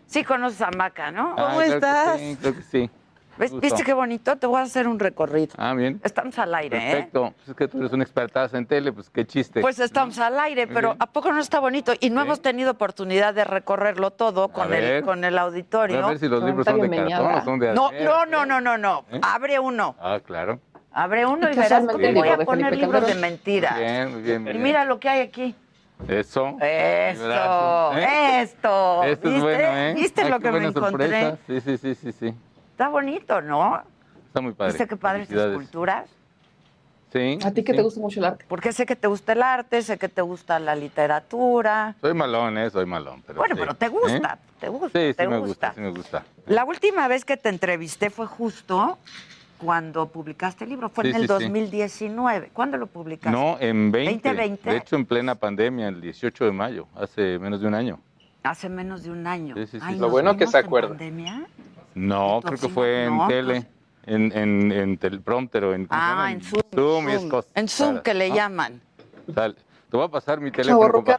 Sí 0.04 0.22
conoces 0.24 0.60
a 0.60 0.70
Maca, 0.76 1.10
¿no? 1.10 1.30
Ah, 1.38 1.46
¿Cómo 1.46 1.56
claro 1.56 1.68
que 1.68 1.74
estás? 1.74 2.20
sí, 2.20 2.36
creo 2.38 2.54
que 2.54 2.62
sí. 2.62 2.90
¿Ves-. 3.38 3.58
¿Viste 3.60 3.82
qué 3.82 3.92
bonito? 3.92 4.36
Te 4.36 4.46
voy 4.46 4.58
a 4.58 4.62
hacer 4.62 4.88
un 4.88 4.98
recorrido. 4.98 5.54
Ah, 5.58 5.74
bien. 5.74 6.00
Estamos 6.02 6.38
al 6.38 6.54
aire, 6.54 6.76
¿eh? 6.78 6.80
Perfecto. 6.92 7.32
Pues 7.36 7.48
es 7.48 7.54
que 7.54 7.68
tú 7.68 7.78
eres 7.78 7.92
una 7.92 8.02
expertaza 8.04 8.56
en 8.58 8.66
tele, 8.66 8.92
pues 8.92 9.10
qué 9.10 9.26
chiste. 9.26 9.60
Pues 9.60 9.78
estamos 9.78 10.18
al 10.18 10.38
aire, 10.40 10.66
pero 10.66 10.90
bien. 10.90 11.02
¿a 11.02 11.06
poco 11.06 11.32
no 11.32 11.40
está 11.40 11.60
bonito? 11.60 11.92
Y 12.00 12.10
no 12.10 12.20
hemos 12.22 12.40
tenido 12.40 12.70
oportunidad 12.72 13.34
de 13.34 13.44
recorrerlo 13.44 14.10
todo 14.10 14.48
con, 14.48 14.72
el, 14.72 15.02
con 15.04 15.24
el 15.24 15.38
auditorio. 15.38 16.04
A 16.04 16.08
ver 16.10 16.18
si 16.18 16.28
los 16.28 16.42
libros 16.42 16.64
son 16.66 16.80
de 16.80 16.96
cartón 16.96 17.34
o 17.34 17.44
son 17.44 17.58
de 17.58 17.74
No, 17.74 17.90
no, 17.92 18.26
no, 18.26 18.46
no, 18.46 18.60
no, 18.60 18.78
no. 18.78 19.04
¿Eh? 19.10 19.20
Abre 19.22 19.58
uno. 19.58 19.96
Ah, 20.00 20.18
claro. 20.24 20.60
Abre 20.92 21.26
uno 21.26 21.50
y 21.50 21.54
verás 21.54 21.84
cómo 21.86 22.12
voy 22.12 22.28
a 22.28 22.38
poner 22.38 22.70
Felipe 22.70 22.86
libros 22.86 23.06
de 23.06 23.14
mentiras. 23.16 23.78
Bien, 23.78 24.12
muy 24.12 24.22
bien, 24.22 24.42
muy 24.42 24.50
Y 24.50 24.52
bien. 24.54 24.62
mira 24.62 24.84
lo 24.86 24.98
que 24.98 25.08
hay 25.10 25.20
aquí. 25.20 25.54
Eso. 26.08 26.56
Esto, 26.60 27.92
¿eh? 27.96 28.40
esto. 28.42 29.02
Esto 29.04 29.28
es 29.28 29.34
¿Viste? 29.34 29.40
bueno, 29.40 29.76
¿eh? 29.78 29.94
¿Viste 29.94 30.22
Ay, 30.22 30.30
lo 30.30 30.40
que 30.40 30.50
me 30.52 30.64
encontré? 30.66 31.08
sorpresa. 31.08 31.38
Sí, 31.46 31.60
sí, 31.60 31.76
sí, 31.78 31.94
sí, 31.94 32.12
sí. 32.12 32.34
Está 32.76 32.88
bonito, 32.90 33.40
¿no? 33.40 33.82
Está 34.26 34.42
muy 34.42 34.52
padre. 34.52 34.72
¿Viste 34.74 34.86
qué 34.86 34.96
padres 34.98 35.30
esculturas? 35.30 36.10
Sí. 37.10 37.38
A 37.42 37.50
ti 37.50 37.64
que 37.64 37.72
sí. 37.72 37.76
te 37.78 37.82
gusta 37.82 38.00
mucho 38.00 38.20
el 38.20 38.26
arte. 38.26 38.44
Porque 38.46 38.70
sé 38.70 38.84
que 38.84 38.94
te 38.94 39.08
gusta 39.08 39.32
el 39.32 39.42
arte, 39.42 39.80
sé 39.80 39.96
que 39.96 40.10
te 40.10 40.20
gusta 40.20 40.58
la 40.58 40.74
literatura. 40.74 41.94
Soy 42.02 42.12
malón, 42.12 42.58
¿eh? 42.58 42.68
Soy 42.68 42.84
malón. 42.84 43.22
Pero 43.26 43.38
Bueno, 43.38 43.54
sí. 43.54 43.60
pero 43.62 43.74
te 43.76 43.88
gusta, 43.88 44.34
¿Eh? 44.42 44.46
te 44.60 44.68
gusta, 44.68 44.98
Sí, 45.00 45.08
sí 45.08 45.14
te 45.14 45.26
me 45.26 45.38
gusta. 45.38 45.46
gusta, 45.68 45.72
sí 45.74 45.80
me 45.80 45.88
gusta. 45.88 46.24
La 46.48 46.66
última 46.66 47.08
vez 47.08 47.24
que 47.24 47.38
te 47.38 47.48
entrevisté 47.48 48.10
fue 48.10 48.26
justo 48.26 48.98
cuando 49.56 50.08
publicaste 50.08 50.64
el 50.64 50.70
libro, 50.70 50.90
fue 50.90 51.04
Sí, 51.04 51.10
en 51.10 51.16
el 51.16 51.22
sí, 51.22 51.28
sí. 51.28 51.32
2019. 51.44 52.50
¿Cuándo 52.52 52.76
lo 52.76 52.88
publicaste? 52.88 53.30
No, 53.34 53.56
en 53.58 53.90
20. 53.90 54.28
2020. 54.28 54.68
De 54.70 54.76
hecho, 54.76 54.96
en 54.96 55.06
plena 55.06 55.34
pandemia, 55.36 55.88
el 55.88 56.02
18 56.02 56.44
de 56.44 56.52
mayo, 56.52 56.88
hace 56.94 57.38
menos 57.38 57.62
de 57.62 57.68
un 57.68 57.74
año. 57.74 57.98
Hace 58.42 58.68
menos 58.68 59.02
de 59.02 59.12
un 59.12 59.26
año. 59.26 59.54
Sí, 59.54 59.66
sí, 59.66 59.78
sí. 59.80 59.82
Ay, 59.82 59.94
Lo 59.94 60.02
¿nos 60.02 60.10
bueno 60.10 60.36
que 60.36 60.46
se 60.46 60.58
en 60.58 60.66
acuerda. 60.66 60.88
pandemia? 60.90 61.46
No, 61.96 62.38
¿Y 62.38 62.40
tu 62.42 62.46
creo 62.48 62.60
que 62.60 62.68
fue 62.68 63.04
en 63.06 63.16
No, 63.16 63.26
tele, 63.26 63.66
en, 64.04 64.30
en, 64.36 64.70
en 64.70 64.98
teleprompter 64.98 65.64
o 65.64 65.74
en... 65.74 65.86
¿cómo 65.86 65.98
se 66.00 66.06
Ah, 66.06 66.30
en 66.30 66.42
Zoom. 66.42 66.62
Zoom 66.74 67.08
y 67.08 67.12
es 67.12 67.18
Zoom. 67.20 67.30
cosas 67.30 67.52
En 67.54 67.68
Zoom 67.68 67.98
que 68.02 68.12
le 68.14 68.28
¿no? 68.28 68.34
llaman. 68.36 68.80
Te 69.34 69.96
voy 69.96 70.04
a 70.04 70.08
pasar 70.08 70.38
mi 70.40 70.50
teléfono, 70.50 70.92
compa. 70.92 71.16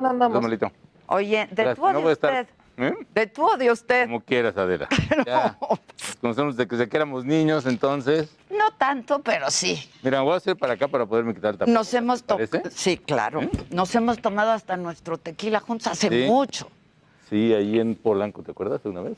Oye, 1.07 1.47
de 1.51 1.75
o 1.79 1.93
no 1.93 1.99
usted. 2.01 2.47
¿Eh? 2.79 2.93
De 3.15 3.25
tú 3.25 3.43
o 3.49 3.57
de 3.57 3.71
usted. 3.71 4.05
Como 4.05 4.21
quieras, 4.21 4.55
Adela. 4.55 4.87
Ya. 5.25 5.57
Nos 5.59 6.15
conocemos 6.21 6.55
desde 6.57 6.87
que 6.87 6.95
éramos 6.95 7.25
niños, 7.25 7.65
entonces... 7.65 8.29
No 8.51 8.71
tanto, 8.77 9.19
pero 9.23 9.49
sí. 9.49 9.89
Mira, 10.03 10.21
voy 10.21 10.33
a 10.33 10.37
hacer 10.37 10.55
para 10.55 10.73
acá 10.73 10.87
para 10.87 11.07
poderme 11.07 11.33
quitar 11.33 11.53
el 11.53 11.57
tapabocas, 11.57 11.73
Nos 11.73 11.93
hemos 11.95 12.21
¿te 12.23 12.47
tomado. 12.47 12.69
Sí, 12.71 12.97
claro. 12.97 13.41
Nos 13.71 13.95
hemos 13.95 14.19
tomado 14.21 14.51
hasta 14.51 14.77
nuestro 14.77 15.17
tequila 15.17 15.59
juntos 15.59 15.87
hace 15.87 16.09
Sí. 16.09 16.27
mucho. 16.31 16.69
Sí, 17.29 17.51
ahí 17.53 17.79
en 17.79 17.95
Polanco, 17.95 18.43
¿te 18.43 18.51
acuerdas 18.51 18.83
de 18.83 18.89
una 18.89 19.01
vez? 19.01 19.17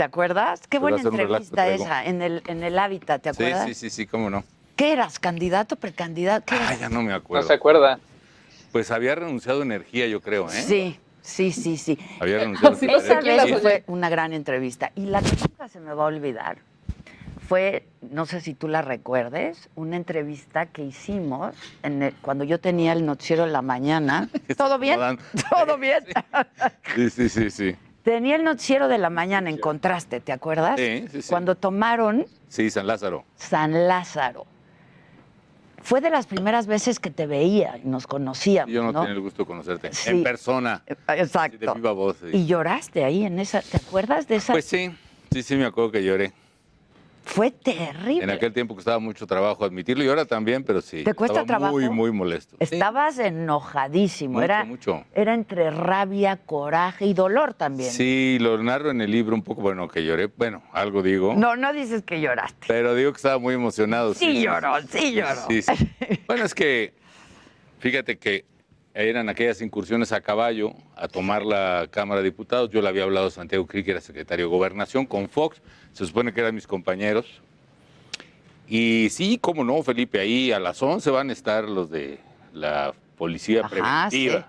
¿Te 0.00 0.04
acuerdas? 0.04 0.62
Qué 0.66 0.78
buena 0.78 0.96
entrevista 1.02 1.68
esa, 1.68 2.02
en 2.06 2.22
el, 2.22 2.42
en 2.46 2.62
el 2.62 2.78
hábitat, 2.78 3.20
¿te 3.20 3.34
Sí, 3.34 3.42
acuerdas? 3.44 3.64
sí, 3.66 3.74
sí, 3.74 3.90
sí, 3.90 4.06
cómo 4.06 4.30
no. 4.30 4.44
¿Qué 4.74 4.94
eras? 4.94 5.18
¿Candidato, 5.18 5.76
precandidato? 5.76 6.46
¿Qué 6.46 6.54
Ah, 6.54 6.68
eras? 6.68 6.80
ya 6.80 6.88
no 6.88 7.02
me 7.02 7.10
No 7.10 7.18
acuerdo. 7.18 7.46
se 7.46 7.52
acuerda. 7.52 8.00
Pues 8.72 8.90
había 8.92 9.14
renunciado 9.14 9.60
a 9.60 9.62
energía, 9.62 10.06
yo 10.06 10.22
creo, 10.22 10.46
¿eh? 10.50 10.52
Sí, 10.52 10.98
sí, 11.20 11.52
sí, 11.52 11.76
sí. 11.76 11.98
Había 12.18 12.38
renunciado 12.38 12.72
Así 12.76 12.86
a 12.88 12.96
Esa 12.96 13.20
vez 13.20 13.44
oye. 13.44 13.58
fue 13.60 13.84
una 13.88 14.08
gran 14.08 14.32
entrevista. 14.32 14.90
Y 14.94 15.04
la 15.04 15.20
que 15.20 15.36
nunca 15.36 15.68
se 15.68 15.80
me 15.80 15.92
va 15.92 16.04
a 16.04 16.06
olvidar 16.06 16.56
fue, 17.46 17.86
no 18.00 18.24
sé 18.24 18.40
si 18.40 18.54
tú 18.54 18.68
la 18.68 18.80
recuerdes, 18.80 19.68
una 19.74 19.96
entrevista 19.96 20.64
que 20.64 20.82
hicimos 20.82 21.54
en 21.82 22.04
el- 22.04 22.14
cuando 22.22 22.44
yo 22.44 22.58
tenía 22.58 22.94
el 22.94 23.04
noticiero 23.04 23.44
en 23.44 23.52
la 23.52 23.60
mañana. 23.60 24.30
¿Todo 24.56 24.78
bien? 24.78 24.98
¿Todo 25.50 25.76
bien? 25.78 26.06
Sí, 26.96 27.10
sí, 27.10 27.28
sí, 27.28 27.50
sí. 27.50 27.76
Tenía 28.02 28.36
el 28.36 28.44
noticiero 28.44 28.88
de 28.88 28.98
la 28.98 29.10
mañana 29.10 29.50
en 29.50 29.58
contraste, 29.58 30.20
¿te 30.20 30.32
acuerdas? 30.32 30.78
Sí, 30.78 31.04
sí, 31.10 31.22
sí. 31.22 31.28
Cuando 31.28 31.54
tomaron 31.54 32.26
Sí, 32.48 32.70
San 32.70 32.86
Lázaro. 32.86 33.24
San 33.36 33.86
Lázaro. 33.88 34.46
Fue 35.82 36.00
de 36.00 36.10
las 36.10 36.26
primeras 36.26 36.66
veces 36.66 36.98
que 36.98 37.10
te 37.10 37.26
veía 37.26 37.78
y 37.82 37.86
nos 37.86 38.06
conocíamos, 38.06 38.72
yo 38.72 38.82
no, 38.82 38.92
¿no? 38.92 39.00
tenía 39.00 39.14
el 39.14 39.20
gusto 39.20 39.42
de 39.42 39.46
conocerte. 39.46 39.92
Sí. 39.92 40.10
En 40.10 40.22
persona. 40.22 40.82
Eh, 40.86 40.94
Sí, 40.94 41.02
de 41.14 41.22
Exacto. 41.22 41.74
viva 41.74 41.92
voz. 41.92 42.16
sí. 42.18 42.36
Y 42.36 42.46
lloraste 42.46 43.04
ahí 43.04 43.24
en 43.24 43.38
esa, 43.38 43.62
¿te 43.62 43.76
acuerdas 43.78 44.26
de 44.28 44.36
esa? 44.36 44.52
Pues 44.52 44.64
sí, 44.66 44.94
sí, 45.32 45.42
sí, 45.42 45.56
me 45.56 45.64
acuerdo 45.66 45.90
que 45.92 46.02
lloré. 46.04 46.32
Fue 47.24 47.50
terrible. 47.50 48.24
En 48.24 48.30
aquel 48.30 48.52
tiempo 48.52 48.74
costaba 48.74 48.98
mucho 48.98 49.26
trabajo 49.26 49.64
admitirlo 49.64 50.02
y 50.02 50.08
ahora 50.08 50.24
también, 50.24 50.64
pero 50.64 50.80
sí. 50.80 51.04
¿Te 51.04 51.14
cuesta 51.14 51.40
estaba 51.40 51.46
trabajo? 51.46 51.74
Muy, 51.74 51.88
muy 51.88 52.10
molesto. 52.12 52.56
Sí, 52.58 52.74
Estabas 52.74 53.18
enojadísimo. 53.18 54.34
mucho, 54.34 54.44
era, 54.44 54.64
mucho. 54.64 55.04
era 55.14 55.34
entre 55.34 55.70
rabia, 55.70 56.36
coraje 56.36 57.06
y 57.06 57.14
dolor 57.14 57.54
también. 57.54 57.90
Sí, 57.90 58.38
lo 58.40 58.60
narro 58.62 58.90
en 58.90 59.00
el 59.00 59.10
libro 59.10 59.34
un 59.34 59.42
poco, 59.42 59.62
bueno, 59.62 59.88
que 59.88 60.04
lloré, 60.04 60.26
bueno, 60.26 60.62
algo 60.72 61.02
digo. 61.02 61.34
No, 61.36 61.56
no 61.56 61.72
dices 61.72 62.02
que 62.02 62.20
lloraste. 62.20 62.66
Pero 62.66 62.94
digo 62.94 63.12
que 63.12 63.16
estaba 63.16 63.38
muy 63.38 63.54
emocionado. 63.54 64.14
Sí, 64.14 64.42
lloró, 64.42 64.80
sí 64.88 65.12
lloró. 65.12 65.40
Sí, 65.48 65.62
sí. 65.62 65.72
Bueno, 66.26 66.44
es 66.44 66.54
que, 66.54 66.94
fíjate 67.78 68.18
que 68.18 68.44
eran 68.94 69.28
aquellas 69.28 69.60
incursiones 69.60 70.12
a 70.12 70.20
caballo 70.20 70.72
a 70.96 71.06
tomar 71.08 71.44
la 71.44 71.86
Cámara 71.90 72.20
de 72.20 72.24
Diputados. 72.24 72.70
Yo 72.70 72.82
le 72.82 72.88
había 72.88 73.04
hablado 73.04 73.28
a 73.28 73.30
Santiago 73.30 73.66
Krieg, 73.66 73.84
que 73.84 73.92
era 73.92 74.00
secretario 74.00 74.46
de 74.46 74.50
Gobernación, 74.50 75.06
con 75.06 75.28
Fox. 75.28 75.60
Se 75.92 76.06
supone 76.06 76.32
que 76.32 76.40
eran 76.40 76.54
mis 76.54 76.66
compañeros. 76.66 77.26
Y 78.68 79.08
sí, 79.10 79.38
cómo 79.40 79.64
no, 79.64 79.82
Felipe, 79.82 80.20
ahí 80.20 80.52
a 80.52 80.60
las 80.60 80.80
11 80.82 81.10
van 81.10 81.30
a 81.30 81.32
estar 81.32 81.64
los 81.68 81.90
de 81.90 82.20
la 82.52 82.94
Policía 83.18 83.60
Ajá, 83.64 83.68
Preventiva. 84.10 84.48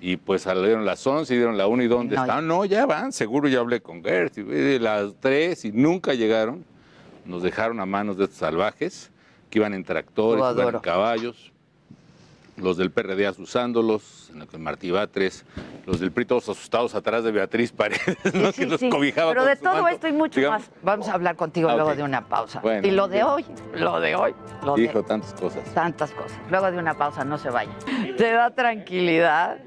Y 0.00 0.16
pues 0.16 0.42
salieron 0.42 0.84
las 0.84 1.06
11 1.06 1.32
y 1.32 1.36
dieron 1.36 1.56
la 1.56 1.66
1 1.68 1.82
y 1.84 1.86
¿dónde 1.88 2.16
No, 2.16 2.22
están? 2.22 2.46
No, 2.46 2.64
ya 2.64 2.86
van, 2.86 3.12
seguro 3.12 3.48
ya 3.48 3.60
hablé 3.60 3.80
con 3.80 4.02
Gert. 4.02 4.36
y 4.38 4.78
las 4.78 5.14
3 5.20 5.64
y 5.66 5.72
nunca 5.72 6.14
llegaron. 6.14 6.64
Nos 7.24 7.42
dejaron 7.42 7.78
a 7.78 7.86
manos 7.86 8.16
de 8.16 8.24
estos 8.24 8.38
salvajes 8.38 9.10
que 9.48 9.58
iban 9.60 9.74
en 9.74 9.84
tractores, 9.84 10.42
iban 10.56 10.74
en 10.74 10.80
caballos. 10.80 11.51
Los 12.56 12.76
del 12.76 12.90
PRD 12.90 13.26
asusándolos, 13.26 14.30
en 14.34 14.42
el 14.42 14.46
que 14.48 14.58
Martí 14.58 14.90
Batres, 14.90 15.44
los 15.86 16.00
del 16.00 16.12
PRI 16.12 16.26
todos 16.26 16.48
asustados 16.50 16.94
atrás 16.94 17.24
de 17.24 17.32
Beatriz 17.32 17.72
Paredes, 17.72 18.16
¿no? 18.34 18.52
Sí, 18.52 18.60
que 18.62 18.66
los 18.66 18.78
sí. 18.80 18.90
cobijaba 18.90 19.30
Pero 19.32 19.46
de 19.46 19.56
todo 19.56 19.74
manto. 19.74 19.88
esto 19.88 20.08
y 20.08 20.12
mucho 20.12 20.38
Digamos, 20.38 20.60
más. 20.60 20.70
Vamos 20.82 21.08
a 21.08 21.14
hablar 21.14 21.34
contigo 21.36 21.70
Ah, 21.70 21.74
luego 21.76 21.94
de 21.94 22.02
una 22.02 22.28
pausa. 22.28 22.60
Bueno, 22.60 22.86
y 22.86 22.90
lo 22.90 23.08
de 23.08 23.22
hoy, 23.24 23.44
lo 23.74 24.00
de 24.00 24.14
hoy, 24.16 24.34
lo 24.64 24.74
Dijo 24.74 25.00
de 25.00 25.08
tantas 25.08 25.32
cosas. 25.32 25.64
tantas 25.72 26.10
cosas. 26.12 26.38
Luego 26.50 26.70
de 26.70 26.76
una 26.78 26.96
pausa, 26.96 27.24
no 27.24 27.38
se 27.38 27.48
vaya. 27.48 27.72
¿Te 28.18 28.30
da 28.32 28.50
tranquilidad? 28.54 29.58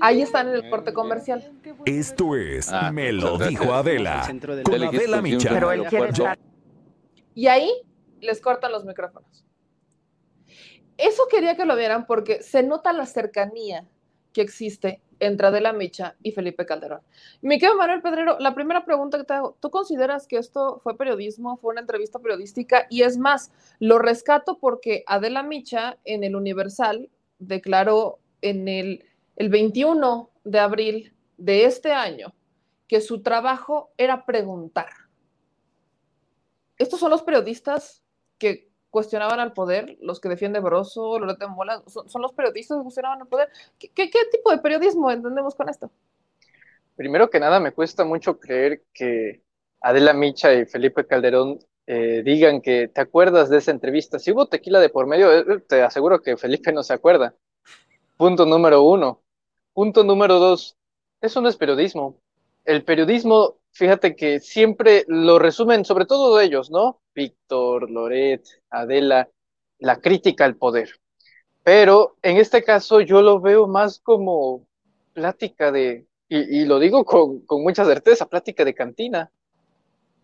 Ahí 0.00 0.20
están 0.22 0.48
en 0.48 0.54
el 0.56 0.68
corte 0.70 0.92
comercial. 0.92 1.48
Esto 1.84 2.34
es 2.36 2.72
Ah, 2.72 2.90
Me 2.92 3.12
lo 3.12 3.38
dijo 3.38 3.72
Adela. 3.72 4.26
Con 4.64 4.82
Adela 4.82 5.16
el 5.18 5.22
Micha. 5.22 5.48
Pero 5.50 5.70
él 5.70 5.84
quiere 5.84 6.08
estar. 6.08 6.38
Y 7.34 7.46
ahí 7.46 7.70
les 8.20 8.40
cortan 8.40 8.72
los 8.72 8.84
micrófonos. 8.84 9.44
Eso 11.02 11.26
quería 11.28 11.56
que 11.56 11.64
lo 11.64 11.74
vieran 11.74 12.06
porque 12.06 12.44
se 12.44 12.62
nota 12.62 12.92
la 12.92 13.06
cercanía 13.06 13.88
que 14.32 14.40
existe 14.40 15.02
entre 15.18 15.48
Adela 15.48 15.72
Micha 15.72 16.14
y 16.22 16.30
Felipe 16.30 16.64
Calderón. 16.64 17.00
Mi 17.40 17.58
querido 17.58 17.76
Manuel 17.76 18.02
Pedrero, 18.02 18.38
la 18.38 18.54
primera 18.54 18.84
pregunta 18.84 19.18
que 19.18 19.24
te 19.24 19.32
hago, 19.32 19.56
¿tú 19.58 19.68
consideras 19.68 20.28
que 20.28 20.36
esto 20.36 20.78
fue 20.84 20.96
periodismo, 20.96 21.56
fue 21.56 21.72
una 21.72 21.80
entrevista 21.80 22.20
periodística? 22.20 22.86
Y 22.88 23.02
es 23.02 23.18
más, 23.18 23.50
lo 23.80 23.98
rescato 23.98 24.58
porque 24.60 25.02
Adela 25.08 25.42
Micha 25.42 25.98
en 26.04 26.22
el 26.22 26.36
Universal 26.36 27.10
declaró 27.40 28.20
en 28.40 28.68
el, 28.68 29.04
el 29.34 29.48
21 29.48 30.30
de 30.44 30.58
abril 30.60 31.14
de 31.36 31.64
este 31.64 31.90
año 31.90 32.32
que 32.86 33.00
su 33.00 33.22
trabajo 33.22 33.90
era 33.96 34.24
preguntar. 34.24 34.90
Estos 36.78 37.00
son 37.00 37.10
los 37.10 37.24
periodistas 37.24 38.04
que 38.38 38.71
cuestionaban 38.92 39.40
al 39.40 39.54
poder, 39.54 39.96
los 40.02 40.20
que 40.20 40.28
defiende 40.28 40.60
Broso, 40.60 41.18
Loreta 41.18 41.48
Mola, 41.48 41.82
son, 41.86 42.08
son 42.10 42.20
los 42.20 42.32
periodistas 42.32 42.76
que 42.76 42.82
cuestionaban 42.82 43.22
al 43.22 43.26
poder. 43.26 43.48
¿Qué, 43.78 43.88
qué, 43.88 44.10
qué 44.10 44.18
tipo 44.30 44.50
de 44.50 44.58
periodismo 44.58 45.10
entendemos 45.10 45.54
con 45.54 45.70
esto? 45.70 45.90
Primero 46.94 47.30
que 47.30 47.40
nada, 47.40 47.58
me 47.58 47.72
cuesta 47.72 48.04
mucho 48.04 48.38
creer 48.38 48.82
que 48.92 49.42
Adela 49.80 50.12
Micha 50.12 50.52
y 50.52 50.66
Felipe 50.66 51.06
Calderón 51.06 51.58
eh, 51.86 52.22
digan 52.22 52.60
que 52.60 52.88
te 52.88 53.00
acuerdas 53.00 53.48
de 53.48 53.58
esa 53.58 53.70
entrevista. 53.70 54.18
Si 54.18 54.30
hubo 54.30 54.46
tequila 54.46 54.78
de 54.78 54.90
por 54.90 55.06
medio, 55.06 55.32
eh, 55.32 55.60
te 55.66 55.80
aseguro 55.80 56.20
que 56.20 56.36
Felipe 56.36 56.70
no 56.70 56.82
se 56.82 56.92
acuerda. 56.92 57.34
Punto 58.18 58.44
número 58.44 58.82
uno. 58.82 59.22
Punto 59.72 60.04
número 60.04 60.38
dos. 60.38 60.76
Eso 61.22 61.40
no 61.40 61.48
es 61.48 61.56
periodismo. 61.56 62.18
El 62.66 62.84
periodismo, 62.84 63.56
fíjate 63.72 64.14
que 64.14 64.40
siempre 64.40 65.04
lo 65.08 65.38
resumen, 65.38 65.84
sobre 65.84 66.06
todo 66.06 66.40
ellos, 66.40 66.70
¿no? 66.70 67.00
Víctor, 67.14 67.90
Loret, 67.90 68.44
Adela, 68.70 69.28
la 69.78 70.00
crítica 70.00 70.44
al 70.44 70.56
poder. 70.56 70.90
Pero 71.64 72.16
en 72.22 72.36
este 72.36 72.62
caso 72.62 73.00
yo 73.00 73.22
lo 73.22 73.40
veo 73.40 73.66
más 73.66 73.98
como 74.00 74.66
plática 75.12 75.70
de, 75.70 76.06
y, 76.28 76.64
lo 76.64 76.78
digo 76.78 77.04
con, 77.04 77.44
mucha 77.62 77.84
certeza, 77.84 78.26
plática 78.26 78.64
de 78.64 78.74
cantina, 78.74 79.30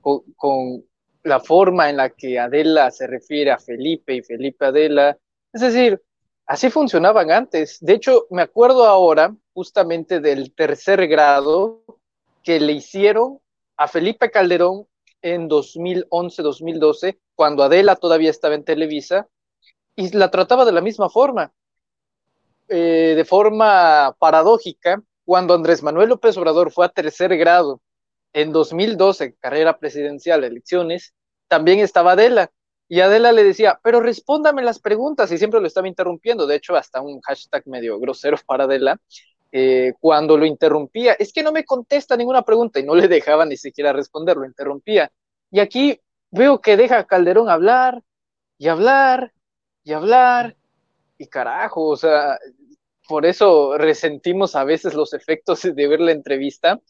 con, 0.01 0.22
con, 0.36 0.84
la 1.24 1.40
forma 1.40 1.90
en 1.90 1.99
la 1.99 2.11
que 2.11 2.38
Adela 2.38 2.90
se 2.90 3.07
refiere 3.07 3.51
a 3.51 3.59
Felipe 3.59 4.14
y 4.14 4.22
Felipe 4.22 4.64
a 4.64 4.68
Adela. 4.68 5.18
Es 5.53 5.61
decir, 5.61 6.01
así 6.46 6.70
funcionaban 6.70 7.30
antes. 7.30 7.78
De 7.80 7.92
hecho, 7.94 8.26
me 8.30 8.40
acuerdo 8.40 8.86
ahora 8.86 9.34
justamente 9.53 10.20
del 10.20 10.55
tercer 10.55 11.07
grado 11.07 11.82
que 12.49 12.61
le 12.61 12.72
hicieron 12.72 13.40
a 13.76 13.88
Felipe 13.88 14.30
Calderón 14.30 14.86
en 15.20 15.51
2011-2012, 15.51 17.18
cuando 17.34 17.62
Adela 17.62 17.94
todavía 17.94 18.30
estaba 18.30 18.55
en 18.55 18.64
Televisa, 18.64 19.28
y 19.94 20.16
la 20.16 20.30
trataba 20.30 20.64
de 20.64 20.72
la 20.72 20.80
misma 20.80 21.11
forma. 21.11 21.53
Eh, 22.68 23.12
de 23.14 23.24
forma 23.26 24.16
paradójica, 24.18 25.03
cuando 25.26 25.53
Andrés 25.53 25.82
Manuel 25.82 26.09
López 26.09 26.38
Obrador 26.38 26.72
fue 26.72 26.86
a 26.86 26.88
tercer 26.88 27.36
grado 27.36 27.82
en 28.32 28.51
2012, 28.51 29.34
carrera 29.34 29.78
presidencial, 29.78 30.42
elecciones, 30.42 31.12
también 31.49 31.80
estaba 31.80 32.12
Adela. 32.12 32.51
Y 32.88 33.01
Adela 33.01 33.32
le 33.32 33.44
decía, 33.44 33.78
pero 33.82 34.01
respóndame 34.01 34.62
las 34.62 34.78
preguntas, 34.78 35.30
y 35.32 35.36
siempre 35.36 35.61
lo 35.61 35.66
estaba 35.66 35.86
interrumpiendo. 35.86 36.46
De 36.46 36.57
hecho, 36.57 36.76
hasta 36.76 37.03
un 37.03 37.20
hashtag 37.20 37.66
medio 37.66 38.01
grosero 38.01 38.38
para 38.46 38.64
Adela, 38.64 38.99
eh, 39.53 39.94
cuando 40.01 40.36
lo 40.36 40.44
interrumpía, 40.46 41.14
es 41.14 41.32
que 41.32 41.42
no 41.42 41.53
me 41.53 41.64
contesta 41.64 42.16
ninguna 42.16 42.42
pregunta, 42.42 42.80
y 42.80 42.84
no 42.84 42.94
le 42.94 43.09
dejaba 43.09 43.46
ni 43.46 43.57
siquiera 43.57 43.92
responder, 43.92 44.36
lo 44.36 44.46
interrumpía. 44.46 45.11
Y 45.51 45.61
aquí 45.61 46.01
veo 46.30 46.61
que 46.61 46.76
deja 46.76 46.99
a 46.99 47.07
Calderón 47.07 47.49
hablar, 47.49 48.03
y 48.59 48.68
hablar, 48.68 49.32
y 49.84 49.92
hablar, 49.92 50.57
y 51.16 51.26
carajo, 51.26 51.88
o 51.88 51.96
sea, 51.96 52.38
por 53.09 53.24
eso 53.24 53.78
resentimos 53.78 54.55
a 54.55 54.64
veces 54.64 54.94
los 54.94 55.14
efectos 55.14 55.62
de 55.62 55.88
ver 55.88 56.01
la 56.01 56.12
entrevista, 56.12 56.80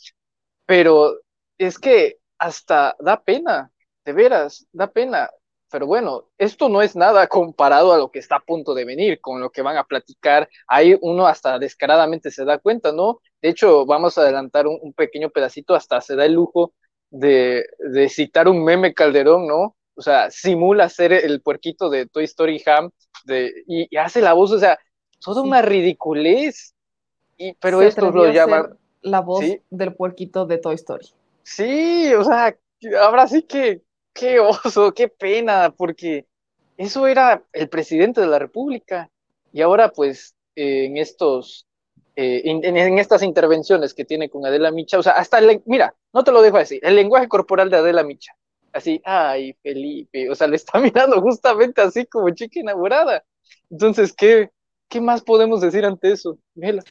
pero 0.66 1.18
es 1.56 1.78
que 1.78 2.18
hasta 2.38 2.96
da 2.98 3.22
pena, 3.22 3.70
de 4.04 4.12
veras, 4.12 4.66
da 4.72 4.90
pena. 4.90 5.30
Pero 5.70 5.86
bueno, 5.86 6.28
esto 6.38 6.68
no 6.68 6.82
es 6.82 6.96
nada 6.96 7.26
comparado 7.26 7.92
a 7.92 7.98
lo 7.98 8.10
que 8.10 8.18
está 8.18 8.36
a 8.36 8.44
punto 8.44 8.74
de 8.74 8.84
venir, 8.84 9.20
con 9.20 9.40
lo 9.40 9.50
que 9.50 9.62
van 9.62 9.76
a 9.76 9.84
platicar. 9.84 10.48
Ahí 10.66 10.96
uno 11.00 11.26
hasta 11.26 11.58
descaradamente 11.58 12.30
se 12.30 12.44
da 12.44 12.58
cuenta, 12.58 12.92
¿no? 12.92 13.20
De 13.42 13.50
hecho, 13.50 13.84
vamos 13.86 14.16
a 14.16 14.22
adelantar 14.22 14.66
un, 14.66 14.92
pequeño 14.94 15.30
pedacito, 15.30 15.74
hasta 15.74 16.00
se 16.00 16.16
da 16.16 16.24
el 16.24 16.32
lujo 16.32 16.72
de, 17.10 17.66
de 17.78 18.08
citar 18.08 18.48
un 18.48 18.64
meme 18.64 18.94
Calderón, 18.94 19.46
¿no? 19.46 19.76
o 19.98 20.02
sea, 20.02 20.30
simula 20.30 20.88
ser 20.88 21.12
el 21.12 21.42
puerquito 21.42 21.90
de 21.90 22.06
Toy 22.06 22.22
Story 22.24 22.62
Ham 22.66 22.90
de, 23.24 23.64
y, 23.66 23.96
hace 23.96 24.20
la 24.20 24.32
voz, 24.32 24.52
o 24.52 24.58
sea, 24.60 24.78
toda 25.20 25.42
una 25.42 25.60
ridiculez. 25.60 26.72
Y, 27.36 27.54
pero 27.54 27.82
esto 27.82 28.12
lo 28.12 28.30
llaman. 28.30 28.78
La 29.02 29.20
voz 29.20 29.44
del 29.70 29.94
puerquito 29.94 30.46
de 30.46 30.58
Toy 30.58 30.76
Story. 30.76 31.08
Sí, 31.42 32.14
o 32.14 32.22
sea, 32.22 32.56
ahora 33.00 33.26
sí 33.26 33.42
que, 33.42 33.82
qué 34.18 34.40
oso, 34.40 34.92
qué 34.92 35.08
pena, 35.08 35.74
porque 35.76 36.26
eso 36.76 37.06
era 37.06 37.44
el 37.52 37.68
presidente 37.68 38.20
de 38.20 38.26
la 38.26 38.38
República. 38.38 39.10
Y 39.52 39.62
ahora, 39.62 39.90
pues, 39.90 40.34
en 40.54 40.96
estos. 40.96 41.66
Eh, 42.16 42.42
en, 42.44 42.98
estas 42.98 43.22
intervenciones 43.22 43.94
que 43.94 44.04
tiene 44.04 44.28
con 44.28 44.44
Adela 44.44 44.72
Micha, 44.72 44.98
o 44.98 45.02
sea, 45.04 45.12
hasta 45.12 45.38
el, 45.38 45.62
mira, 45.66 45.94
no 46.12 46.24
te 46.24 46.32
lo 46.32 46.42
dejo 46.42 46.58
decir, 46.58 46.80
el 46.82 46.96
lenguaje 46.96 47.28
corporal 47.28 47.70
de 47.70 47.76
Adela 47.76 48.02
Micha, 48.02 48.32
así, 48.72 49.00
ay, 49.04 49.52
Felipe, 49.62 50.28
o 50.28 50.34
sea, 50.34 50.48
le 50.48 50.56
está 50.56 50.80
mirando 50.80 51.22
justamente 51.22 51.80
así 51.80 52.06
como 52.06 52.30
chica 52.30 52.58
enamorada. 52.58 53.22
Entonces, 53.70 54.12
¿qué, 54.12 54.50
qué 54.88 55.00
más 55.00 55.22
podemos 55.22 55.60
decir 55.60 55.84
ante 55.84 56.10
eso? 56.10 56.40
Mela. 56.56 56.82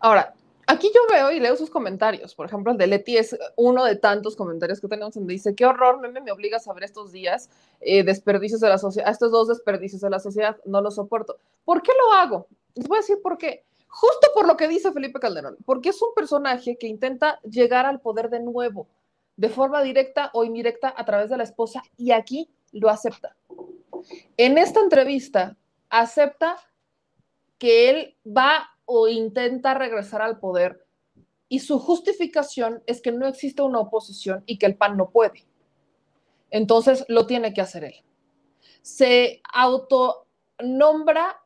Ahora, 0.00 0.34
aquí 0.66 0.90
yo 0.94 1.00
veo 1.10 1.32
y 1.32 1.40
leo 1.40 1.56
sus 1.56 1.70
comentarios. 1.70 2.34
Por 2.34 2.46
ejemplo, 2.46 2.72
el 2.72 2.78
de 2.78 2.86
Leti 2.86 3.16
es 3.16 3.36
uno 3.56 3.84
de 3.84 3.96
tantos 3.96 4.36
comentarios 4.36 4.80
que 4.80 4.88
tenemos 4.88 5.14
donde 5.14 5.32
dice, 5.32 5.54
qué 5.54 5.66
horror, 5.66 6.00
meme, 6.00 6.20
me 6.20 6.32
obliga 6.32 6.58
a 6.58 6.60
saber 6.60 6.84
estos 6.84 7.12
días 7.12 7.50
eh, 7.80 8.02
desperdicios 8.02 8.60
de 8.60 8.68
la 8.68 8.78
sociedad, 8.78 9.10
estos 9.10 9.32
dos 9.32 9.48
desperdicios 9.48 10.00
de 10.00 10.10
la 10.10 10.20
sociedad, 10.20 10.56
no 10.64 10.80
lo 10.80 10.90
soporto. 10.90 11.36
¿Por 11.64 11.82
qué 11.82 11.92
lo 11.98 12.12
hago? 12.14 12.46
Les 12.74 12.88
voy 12.88 12.98
a 12.98 13.00
decir 13.00 13.18
por 13.22 13.38
qué. 13.38 13.64
Justo 13.88 14.28
por 14.34 14.46
lo 14.46 14.56
que 14.56 14.66
dice 14.66 14.92
Felipe 14.92 15.20
Calderón, 15.20 15.56
porque 15.64 15.90
es 15.90 16.02
un 16.02 16.12
personaje 16.14 16.76
que 16.76 16.88
intenta 16.88 17.38
llegar 17.42 17.86
al 17.86 18.00
poder 18.00 18.28
de 18.28 18.40
nuevo 18.40 18.88
de 19.36 19.48
forma 19.48 19.82
directa 19.82 20.30
o 20.32 20.44
indirecta 20.44 20.92
a 20.96 21.04
través 21.04 21.30
de 21.30 21.36
la 21.36 21.44
esposa 21.44 21.82
y 21.96 22.10
aquí 22.10 22.50
lo 22.72 22.88
acepta. 22.88 23.36
En 24.36 24.58
esta 24.58 24.80
entrevista 24.80 25.56
acepta 25.88 26.56
que 27.58 27.90
él 27.90 28.16
va 28.26 28.73
o 28.84 29.08
intenta 29.08 29.74
regresar 29.74 30.22
al 30.22 30.38
poder 30.38 30.84
y 31.48 31.60
su 31.60 31.78
justificación 31.78 32.82
es 32.86 33.00
que 33.00 33.12
no 33.12 33.26
existe 33.26 33.62
una 33.62 33.80
oposición 33.80 34.42
y 34.46 34.58
que 34.58 34.66
el 34.66 34.76
PAN 34.76 34.96
no 34.96 35.10
puede. 35.10 35.44
Entonces 36.50 37.04
lo 37.08 37.26
tiene 37.26 37.52
que 37.52 37.60
hacer 37.60 37.84
él. 37.84 37.94
Se 38.82 39.40
autonombra 39.52 41.40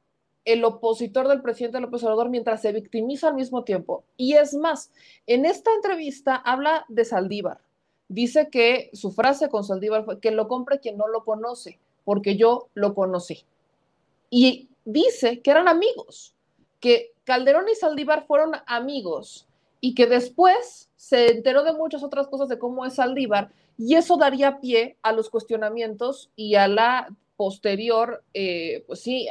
el 0.44 0.64
opositor 0.64 1.28
del 1.28 1.42
presidente 1.42 1.80
López 1.80 2.02
Obrador 2.04 2.30
mientras 2.30 2.62
se 2.62 2.72
victimiza 2.72 3.28
al 3.28 3.34
mismo 3.34 3.64
tiempo. 3.64 4.04
Y 4.16 4.34
es 4.34 4.54
más, 4.54 4.92
en 5.26 5.44
esta 5.44 5.72
entrevista 5.74 6.36
habla 6.36 6.86
de 6.88 7.04
Saldívar 7.04 7.60
dice 8.08 8.48
que 8.50 8.90
su 8.94 9.12
frase 9.12 9.48
con 9.48 9.64
Saldívar 9.64 10.04
fue 10.04 10.20
que 10.20 10.30
lo 10.30 10.48
compre 10.48 10.80
quien 10.80 10.96
no 10.96 11.06
lo 11.06 11.24
conoce, 11.24 11.78
porque 12.04 12.36
yo 12.36 12.68
lo 12.74 12.94
conocí. 12.94 13.44
Y 14.30 14.68
dice 14.84 15.40
que 15.40 15.50
eran 15.50 15.68
amigos, 15.68 16.34
que 16.80 17.12
Calderón 17.24 17.68
y 17.68 17.74
Saldívar 17.74 18.26
fueron 18.26 18.52
amigos 18.66 19.46
y 19.80 19.94
que 19.94 20.06
después 20.06 20.90
se 20.96 21.30
enteró 21.30 21.62
de 21.62 21.72
muchas 21.72 22.02
otras 22.02 22.26
cosas 22.26 22.48
de 22.48 22.58
cómo 22.58 22.84
es 22.84 22.94
Saldívar 22.94 23.50
y 23.76 23.94
eso 23.94 24.16
daría 24.16 24.60
pie 24.60 24.96
a 25.02 25.12
los 25.12 25.30
cuestionamientos 25.30 26.30
y 26.34 26.56
a 26.56 26.66
la 26.66 27.08
posterior, 27.36 28.24
eh, 28.34 28.82
pues 28.86 29.00
sí, 29.00 29.28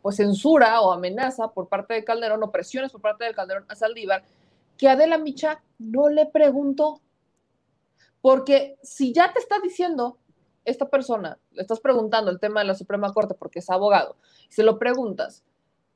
pues 0.00 0.16
censura 0.16 0.80
o 0.80 0.92
amenaza 0.92 1.48
por 1.48 1.68
parte 1.68 1.94
de 1.94 2.04
Calderón 2.04 2.42
o 2.44 2.52
presiones 2.52 2.92
por 2.92 3.00
parte 3.00 3.24
de 3.24 3.34
Calderón 3.34 3.64
a 3.68 3.74
Saldívar, 3.74 4.22
que 4.78 4.88
Adela 4.88 5.18
Micha 5.18 5.60
no 5.80 6.08
le 6.08 6.26
preguntó. 6.26 7.00
Porque 8.20 8.76
si 8.82 9.12
ya 9.12 9.32
te 9.32 9.40
está 9.40 9.58
diciendo 9.58 10.18
esta 10.64 10.88
persona, 10.88 11.38
le 11.50 11.62
estás 11.62 11.80
preguntando 11.80 12.30
el 12.30 12.38
tema 12.38 12.60
de 12.60 12.66
la 12.66 12.74
Suprema 12.76 13.12
Corte 13.12 13.34
porque 13.34 13.58
es 13.58 13.68
abogado, 13.68 14.14
se 14.48 14.62
lo 14.62 14.78
preguntas 14.78 15.42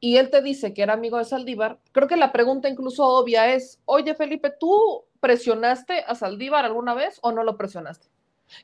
y 0.00 0.16
él 0.16 0.30
te 0.30 0.40
dice 0.40 0.72
que 0.72 0.82
era 0.82 0.94
amigo 0.94 1.18
de 1.18 1.24
Saldívar, 1.24 1.78
creo 1.92 2.08
que 2.08 2.16
la 2.16 2.32
pregunta 2.32 2.68
incluso 2.68 3.06
obvia 3.06 3.52
es, 3.52 3.80
oye 3.84 4.14
Felipe, 4.14 4.50
¿tú 4.58 5.04
presionaste 5.20 6.00
a 6.06 6.14
Saldívar 6.14 6.64
alguna 6.64 6.94
vez 6.94 7.18
o 7.22 7.32
no 7.32 7.44
lo 7.44 7.58
presionaste? 7.58 8.08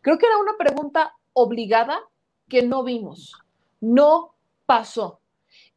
Creo 0.00 0.18
que 0.18 0.26
era 0.26 0.38
una 0.38 0.56
pregunta 0.56 1.14
obligada 1.34 2.00
que 2.48 2.62
no 2.62 2.82
vimos, 2.82 3.34
no 3.80 4.34
pasó. 4.64 5.20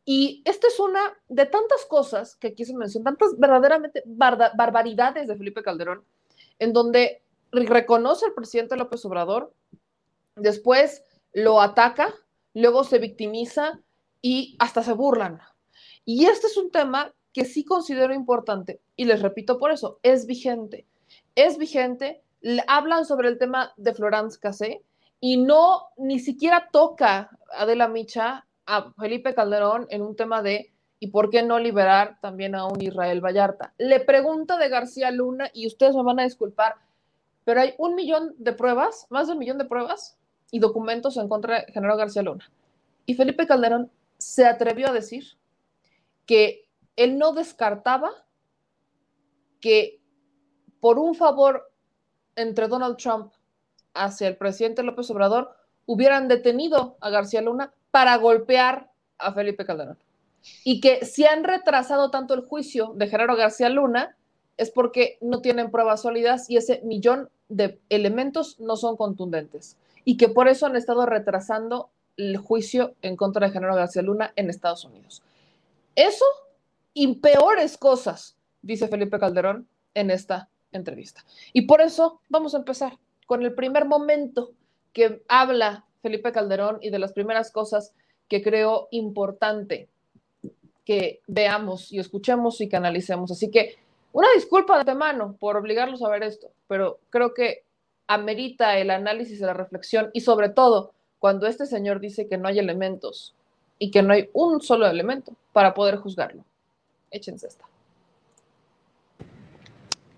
Y 0.05 0.41
esta 0.45 0.67
es 0.67 0.79
una 0.79 1.01
de 1.27 1.45
tantas 1.45 1.85
cosas 1.85 2.35
que 2.37 2.47
aquí 2.47 2.65
se 2.65 2.75
mencionan, 2.75 3.15
tantas 3.15 3.37
verdaderamente 3.37 4.01
barbaridades 4.05 5.27
de 5.27 5.35
Felipe 5.35 5.61
Calderón, 5.61 6.03
en 6.57 6.73
donde 6.73 7.21
reconoce 7.51 8.25
al 8.25 8.33
presidente 8.33 8.77
López 8.77 9.03
Obrador, 9.05 9.53
después 10.35 11.03
lo 11.33 11.61
ataca, 11.61 12.13
luego 12.53 12.83
se 12.83 12.97
victimiza 12.97 13.79
y 14.21 14.55
hasta 14.59 14.83
se 14.83 14.93
burlan. 14.93 15.41
Y 16.11 16.25
este 16.25 16.47
es 16.47 16.57
un 16.57 16.71
tema 16.71 17.13
que 17.31 17.45
sí 17.45 17.63
considero 17.63 18.15
importante 18.15 18.81
y 18.95 19.05
les 19.05 19.21
repito 19.21 19.59
por 19.59 19.69
eso, 19.69 19.99
es 20.01 20.25
vigente. 20.25 20.87
Es 21.35 21.59
vigente, 21.59 22.23
hablan 22.67 23.05
sobre 23.05 23.27
el 23.27 23.37
tema 23.37 23.73
de 23.77 23.93
Florence 23.93 24.39
Cassé 24.39 24.81
y 25.19 25.37
no 25.37 25.83
ni 25.97 26.17
siquiera 26.17 26.69
toca 26.71 27.29
Adela 27.55 27.87
Micha 27.87 28.47
a 28.65 28.91
Felipe 28.93 29.35
Calderón 29.35 29.85
en 29.91 30.01
un 30.01 30.15
tema 30.15 30.41
de 30.41 30.73
¿y 30.99 31.11
por 31.11 31.29
qué 31.29 31.43
no 31.43 31.59
liberar 31.59 32.17
también 32.21 32.55
a 32.55 32.65
un 32.65 32.81
Israel 32.81 33.23
Vallarta? 33.23 33.75
Le 33.77 33.99
pregunta 33.99 34.57
de 34.57 34.67
García 34.67 35.11
Luna 35.11 35.51
y 35.53 35.67
ustedes 35.67 35.95
me 35.95 36.01
van 36.01 36.19
a 36.19 36.23
disculpar, 36.23 36.73
pero 37.45 37.61
hay 37.61 37.75
un 37.77 37.93
millón 37.93 38.33
de 38.39 38.53
pruebas, 38.53 39.05
más 39.11 39.27
de 39.27 39.33
un 39.33 39.39
millón 39.39 39.59
de 39.59 39.65
pruebas 39.65 40.17
y 40.49 40.57
documentos 40.57 41.17
en 41.17 41.29
contra 41.29 41.59
de 41.59 41.71
General 41.71 41.97
García 41.97 42.23
Luna. 42.23 42.49
Y 43.05 43.13
Felipe 43.13 43.45
Calderón 43.45 43.91
se 44.17 44.47
atrevió 44.47 44.87
a 44.87 44.91
decir 44.91 45.37
que 46.29 46.69
él 46.95 47.17
no 47.17 47.33
descartaba 47.33 48.11
que 49.59 49.99
por 50.79 50.99
un 50.99 51.15
favor 51.15 51.71
entre 52.35 52.67
Donald 52.67 52.97
Trump 52.97 53.33
hacia 53.95 54.27
el 54.27 54.37
presidente 54.37 54.83
López 54.83 55.09
Obrador 55.09 55.55
hubieran 55.87 56.27
detenido 56.27 56.97
a 57.01 57.09
García 57.09 57.41
Luna 57.41 57.73
para 57.89 58.15
golpear 58.17 58.91
a 59.17 59.33
Felipe 59.33 59.65
Calderón. 59.65 59.97
Y 60.63 60.81
que 60.81 61.03
si 61.03 61.25
han 61.25 61.43
retrasado 61.43 62.11
tanto 62.11 62.35
el 62.35 62.41
juicio 62.41 62.93
de 62.93 63.07
Gerardo 63.07 63.35
García 63.35 63.69
Luna 63.69 64.15
es 64.55 64.69
porque 64.69 65.17
no 65.21 65.41
tienen 65.41 65.71
pruebas 65.71 66.03
sólidas 66.03 66.47
y 66.47 66.57
ese 66.57 66.79
millón 66.83 67.29
de 67.47 67.79
elementos 67.89 68.59
no 68.59 68.75
son 68.75 68.97
contundentes. 68.97 69.77
Y 70.05 70.15
que 70.17 70.29
por 70.29 70.47
eso 70.47 70.67
han 70.67 70.75
estado 70.75 71.07
retrasando 71.07 71.89
el 72.17 72.37
juicio 72.37 72.93
en 73.01 73.15
contra 73.15 73.47
de 73.47 73.51
Genaro 73.51 73.73
García 73.73 74.03
Luna 74.03 74.31
en 74.35 74.51
Estados 74.51 74.85
Unidos. 74.85 75.23
Eso 75.99 76.23
y 76.93 77.15
peores 77.15 77.77
cosas, 77.77 78.37
dice 78.61 78.87
Felipe 78.87 79.19
Calderón 79.19 79.67
en 79.93 80.11
esta 80.11 80.47
entrevista. 80.71 81.25
Y 81.51 81.63
por 81.63 81.81
eso 81.81 82.21
vamos 82.29 82.55
a 82.55 82.59
empezar 82.59 82.97
con 83.25 83.43
el 83.43 83.53
primer 83.53 83.83
momento 83.83 84.53
que 84.93 85.21
habla 85.27 85.83
Felipe 86.01 86.31
Calderón 86.31 86.77
y 86.81 86.89
de 86.89 86.99
las 86.99 87.11
primeras 87.11 87.51
cosas 87.51 87.93
que 88.29 88.41
creo 88.41 88.87
importante 88.91 89.89
que 90.85 91.19
veamos 91.27 91.91
y 91.91 91.99
escuchemos 91.99 92.61
y 92.61 92.69
que 92.69 92.77
analicemos. 92.77 93.29
Así 93.29 93.51
que 93.51 93.75
una 94.13 94.29
disculpa 94.33 94.75
de 94.75 94.79
antemano 94.79 95.35
por 95.37 95.57
obligarlos 95.57 96.01
a 96.01 96.07
ver 96.07 96.23
esto, 96.23 96.49
pero 96.69 96.99
creo 97.09 97.33
que 97.33 97.65
amerita 98.07 98.77
el 98.77 98.89
análisis 98.89 99.41
y 99.41 99.43
la 99.43 99.53
reflexión 99.53 100.11
y 100.13 100.21
sobre 100.21 100.47
todo 100.47 100.93
cuando 101.19 101.45
este 101.45 101.65
señor 101.65 101.99
dice 101.99 102.29
que 102.29 102.37
no 102.37 102.47
hay 102.47 102.57
elementos 102.57 103.35
y 103.79 103.89
que 103.89 104.03
no 104.03 104.13
hay 104.13 104.29
un 104.33 104.61
solo 104.61 104.85
elemento 104.85 105.33
para 105.53 105.73
poder 105.73 105.95
juzgarlo. 105.95 106.43
Échense 107.09 107.47
esta. 107.47 107.65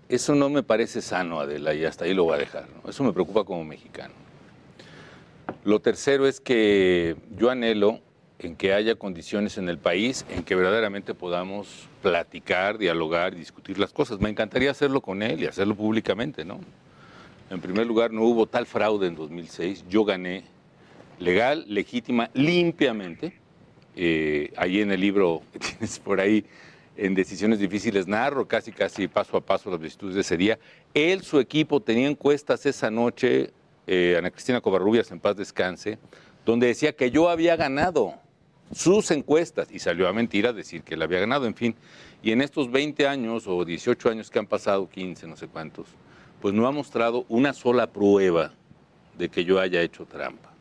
Eso 0.08 0.34
no 0.34 0.50
me 0.50 0.62
parece 0.62 1.00
sano, 1.00 1.40
Adela, 1.40 1.72
y 1.72 1.86
hasta 1.86 2.04
ahí 2.04 2.12
lo 2.12 2.24
voy 2.24 2.34
a 2.34 2.38
dejar. 2.38 2.66
Eso 2.86 3.02
me 3.02 3.14
preocupa 3.14 3.44
como 3.44 3.64
mexicano. 3.64 4.12
Lo 5.64 5.80
tercero 5.80 6.26
es 6.26 6.40
que 6.40 7.16
yo 7.38 7.48
anhelo 7.48 8.00
en 8.38 8.56
que 8.56 8.74
haya 8.74 8.96
condiciones 8.96 9.56
en 9.56 9.68
el 9.68 9.78
país 9.78 10.26
en 10.28 10.42
que 10.42 10.54
verdaderamente 10.54 11.14
podamos 11.14 11.88
platicar, 12.02 12.76
dialogar, 12.76 13.34
discutir 13.34 13.78
las 13.78 13.92
cosas. 13.92 14.20
Me 14.20 14.28
encantaría 14.28 14.70
hacerlo 14.70 15.00
con 15.00 15.22
él 15.22 15.42
y 15.42 15.46
hacerlo 15.46 15.76
públicamente, 15.76 16.44
¿no? 16.44 16.60
En 17.50 17.60
primer 17.60 17.86
lugar, 17.86 18.12
no 18.12 18.24
hubo 18.24 18.46
tal 18.46 18.66
fraude 18.66 19.06
en 19.06 19.14
2006. 19.14 19.84
Yo 19.88 20.04
gané 20.04 20.44
legal, 21.18 21.64
legítima, 21.68 22.30
limpiamente. 22.34 23.41
Eh, 23.96 24.52
ahí 24.56 24.80
en 24.80 24.90
el 24.90 25.00
libro 25.00 25.42
que 25.52 25.58
tienes 25.58 25.98
por 25.98 26.20
ahí, 26.20 26.44
en 26.96 27.14
Decisiones 27.14 27.58
Difíciles, 27.58 28.06
narro 28.06 28.46
casi, 28.46 28.72
casi 28.72 29.08
paso 29.08 29.36
a 29.36 29.40
paso 29.40 29.70
las 29.70 29.80
vicisitudes 29.80 30.14
de 30.14 30.20
ese 30.20 30.36
día. 30.36 30.58
Él, 30.94 31.22
su 31.22 31.40
equipo, 31.40 31.80
tenía 31.80 32.08
encuestas 32.08 32.66
esa 32.66 32.90
noche, 32.90 33.50
eh, 33.86 34.16
Ana 34.18 34.30
Cristina 34.30 34.60
Covarrubias, 34.60 35.10
en 35.10 35.20
paz 35.20 35.36
descanse, 35.36 35.98
donde 36.44 36.66
decía 36.66 36.94
que 36.94 37.10
yo 37.10 37.28
había 37.28 37.56
ganado 37.56 38.14
sus 38.72 39.10
encuestas 39.10 39.70
y 39.70 39.78
salió 39.78 40.08
a 40.08 40.12
mentira 40.12 40.52
decir 40.52 40.82
que 40.82 40.94
él 40.94 41.02
había 41.02 41.20
ganado, 41.20 41.46
en 41.46 41.54
fin. 41.54 41.74
Y 42.22 42.32
en 42.32 42.40
estos 42.40 42.70
20 42.70 43.06
años 43.06 43.46
o 43.46 43.64
18 43.64 44.10
años 44.10 44.30
que 44.30 44.38
han 44.38 44.46
pasado, 44.46 44.88
15, 44.88 45.26
no 45.26 45.36
sé 45.36 45.48
cuántos, 45.48 45.88
pues 46.40 46.54
no 46.54 46.66
ha 46.66 46.72
mostrado 46.72 47.24
una 47.28 47.52
sola 47.52 47.86
prueba 47.86 48.52
de 49.16 49.28
que 49.28 49.44
yo 49.44 49.60
haya 49.60 49.82
hecho 49.82 50.06
trampa. 50.06 50.52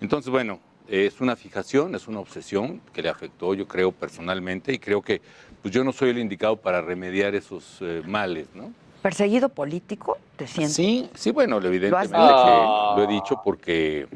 Entonces, 0.00 0.30
bueno, 0.30 0.60
es 0.92 1.22
una 1.22 1.36
fijación, 1.36 1.94
es 1.94 2.06
una 2.06 2.20
obsesión 2.20 2.82
que 2.92 3.00
le 3.00 3.08
afectó, 3.08 3.54
yo 3.54 3.66
creo, 3.66 3.92
personalmente, 3.92 4.74
y 4.74 4.78
creo 4.78 5.00
que 5.00 5.22
pues 5.62 5.72
yo 5.72 5.82
no 5.84 5.92
soy 5.92 6.10
el 6.10 6.18
indicado 6.18 6.56
para 6.56 6.82
remediar 6.82 7.34
esos 7.34 7.78
eh, 7.80 8.02
males, 8.04 8.48
¿no? 8.54 8.74
¿Perseguido 9.00 9.48
político? 9.48 10.18
¿Te 10.36 10.46
sientes? 10.46 10.76
Sí, 10.76 11.08
sí, 11.14 11.30
bueno, 11.30 11.56
evidentemente 11.56 12.14
que 12.14 13.00
lo 13.00 13.02
he 13.02 13.06
dicho 13.06 13.40
porque 13.42 14.06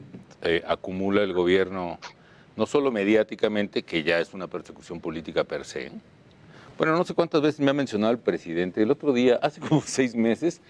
eh, 0.42 0.62
acumula 0.66 1.22
el 1.22 1.32
gobierno, 1.32 1.98
no 2.56 2.66
solo 2.66 2.92
mediáticamente, 2.92 3.82
que 3.82 4.02
ya 4.02 4.18
es 4.18 4.34
una 4.34 4.46
persecución 4.46 5.00
política 5.00 5.44
per 5.44 5.64
se. 5.64 5.90
Bueno, 6.76 6.94
no 6.94 7.04
sé 7.04 7.14
cuántas 7.14 7.40
veces 7.40 7.60
me 7.60 7.70
ha 7.70 7.74
mencionado 7.74 8.12
el 8.12 8.18
presidente. 8.18 8.82
El 8.82 8.90
otro 8.90 9.14
día, 9.14 9.38
hace 9.42 9.60
como 9.62 9.80
seis 9.86 10.14
meses, 10.14 10.60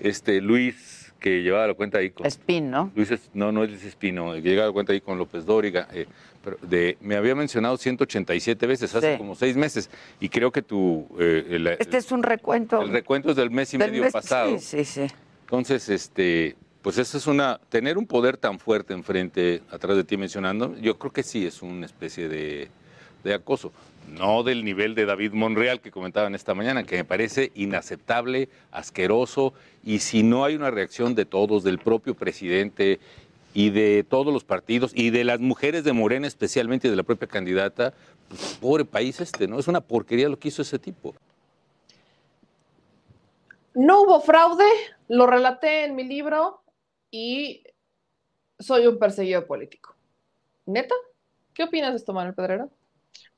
este 0.00 0.40
Luis 0.40 1.01
que 1.22 1.42
llevaba 1.42 1.68
la 1.68 1.74
cuenta 1.74 1.98
ahí 1.98 2.10
con... 2.10 2.26
Espín, 2.26 2.70
¿no? 2.70 2.90
Luis, 2.94 3.10
no, 3.32 3.50
no 3.52 3.64
es 3.64 3.70
Luis 3.70 3.84
Espino, 3.84 4.34
que 4.34 4.42
llevaba 4.42 4.66
la 4.66 4.72
cuenta 4.72 4.92
ahí 4.92 5.00
con 5.00 5.16
López 5.16 5.46
Dóriga. 5.46 5.88
Eh, 5.92 6.06
pero 6.44 6.58
de, 6.60 6.98
me 7.00 7.16
había 7.16 7.34
mencionado 7.34 7.78
187 7.78 8.66
veces, 8.66 8.94
hace 8.94 9.16
como 9.16 9.34
seis 9.34 9.56
meses, 9.56 9.88
y 10.20 10.28
creo 10.28 10.50
que 10.50 10.60
tu... 10.60 11.06
Eh, 11.18 11.76
este 11.78 11.96
es 11.96 12.12
un 12.12 12.22
recuento. 12.22 12.82
El 12.82 12.90
recuento 12.90 13.30
es 13.30 13.36
del 13.36 13.50
mes 13.50 13.72
y 13.72 13.78
medio 13.78 14.10
pasado. 14.10 14.58
Sí, 14.58 14.84
sí, 14.84 14.84
sí. 14.84 15.14
Entonces, 15.44 15.88
este, 15.88 16.56
pues 16.82 16.98
eso 16.98 17.16
es 17.16 17.26
una... 17.26 17.60
Tener 17.68 17.96
un 17.96 18.06
poder 18.06 18.36
tan 18.36 18.58
fuerte 18.58 18.92
enfrente, 18.92 19.62
atrás 19.70 19.96
de 19.96 20.04
ti 20.04 20.16
mencionando, 20.16 20.76
yo 20.78 20.98
creo 20.98 21.12
que 21.12 21.22
sí 21.22 21.46
es 21.46 21.62
una 21.62 21.86
especie 21.86 22.28
de, 22.28 22.68
de 23.22 23.34
acoso 23.34 23.72
no 24.08 24.42
del 24.42 24.64
nivel 24.64 24.94
de 24.94 25.06
David 25.06 25.32
Monreal 25.32 25.80
que 25.80 25.90
comentaban 25.90 26.34
esta 26.34 26.54
mañana, 26.54 26.84
que 26.84 26.96
me 26.96 27.04
parece 27.04 27.52
inaceptable, 27.54 28.48
asqueroso, 28.70 29.54
y 29.84 30.00
si 30.00 30.22
no 30.22 30.44
hay 30.44 30.54
una 30.54 30.70
reacción 30.70 31.14
de 31.14 31.24
todos, 31.24 31.64
del 31.64 31.78
propio 31.78 32.14
presidente 32.14 33.00
y 33.54 33.70
de 33.70 34.04
todos 34.04 34.32
los 34.32 34.44
partidos, 34.44 34.92
y 34.94 35.10
de 35.10 35.24
las 35.24 35.40
mujeres 35.40 35.84
de 35.84 35.92
Morena 35.92 36.26
especialmente, 36.26 36.88
y 36.88 36.90
de 36.90 36.96
la 36.96 37.02
propia 37.02 37.28
candidata, 37.28 37.94
pues, 38.28 38.58
pobre 38.60 38.84
país 38.84 39.20
este, 39.20 39.46
¿no? 39.46 39.58
Es 39.58 39.68
una 39.68 39.80
porquería 39.80 40.28
lo 40.28 40.38
que 40.38 40.48
hizo 40.48 40.62
ese 40.62 40.78
tipo. 40.78 41.14
No 43.74 44.02
hubo 44.02 44.20
fraude, 44.20 44.68
lo 45.08 45.26
relaté 45.26 45.84
en 45.84 45.94
mi 45.94 46.04
libro 46.04 46.62
y 47.10 47.64
soy 48.58 48.86
un 48.86 48.98
perseguido 48.98 49.46
político. 49.46 49.94
¿Neta? 50.66 50.94
¿Qué 51.54 51.64
opinas 51.64 51.90
de 51.90 51.96
esto, 51.96 52.12
Manuel 52.12 52.34
Pedrero? 52.34 52.70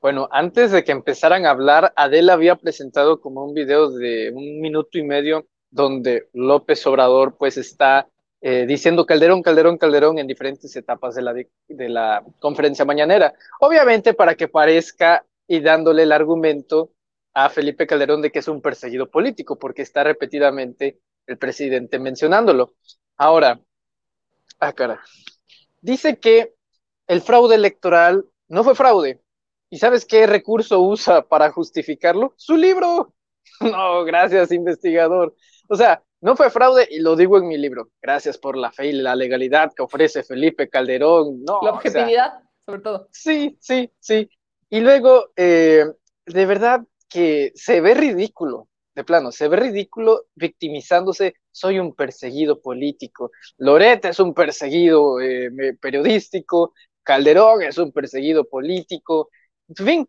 Bueno, 0.00 0.28
antes 0.30 0.70
de 0.70 0.84
que 0.84 0.92
empezaran 0.92 1.46
a 1.46 1.50
hablar, 1.50 1.92
Adela 1.96 2.34
había 2.34 2.56
presentado 2.56 3.20
como 3.20 3.44
un 3.44 3.54
video 3.54 3.90
de 3.90 4.30
un 4.32 4.60
minuto 4.60 4.98
y 4.98 5.02
medio 5.02 5.46
donde 5.70 6.28
López 6.32 6.86
Obrador 6.86 7.36
pues 7.36 7.56
está 7.56 8.08
eh, 8.40 8.66
diciendo 8.66 9.06
Calderón, 9.06 9.42
Calderón, 9.42 9.78
Calderón 9.78 10.18
en 10.18 10.26
diferentes 10.26 10.76
etapas 10.76 11.14
de 11.14 11.22
la, 11.22 11.32
de 11.32 11.88
la 11.88 12.22
conferencia 12.38 12.84
mañanera. 12.84 13.32
Obviamente 13.60 14.12
para 14.12 14.34
que 14.34 14.48
parezca 14.48 15.24
y 15.48 15.60
dándole 15.60 16.02
el 16.02 16.12
argumento 16.12 16.90
a 17.32 17.48
Felipe 17.48 17.86
Calderón 17.86 18.22
de 18.22 18.30
que 18.30 18.38
es 18.38 18.48
un 18.48 18.60
perseguido 18.60 19.10
político, 19.10 19.58
porque 19.58 19.82
está 19.82 20.04
repetidamente 20.04 21.00
el 21.26 21.38
presidente 21.38 21.98
mencionándolo. 21.98 22.74
Ahora, 23.16 23.60
ah, 24.60 24.72
cara, 24.72 25.00
dice 25.80 26.18
que 26.18 26.54
el 27.06 27.20
fraude 27.20 27.56
electoral 27.56 28.24
no 28.48 28.62
fue 28.62 28.74
fraude, 28.74 29.20
¿Y 29.70 29.78
sabes 29.78 30.04
qué 30.04 30.26
recurso 30.26 30.80
usa 30.80 31.22
para 31.22 31.50
justificarlo? 31.50 32.34
Su 32.36 32.56
libro. 32.56 33.14
No, 33.60 34.04
gracias, 34.04 34.50
investigador. 34.50 35.34
O 35.68 35.76
sea, 35.76 36.02
no 36.20 36.36
fue 36.36 36.50
fraude 36.50 36.88
y 36.90 37.00
lo 37.00 37.16
digo 37.16 37.36
en 37.38 37.46
mi 37.46 37.58
libro. 37.58 37.90
Gracias 38.00 38.38
por 38.38 38.56
la 38.56 38.72
fe 38.72 38.86
y 38.86 38.92
la 38.92 39.14
legalidad 39.14 39.72
que 39.74 39.82
ofrece 39.82 40.22
Felipe 40.22 40.68
Calderón. 40.70 41.44
No, 41.44 41.60
la 41.62 41.72
objetividad, 41.72 42.40
sobre 42.64 42.80
todo. 42.80 43.08
Sí, 43.12 43.58
sí, 43.60 43.92
sí. 44.00 44.28
Y 44.70 44.80
luego, 44.80 45.28
eh, 45.36 45.84
de 46.24 46.46
verdad 46.46 46.80
que 47.08 47.52
se 47.54 47.80
ve 47.80 47.94
ridículo, 47.94 48.68
de 48.94 49.04
plano, 49.04 49.32
se 49.32 49.48
ve 49.48 49.56
ridículo 49.56 50.24
victimizándose. 50.34 51.34
Soy 51.50 51.78
un 51.78 51.94
perseguido 51.94 52.60
político. 52.60 53.30
Loret 53.58 54.04
es 54.06 54.18
un 54.18 54.32
perseguido 54.34 55.20
eh, 55.20 55.50
periodístico. 55.80 56.72
Calderón 57.02 57.62
es 57.62 57.76
un 57.76 57.92
perseguido 57.92 58.44
político 58.44 59.28
en 59.68 59.86
fin, 59.86 60.08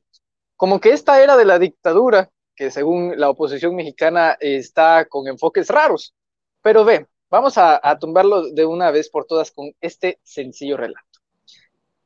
como 0.55 0.79
que 0.79 0.91
esta 0.91 1.21
era 1.21 1.37
de 1.37 1.45
la 1.45 1.59
dictadura, 1.59 2.29
que 2.55 2.71
según 2.71 3.19
la 3.19 3.29
oposición 3.29 3.75
mexicana 3.75 4.37
está 4.39 5.05
con 5.05 5.27
enfoques 5.27 5.67
raros. 5.69 6.13
Pero 6.61 6.85
ve, 6.85 7.07
vamos 7.29 7.57
a, 7.57 7.79
tumbarlo 7.99 8.51
de 8.51 8.65
una 8.65 8.91
vez 8.91 9.09
por 9.09 9.25
todas 9.25 9.51
con 9.51 9.71
este 9.81 10.19
sencillo 10.23 10.77
relato. 10.77 11.19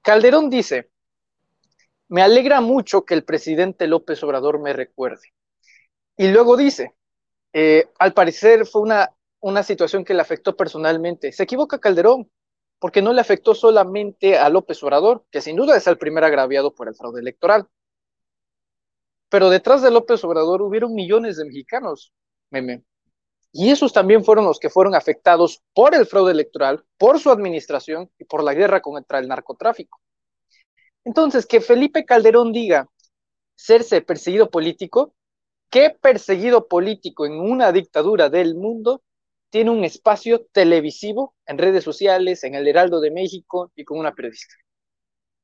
Calderón 0.01 0.49
dice, 0.49 0.89
me 2.07 2.21
alegra 2.21 2.61
mucho 2.61 3.05
que 3.05 3.13
el 3.13 3.23
presidente 3.23 3.87
López 3.87 4.23
Obrador 4.23 4.59
me 4.59 4.73
recuerde. 4.73 5.33
Y 6.17 6.29
luego 6.29 6.57
dice, 6.57 6.95
eh, 7.53 7.87
al 7.99 8.13
parecer 8.13 8.65
fue 8.65 8.81
una, 8.81 9.15
una 9.39 9.63
situación 9.63 10.03
que 10.03 10.13
le 10.13 10.21
afectó 10.21 10.55
personalmente. 10.57 11.31
Se 11.31 11.43
equivoca 11.43 11.79
Calderón 11.79 12.29
porque 12.80 13.01
no 13.01 13.13
le 13.13 13.21
afectó 13.21 13.53
solamente 13.53 14.38
a 14.38 14.49
López 14.49 14.82
Obrador, 14.84 15.25
que 15.32 15.41
sin 15.41 15.57
duda 15.57 15.75
es 15.75 15.86
el 15.88 15.97
primer 15.97 16.23
agraviado 16.23 16.73
por 16.73 16.88
el 16.88 16.95
fraude 16.95 17.19
electoral. 17.19 17.67
Pero 19.30 19.49
detrás 19.49 19.82
de 19.82 19.91
López 19.91 20.23
Obrador 20.23 20.61
hubieron 20.61 20.95
millones 20.95 21.38
de 21.38 21.45
mexicanos, 21.45 22.13
meme. 22.49 22.84
Y 23.51 23.69
esos 23.71 23.91
también 23.91 24.23
fueron 24.23 24.45
los 24.45 24.59
que 24.59 24.69
fueron 24.69 24.95
afectados 24.95 25.61
por 25.73 25.93
el 25.93 26.05
fraude 26.05 26.32
electoral, 26.32 26.84
por 26.97 27.19
su 27.19 27.32
administración 27.32 28.09
y 28.17 28.25
por 28.25 28.43
la 28.43 28.53
guerra 28.53 28.82
contra 28.82 29.19
el 29.19 29.27
narcotráfico. 29.27 29.99
Entonces, 31.03 31.45
que 31.45 31.61
Felipe 31.61 32.05
Calderón 32.05 32.51
diga 32.51 32.88
serse 33.55 34.01
perseguido 34.01 34.49
político, 34.49 35.13
¿qué 35.69 35.89
perseguido 35.89 36.67
político 36.67 37.25
en 37.25 37.34
una 37.34 37.71
dictadura 37.71 38.30
del 38.30 38.55
mundo 38.55 39.01
tiene 39.49 39.71
un 39.71 39.83
espacio 39.83 40.45
televisivo 40.51 41.35
en 41.45 41.57
redes 41.57 41.83
sociales, 41.83 42.43
en 42.43 42.55
el 42.55 42.67
Heraldo 42.67 43.01
de 43.01 43.11
México 43.11 43.71
y 43.75 43.83
con 43.83 43.99
una 43.99 44.13
periodista. 44.13 44.55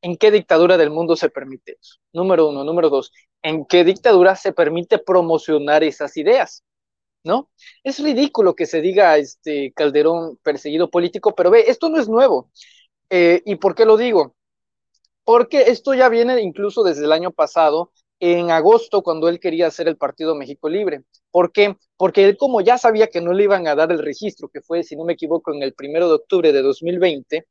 ¿En 0.02 0.18
qué 0.18 0.32
dictadura 0.32 0.78
del 0.78 0.92
mundo 0.92 1.16
se 1.16 1.30
permite 1.30 1.78
eso? 1.82 1.96
Número 2.14 2.48
uno. 2.50 2.64
Número 2.64 2.90
dos, 2.90 3.12
¿en 3.42 3.66
qué 3.66 3.84
dictadura 3.84 4.36
se 4.36 4.54
permite 4.54 5.00
promocionar 5.00 5.84
esas 5.84 6.16
ideas? 6.18 6.64
¿No? 7.24 7.50
Es 7.84 8.00
ridículo 8.00 8.56
que 8.56 8.68
se 8.68 8.82
diga 8.82 9.18
este 9.18 9.74
Calderón 9.74 10.38
perseguido 10.44 10.92
político, 10.92 11.34
pero 11.34 11.50
ve, 11.50 11.66
esto 11.68 11.90
no 11.90 12.00
es 12.00 12.08
nuevo. 12.08 12.52
Eh, 13.10 13.42
¿Y 13.46 13.56
por 13.56 13.74
qué 13.74 13.86
lo 13.86 13.98
digo? 13.98 14.36
Porque 15.24 15.64
esto 15.64 15.96
ya 15.96 16.08
viene 16.08 16.40
incluso 16.42 16.84
desde 16.84 17.06
el 17.06 17.12
año 17.12 17.32
pasado, 17.32 17.92
en 18.20 18.52
agosto, 18.52 19.02
cuando 19.04 19.28
él 19.30 19.40
quería 19.40 19.68
hacer 19.68 19.88
el 19.88 19.98
Partido 19.98 20.36
México 20.36 20.70
Libre. 20.70 21.04
¿Por 21.32 21.52
qué? 21.52 21.76
Porque 21.98 22.26
él 22.26 22.38
como 22.38 22.62
ya 22.62 22.78
sabía 22.78 23.08
que 23.08 23.22
no 23.22 23.34
le 23.34 23.44
iban 23.44 23.68
a 23.68 23.76
dar 23.76 23.92
el 23.92 24.00
registro, 24.00 24.50
que 24.50 24.62
fue, 24.62 24.84
si 24.84 24.96
no 24.96 25.04
me 25.06 25.14
equivoco, 25.14 25.54
en 25.54 25.64
el 25.64 25.74
primero 25.74 26.08
de 26.08 26.16
octubre 26.16 26.52
de 26.54 26.62
2020, 26.62 27.48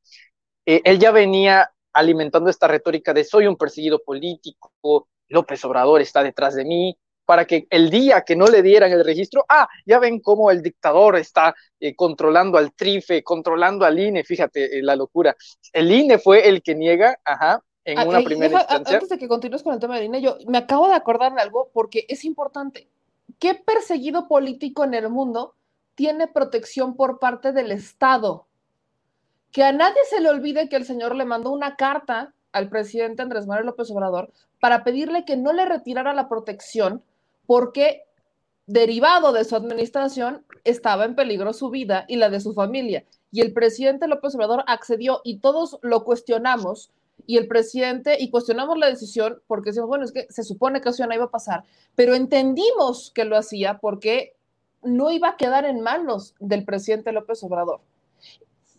eh, 0.66 0.80
él 0.84 0.98
ya 0.98 1.10
venía 1.10 1.70
alimentando 1.92 2.50
esta 2.50 2.66
retórica 2.68 3.12
de 3.12 3.24
soy 3.24 3.46
un 3.46 3.56
perseguido 3.56 4.02
político, 4.02 4.72
López 5.28 5.64
Obrador 5.64 6.00
está 6.00 6.22
detrás 6.22 6.54
de 6.54 6.64
mí, 6.64 6.96
para 7.24 7.46
que 7.46 7.66
el 7.70 7.90
día 7.90 8.22
que 8.22 8.36
no 8.36 8.46
le 8.46 8.62
dieran 8.62 8.92
el 8.92 9.04
registro, 9.04 9.44
ah, 9.48 9.68
ya 9.86 9.98
ven 9.98 10.20
cómo 10.20 10.50
el 10.50 10.62
dictador 10.62 11.16
está 11.16 11.54
eh, 11.80 11.94
controlando 11.94 12.58
al 12.58 12.74
TRIFE, 12.74 13.22
controlando 13.22 13.84
al 13.84 13.98
INE, 13.98 14.24
fíjate 14.24 14.78
eh, 14.78 14.82
la 14.82 14.96
locura. 14.96 15.34
El 15.72 15.90
INE 15.90 16.18
fue 16.18 16.48
el 16.48 16.62
que 16.62 16.74
niega, 16.74 17.18
ajá, 17.24 17.62
en 17.84 17.98
Ah, 17.98 18.04
una 18.04 18.18
ay, 18.18 18.24
primera 18.24 18.48
deja- 18.48 18.60
instancia. 18.62 18.94
Antes 18.96 19.08
de 19.10 19.18
que 19.18 19.28
continúes 19.28 19.62
con 19.62 19.74
el 19.74 19.80
tema 19.80 19.96
del 19.96 20.04
INE, 20.06 20.20
yo 20.22 20.36
me 20.46 20.58
acabo 20.58 20.88
de 20.88 20.94
acordar 20.94 21.34
de 21.34 21.40
algo 21.42 21.70
porque 21.72 22.06
es 22.08 22.24
importante. 22.24 22.88
¿Qué 23.38 23.54
perseguido 23.54 24.26
político 24.28 24.84
en 24.84 24.94
el 24.94 25.08
mundo 25.10 25.54
tiene 25.94 26.26
protección 26.26 26.96
por 26.96 27.18
parte 27.18 27.52
del 27.52 27.72
Estado? 27.72 28.46
Que 29.52 29.62
a 29.64 29.72
nadie 29.72 30.00
se 30.08 30.20
le 30.20 30.30
olvide 30.30 30.68
que 30.68 30.76
el 30.76 30.84
señor 30.84 31.14
le 31.14 31.24
mandó 31.24 31.50
una 31.50 31.76
carta 31.76 32.32
al 32.52 32.68
presidente 32.68 33.22
Andrés 33.22 33.46
Manuel 33.46 33.66
López 33.66 33.90
Obrador 33.90 34.30
para 34.60 34.82
pedirle 34.84 35.24
que 35.24 35.36
no 35.36 35.52
le 35.52 35.64
retirara 35.66 36.14
la 36.14 36.28
protección 36.28 37.02
porque 37.46 38.02
derivado 38.66 39.32
de 39.32 39.44
su 39.44 39.56
administración 39.56 40.44
estaba 40.64 41.04
en 41.04 41.14
peligro 41.14 41.52
su 41.52 41.68
vida 41.70 42.04
y 42.08 42.16
la 42.16 42.30
de 42.30 42.40
su 42.40 42.54
familia. 42.54 43.04
Y 43.30 43.42
el 43.42 43.52
presidente 43.52 44.08
López 44.08 44.34
Obrador 44.36 44.64
accedió 44.66 45.20
y 45.24 45.38
todos 45.40 45.78
lo 45.82 46.04
cuestionamos 46.04 46.90
y 47.26 47.38
el 47.38 47.48
presidente, 47.48 48.16
y 48.20 48.30
cuestionamos 48.30 48.78
la 48.78 48.88
decisión 48.88 49.40
porque 49.46 49.70
decimos, 49.70 49.88
bueno, 49.88 50.04
es 50.04 50.12
que 50.12 50.26
se 50.30 50.42
supone 50.42 50.80
que 50.80 50.90
eso 50.90 51.06
no 51.06 51.14
iba 51.14 51.24
a 51.24 51.30
pasar, 51.30 51.64
pero 51.94 52.14
entendimos 52.14 53.10
que 53.14 53.24
lo 53.24 53.36
hacía 53.36 53.78
porque 53.78 54.36
no 54.82 55.10
iba 55.10 55.30
a 55.30 55.36
quedar 55.36 55.64
en 55.64 55.80
manos 55.80 56.34
del 56.38 56.64
presidente 56.64 57.12
López 57.12 57.42
Obrador. 57.42 57.80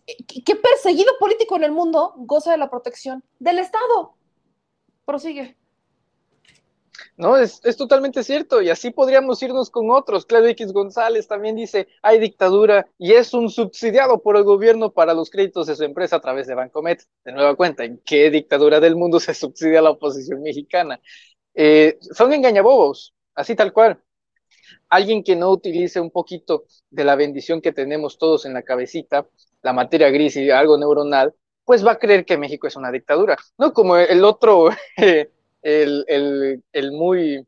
¿Qué 0.06 0.44
qué 0.44 0.56
perseguido 0.56 1.12
político 1.20 1.56
en 1.56 1.64
el 1.64 1.72
mundo 1.72 2.14
goza 2.18 2.52
de 2.52 2.58
la 2.58 2.70
protección 2.70 3.24
del 3.40 3.58
Estado? 3.58 4.14
Prosigue. 5.06 5.58
No, 7.18 7.38
es, 7.38 7.62
es 7.64 7.78
totalmente 7.78 8.24
cierto, 8.24 8.62
y 8.62 8.70
así 8.70 8.92
podríamos 8.92 9.42
irnos 9.42 9.70
con 9.70 9.90
otros. 9.90 10.26
Claudio 10.26 10.50
X 10.50 10.74
González 10.74 11.28
también 11.28 11.56
dice, 11.56 11.88
hay 12.02 12.20
dictadura 12.20 12.88
y 12.98 13.14
es 13.14 13.34
un 13.34 13.50
subsidiado 13.50 14.22
por 14.22 14.36
el 14.36 14.44
gobierno 14.44 14.92
para 14.92 15.14
los 15.14 15.30
créditos 15.30 15.68
de 15.68 15.78
su 15.78 15.84
empresa 15.86 16.18
a 16.18 16.22
través 16.22 16.46
de 16.48 16.56
Bancomet. 16.56 17.02
De 17.24 17.32
nueva 17.32 17.56
cuenta, 17.56 17.86
¿en 17.86 18.02
qué 18.06 18.30
dictadura 18.30 18.82
del 18.82 18.98
mundo 18.98 19.20
se 19.22 19.34
subsidia 19.34 19.82
la 19.82 19.92
oposición 19.92 20.42
mexicana? 20.42 21.00
Eh, 21.54 21.98
son 22.02 22.34
engañabobos, 22.34 23.14
así 23.34 23.56
tal 23.56 23.72
cual. 23.72 24.02
Alguien 24.90 25.24
que 25.24 25.36
no 25.36 25.52
utilice 25.52 26.00
un 26.00 26.12
poquito 26.12 26.66
de 26.90 27.04
la 27.06 27.16
bendición 27.16 27.62
que 27.62 27.72
tenemos 27.72 28.18
todos 28.18 28.46
en 28.46 28.54
la 28.54 28.64
cabecita, 28.64 29.28
la 29.62 29.74
materia 29.74 30.10
gris 30.10 30.36
y 30.36 30.52
algo 30.52 30.78
neuronal, 30.78 31.34
pues 31.64 31.86
va 31.86 31.94
a 31.94 32.00
creer 32.00 32.26
que 32.26 32.38
México 32.38 32.68
es 32.68 32.76
una 32.76 32.92
dictadura, 32.92 33.38
¿no? 33.58 33.74
Como 33.74 33.98
el 33.98 34.24
otro, 34.24 34.70
eh, 34.98 35.32
el, 35.66 36.92
muy 36.92 37.46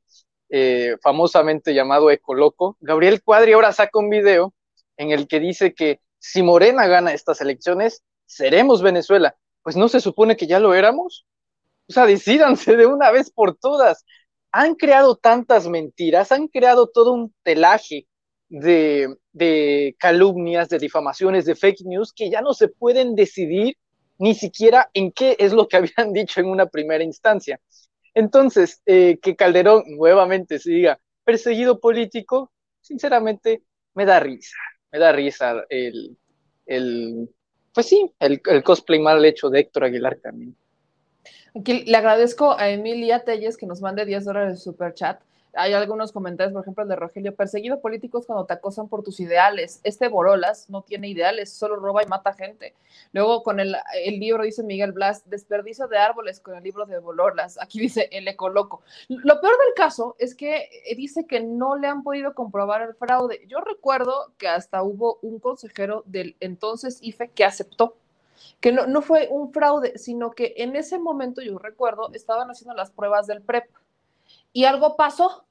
eh, 0.50 0.96
famosamente 1.02 1.74
llamado 1.74 2.10
Ecoloco, 2.10 2.78
Gabriel 2.80 3.22
Cuadri 3.22 3.54
ahora 3.54 3.72
saca 3.72 4.00
un 4.00 4.10
video 4.10 4.54
en 4.98 5.12
el 5.12 5.28
que 5.28 5.40
dice 5.40 5.74
que 5.74 6.00
si 6.18 6.42
Morena 6.42 6.88
gana 6.88 7.14
estas 7.14 7.42
elecciones, 7.42 8.04
seremos 8.26 8.82
Venezuela. 8.82 9.36
Pues 9.62 9.76
no 9.76 9.88
se 9.88 10.02
supone 10.02 10.36
que 10.36 10.48
ya 10.48 10.60
lo 10.60 10.74
éramos. 10.74 11.26
O 11.88 11.94
sea, 11.94 12.06
decídanse 12.06 12.76
de 12.76 12.88
una 12.88 13.12
vez 13.12 13.30
por 13.30 13.56
todas. 13.56 14.04
Han 14.52 14.76
creado 14.76 15.16
tantas 15.16 15.68
mentiras, 15.68 16.32
han 16.32 16.48
creado 16.48 16.88
todo 16.88 17.14
un 17.14 17.34
telaje 17.44 18.08
de 18.50 19.96
calumnias, 20.00 20.70
de 20.70 20.80
difamaciones, 20.80 21.46
de 21.46 21.56
fake 21.56 21.82
news, 21.86 22.14
que 22.14 22.32
ya 22.32 22.42
no 22.42 22.54
se 22.54 22.70
pueden 22.70 23.14
decidir 23.14 23.78
ni 24.18 24.34
siquiera 24.34 24.90
en 24.94 25.12
qué 25.12 25.36
es 25.40 25.54
lo 25.54 25.68
que 25.68 25.78
habían 25.78 26.14
dicho 26.14 26.40
en 26.40 26.48
una 26.48 26.66
primera 26.66 27.04
instancia. 27.04 27.60
Entonces, 28.18 28.82
eh, 28.88 29.20
que 29.22 29.36
Calderón 29.36 29.84
nuevamente 29.96 30.58
se 30.58 30.72
diga 30.72 31.00
perseguido 31.24 31.80
político, 31.80 32.52
sinceramente 32.82 33.62
me 33.94 34.06
da 34.06 34.20
risa, 34.20 34.58
me 34.92 34.98
da 34.98 35.12
risa 35.12 35.64
el, 35.70 36.18
el 36.66 37.30
pues 37.72 37.86
sí, 37.86 38.12
el, 38.18 38.42
cosplay 38.64 39.00
mal 39.00 39.24
hecho 39.24 39.52
de 39.52 39.60
Héctor 39.60 39.84
Aguilar 39.84 40.16
también. 40.16 40.56
Aquí 41.54 41.84
le 41.86 41.96
agradezco 41.96 42.58
a 42.58 42.72
Emilia 42.72 43.24
Telles 43.24 43.56
que 43.56 43.68
nos 43.68 43.82
mande 43.82 44.04
10 44.04 44.26
dólares 44.26 44.54
de 44.54 44.58
super 44.58 44.96
chat. 44.96 45.22
Hay 45.58 45.74
algunos 45.74 46.12
comentarios, 46.12 46.54
por 46.54 46.62
ejemplo, 46.62 46.84
el 46.84 46.90
de 46.90 46.96
Rogelio, 46.96 47.36
perseguido 47.36 47.82
políticos 47.82 48.28
cuando 48.28 48.46
te 48.46 48.54
acosan 48.54 48.88
por 48.88 49.04
tus 49.04 49.20
ideales. 49.20 49.82
Este 49.84 50.08
Borolas 50.08 50.70
no 50.70 50.84
tiene 50.84 51.10
ideales, 51.10 51.52
solo 51.52 51.78
roba 51.78 52.04
y 52.04 52.06
mata 52.06 52.34
gente. 52.34 52.76
Luego 53.12 53.42
con 53.42 53.60
el, 53.60 53.76
libro, 54.20 54.44
dice 54.44 54.62
Miguel 54.62 54.92
Blas, 54.92 55.28
desperdicio 55.28 55.88
de 55.88 55.98
árboles 55.98 56.40
con 56.40 56.56
el 56.56 56.64
libro 56.64 56.86
de 56.86 57.00
Borolas. 57.00 57.58
Aquí 57.60 57.80
dice 57.80 58.08
el 58.12 58.28
ecoloco. 58.28 58.84
Lo 59.08 59.42
peor 59.42 59.54
del 59.58 59.74
caso 59.76 60.16
es 60.20 60.36
que 60.36 60.70
dice 60.96 61.26
que 61.26 61.40
no 61.40 61.76
le 61.76 61.88
han 61.88 62.04
podido 62.04 62.36
comprobar 62.36 62.84
el 62.84 62.94
fraude. 62.94 63.42
Yo 63.48 63.60
recuerdo 63.62 64.34
que 64.38 64.48
hasta 64.48 64.84
hubo 64.84 65.18
un 65.24 65.40
consejero 65.40 66.04
del 66.06 66.36
entonces 66.40 67.00
IFE 67.02 67.30
que 67.30 67.46
aceptó 67.46 67.96
que 68.60 68.72
no, 68.72 68.86
no 68.86 69.02
fue 69.02 69.28
un 69.32 69.52
fraude, 69.52 69.98
sino 69.98 70.32
que 70.32 70.54
en 70.58 70.76
ese 70.76 71.00
momento, 71.00 71.42
yo 71.42 71.58
recuerdo, 71.58 72.12
estaban 72.14 72.50
haciendo 72.50 72.76
las 72.76 72.92
pruebas 72.92 73.26
del 73.26 73.42
PREP 73.42 73.66
y 74.54 74.66
algo 74.66 74.96
pasó. 74.96 75.47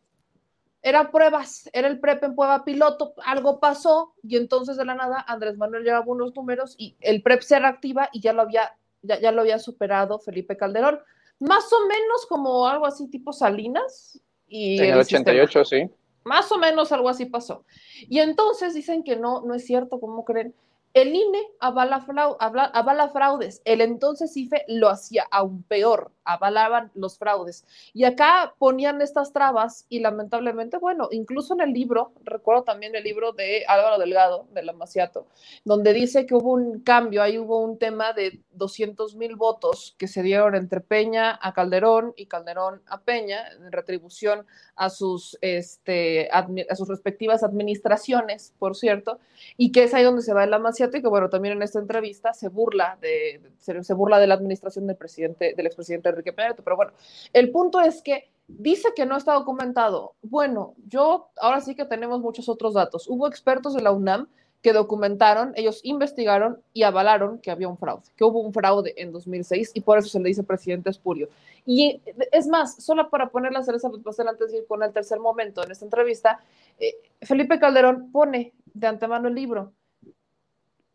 Eran 0.83 1.11
pruebas, 1.11 1.69
era 1.73 1.89
el 1.89 1.99
PREP 1.99 2.25
en 2.25 2.37
prueba 2.37 2.65
piloto, 2.65 3.15
algo 3.25 3.59
pasó 3.59 4.15
y 4.23 4.37
entonces 4.37 4.77
de 4.77 4.85
la 4.85 4.95
nada 4.95 5.25
Andrés 5.27 5.57
Manuel 5.57 5.83
llevaba 5.83 6.07
unos 6.07 6.35
números 6.35 6.77
y 6.79 6.97
el 7.01 7.23
PREP 7.23 7.43
se 7.43 7.59
reactiva 7.59 8.09
y 8.13 8.21
ya 8.21 8.33
lo 8.33 8.43
había, 8.43 8.77
ya, 9.03 9.19
ya 9.19 9.33
lo 9.33 9.41
había 9.41 9.59
superado 9.59 10.19
Felipe 10.19 10.57
Calderón. 10.57 11.01
Más 11.41 11.73
o 11.73 11.87
menos 11.87 12.27
como 12.29 12.67
algo 12.67 12.87
así 12.87 13.09
tipo 13.09 13.33
Salinas. 13.33 14.21
Y 14.49 14.79
en 14.79 14.85
el, 14.85 14.91
el 14.93 15.01
88, 15.01 15.65
sistema. 15.65 15.89
sí. 15.89 15.95
Más 16.25 16.51
o 16.51 16.59
menos 16.59 16.91
algo 16.93 17.09
así 17.09 17.27
pasó. 17.27 17.65
Y 18.09 18.19
entonces 18.19 18.75
dicen 18.75 19.05
que 19.05 19.17
no, 19.17 19.43
no 19.43 19.55
es 19.55 19.65
cierto, 19.65 20.01
¿cómo 20.01 20.25
creen? 20.25 20.55
El 20.97 21.15
INE 21.15 21.43
avala, 21.61 22.01
fraude, 22.01 22.37
avala, 22.41 23.11
fraudes. 23.11 23.61
El 23.67 23.83
entonces 23.83 24.35
IFE 24.35 24.65
lo 24.67 24.89
hacía 24.89 25.27
aún 25.31 25.63
peor, 25.63 26.11
avalaban 26.25 26.91
los 26.95 27.19
fraudes. 27.19 27.67
Y 27.93 28.05
acá 28.05 28.55
ponían 28.59 29.03
estas 29.03 29.35
trabas 29.35 29.85
y 29.91 30.01
lamentablemente, 30.01 30.79
bueno, 30.79 31.09
incluso 31.11 31.53
en 31.53 31.61
el 31.61 31.75
libro, 31.75 32.13
recuerdo 32.25 32.63
también 32.63 32.97
el 32.97 33.05
libro 33.05 33.33
de 33.33 33.67
Álvaro 33.69 33.99
Delgado, 33.99 34.47
de 34.55 34.63
la 34.63 34.73
Maciato, 34.73 35.27
donde 35.67 35.93
dice 35.93 36.25
que 36.25 36.35
hubo 36.35 36.53
un 36.53 36.81
cambio, 36.81 37.23
ahí 37.23 37.37
hubo 37.37 37.61
un 37.61 37.79
tema 37.79 38.15
de 38.15 38.41
200 38.53 39.17
mil 39.17 39.37
votos 39.37 39.95
que 39.99 40.09
se 40.09 40.23
dieron 40.23 40.55
entre 40.55 40.81
Peña 40.81 41.39
a 41.43 41.53
Calderón 41.53 42.15
y 42.17 42.25
Calderón 42.25 42.81
a 42.87 43.03
Peña 43.03 43.49
en 43.53 43.71
retribución 43.71 44.47
a 44.77 44.89
sus, 44.89 45.37
este, 45.43 46.31
a 46.33 46.75
sus 46.75 46.89
respectivas 46.89 47.43
administraciones, 47.43 48.55
por 48.59 48.75
cierto, 48.77 49.19
y 49.59 49.73
que 49.73 49.85
es 49.85 49.93
ahí 49.93 50.03
donde 50.03 50.23
se 50.23 50.33
va 50.33 50.47
la 50.47 50.59
Maciato 50.59 50.86
y 50.95 51.03
que 51.03 51.09
bueno, 51.09 51.29
también 51.29 51.57
en 51.57 51.63
esta 51.63 51.79
entrevista 51.79 52.33
se 52.33 52.49
burla 52.49 52.99
de, 53.01 53.41
se, 53.59 53.83
se, 53.83 53.95
burla 53.95 54.19
de 54.19 54.27
la 54.27 54.35
administración 54.35 54.87
del 54.87 54.97
presidente, 54.97 55.55
del 55.57 55.67
expresidente 55.67 56.09
Enrique 56.09 56.33
Peña 56.33 56.49
Nieto, 56.49 56.63
pero 56.63 56.77
bueno, 56.77 56.93
el 57.33 57.51
punto 57.51 57.81
es 57.81 58.03
que 58.03 58.31
dice 58.49 58.89
que 58.95 59.07
no 59.07 59.17
está 59.17 59.33
documentado. 59.35 60.15
Bueno, 60.23 60.75
yo 60.87 61.31
ahora 61.41 61.61
sí 61.61 61.75
que 61.75 61.85
tenemos 61.85 62.21
muchos 62.21 62.49
otros 62.49 62.75
datos. 62.75 63.09
Hubo 63.09 63.27
expertos 63.27 63.75
de 63.75 63.83
la 63.83 63.93
UNAM 63.93 64.29
que 64.63 64.73
documentaron, 64.73 65.53
ellos 65.55 65.81
investigaron 65.85 66.61
y 66.73 66.83
avalaron 66.83 67.39
que 67.39 67.53
había 67.53 67.69
un 67.69 67.79
fraude, 67.79 68.03
que 68.17 68.25
hubo 68.25 68.41
un 68.41 68.53
fraude 68.53 68.95
en 68.97 69.13
2006 69.13 69.71
y 69.75 69.81
por 69.81 69.99
eso 69.99 70.09
se 70.09 70.19
le 70.19 70.29
dice 70.29 70.43
presidente 70.43 70.91
espurio. 70.91 71.29
Y 71.65 72.01
es 72.33 72.49
más, 72.49 72.83
solo 72.83 73.09
para 73.09 73.29
poner 73.29 73.53
la 73.53 73.63
cereza 73.63 73.89
pastel 74.03 74.27
antes 74.27 74.51
de 74.51 74.59
ir 74.59 74.67
con 74.67 74.83
el 74.83 74.93
tercer 74.93 75.21
momento 75.21 75.63
en 75.63 75.71
esta 75.71 75.85
entrevista, 75.85 76.41
eh, 76.81 76.95
Felipe 77.23 77.61
Calderón 77.61 78.11
pone 78.11 78.55
de 78.75 78.87
antemano 78.89 79.29
el 79.29 79.35
libro. 79.35 79.73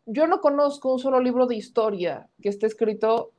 Yo 0.06 0.26
no 0.26 0.40
conozco 0.40 0.92
un 0.92 0.98
solo 0.98 1.20
libro 1.20 1.46
de 1.46 1.56
historia 1.56 2.28
que 2.40 2.48
esté 2.48 2.66
escrito 2.66 3.30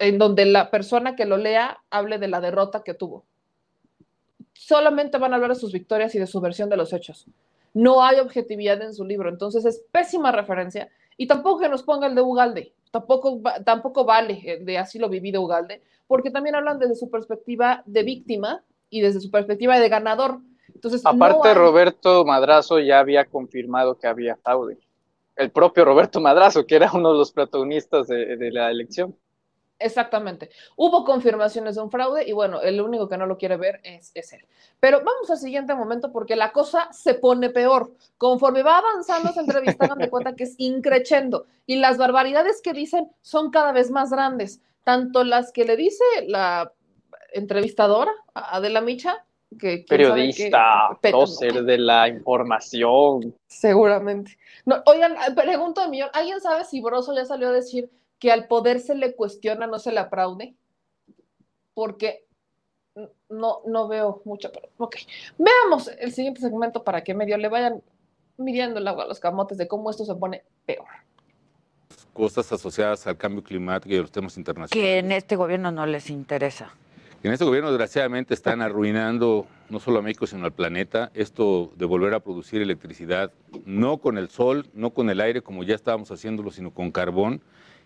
en 0.00 0.18
donde 0.18 0.44
la 0.46 0.70
persona 0.70 1.14
que 1.14 1.24
lo 1.24 1.36
lea 1.36 1.78
hable 1.90 2.18
de 2.18 2.28
la 2.28 2.40
derrota 2.40 2.82
que 2.82 2.94
tuvo. 2.94 3.24
Solamente 4.52 5.18
van 5.18 5.32
a 5.32 5.36
hablar 5.36 5.50
de 5.50 5.56
sus 5.60 5.72
victorias 5.72 6.14
y 6.14 6.18
de 6.18 6.26
su 6.26 6.40
versión 6.40 6.68
de 6.68 6.76
los 6.76 6.92
hechos. 6.92 7.26
No 7.74 8.02
hay 8.02 8.18
objetividad 8.18 8.82
en 8.82 8.94
su 8.94 9.04
libro, 9.04 9.28
entonces 9.28 9.64
es 9.64 9.82
pésima 9.92 10.32
referencia. 10.32 10.88
Y 11.16 11.26
tampoco 11.26 11.60
que 11.60 11.68
nos 11.68 11.82
ponga 11.84 12.06
el 12.08 12.14
de 12.14 12.22
Ugalde, 12.22 12.72
tampoco, 12.90 13.40
tampoco 13.64 14.04
vale 14.04 14.40
el 14.44 14.64
de 14.64 14.78
así 14.78 14.98
lo 14.98 15.08
vivido 15.08 15.42
Ugalde, 15.42 15.82
porque 16.06 16.30
también 16.30 16.56
hablan 16.56 16.78
desde 16.78 16.96
su 16.96 17.10
perspectiva 17.10 17.82
de 17.86 18.02
víctima 18.02 18.62
y 18.90 19.00
desde 19.00 19.20
su 19.20 19.30
perspectiva 19.30 19.78
de 19.78 19.88
ganador. 19.88 20.40
Entonces, 20.74 21.02
Aparte, 21.04 21.38
no 21.38 21.44
hay- 21.44 21.54
Roberto 21.54 22.24
Madrazo 22.24 22.80
ya 22.80 22.98
había 23.00 23.24
confirmado 23.26 23.98
que 23.98 24.06
había 24.06 24.36
fraude. 24.36 24.78
El 25.38 25.50
propio 25.50 25.84
Roberto 25.84 26.20
Madrazo, 26.20 26.66
que 26.66 26.76
era 26.76 26.90
uno 26.92 27.12
de 27.12 27.18
los 27.18 27.32
protagonistas 27.32 28.08
de, 28.08 28.36
de 28.36 28.50
la 28.50 28.70
elección. 28.70 29.16
Exactamente. 29.80 30.50
Hubo 30.76 31.04
confirmaciones 31.04 31.76
de 31.76 31.82
un 31.82 31.90
fraude 31.90 32.28
y 32.28 32.32
bueno, 32.32 32.60
el 32.60 32.80
único 32.80 33.08
que 33.08 33.16
no 33.16 33.26
lo 33.26 33.38
quiere 33.38 33.56
ver 33.56 33.80
es, 33.84 34.10
es 34.14 34.32
él. 34.32 34.44
Pero 34.80 34.98
vamos 35.04 35.30
al 35.30 35.38
siguiente 35.38 35.74
momento 35.74 36.10
porque 36.10 36.34
la 36.34 36.52
cosa 36.52 36.92
se 36.92 37.14
pone 37.14 37.50
peor. 37.50 37.92
Conforme 38.16 38.64
va 38.64 38.78
avanzando 38.78 39.30
esa 39.30 39.40
entrevista, 39.40 39.84
hagan 39.84 39.98
de 39.98 40.10
cuenta 40.10 40.34
que 40.34 40.44
es 40.44 40.54
increchendo 40.58 41.46
y 41.64 41.76
las 41.76 41.96
barbaridades 41.96 42.60
que 42.60 42.72
dicen 42.72 43.08
son 43.22 43.50
cada 43.50 43.70
vez 43.72 43.90
más 43.90 44.10
grandes. 44.10 44.60
Tanto 44.82 45.22
las 45.22 45.52
que 45.52 45.64
le 45.64 45.76
dice 45.76 46.02
la 46.26 46.72
entrevistadora, 47.32 48.12
Adela 48.34 48.80
Micha, 48.80 49.24
que 49.56 49.84
Periodista, 49.88 50.98
prócer 51.00 51.64
de 51.64 51.78
la 51.78 52.08
información. 52.08 53.34
Seguramente. 53.46 54.38
No, 54.64 54.82
oigan, 54.86 55.16
pregunto 55.34 55.80
de 55.80 55.88
millón, 55.88 56.10
¿alguien 56.12 56.40
sabe 56.40 56.64
si 56.64 56.80
Broso 56.80 57.14
ya 57.14 57.24
salió 57.24 57.48
a 57.48 57.52
decir 57.52 57.90
que 58.18 58.30
al 58.30 58.46
poder 58.46 58.80
se 58.80 58.94
le 58.94 59.14
cuestiona, 59.14 59.66
no 59.66 59.78
se 59.78 59.92
le 59.92 60.00
aplaude? 60.00 60.54
Porque 61.72 62.26
no, 63.28 63.60
no 63.66 63.88
veo 63.88 64.22
mucho, 64.24 64.50
pero 64.52 64.68
ok. 64.76 64.96
Veamos 65.38 65.88
el 65.98 66.12
siguiente 66.12 66.40
segmento 66.40 66.84
para 66.84 67.02
que 67.02 67.14
medio 67.14 67.36
le 67.38 67.48
vayan 67.48 67.82
midiendo 68.36 68.80
el 68.80 68.88
agua 68.88 69.04
a 69.04 69.06
los 69.06 69.20
camotes 69.20 69.58
de 69.58 69.68
cómo 69.68 69.90
esto 69.90 70.04
se 70.04 70.14
pone 70.14 70.44
peor. 70.66 70.86
Cosas 72.12 72.50
asociadas 72.52 73.06
al 73.06 73.16
cambio 73.16 73.42
climático 73.42 73.94
y 73.94 73.98
a 73.98 74.00
los 74.00 74.10
temas 74.10 74.36
internacionales. 74.36 74.72
Que 74.72 74.98
en 74.98 75.12
este 75.12 75.36
gobierno 75.36 75.70
no 75.70 75.86
les 75.86 76.10
interesa. 76.10 76.74
En 77.22 77.32
este 77.32 77.44
gobierno, 77.44 77.70
desgraciadamente, 77.70 78.32
están 78.32 78.62
arruinando 78.62 79.46
no 79.70 79.80
solo 79.80 79.98
a 79.98 80.02
México, 80.02 80.26
sino 80.26 80.44
al 80.44 80.52
planeta. 80.52 81.10
Esto 81.14 81.72
de 81.76 81.84
volver 81.84 82.14
a 82.14 82.20
producir 82.20 82.62
electricidad, 82.62 83.32
no 83.66 83.98
con 83.98 84.18
el 84.18 84.28
sol, 84.30 84.68
no 84.72 84.90
con 84.90 85.10
el 85.10 85.20
aire, 85.20 85.42
como 85.42 85.64
ya 85.64 85.74
estábamos 85.74 86.10
haciéndolo, 86.12 86.50
sino 86.52 86.70
con 86.70 86.92
carbón, 86.92 87.42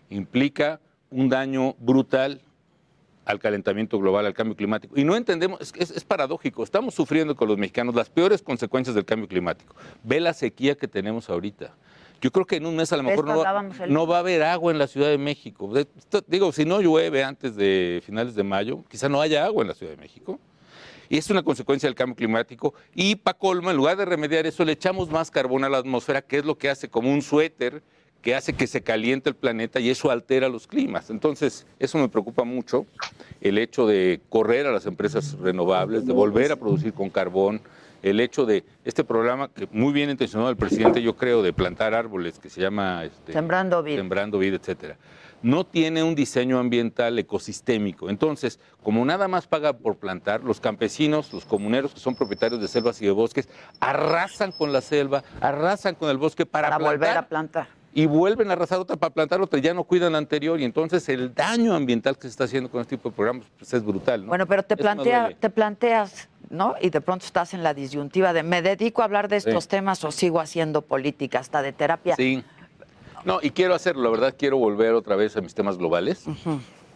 implica 0.09 0.79
un 1.09 1.29
daño 1.29 1.73
brutal 1.79 2.41
al 3.25 3.39
calentamiento 3.39 3.97
global, 3.99 4.25
al 4.27 4.33
cambio 4.33 4.55
climático. 4.55 4.99
Y 4.99 5.03
no 5.03 5.15
entendemos, 5.15 5.59
es, 5.61 5.73
es- 5.77 5.97
es 5.97 6.03
paradójico, 6.03 6.61
estamos 6.63 6.93
sufriendo 6.93 7.35
con 7.35 7.47
los 7.47 7.57
mexicanos 7.57 7.95
las 7.95 8.09
peores 8.09 8.41
consecuencias 8.43 8.93
del 8.95 9.05
cambio 9.05 9.27
climático. 9.27 9.75
Ve 10.03 10.19
la 10.19 10.33
sequía 10.33 10.75
que 10.75 10.87
tenemos 10.87 11.29
ahorita. 11.29 11.73
Yo 12.23 12.31
creo 12.31 12.45
que 12.45 12.55
en 12.55 12.65
un 12.65 12.77
mes 12.77 12.89
a 12.93 12.95
lo 12.97 13.03
mejor 13.03 13.25
no 13.25 13.31
va, 13.31 13.35
hablábamos 13.39 13.79
el- 13.81 13.91
no 13.91 14.07
va 14.07 14.15
a 14.15 14.19
haber 14.19 14.43
agua 14.43 14.71
en 14.71 14.77
la 14.79 14.87
Ciudad 14.87 15.09
de 15.09 15.17
México. 15.17 15.67
De- 15.73 15.85
digo, 16.25 16.53
si 16.53 16.63
no 16.63 16.79
llueve 16.79 17.21
antes 17.21 17.57
de 17.57 18.01
finales 18.05 18.33
de 18.33 18.43
mayo, 18.43 18.81
quizá 18.89 19.09
no 19.09 19.19
haya 19.19 19.43
agua 19.43 19.63
en 19.63 19.67
la 19.67 19.73
Ciudad 19.73 19.91
de 19.91 19.97
México. 19.97 20.39
Y 21.09 21.17
es 21.17 21.29
una 21.29 21.43
consecuencia 21.43 21.85
del 21.87 21.95
cambio 21.95 22.15
climático. 22.15 22.73
Y 22.95 23.17
para 23.17 23.37
colmo, 23.37 23.69
en 23.71 23.75
lugar 23.75 23.97
de 23.97 24.05
remediar 24.05 24.45
eso, 24.45 24.63
le 24.63 24.71
echamos 24.71 25.09
más 25.11 25.29
carbón 25.31 25.65
a 25.65 25.69
la 25.69 25.79
atmósfera, 25.79 26.21
que 26.21 26.37
es 26.37 26.45
lo 26.45 26.57
que 26.57 26.69
hace 26.69 26.87
como 26.87 27.11
un 27.11 27.21
suéter 27.21 27.83
que 28.21 28.33
hace 28.35 28.53
que 28.53 28.67
se 28.67 28.81
caliente 28.81 29.29
el 29.29 29.35
planeta 29.35 29.81
y 29.81 29.89
eso 29.89 30.09
altera 30.09 30.47
los 30.47 30.65
climas. 30.65 31.09
Entonces, 31.09 31.67
eso 31.77 31.97
me 31.97 32.07
preocupa 32.07 32.45
mucho, 32.45 32.85
el 33.41 33.57
hecho 33.57 33.85
de 33.85 34.21
correr 34.29 34.65
a 34.65 34.71
las 34.71 34.85
empresas 34.85 35.33
renovables, 35.41 36.05
de 36.05 36.13
volver 36.13 36.53
a 36.53 36.55
producir 36.55 36.93
con 36.93 37.09
carbón, 37.09 37.59
el 38.03 38.19
hecho 38.19 38.45
de 38.45 38.63
este 38.83 39.03
programa 39.03 39.49
que 39.49 39.67
muy 39.71 39.93
bien 39.93 40.09
intencionado 40.09 40.51
el 40.51 40.57
presidente, 40.57 41.01
yo 41.01 41.15
creo, 41.15 41.41
de 41.41 41.53
plantar 41.53 41.93
árboles, 41.95 42.37
que 42.37 42.49
se 42.49 42.61
llama 42.61 43.05
este, 43.05 43.33
Sembrando 43.33 43.81
vida. 43.81 43.97
Sembrando 43.97 44.37
vida, 44.37 44.57
etcétera. 44.57 44.97
No 45.41 45.65
tiene 45.65 46.03
un 46.03 46.15
diseño 46.15 46.57
ambiental 46.59 47.17
ecosistémico. 47.19 48.09
Entonces, 48.09 48.59
como 48.81 49.03
nada 49.03 49.27
más 49.27 49.47
paga 49.47 49.73
por 49.73 49.97
plantar, 49.97 50.41
los 50.43 50.59
campesinos, 50.59 51.33
los 51.33 51.45
comuneros 51.45 51.93
que 51.93 51.99
son 51.99 52.15
propietarios 52.15 52.61
de 52.61 52.67
selvas 52.67 53.01
y 53.01 53.05
de 53.05 53.11
bosques, 53.11 53.49
arrasan 53.79 54.51
con 54.51 54.71
la 54.71 54.81
selva, 54.81 55.23
arrasan 55.41 55.95
con 55.95 56.09
el 56.09 56.17
bosque 56.17 56.45
para, 56.45 56.69
Para 56.69 56.83
volver 56.85 57.17
a 57.17 57.27
plantar. 57.27 57.67
y 57.93 58.05
vuelven 58.05 58.49
a 58.49 58.53
arrasar 58.53 58.79
otra 58.79 58.95
para 58.95 59.13
plantar 59.13 59.41
otra, 59.41 59.59
ya 59.59 59.73
no 59.73 59.83
cuidan 59.83 60.13
la 60.13 60.17
anterior 60.17 60.59
y 60.59 60.63
entonces 60.63 61.07
el 61.09 61.33
daño 61.33 61.75
ambiental 61.75 62.15
que 62.15 62.23
se 62.23 62.29
está 62.29 62.45
haciendo 62.45 62.71
con 62.71 62.81
este 62.81 62.95
tipo 62.97 63.09
de 63.09 63.15
programas 63.15 63.45
pues, 63.59 63.73
es 63.73 63.83
brutal. 63.83 64.21
¿no? 64.21 64.29
Bueno, 64.29 64.47
pero 64.47 64.63
te, 64.63 64.73
Eso 64.75 64.81
plantea, 64.81 65.31
te 65.39 65.49
planteas, 65.49 66.29
¿no? 66.53 66.75
Y 66.79 66.89
de 66.91 67.01
pronto 67.01 67.25
estás 67.25 67.53
en 67.53 67.63
la 67.63 67.73
disyuntiva 67.73 68.31
de 68.31 68.43
me 68.43 68.61
dedico 68.61 69.01
a 69.01 69.05
hablar 69.05 69.27
de 69.27 69.37
estos 69.37 69.63
Sí. 69.65 69.69
temas 69.71 70.03
o 70.03 70.11
sigo 70.11 70.39
haciendo 70.39 70.81
política, 70.83 71.39
hasta 71.39 71.61
de 71.61 71.73
terapia. 71.73 72.15
Sí. 72.15 72.43
No, 73.25 73.39
y 73.41 73.49
quiero 73.51 73.73
hacerlo, 73.73 74.03
la 74.03 74.09
verdad, 74.09 74.35
quiero 74.37 74.57
volver 74.57 74.93
otra 74.93 75.15
vez 75.15 75.35
a 75.37 75.41
mis 75.41 75.53
temas 75.55 75.77
globales, 75.77 76.25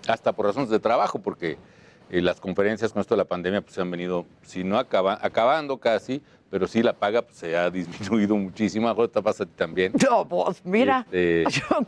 hasta 0.08 0.34
por 0.34 0.46
razones 0.46 0.70
de 0.70 0.80
trabajo, 0.80 1.20
porque 1.20 1.58
eh, 2.10 2.22
las 2.22 2.40
conferencias 2.40 2.94
con 2.94 3.02
esto 3.02 3.16
de 3.16 3.20
la 3.20 3.26
pandemia 3.26 3.62
pues, 3.62 3.74
se 3.74 3.82
han 3.82 3.90
venido, 3.90 4.26
si 4.44 4.64
no 4.64 4.78
acaba, 4.78 5.18
acabando 5.22 5.78
casi, 5.78 6.22
pero 6.50 6.68
sí 6.68 6.84
la 6.84 6.94
paga 6.94 7.22
pues, 7.22 7.38
se 7.38 7.58
ha 7.58 7.70
disminuido 7.72 8.36
muchísimo. 8.36 8.88
Ahora 8.90 9.08
te 9.08 9.22
pasa 9.22 9.44
a 9.44 9.48
ti 9.48 9.54
también. 9.56 9.94
No, 10.10 10.24
vos, 10.26 10.62
mira, 10.66 11.06
Este, 11.12 11.46
yo 11.50 11.84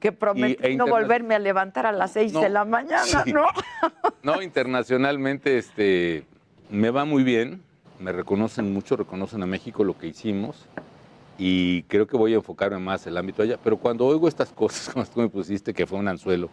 que 0.00 0.12
prometí 0.12 0.56
y- 0.62 0.72
e 0.72 0.76
no 0.76 0.86
volverme 0.86 1.34
a 1.34 1.38
levantar 1.38 1.84
a 1.86 1.92
las 1.92 2.12
seis 2.12 2.32
No, 2.32 2.40
de 2.40 2.48
la 2.48 2.64
mañana, 2.64 3.04
sí. 3.04 3.32
¿no? 3.32 3.44
No, 4.22 4.40
internacionalmente 4.40 5.58
este, 5.58 6.24
me 6.72 6.90
va 6.90 7.04
muy 7.04 7.22
bien, 7.22 7.62
me 8.00 8.12
reconocen 8.12 8.72
mucho, 8.72 8.96
reconocen 8.96 9.42
a 9.42 9.46
México 9.46 9.84
lo 9.84 9.96
que 9.96 10.06
hicimos 10.06 10.66
y 11.38 11.82
creo 11.84 12.06
que 12.06 12.16
voy 12.16 12.32
a 12.32 12.36
enfocarme 12.36 12.78
más 12.78 13.06
en 13.06 13.12
el 13.12 13.18
ámbito 13.18 13.42
allá, 13.42 13.58
pero 13.62 13.76
cuando 13.76 14.06
oigo 14.06 14.26
estas 14.26 14.50
cosas, 14.50 14.88
como 14.92 15.04
tú 15.04 15.20
me 15.20 15.28
pusiste, 15.28 15.74
que 15.74 15.86
fue 15.86 15.98
un 15.98 16.08
anzuelo, 16.08 16.48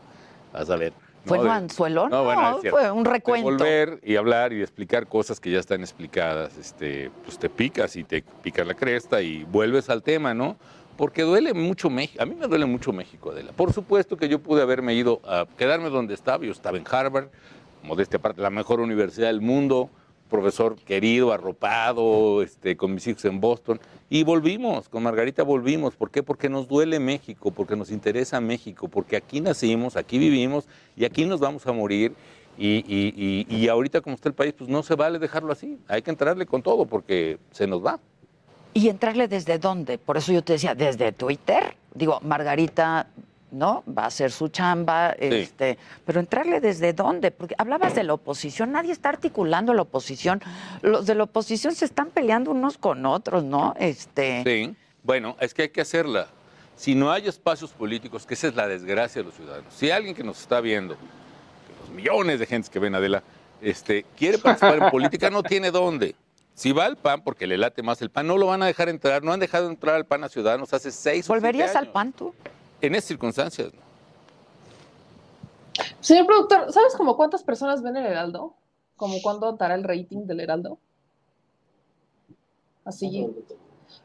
vas 0.53 0.70
a 0.70 0.76
ver. 0.76 0.93
¿Fue 1.26 1.38
¿no? 1.38 1.45
un 1.45 1.49
anzuelo? 1.49 2.09
No, 2.09 2.24
bueno, 2.24 2.59
fue 2.70 2.91
un 2.91 3.03
de 3.03 3.09
recuento. 3.09 3.49
volver 3.49 3.99
y 4.03 4.17
hablar 4.17 4.51
y 4.51 4.61
explicar 4.61 5.07
cosas 5.07 5.39
que 5.39 5.51
ya 5.51 5.59
están 5.59 5.82
explicadas, 5.82 6.57
este, 6.57 7.11
pues 7.24 7.39
te 7.39 7.49
picas 7.49 7.95
y 7.95 8.03
te 8.03 8.22
picas 8.43 8.67
la 8.67 8.74
cresta 8.74 9.22
y 9.22 9.45
vuelves 9.45 9.89
al 9.89 10.03
tema, 10.03 10.34
¿no? 10.34 10.57
Porque 10.97 11.22
duele 11.22 11.53
mucho 11.53 11.89
México, 11.89 12.22
a 12.22 12.26
mí 12.26 12.36
me 12.36 12.47
duele 12.47 12.65
mucho 12.65 12.91
México, 12.91 13.32
Adela. 13.32 13.53
Por 13.53 13.72
supuesto 13.72 14.17
que 14.17 14.28
yo 14.28 14.39
pude 14.39 14.61
haberme 14.61 14.93
ido 14.95 15.22
a 15.26 15.45
quedarme 15.57 15.89
donde 15.89 16.13
estaba, 16.13 16.43
yo 16.43 16.51
estaba 16.51 16.78
en 16.78 16.84
Harvard, 16.89 17.30
modestia 17.84 18.17
aparte, 18.17 18.41
la 18.41 18.49
mejor 18.49 18.82
universidad 18.82 19.28
del 19.28 19.41
mundo, 19.41 19.89
profesor 20.30 20.75
querido, 20.77 21.34
arropado, 21.34 22.41
este, 22.41 22.77
con 22.77 22.93
mis 22.93 23.05
hijos 23.07 23.25
en 23.25 23.39
Boston, 23.41 23.80
y 24.09 24.23
volvimos, 24.23 24.88
con 24.89 25.03
Margarita 25.03 25.43
volvimos. 25.43 25.95
¿Por 25.95 26.11
qué? 26.11 26.23
Porque 26.23 26.49
nos 26.49 26.67
duele 26.67 26.99
México, 26.99 27.51
porque 27.51 27.75
nos 27.75 27.91
interesa 27.91 28.39
México, 28.39 28.88
porque 28.88 29.15
aquí 29.17 29.41
nacimos, 29.41 29.95
aquí 29.95 30.17
vivimos 30.17 30.67
y 30.95 31.05
aquí 31.05 31.25
nos 31.25 31.39
vamos 31.39 31.65
a 31.67 31.71
morir. 31.73 32.13
Y, 32.57 32.84
y- 32.88 33.45
y- 33.49 33.55
y 33.55 33.67
ahorita 33.69 34.01
como 34.01 34.15
está 34.15 34.27
el 34.27 34.36
país, 34.36 34.53
pues 34.57 34.69
no 34.69 34.84
se 34.84 34.95
vale 34.95 35.17
dejarlo 35.17 35.51
así, 35.53 35.77
hay 35.88 36.01
que 36.01 36.11
entrarle 36.11 36.45
con 36.45 36.61
todo 36.61 36.86
porque 36.86 37.38
se 37.51 37.67
nos 37.67 37.86
va. 37.86 37.99
¿Y 38.73 38.89
entrarle 38.89 39.27
desde 39.27 39.57
dónde? 39.59 39.97
Por 39.97 40.17
eso 40.17 40.32
yo 40.34 40.43
te 40.43 40.53
decía, 40.53 40.75
desde 40.75 41.11
Twitter. 41.11 41.75
Digo, 41.95 42.19
Margarita, 42.21 43.07
¿no? 43.52 43.84
Va 43.88 44.04
a 44.04 44.08
hacer 44.08 44.32
su 44.32 44.47
chamba, 44.50 45.12
este, 45.12 45.78
pero 46.06 46.20
entrarle 46.20 46.60
desde 46.60 46.93
dónde? 46.93 47.32
Porque 47.32 47.56
hablabas 47.58 47.95
de 47.95 48.04
la 48.04 48.14
oposición, 48.14 48.72
nadie 48.72 48.91
está 48.91 49.10
articulando 49.10 49.74
la 49.74 49.84
oposición. 49.84 50.41
Los 50.82 51.06
de 51.06 51.16
la 51.16 51.24
oposición 51.24 51.74
se 51.76 51.86
están 51.86 52.10
peleando 52.10 52.52
unos 52.52 52.78
con 52.78 53.06
otros, 53.06 53.43
¿no? 53.43 53.74
Este, 53.80 54.43
Sí, 54.45 54.76
bueno, 55.04 55.36
es 55.39 55.54
que 55.54 55.64
hay 55.64 55.70
que 55.70 55.82
hacerla. 55.82 56.28
Si 56.76 56.95
no 56.95 57.12
hay 57.12 57.28
espacios 57.28 57.72
políticos, 57.72 58.26
que 58.26 58.36
esa 58.36 58.47
es 58.47 58.56
la 58.56 58.68
desgracia 58.68 59.22
de 59.22 59.26
los 59.26 59.36
ciudadanos. 59.36 59.74
Si 59.74 59.91
alguien 59.91 60.16
que 60.16 60.24
nos 60.24 60.39
está 60.39 60.62
viendo, 60.62 60.95
los 61.82 61.89
millones 61.89 62.39
de 62.39 62.45
gente 62.45 62.70
que 62.70 62.80
ven 62.80 62.95
Adela, 62.95 63.22
este, 63.62 64.06
quiere 64.18 64.38
participar 64.38 64.84
en 64.84 64.89
política, 64.89 65.30
no 65.30 65.43
tiene 65.43 65.72
dónde. 65.72 66.16
Si 66.54 66.72
va 66.74 66.86
al 66.86 66.97
PAN, 66.97 67.22
porque 67.22 67.47
le 67.47 67.58
late 67.58 67.84
más 67.84 68.02
el 68.02 68.10
PAN, 68.10 68.28
no 68.28 68.38
lo 68.38 68.47
van 68.47 68.62
a 68.64 68.66
dejar 68.66 68.89
entrar. 68.89 69.24
No 69.24 69.32
han 69.32 69.39
dejado 69.39 69.70
entrar 69.70 69.95
al 69.95 70.06
PAN 70.06 70.26
a 70.26 70.30
Ciudadanos 70.30 70.74
hace 70.74 70.91
seis 70.91 71.26
o 71.30 71.34
siete 71.34 71.39
¿Volverías 71.39 71.72
al 71.72 71.84
años. 71.84 71.93
PAN 71.93 72.12
tú? 72.14 72.34
En 72.82 72.95
esas 72.95 73.05
circunstancias, 73.07 73.73
¿no? 73.73 73.82
Señor 76.01 76.25
productor, 76.25 76.71
¿sabes 76.71 76.95
como 76.95 77.15
cuántas 77.17 77.43
personas 77.43 77.82
ven 77.82 77.97
el 77.97 78.05
Heraldo? 78.05 78.53
¿Como 78.95 79.21
cuándo 79.21 79.51
dará 79.53 79.75
el 79.75 79.84
rating 79.84 80.25
del 80.25 80.39
Heraldo? 80.41 80.77
Así. 82.86 83.27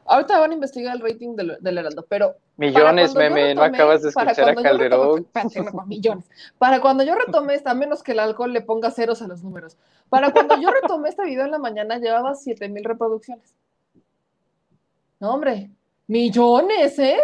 Ahorita 0.05 0.39
van 0.39 0.51
a 0.51 0.53
investigar 0.53 0.95
el 0.95 1.01
rating 1.01 1.35
del, 1.35 1.57
del 1.59 1.77
Heraldo, 1.77 2.05
pero. 2.07 2.33
para 2.33 2.39
Millones, 2.57 3.15
meme, 3.15 3.53
no 3.55 3.61
retomé- 3.63 3.75
acabas 3.75 4.01
de 4.03 4.11
para 4.11 4.31
escuchar 4.31 4.49
a 4.49 4.53
retomé- 4.53 4.63
Calderón. 4.63 5.19
espérate, 5.33 5.61
no, 5.63 5.71
no, 5.71 5.85
millones. 5.85 6.25
Para 6.57 6.81
cuando 6.81 7.03
yo 7.03 7.15
retomé 7.15 7.55
esta, 7.55 7.71
a 7.71 7.75
menos 7.75 8.03
que 8.03 8.11
el 8.13 8.19
alcohol 8.19 8.53
le 8.53 8.61
ponga 8.61 8.91
ceros 8.91 9.21
a 9.21 9.27
los 9.27 9.43
números. 9.43 9.77
Para 10.09 10.31
cuando 10.31 10.59
yo 10.59 10.69
retomé 10.71 11.09
este 11.09 11.23
video 11.25 11.45
en 11.45 11.51
la 11.51 11.59
mañana, 11.59 11.97
llevaba 11.97 12.35
7000 12.35 12.83
reproducciones. 12.83 13.55
No, 15.19 15.33
hombre, 15.33 15.71
millones, 16.07 16.97
¿eh? 16.99 17.17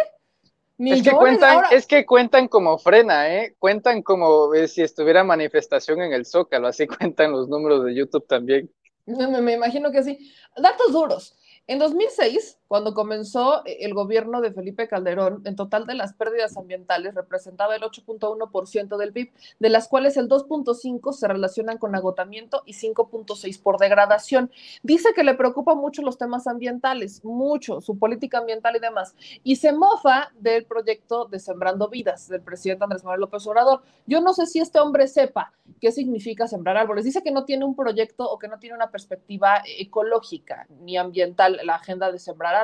Es 0.90 1.02
que 1.02 1.10
cuentan, 1.12 1.54
Ahora- 1.56 1.68
es 1.70 1.86
que 1.86 2.04
cuentan 2.06 2.48
como 2.48 2.78
frena, 2.78 3.32
¿eh? 3.34 3.54
Cuentan 3.58 4.02
como 4.02 4.54
eh, 4.54 4.68
si 4.68 4.82
estuviera 4.82 5.22
manifestación 5.24 6.00
en 6.02 6.12
el 6.12 6.26
Zócalo, 6.26 6.68
así 6.68 6.86
cuentan 7.14 7.32
los 7.32 7.48
números 7.48 7.84
de 7.84 7.94
YouTube 7.94 8.26
también. 8.26 8.70
Me, 9.06 9.26
me- 9.28 9.40
me 9.40 9.52
imagino 9.54 9.90
que 9.92 10.02
sí. 10.02 10.32
Datos 10.56 10.92
duros. 10.92 11.36
En 11.66 11.78
2006, 11.78 12.58
cuando 12.72 12.94
comenzó 12.94 13.66
eh, 13.66 13.80
el 13.80 13.92
gobierno 13.92 14.40
de 14.40 14.50
Felipe 14.50 14.88
Calderón, 14.88 15.42
en 15.44 15.56
total 15.56 15.84
de 15.84 15.94
las 15.94 16.14
pérdidas 16.14 16.56
ambientales 16.56 17.14
representaba 17.14 17.76
el 17.76 17.82
8.1% 17.82 18.96
del 18.96 19.12
PIB, 19.12 19.30
de 19.60 19.68
las 19.68 19.88
cuales 19.88 20.16
el 20.16 20.26
2.5 20.26 21.12
se 21.12 21.28
relacionan 21.28 21.76
con 21.76 21.94
agotamiento 21.94 22.62
y 22.64 22.72
5.6 22.72 23.60
por 23.60 23.76
degradación. 23.76 24.50
Dice 24.82 25.10
que 25.14 25.22
le 25.22 25.34
preocupa 25.34 25.74
mucho 25.74 26.00
los 26.00 26.16
temas 26.16 26.46
ambientales, 26.46 27.22
mucho, 27.26 27.82
su 27.82 27.98
política 27.98 28.38
ambiental 28.38 28.74
y 28.74 28.80
demás, 28.80 29.14
y 29.44 29.56
se 29.56 29.74
mofa 29.74 30.32
del 30.40 30.64
proyecto 30.64 31.26
de 31.26 31.40
Sembrando 31.40 31.90
Vidas 31.90 32.26
del 32.30 32.40
presidente 32.40 32.84
Andrés 32.84 33.04
Manuel 33.04 33.20
López 33.20 33.46
Obrador. 33.46 33.82
Yo 34.06 34.22
no 34.22 34.32
sé 34.32 34.46
si 34.46 34.60
este 34.60 34.78
hombre 34.78 35.08
sepa 35.08 35.52
qué 35.78 35.92
significa 35.92 36.48
sembrar 36.48 36.78
árboles. 36.78 37.04
Dice 37.04 37.22
que 37.22 37.32
no 37.32 37.44
tiene 37.44 37.66
un 37.66 37.76
proyecto 37.76 38.24
o 38.30 38.38
que 38.38 38.48
no 38.48 38.58
tiene 38.58 38.76
una 38.76 38.90
perspectiva 38.90 39.62
ecológica 39.78 40.66
ni 40.80 40.96
ambiental 40.96 41.60
la 41.64 41.74
agenda 41.74 42.10
de 42.10 42.18
sembrar 42.18 42.54
árboles. 42.54 42.61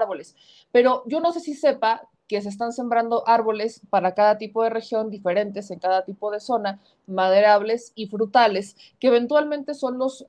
Pero 0.73 1.03
yo 1.07 1.21
no 1.21 1.33
sé 1.33 1.41
si 1.41 1.55
sepa 1.55 2.09
que 2.29 2.43
se 2.43 2.51
están 2.51 2.73
sembrando 2.73 3.27
árboles 3.27 3.81
para 3.89 4.15
cada 4.15 4.37
tipo 4.37 4.63
de 4.63 4.69
región 4.69 5.11
diferentes 5.11 5.71
en 5.71 5.79
cada 5.79 6.05
tipo 6.05 6.31
de 6.31 6.41
zona, 6.41 6.79
maderables 7.07 7.93
y 7.95 8.07
frutales, 8.07 8.77
que 9.01 9.09
eventualmente 9.09 9.73
son 9.73 9.99
los, 9.99 10.27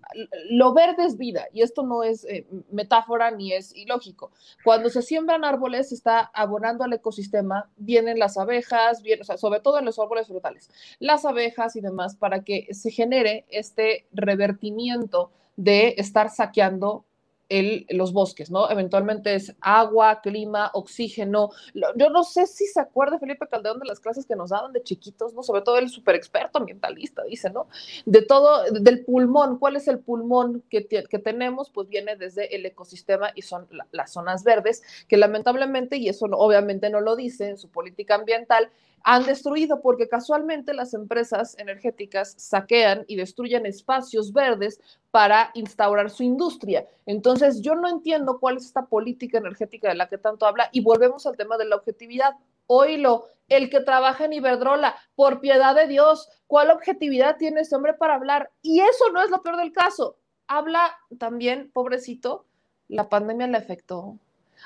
lo 0.49 0.73
verde 0.73 1.03
es 1.03 1.17
vida, 1.17 1.47
y 1.51 1.61
esto 1.61 1.83
no 1.83 2.03
es 2.03 2.23
eh, 2.23 2.47
metáfora 2.71 3.31
ni 3.31 3.51
es 3.51 3.75
ilógico. 3.75 4.31
Cuando 4.63 4.89
se 4.89 5.01
siembran 5.01 5.43
árboles, 5.43 5.89
se 5.89 5.95
está 5.95 6.31
abonando 6.33 6.85
al 6.85 6.93
ecosistema, 6.93 7.69
vienen 7.75 8.17
las 8.17 8.37
abejas, 8.37 9.03
vienen, 9.03 9.25
sobre 9.37 9.59
todo 9.59 9.79
en 9.79 9.85
los 9.85 9.99
árboles 9.99 10.27
frutales, 10.27 10.71
las 10.99 11.25
abejas 11.25 11.75
y 11.75 11.81
demás, 11.81 12.15
para 12.15 12.45
que 12.45 12.73
se 12.73 12.91
genere 12.91 13.45
este 13.49 14.07
revertimiento 14.13 15.31
de 15.57 15.95
estar 15.97 16.29
saqueando 16.29 17.03
el, 17.49 17.85
los 17.89 18.13
bosques, 18.13 18.51
¿no? 18.51 18.69
Eventualmente 18.69 19.33
es 19.33 19.55
agua, 19.59 20.21
clima, 20.21 20.69
oxígeno. 20.73 21.49
Yo 21.95 22.09
no 22.09 22.23
sé 22.23 22.45
si 22.45 22.67
se 22.67 22.79
acuerda 22.79 23.19
Felipe 23.19 23.47
Calderón 23.47 23.79
de 23.79 23.87
las 23.87 23.99
clases 23.99 24.25
que 24.25 24.35
nos 24.35 24.51
daban 24.51 24.71
de 24.71 24.83
chiquitos, 24.83 25.33
¿no? 25.33 25.43
Sobre 25.43 25.63
todo 25.63 25.77
el 25.79 25.89
super 25.89 26.15
experto 26.15 26.59
ambientalista, 26.59 27.23
dice, 27.23 27.49
¿no? 27.49 27.67
De 28.05 28.21
todo, 28.21 28.63
del 28.71 29.03
pulmón. 29.03 29.57
¿Cuál 29.57 29.75
es 29.75 29.87
el 29.87 29.99
pulmón 29.99 30.63
que, 30.69 30.87
que 30.87 31.19
tenemos? 31.19 31.71
Pues 31.71 31.89
viene 31.89 32.15
desde 32.15 32.55
el 32.55 32.65
ecosistema 32.65 33.31
y 33.35 33.41
son 33.41 33.67
las 33.91 34.13
zonas 34.13 34.43
verdes, 34.43 34.83
que 35.07 35.17
lamentablemente, 35.17 35.97
y 35.97 36.07
eso 36.07 36.27
obviamente 36.31 36.89
no 36.89 37.01
lo 37.01 37.15
dice 37.15 37.49
en 37.49 37.57
su 37.57 37.69
política 37.69 38.15
ambiental, 38.15 38.69
han 39.03 39.25
destruido 39.25 39.81
porque 39.81 40.07
casualmente 40.07 40.73
las 40.73 40.93
empresas 40.93 41.57
energéticas 41.57 42.35
saquean 42.37 43.05
y 43.07 43.15
destruyen 43.15 43.65
espacios 43.65 44.33
verdes 44.33 44.79
para 45.11 45.51
instaurar 45.53 46.09
su 46.09 46.23
industria. 46.23 46.85
Entonces, 47.05 47.61
yo 47.61 47.75
no 47.75 47.87
entiendo 47.87 48.39
cuál 48.39 48.57
es 48.57 48.65
esta 48.65 48.85
política 48.85 49.37
energética 49.37 49.89
de 49.89 49.95
la 49.95 50.07
que 50.07 50.17
tanto 50.17 50.45
habla 50.45 50.69
y 50.71 50.81
volvemos 50.81 51.25
al 51.25 51.37
tema 51.37 51.57
de 51.57 51.65
la 51.65 51.75
objetividad. 51.75 52.35
Oílo, 52.67 53.25
el 53.47 53.69
que 53.69 53.79
trabaja 53.79 54.25
en 54.25 54.33
Iberdrola, 54.33 54.95
por 55.15 55.39
piedad 55.41 55.75
de 55.75 55.87
Dios, 55.87 56.29
¿cuál 56.45 56.69
objetividad 56.69 57.37
tiene 57.37 57.61
ese 57.61 57.75
hombre 57.75 57.93
para 57.93 58.15
hablar? 58.15 58.51
Y 58.61 58.81
eso 58.81 59.11
no 59.11 59.23
es 59.23 59.31
lo 59.31 59.41
peor 59.41 59.57
del 59.57 59.71
caso. 59.71 60.17
Habla 60.47 60.97
también, 61.17 61.71
pobrecito, 61.71 62.45
la 62.87 63.09
pandemia 63.09 63.47
le 63.47 63.57
afectó. 63.57 64.17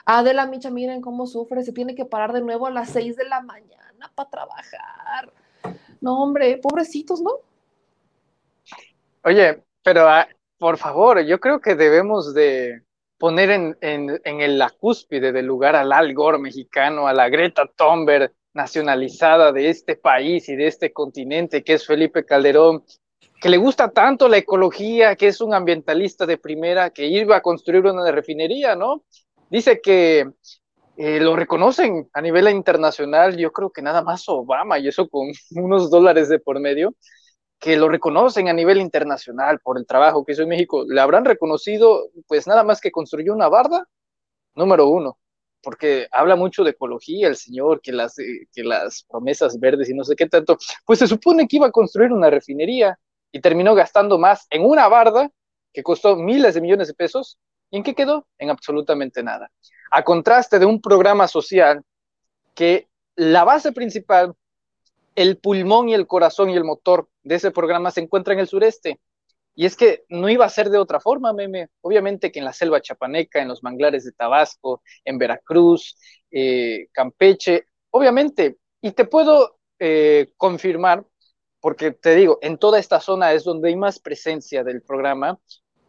Adela 0.05 0.47
Micha, 0.47 0.69
miren 0.69 1.01
cómo 1.01 1.27
sufre, 1.27 1.63
se 1.63 1.71
tiene 1.71 1.95
que 1.95 2.05
parar 2.05 2.33
de 2.33 2.41
nuevo 2.41 2.67
a 2.67 2.71
las 2.71 2.89
seis 2.89 3.15
de 3.15 3.25
la 3.25 3.41
mañana 3.41 3.92
para 4.11 4.29
trabajar. 4.29 5.31
No, 6.01 6.21
hombre, 6.21 6.57
pobrecitos, 6.57 7.21
¿no? 7.21 7.31
Oye, 9.23 9.63
pero 9.83 10.07
ah, 10.07 10.27
por 10.57 10.77
favor, 10.77 11.21
yo 11.21 11.39
creo 11.39 11.59
que 11.59 11.75
debemos 11.75 12.33
de 12.33 12.83
poner 13.17 13.51
en, 13.51 13.77
en, 13.81 14.19
en 14.23 14.57
la 14.57 14.69
cúspide 14.69 15.31
del 15.31 15.45
lugar 15.45 15.75
al 15.75 15.93
Al 15.93 16.13
Gore 16.13 16.39
mexicano, 16.39 17.07
a 17.07 17.13
la 17.13 17.29
Greta 17.29 17.69
Thunberg 17.75 18.33
nacionalizada 18.53 19.51
de 19.51 19.69
este 19.69 19.95
país 19.95 20.47
y 20.49 20.55
de 20.55 20.67
este 20.67 20.91
continente, 20.91 21.63
que 21.63 21.73
es 21.73 21.87
Felipe 21.87 22.25
Calderón, 22.25 22.83
que 23.41 23.49
le 23.49 23.57
gusta 23.57 23.89
tanto 23.89 24.27
la 24.27 24.37
ecología, 24.37 25.15
que 25.15 25.27
es 25.27 25.41
un 25.41 25.53
ambientalista 25.53 26.25
de 26.25 26.37
primera, 26.37 26.91
que 26.91 27.07
iba 27.07 27.37
a 27.37 27.41
construir 27.41 27.85
una 27.85 28.09
refinería, 28.11 28.75
¿no? 28.75 29.03
Dice 29.49 29.81
que 29.81 30.31
eh, 30.97 31.19
lo 31.19 31.35
reconocen 31.35 32.09
a 32.13 32.21
nivel 32.21 32.47
internacional, 32.49 33.35
yo 33.37 33.51
creo 33.51 33.71
que 33.71 33.81
nada 33.81 34.03
más 34.03 34.27
Obama, 34.29 34.77
y 34.79 34.87
eso 34.87 35.07
con 35.09 35.27
unos 35.51 35.89
dólares 35.89 36.29
de 36.29 36.39
por 36.39 36.59
medio, 36.59 36.95
que 37.59 37.77
lo 37.77 37.89
reconocen 37.89 38.49
a 38.49 38.53
nivel 38.53 38.79
internacional 38.79 39.59
por 39.61 39.77
el 39.77 39.87
trabajo 39.87 40.25
que 40.25 40.33
hizo 40.33 40.43
en 40.43 40.49
México. 40.49 40.85
Le 40.87 41.01
habrán 41.01 41.25
reconocido, 41.25 42.09
pues 42.27 42.47
nada 42.47 42.63
más 42.63 42.81
que 42.81 42.91
construyó 42.91 43.33
una 43.33 43.49
barda, 43.49 43.87
número 44.55 44.87
uno, 44.87 45.17
porque 45.63 46.07
habla 46.11 46.35
mucho 46.35 46.63
de 46.63 46.71
ecología 46.71 47.27
el 47.27 47.37
señor, 47.37 47.81
que 47.81 47.93
las, 47.93 48.19
eh, 48.19 48.47
que 48.53 48.63
las 48.63 49.05
promesas 49.09 49.59
verdes 49.59 49.89
y 49.89 49.93
no 49.95 50.03
sé 50.03 50.15
qué 50.15 50.27
tanto, 50.27 50.57
pues 50.85 50.99
se 50.99 51.07
supone 51.07 51.47
que 51.47 51.57
iba 51.57 51.67
a 51.67 51.71
construir 51.71 52.11
una 52.11 52.29
refinería 52.29 52.99
y 53.31 53.41
terminó 53.41 53.75
gastando 53.75 54.19
más 54.19 54.45
en 54.49 54.65
una 54.65 54.87
barda 54.89 55.31
que 55.73 55.83
costó 55.83 56.15
miles 56.17 56.53
de 56.55 56.61
millones 56.61 56.87
de 56.89 56.93
pesos. 56.93 57.39
¿Y 57.71 57.77
en 57.77 57.83
qué 57.83 57.95
quedó? 57.95 58.27
En 58.37 58.51
absolutamente 58.51 59.23
nada 59.23 59.49
a 59.95 60.03
contraste 60.03 60.57
de 60.57 60.65
un 60.65 60.81
programa 60.81 61.27
social 61.27 61.83
que 62.55 62.87
la 63.15 63.43
base 63.43 63.71
principal, 63.71 64.33
el 65.15 65.37
pulmón 65.37 65.87
y 65.87 65.93
el 65.93 66.07
corazón 66.07 66.49
y 66.49 66.55
el 66.55 66.63
motor 66.63 67.07
de 67.21 67.35
ese 67.35 67.51
programa 67.51 67.91
se 67.91 68.01
encuentra 68.01 68.33
en 68.33 68.39
el 68.39 68.47
sureste. 68.47 68.99
Y 69.53 69.67
es 69.67 69.75
que 69.75 70.03
no 70.09 70.29
iba 70.29 70.45
a 70.45 70.49
ser 70.49 70.71
de 70.71 70.79
otra 70.79 70.99
forma, 70.99 71.31
meme. 71.31 71.67
Obviamente 71.81 72.31
que 72.31 72.39
en 72.39 72.45
la 72.45 72.53
selva 72.53 72.81
chapaneca, 72.81 73.39
en 73.39 73.49
los 73.49 73.61
manglares 73.61 74.03
de 74.03 74.13
Tabasco, 74.13 74.81
en 75.05 75.19
Veracruz, 75.19 75.95
eh, 76.31 76.87
Campeche, 76.91 77.67
obviamente. 77.91 78.57
Y 78.81 78.93
te 78.93 79.05
puedo 79.05 79.59
eh, 79.77 80.33
confirmar, 80.37 81.05
porque 81.59 81.91
te 81.91 82.15
digo, 82.15 82.39
en 82.41 82.57
toda 82.57 82.79
esta 82.79 82.99
zona 82.99 83.31
es 83.33 83.43
donde 83.43 83.69
hay 83.69 83.75
más 83.75 83.99
presencia 83.99 84.63
del 84.63 84.81
programa, 84.81 85.39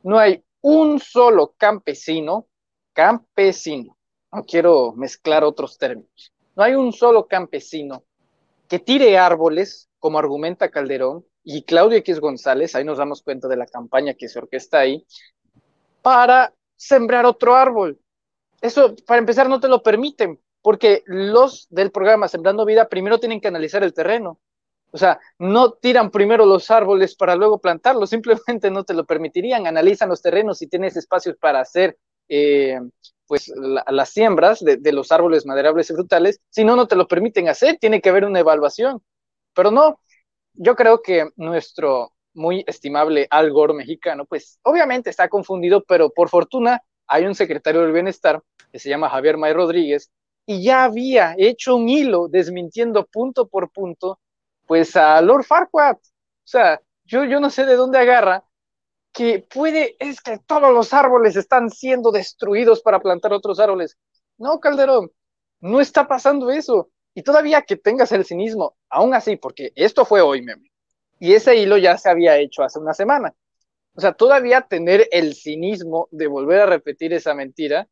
no 0.02 0.18
hay 0.18 0.44
un 0.60 1.00
solo 1.00 1.54
campesino, 1.56 2.48
campesino, 2.92 3.93
no 4.34 4.44
quiero 4.44 4.92
mezclar 4.92 5.44
otros 5.44 5.78
términos. 5.78 6.32
No 6.56 6.62
hay 6.62 6.74
un 6.74 6.92
solo 6.92 7.26
campesino 7.26 8.04
que 8.68 8.78
tire 8.78 9.16
árboles, 9.18 9.88
como 9.98 10.18
argumenta 10.18 10.70
Calderón, 10.70 11.24
y 11.42 11.62
Claudio 11.62 11.98
X 11.98 12.20
González, 12.20 12.74
ahí 12.74 12.84
nos 12.84 12.98
damos 12.98 13.22
cuenta 13.22 13.48
de 13.48 13.56
la 13.56 13.66
campaña 13.66 14.14
que 14.14 14.28
se 14.28 14.38
orquesta 14.38 14.78
ahí, 14.78 15.06
para 16.02 16.54
sembrar 16.76 17.26
otro 17.26 17.54
árbol. 17.54 18.00
Eso, 18.60 18.94
para 19.06 19.18
empezar, 19.18 19.48
no 19.48 19.60
te 19.60 19.68
lo 19.68 19.82
permiten, 19.82 20.40
porque 20.62 21.02
los 21.06 21.66
del 21.70 21.90
programa 21.90 22.28
Sembrando 22.28 22.64
Vida 22.64 22.88
primero 22.88 23.18
tienen 23.18 23.40
que 23.40 23.48
analizar 23.48 23.84
el 23.84 23.92
terreno. 23.92 24.40
O 24.90 24.96
sea, 24.96 25.20
no 25.38 25.72
tiran 25.72 26.10
primero 26.10 26.46
los 26.46 26.70
árboles 26.70 27.14
para 27.14 27.36
luego 27.36 27.60
plantarlos, 27.60 28.10
simplemente 28.10 28.70
no 28.70 28.84
te 28.84 28.94
lo 28.94 29.04
permitirían. 29.04 29.66
Analizan 29.66 30.08
los 30.08 30.22
terrenos 30.22 30.58
si 30.58 30.66
tienes 30.66 30.96
espacios 30.96 31.36
para 31.36 31.60
hacer 31.60 31.98
eh, 32.28 32.80
pues 33.26 33.52
las 33.56 34.10
siembras 34.10 34.60
de, 34.60 34.92
los 34.92 35.10
árboles 35.10 35.46
maderables 35.46 35.90
y 35.90 35.94
frutales, 35.94 36.40
si 36.50 36.64
no, 36.64 36.76
no 36.76 36.86
te 36.86 36.96
lo 36.96 37.08
permiten 37.08 37.48
hacer, 37.48 37.78
tiene 37.78 38.00
que 38.00 38.10
haber 38.10 38.24
una 38.24 38.40
evaluación. 38.40 39.02
Pero 39.54 39.70
no, 39.70 40.00
yo 40.54 40.76
creo 40.76 41.02
que 41.02 41.28
nuestro 41.36 42.12
muy 42.34 42.64
estimable 42.66 43.26
Al 43.30 43.52
Gore 43.52 43.74
mexicano, 43.74 44.24
pues 44.26 44.58
obviamente 44.62 45.10
está 45.10 45.28
confundido, 45.28 45.84
pero 45.84 46.10
por 46.10 46.28
fortuna 46.28 46.82
hay 47.06 47.26
un 47.26 47.34
secretario 47.34 47.82
del 47.82 47.92
bienestar 47.92 48.42
que 48.72 48.78
se 48.78 48.88
llama 48.88 49.08
Javier 49.08 49.36
May 49.36 49.52
Rodríguez 49.52 50.10
y 50.46 50.62
ya 50.62 50.84
había 50.84 51.34
hecho 51.38 51.76
un 51.76 51.88
hilo 51.88 52.28
desmintiendo 52.28 53.06
punto 53.06 53.46
por 53.46 53.70
punto, 53.70 54.18
pues 54.66 54.96
a 54.96 55.20
Lord 55.20 55.44
Farquaad. 55.44 55.96
O 55.96 56.46
sea, 56.46 56.80
yo, 57.04 57.24
yo 57.24 57.40
no 57.40 57.50
sé 57.50 57.64
de 57.66 57.76
dónde 57.76 57.98
agarra 57.98 58.44
que 59.14 59.46
puede, 59.48 59.96
es 60.00 60.20
que 60.20 60.38
todos 60.44 60.72
los 60.72 60.92
árboles 60.92 61.36
están 61.36 61.70
siendo 61.70 62.10
destruidos 62.10 62.82
para 62.82 63.00
plantar 63.00 63.32
otros 63.32 63.60
árboles. 63.60 63.96
No, 64.36 64.58
Calderón, 64.58 65.10
no 65.60 65.80
está 65.80 66.08
pasando 66.08 66.50
eso. 66.50 66.90
Y 67.14 67.22
todavía 67.22 67.62
que 67.62 67.76
tengas 67.76 68.10
el 68.10 68.24
cinismo, 68.24 68.76
aún 68.90 69.14
así, 69.14 69.36
porque 69.36 69.72
esto 69.76 70.04
fue 70.04 70.20
hoy, 70.20 70.42
meme, 70.42 70.68
y 71.20 71.32
ese 71.32 71.56
hilo 71.56 71.78
ya 71.78 71.96
se 71.96 72.10
había 72.10 72.36
hecho 72.38 72.64
hace 72.64 72.80
una 72.80 72.92
semana. 72.92 73.32
O 73.94 74.00
sea, 74.00 74.12
todavía 74.14 74.62
tener 74.62 75.08
el 75.12 75.34
cinismo 75.34 76.08
de 76.10 76.26
volver 76.26 76.62
a 76.62 76.66
repetir 76.66 77.12
esa 77.12 77.34
mentira, 77.34 77.86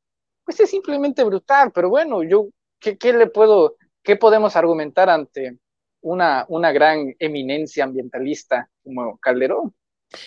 pues 0.44 0.58
es 0.58 0.70
simplemente 0.70 1.22
brutal. 1.22 1.70
Pero 1.72 1.88
bueno, 1.88 2.24
yo, 2.24 2.48
¿qué, 2.80 3.12
le 3.12 3.28
puedo, 3.28 3.76
qué 4.02 4.16
podemos 4.16 4.56
argumentar 4.56 5.08
ante 5.08 5.56
una, 6.00 6.44
una 6.48 6.72
gran 6.72 7.14
eminencia 7.20 7.84
ambientalista 7.84 8.68
como 8.82 9.16
Calderón? 9.18 9.72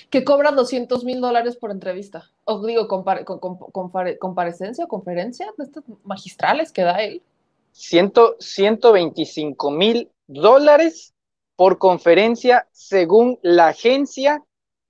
Que 0.09 0.23
cobra 0.23 0.51
200 0.51 1.03
mil 1.03 1.21
dólares 1.21 1.55
por 1.55 1.71
entrevista. 1.71 2.29
O 2.43 2.65
digo, 2.65 2.87
comparecencia 2.87 4.85
o 4.85 4.87
conferencia 4.87 5.47
de 5.57 5.63
estas 5.63 5.83
magistrales 6.03 6.71
que 6.71 6.83
da 6.83 7.01
él. 7.01 7.21
125 7.71 9.71
mil 9.71 10.09
dólares 10.27 11.13
por 11.55 11.77
conferencia 11.77 12.67
según 12.71 13.39
la 13.41 13.67
agencia 13.67 14.43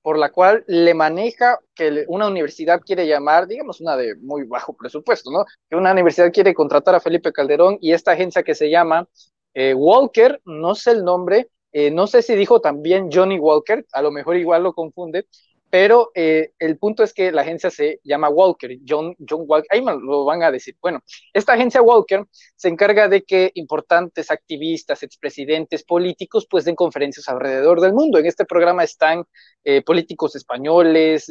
por 0.05 0.19
la 0.19 0.31
cual 0.31 0.63
le 0.67 0.93
maneja 0.93 1.57
que 1.73 2.05
una 2.07 2.27
universidad 2.27 2.79
quiere 2.79 3.07
llamar, 3.07 3.47
digamos, 3.47 3.81
una 3.81 3.97
de 3.97 4.13
muy 4.17 4.43
bajo 4.43 4.73
presupuesto, 4.73 5.31
¿no? 5.31 5.45
Que 5.67 5.75
una 5.75 5.91
universidad 5.91 6.31
quiere 6.31 6.53
contratar 6.53 6.93
a 6.93 6.99
Felipe 6.99 7.33
Calderón 7.33 7.79
y 7.81 7.91
esta 7.91 8.11
agencia 8.11 8.43
que 8.43 8.53
se 8.53 8.69
llama 8.69 9.09
eh, 9.55 9.73
Walker, 9.73 10.39
no 10.45 10.75
sé 10.75 10.91
el 10.91 11.03
nombre, 11.03 11.49
eh, 11.77 11.91
no 11.91 12.07
sé 12.07 12.21
si 12.21 12.35
dijo 12.37 12.61
también 12.61 13.09
Johnny 13.11 13.37
Walker, 13.37 13.85
a 13.91 14.01
lo 14.01 14.09
mejor 14.09 14.37
igual 14.37 14.63
lo 14.63 14.71
confunde, 14.71 15.25
pero 15.69 16.09
eh, 16.15 16.51
el 16.57 16.77
punto 16.77 17.03
es 17.03 17.13
que 17.13 17.33
la 17.33 17.41
agencia 17.41 17.69
se 17.69 17.99
llama 18.01 18.29
Walker, 18.29 18.77
John, 18.87 19.13
Walker, 19.29 19.67
ahí 19.69 19.81
me 19.81 19.91
lo 19.91 20.23
van 20.23 20.41
a 20.41 20.51
decir. 20.51 20.77
Bueno, 20.81 21.01
esta 21.33 21.51
agencia 21.51 21.81
Walker 21.81 22.23
se 22.55 22.69
encarga 22.69 23.09
de 23.09 23.23
que 23.23 23.51
importantes 23.55 24.31
activistas, 24.31 25.03
expresidentes, 25.03 25.83
políticos, 25.83 26.47
pues 26.49 26.63
den 26.63 26.75
conferencias 26.75 27.27
alrededor 27.27 27.81
del 27.81 27.91
mundo. 27.91 28.19
En 28.19 28.25
este 28.25 28.45
programa 28.45 28.85
están 28.85 29.25
eh, 29.65 29.81
políticos 29.81 30.33
españoles, 30.37 31.27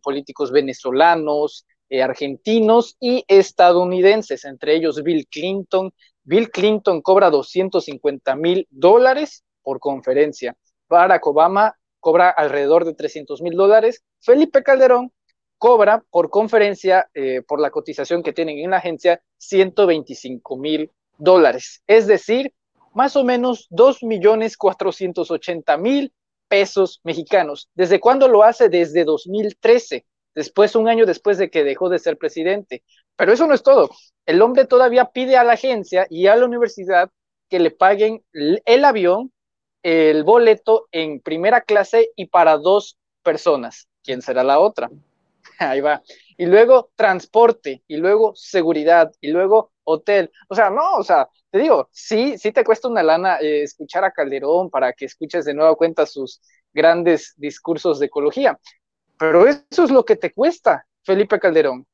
políticos 0.00 0.52
venezolanos, 0.52 1.66
argentinos 2.00 2.96
y 3.00 3.24
estadounidenses, 3.26 4.44
entre 4.44 4.76
ellos 4.76 5.02
Bill 5.02 5.26
Clinton. 5.28 5.92
Bill 6.22 6.48
Clinton 6.52 7.02
cobra 7.02 7.28
250 7.28 8.36
mil 8.36 8.68
dólares 8.70 9.42
por 9.70 9.78
conferencia. 9.78 10.56
Barack 10.88 11.24
Obama 11.28 11.76
cobra 12.00 12.28
alrededor 12.28 12.84
de 12.84 12.92
300 12.92 13.40
mil 13.40 13.54
dólares. 13.54 14.02
Felipe 14.20 14.64
Calderón 14.64 15.12
cobra 15.58 16.02
por 16.10 16.28
conferencia, 16.28 17.08
eh, 17.14 17.42
por 17.46 17.60
la 17.60 17.70
cotización 17.70 18.24
que 18.24 18.32
tienen 18.32 18.58
en 18.58 18.70
la 18.70 18.78
agencia, 18.78 19.22
125 19.38 20.56
mil 20.56 20.90
dólares. 21.18 21.84
Es 21.86 22.08
decir, 22.08 22.52
más 22.94 23.14
o 23.14 23.22
menos 23.22 23.68
2 23.70 24.02
millones 24.02 24.56
480 24.56 25.76
mil 25.76 26.12
pesos 26.48 27.00
mexicanos. 27.04 27.68
¿Desde 27.76 28.00
cuándo 28.00 28.26
lo 28.26 28.42
hace? 28.42 28.68
Desde 28.68 29.04
2013, 29.04 30.04
después, 30.34 30.74
un 30.74 30.88
año 30.88 31.06
después 31.06 31.38
de 31.38 31.48
que 31.48 31.62
dejó 31.62 31.88
de 31.88 32.00
ser 32.00 32.18
presidente. 32.18 32.82
Pero 33.14 33.32
eso 33.32 33.46
no 33.46 33.54
es 33.54 33.62
todo. 33.62 33.88
El 34.26 34.42
hombre 34.42 34.64
todavía 34.64 35.04
pide 35.04 35.36
a 35.36 35.44
la 35.44 35.52
agencia 35.52 36.08
y 36.10 36.26
a 36.26 36.34
la 36.34 36.44
universidad 36.44 37.08
que 37.48 37.60
le 37.60 37.70
paguen 37.70 38.24
el 38.32 38.84
avión 38.84 39.32
el 39.82 40.24
boleto 40.24 40.88
en 40.92 41.20
primera 41.20 41.62
clase 41.62 42.10
y 42.16 42.26
para 42.26 42.56
dos 42.56 42.98
personas. 43.22 43.88
¿Quién 44.02 44.22
será 44.22 44.44
la 44.44 44.58
otra? 44.58 44.90
Ahí 45.58 45.80
va. 45.80 46.02
Y 46.36 46.46
luego 46.46 46.90
transporte, 46.96 47.82
y 47.86 47.96
luego 47.96 48.34
seguridad, 48.34 49.12
y 49.20 49.28
luego 49.30 49.72
hotel. 49.84 50.30
O 50.48 50.54
sea, 50.54 50.70
no, 50.70 50.94
o 50.94 51.02
sea, 51.02 51.28
te 51.50 51.58
digo, 51.58 51.88
sí, 51.92 52.38
sí 52.38 52.52
te 52.52 52.64
cuesta 52.64 52.88
una 52.88 53.02
lana 53.02 53.38
eh, 53.40 53.62
escuchar 53.62 54.04
a 54.04 54.12
Calderón 54.12 54.70
para 54.70 54.92
que 54.92 55.04
escuches 55.04 55.44
de 55.44 55.54
nueva 55.54 55.74
cuenta 55.74 56.06
sus 56.06 56.40
grandes 56.72 57.34
discursos 57.36 57.98
de 57.98 58.06
ecología. 58.06 58.58
Pero 59.18 59.46
eso 59.46 59.84
es 59.84 59.90
lo 59.90 60.04
que 60.04 60.16
te 60.16 60.32
cuesta, 60.32 60.86
Felipe 61.04 61.38
Calderón. 61.38 61.86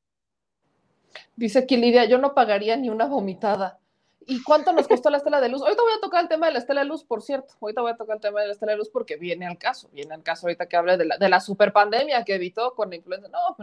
Dice 1.35 1.61
aquí 1.61 1.77
Lidia, 1.77 2.05
yo 2.05 2.19
no 2.19 2.35
pagaría 2.35 2.77
ni 2.77 2.89
una 2.89 3.07
vomitada. 3.07 3.81
¿Y 4.29 4.43
cuánto 4.43 4.73
nos 4.73 4.89
costó 4.89 5.09
la 5.09 5.19
estela 5.19 5.41
de 5.41 5.49
luz? 5.49 5.63
Ahorita 5.63 5.83
voy 5.83 5.93
a 5.97 6.01
tocar 6.01 6.21
el 6.21 6.29
tema 6.29 6.47
de 6.47 6.53
la 6.53 6.59
estela 6.59 6.81
de 6.81 6.89
luz, 6.89 7.05
por 7.05 7.23
cierto. 7.23 7.55
Ahorita 7.61 7.81
voy 7.81 7.93
a 7.93 7.97
tocar 7.97 8.17
el 8.17 8.21
tema 8.21 8.41
de 8.41 8.49
la 8.49 8.53
estela 8.55 8.73
de 8.73 8.79
luz 8.79 8.89
porque 8.89 9.17
viene 9.17 9.47
al 9.47 9.57
caso. 9.57 9.89
Viene 9.93 10.15
al 10.15 10.25
caso 10.25 10.47
ahorita 10.47 10.67
que 10.67 10.77
hable 10.77 10.97
de 10.97 11.05
la, 11.05 11.17
de 11.17 11.29
la 11.29 11.41
superpandemia 11.41 12.25
que 12.25 12.35
evitó 12.35 12.75
con 12.75 12.91
la 12.91 12.97
influenza. 12.97 13.29
No, 13.29 13.57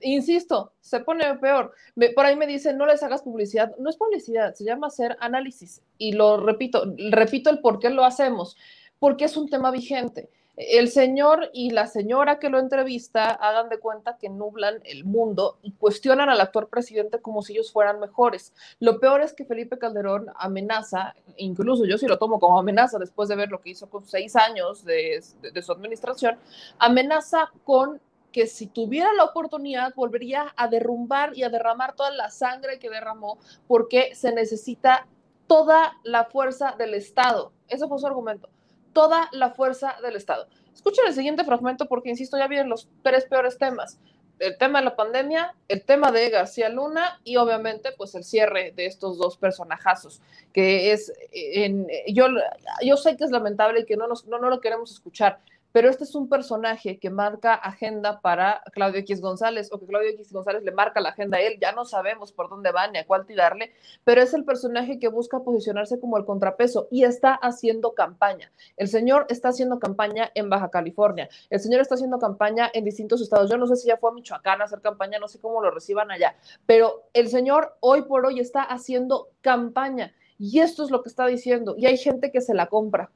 insisto, 0.00 0.72
se 0.80 1.00
pone 1.00 1.34
peor. 1.36 1.74
por 2.14 2.24
ahí 2.24 2.34
me 2.34 2.46
dicen, 2.46 2.78
no 2.78 2.86
les 2.86 3.02
hagas 3.02 3.22
publicidad. 3.22 3.76
No 3.78 3.90
es 3.90 3.98
publicidad, 3.98 4.54
se 4.54 4.64
llama 4.64 4.86
hacer 4.86 5.18
análisis. 5.20 5.82
Y 5.98 6.12
lo 6.12 6.38
repito, 6.38 6.84
repito 7.10 7.50
el 7.50 7.60
por 7.60 7.78
qué 7.78 7.90
lo 7.90 8.04
hacemos. 8.04 8.56
Porque 8.98 9.26
es 9.26 9.36
un 9.36 9.50
tema 9.50 9.70
vigente 9.70 10.30
el 10.56 10.90
señor 10.90 11.50
y 11.52 11.70
la 11.70 11.86
señora 11.86 12.38
que 12.38 12.50
lo 12.50 12.58
entrevista 12.58 13.30
hagan 13.30 13.68
de 13.68 13.78
cuenta 13.78 14.18
que 14.18 14.28
nublan 14.28 14.80
el 14.84 15.04
mundo 15.04 15.58
y 15.62 15.72
cuestionan 15.72 16.28
al 16.28 16.40
actual 16.40 16.68
presidente 16.68 17.20
como 17.20 17.42
si 17.42 17.54
ellos 17.54 17.72
fueran 17.72 18.00
mejores. 18.00 18.52
Lo 18.78 19.00
peor 19.00 19.22
es 19.22 19.32
que 19.32 19.44
Felipe 19.44 19.78
Calderón 19.78 20.26
amenaza, 20.36 21.14
incluso 21.36 21.84
yo 21.86 21.96
sí 21.98 22.06
lo 22.06 22.18
tomo 22.18 22.38
como 22.40 22.58
amenaza 22.58 22.98
después 22.98 23.28
de 23.28 23.36
ver 23.36 23.50
lo 23.50 23.60
que 23.60 23.70
hizo 23.70 23.88
con 23.88 24.04
seis 24.04 24.36
años 24.36 24.84
de, 24.84 25.22
su 25.62 25.72
administración, 25.72 26.38
amenaza 26.78 27.50
con 27.64 28.00
que 28.32 28.46
si 28.46 28.66
tuviera 28.66 29.12
la 29.14 29.24
oportunidad 29.24 29.94
volvería 29.94 30.52
a 30.56 30.68
derrumbar 30.68 31.36
y 31.36 31.42
a 31.42 31.48
derramar 31.48 31.94
toda 31.94 32.10
la 32.12 32.30
sangre 32.30 32.78
que 32.78 32.90
derramó 32.90 33.38
porque 33.66 34.14
se 34.14 34.32
necesita 34.32 35.06
toda 35.46 35.98
la 36.04 36.26
fuerza 36.26 36.76
del 36.78 36.94
Estado. 36.94 37.52
Ese 37.66 37.88
fue 37.88 37.98
su 37.98 38.06
argumento 38.06 38.48
toda 38.92 39.28
la 39.32 39.50
fuerza 39.50 39.96
del 40.02 40.16
Estado. 40.16 40.48
Escuchen 40.74 41.06
el 41.06 41.14
siguiente 41.14 41.44
fragmento 41.44 41.86
porque, 41.86 42.10
insisto, 42.10 42.38
ya 42.38 42.48
vienen 42.48 42.68
los 42.68 42.88
tres 43.02 43.26
peores 43.26 43.58
temas. 43.58 43.98
El 44.38 44.56
tema 44.56 44.78
de 44.78 44.86
la 44.86 44.96
pandemia, 44.96 45.54
el 45.68 45.84
tema 45.84 46.10
de 46.10 46.30
García 46.30 46.70
Luna 46.70 47.20
y 47.24 47.36
obviamente 47.36 47.90
pues 47.92 48.14
el 48.14 48.24
cierre 48.24 48.72
de 48.74 48.86
estos 48.86 49.18
dos 49.18 49.36
personajazos, 49.36 50.22
que 50.54 50.92
es, 50.92 51.12
en, 51.30 51.86
yo, 52.08 52.28
yo 52.82 52.96
sé 52.96 53.18
que 53.18 53.24
es 53.24 53.30
lamentable 53.30 53.80
y 53.80 53.84
que 53.84 53.98
no, 53.98 54.06
nos, 54.06 54.26
no, 54.26 54.38
no 54.38 54.48
lo 54.48 54.60
queremos 54.62 54.92
escuchar, 54.92 55.40
pero 55.72 55.88
este 55.88 56.04
es 56.04 56.14
un 56.14 56.28
personaje 56.28 56.98
que 56.98 57.10
marca 57.10 57.54
agenda 57.54 58.20
para 58.20 58.62
Claudio 58.72 59.00
X 59.00 59.20
González 59.20 59.70
o 59.72 59.78
que 59.78 59.86
Claudio 59.86 60.10
X 60.10 60.32
González 60.32 60.62
le 60.64 60.72
marca 60.72 61.00
la 61.00 61.10
agenda 61.10 61.38
a 61.38 61.40
él, 61.40 61.58
ya 61.60 61.72
no 61.72 61.84
sabemos 61.84 62.32
por 62.32 62.48
dónde 62.48 62.72
va 62.72 62.88
ni 62.88 62.98
a 62.98 63.06
cuál 63.06 63.26
tirarle, 63.26 63.72
pero 64.04 64.22
es 64.22 64.34
el 64.34 64.44
personaje 64.44 64.98
que 64.98 65.08
busca 65.08 65.40
posicionarse 65.40 66.00
como 66.00 66.16
el 66.16 66.24
contrapeso 66.24 66.88
y 66.90 67.04
está 67.04 67.34
haciendo 67.34 67.94
campaña. 67.94 68.50
El 68.76 68.88
señor 68.88 69.26
está 69.28 69.48
haciendo 69.48 69.78
campaña 69.78 70.30
en 70.34 70.50
Baja 70.50 70.70
California, 70.70 71.28
el 71.50 71.60
señor 71.60 71.80
está 71.80 71.94
haciendo 71.94 72.18
campaña 72.18 72.70
en 72.72 72.84
distintos 72.84 73.20
estados, 73.20 73.50
yo 73.50 73.56
no 73.56 73.66
sé 73.66 73.76
si 73.76 73.88
ya 73.88 73.96
fue 73.96 74.10
a 74.10 74.14
Michoacán 74.14 74.60
a 74.60 74.64
hacer 74.64 74.80
campaña, 74.80 75.18
no 75.18 75.28
sé 75.28 75.40
cómo 75.40 75.60
lo 75.62 75.70
reciban 75.70 76.10
allá, 76.10 76.36
pero 76.66 77.04
el 77.12 77.28
señor 77.28 77.76
hoy 77.80 78.02
por 78.02 78.26
hoy 78.26 78.40
está 78.40 78.62
haciendo 78.62 79.28
campaña 79.40 80.14
y 80.38 80.60
esto 80.60 80.82
es 80.82 80.90
lo 80.90 81.02
que 81.02 81.08
está 81.08 81.26
diciendo 81.26 81.74
y 81.76 81.86
hay 81.86 81.98
gente 81.98 82.32
que 82.32 82.40
se 82.40 82.54
la 82.54 82.66
compra 82.66 83.10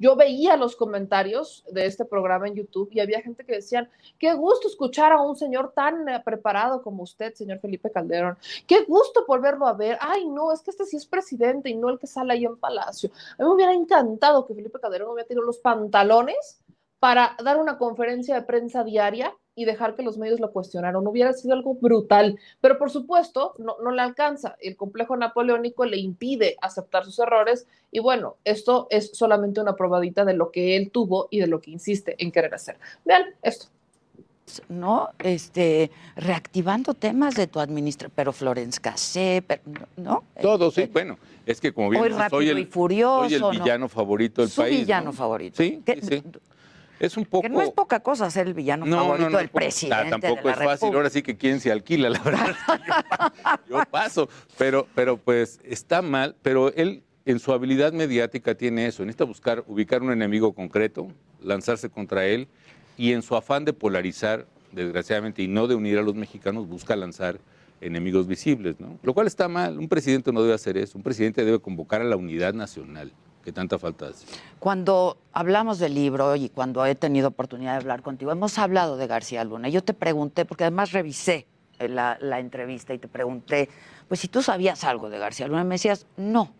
yo 0.00 0.16
veía 0.16 0.56
los 0.56 0.74
comentarios 0.76 1.62
de 1.70 1.84
este 1.84 2.06
programa 2.06 2.48
en 2.48 2.54
YouTube 2.54 2.88
y 2.90 3.00
había 3.00 3.20
gente 3.20 3.44
que 3.44 3.56
decían, 3.56 3.88
qué 4.18 4.32
gusto 4.32 4.66
escuchar 4.66 5.12
a 5.12 5.20
un 5.20 5.36
señor 5.36 5.72
tan 5.74 6.08
eh, 6.08 6.22
preparado 6.24 6.82
como 6.82 7.02
usted, 7.02 7.34
señor 7.34 7.60
Felipe 7.60 7.92
Calderón. 7.92 8.38
Qué 8.66 8.84
gusto 8.84 9.26
volverlo 9.28 9.68
a 9.68 9.74
ver. 9.74 9.98
Ay, 10.00 10.26
no, 10.26 10.52
es 10.52 10.62
que 10.62 10.70
este 10.70 10.86
sí 10.86 10.96
es 10.96 11.06
presidente 11.06 11.68
y 11.68 11.76
no 11.76 11.90
el 11.90 11.98
que 11.98 12.06
sale 12.06 12.32
ahí 12.32 12.46
en 12.46 12.56
Palacio. 12.56 13.10
A 13.38 13.42
mí 13.42 13.48
me 13.48 13.54
hubiera 13.54 13.74
encantado 13.74 14.46
que 14.46 14.54
Felipe 14.54 14.80
Calderón 14.80 15.10
hubiera 15.10 15.28
tenido 15.28 15.44
los 15.44 15.58
pantalones 15.58 16.62
para 16.98 17.36
dar 17.44 17.58
una 17.58 17.76
conferencia 17.76 18.34
de 18.34 18.42
prensa 18.42 18.82
diaria 18.84 19.36
y 19.54 19.64
dejar 19.64 19.94
que 19.94 20.02
los 20.02 20.18
medios 20.18 20.40
lo 20.40 20.52
cuestionaran. 20.52 21.06
Hubiera 21.06 21.32
sido 21.32 21.54
algo 21.54 21.74
brutal, 21.74 22.38
pero 22.60 22.78
por 22.78 22.90
supuesto 22.90 23.54
no, 23.58 23.76
no 23.82 23.90
le 23.90 24.02
alcanza. 24.02 24.56
El 24.60 24.76
complejo 24.76 25.16
napoleónico 25.16 25.84
le 25.84 25.98
impide 25.98 26.56
aceptar 26.60 27.04
sus 27.04 27.18
errores 27.18 27.66
y 27.90 28.00
bueno, 28.00 28.36
esto 28.44 28.86
es 28.90 29.10
solamente 29.12 29.60
una 29.60 29.74
probadita 29.74 30.24
de 30.24 30.34
lo 30.34 30.50
que 30.50 30.76
él 30.76 30.90
tuvo 30.90 31.28
y 31.30 31.40
de 31.40 31.46
lo 31.46 31.60
que 31.60 31.70
insiste 31.70 32.14
en 32.18 32.32
querer 32.32 32.54
hacer. 32.54 32.78
Vean 33.04 33.24
esto. 33.42 33.66
¿no? 34.68 35.10
Este, 35.20 35.90
reactivando 36.16 36.94
temas 36.94 37.34
de 37.36 37.46
tu 37.46 37.60
administración, 37.60 38.12
pero 38.14 38.32
Florence 38.32 38.80
Cassé, 38.80 39.44
¿no? 39.96 40.24
Todo, 40.40 40.70
sí, 40.70 40.88
bueno, 40.92 41.18
es 41.46 41.60
que 41.60 41.72
como 41.72 41.90
bien 41.90 42.02
soy 42.28 42.48
el, 42.48 42.66
furioso, 42.66 43.28
soy 43.28 43.56
el 43.56 43.62
villano 43.62 43.88
favorito 43.88 44.42
del 44.42 44.50
Su 44.50 44.62
país. 44.62 44.80
villano 44.80 45.12
favorito. 45.12 45.56
Sí, 45.56 45.82
sí. 46.02 46.22
Es 47.00 47.16
un 47.16 47.24
poco. 47.24 47.42
Que 47.42 47.48
no 47.48 47.62
es 47.62 47.70
poca 47.70 48.00
cosa 48.00 48.30
ser 48.30 48.46
el 48.46 48.52
villano 48.54 48.84
favorito 48.84 49.38
del 49.38 49.48
presidente. 49.48 50.10
tampoco 50.10 50.50
es 50.50 50.56
fácil. 50.56 50.94
Ahora 50.94 51.08
sí 51.08 51.22
que 51.22 51.36
quién 51.36 51.58
se 51.58 51.72
alquila, 51.72 52.10
la 52.10 52.20
verdad. 52.20 52.54
yo, 53.68 53.82
paso. 53.90 54.28
Pero, 54.58 54.86
pero 54.94 55.16
pues 55.16 55.60
está 55.64 56.02
mal. 56.02 56.36
Pero 56.42 56.72
él, 56.74 57.02
en 57.24 57.38
su 57.38 57.52
habilidad 57.52 57.94
mediática, 57.94 58.54
tiene 58.54 58.86
eso. 58.86 59.02
Necesita 59.02 59.24
buscar, 59.24 59.64
ubicar 59.66 60.02
un 60.02 60.12
enemigo 60.12 60.52
concreto, 60.52 61.08
lanzarse 61.42 61.88
contra 61.88 62.26
él. 62.26 62.48
Y 62.98 63.12
en 63.12 63.22
su 63.22 63.34
afán 63.34 63.64
de 63.64 63.72
polarizar, 63.72 64.46
desgraciadamente, 64.72 65.42
y 65.42 65.48
no 65.48 65.66
de 65.68 65.76
unir 65.76 65.96
a 65.98 66.02
los 66.02 66.14
mexicanos, 66.14 66.68
busca 66.68 66.94
lanzar 66.96 67.40
enemigos 67.80 68.26
visibles, 68.26 68.78
¿no? 68.78 68.98
Lo 69.02 69.14
cual 69.14 69.26
está 69.26 69.48
mal. 69.48 69.78
Un 69.78 69.88
presidente 69.88 70.32
no 70.32 70.42
debe 70.42 70.52
hacer 70.52 70.76
eso. 70.76 70.98
Un 70.98 71.02
presidente 71.02 71.46
debe 71.46 71.60
convocar 71.60 72.02
a 72.02 72.04
la 72.04 72.16
unidad 72.16 72.52
nacional 72.52 73.10
que 73.42 73.52
tanta 73.52 73.78
falta 73.78 74.08
hace. 74.08 74.26
Cuando 74.58 75.18
hablamos 75.32 75.78
del 75.78 75.94
libro 75.94 76.36
y 76.36 76.48
cuando 76.48 76.84
he 76.84 76.94
tenido 76.94 77.28
oportunidad 77.28 77.72
de 77.72 77.78
hablar 77.78 78.02
contigo, 78.02 78.32
hemos 78.32 78.58
hablado 78.58 78.96
de 78.96 79.06
García 79.06 79.44
Luna. 79.44 79.68
Yo 79.68 79.82
te 79.82 79.94
pregunté, 79.94 80.44
porque 80.44 80.64
además 80.64 80.92
revisé 80.92 81.46
eh, 81.78 81.88
la, 81.88 82.18
entrevista 82.38 82.92
y 82.92 82.98
te 82.98 83.08
pregunté, 83.08 83.68
pues 84.08 84.20
si 84.20 84.28
tú 84.28 84.42
sabías 84.42 84.84
algo 84.84 85.08
de 85.08 85.18
García 85.18 85.48
Luna, 85.48 85.64
me 85.64 85.76
decías, 85.76 86.06
no. 86.16 86.52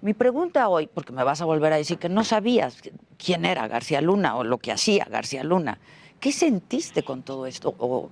Mi 0.00 0.14
pregunta 0.14 0.68
hoy, 0.68 0.86
porque 0.86 1.12
me 1.12 1.22
vas 1.24 1.42
a 1.42 1.44
volver 1.44 1.74
a 1.74 1.76
decir 1.76 1.98
que 1.98 2.08
no 2.08 2.24
sabías 2.24 2.80
quién 3.18 3.44
era 3.44 3.68
García 3.68 4.00
Luna 4.00 4.36
o 4.36 4.44
lo 4.44 4.56
que 4.56 4.72
hacía 4.72 5.04
García 5.04 5.44
Luna, 5.44 5.78
¿qué 6.20 6.32
sentiste 6.32 7.02
con 7.02 7.22
todo 7.22 7.44
esto? 7.44 7.74
¿O 7.78 8.08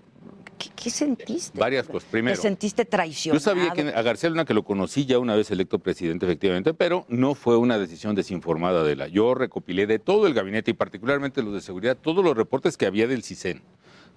¿Qué, 0.59 0.71
qué 0.75 0.91
sentiste? 0.91 1.59
Varias 1.59 1.87
cosas. 1.87 2.05
¿Te 2.05 2.11
Primero, 2.11 2.41
sentiste 2.41 2.83
yo 2.85 2.89
traicionado? 2.91 3.41
sabía 3.41 3.71
que 3.73 3.83
a 3.89 4.03
García 4.03 4.29
Luna 4.31 4.45
que 4.45 4.55
lo 4.55 4.65
conocí 4.65 5.07
ya 5.07 5.19
una 5.19 5.35
vez 5.37 5.51
electo 5.51 5.79
presidente, 5.79 6.27
efectivamente, 6.27 6.75
pero 6.75 7.07
no 7.09 7.35
fue 7.35 7.57
una 7.57 7.79
decisión 7.79 8.15
desinformada 8.15 8.83
de 8.83 8.97
la. 8.97 9.09
Yo 9.09 9.35
recopilé 9.35 9.87
de 9.87 9.99
todo 9.99 10.27
el 10.27 10.35
gabinete 10.35 10.73
y 10.73 10.75
particularmente 10.75 11.43
los 11.43 11.55
de 11.55 11.61
seguridad, 11.61 11.97
todos 11.97 12.25
los 12.25 12.37
reportes 12.37 12.77
que 12.77 12.87
había 12.87 13.07
del 13.07 13.23
CISEN, 13.23 13.63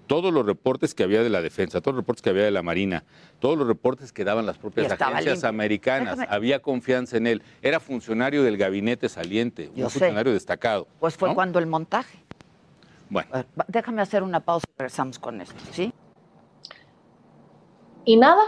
todos 0.07 0.33
los 0.33 0.45
reportes 0.45 0.93
que 0.95 1.03
había 1.03 1.21
de 1.23 1.29
la 1.29 1.41
defensa, 1.41 1.79
todos 1.79 1.95
los 1.95 2.03
reportes 2.03 2.21
que 2.23 2.31
había 2.31 2.43
de 2.43 2.51
la 2.51 2.63
Marina, 2.63 3.03
todos 3.39 3.57
los 3.57 3.67
reportes 3.67 4.11
que 4.11 4.23
daban 4.25 4.45
las 4.45 4.57
propias 4.57 4.91
agencias 4.91 5.25
limpio. 5.25 5.49
americanas. 5.49 6.17
Déjame- 6.17 6.27
Había 6.35 6.61
confianza 6.61 7.17
en 7.17 7.27
él. 7.27 7.43
Era 7.61 7.79
funcionario 7.79 8.43
del 8.43 8.57
gabinete 8.57 9.07
saliente, 9.09 9.69
Yo 9.75 9.85
un 9.85 9.89
sé. 9.91 9.99
funcionario 9.99 10.33
destacado. 10.33 10.87
Pues 10.99 11.15
fue 11.15 11.29
¿no? 11.29 11.35
cuando 11.35 11.59
el 11.59 11.67
montaje. 11.67 12.17
Bueno. 13.09 13.29
Déjame 13.67 14.01
hacer 14.01 14.23
una 14.23 14.39
pausa 14.39 14.65
y 14.69 14.79
regresamos 14.79 15.19
con 15.19 15.39
esto, 15.41 15.55
¿sí? 15.71 15.93
Y 18.05 18.17
nada, 18.17 18.43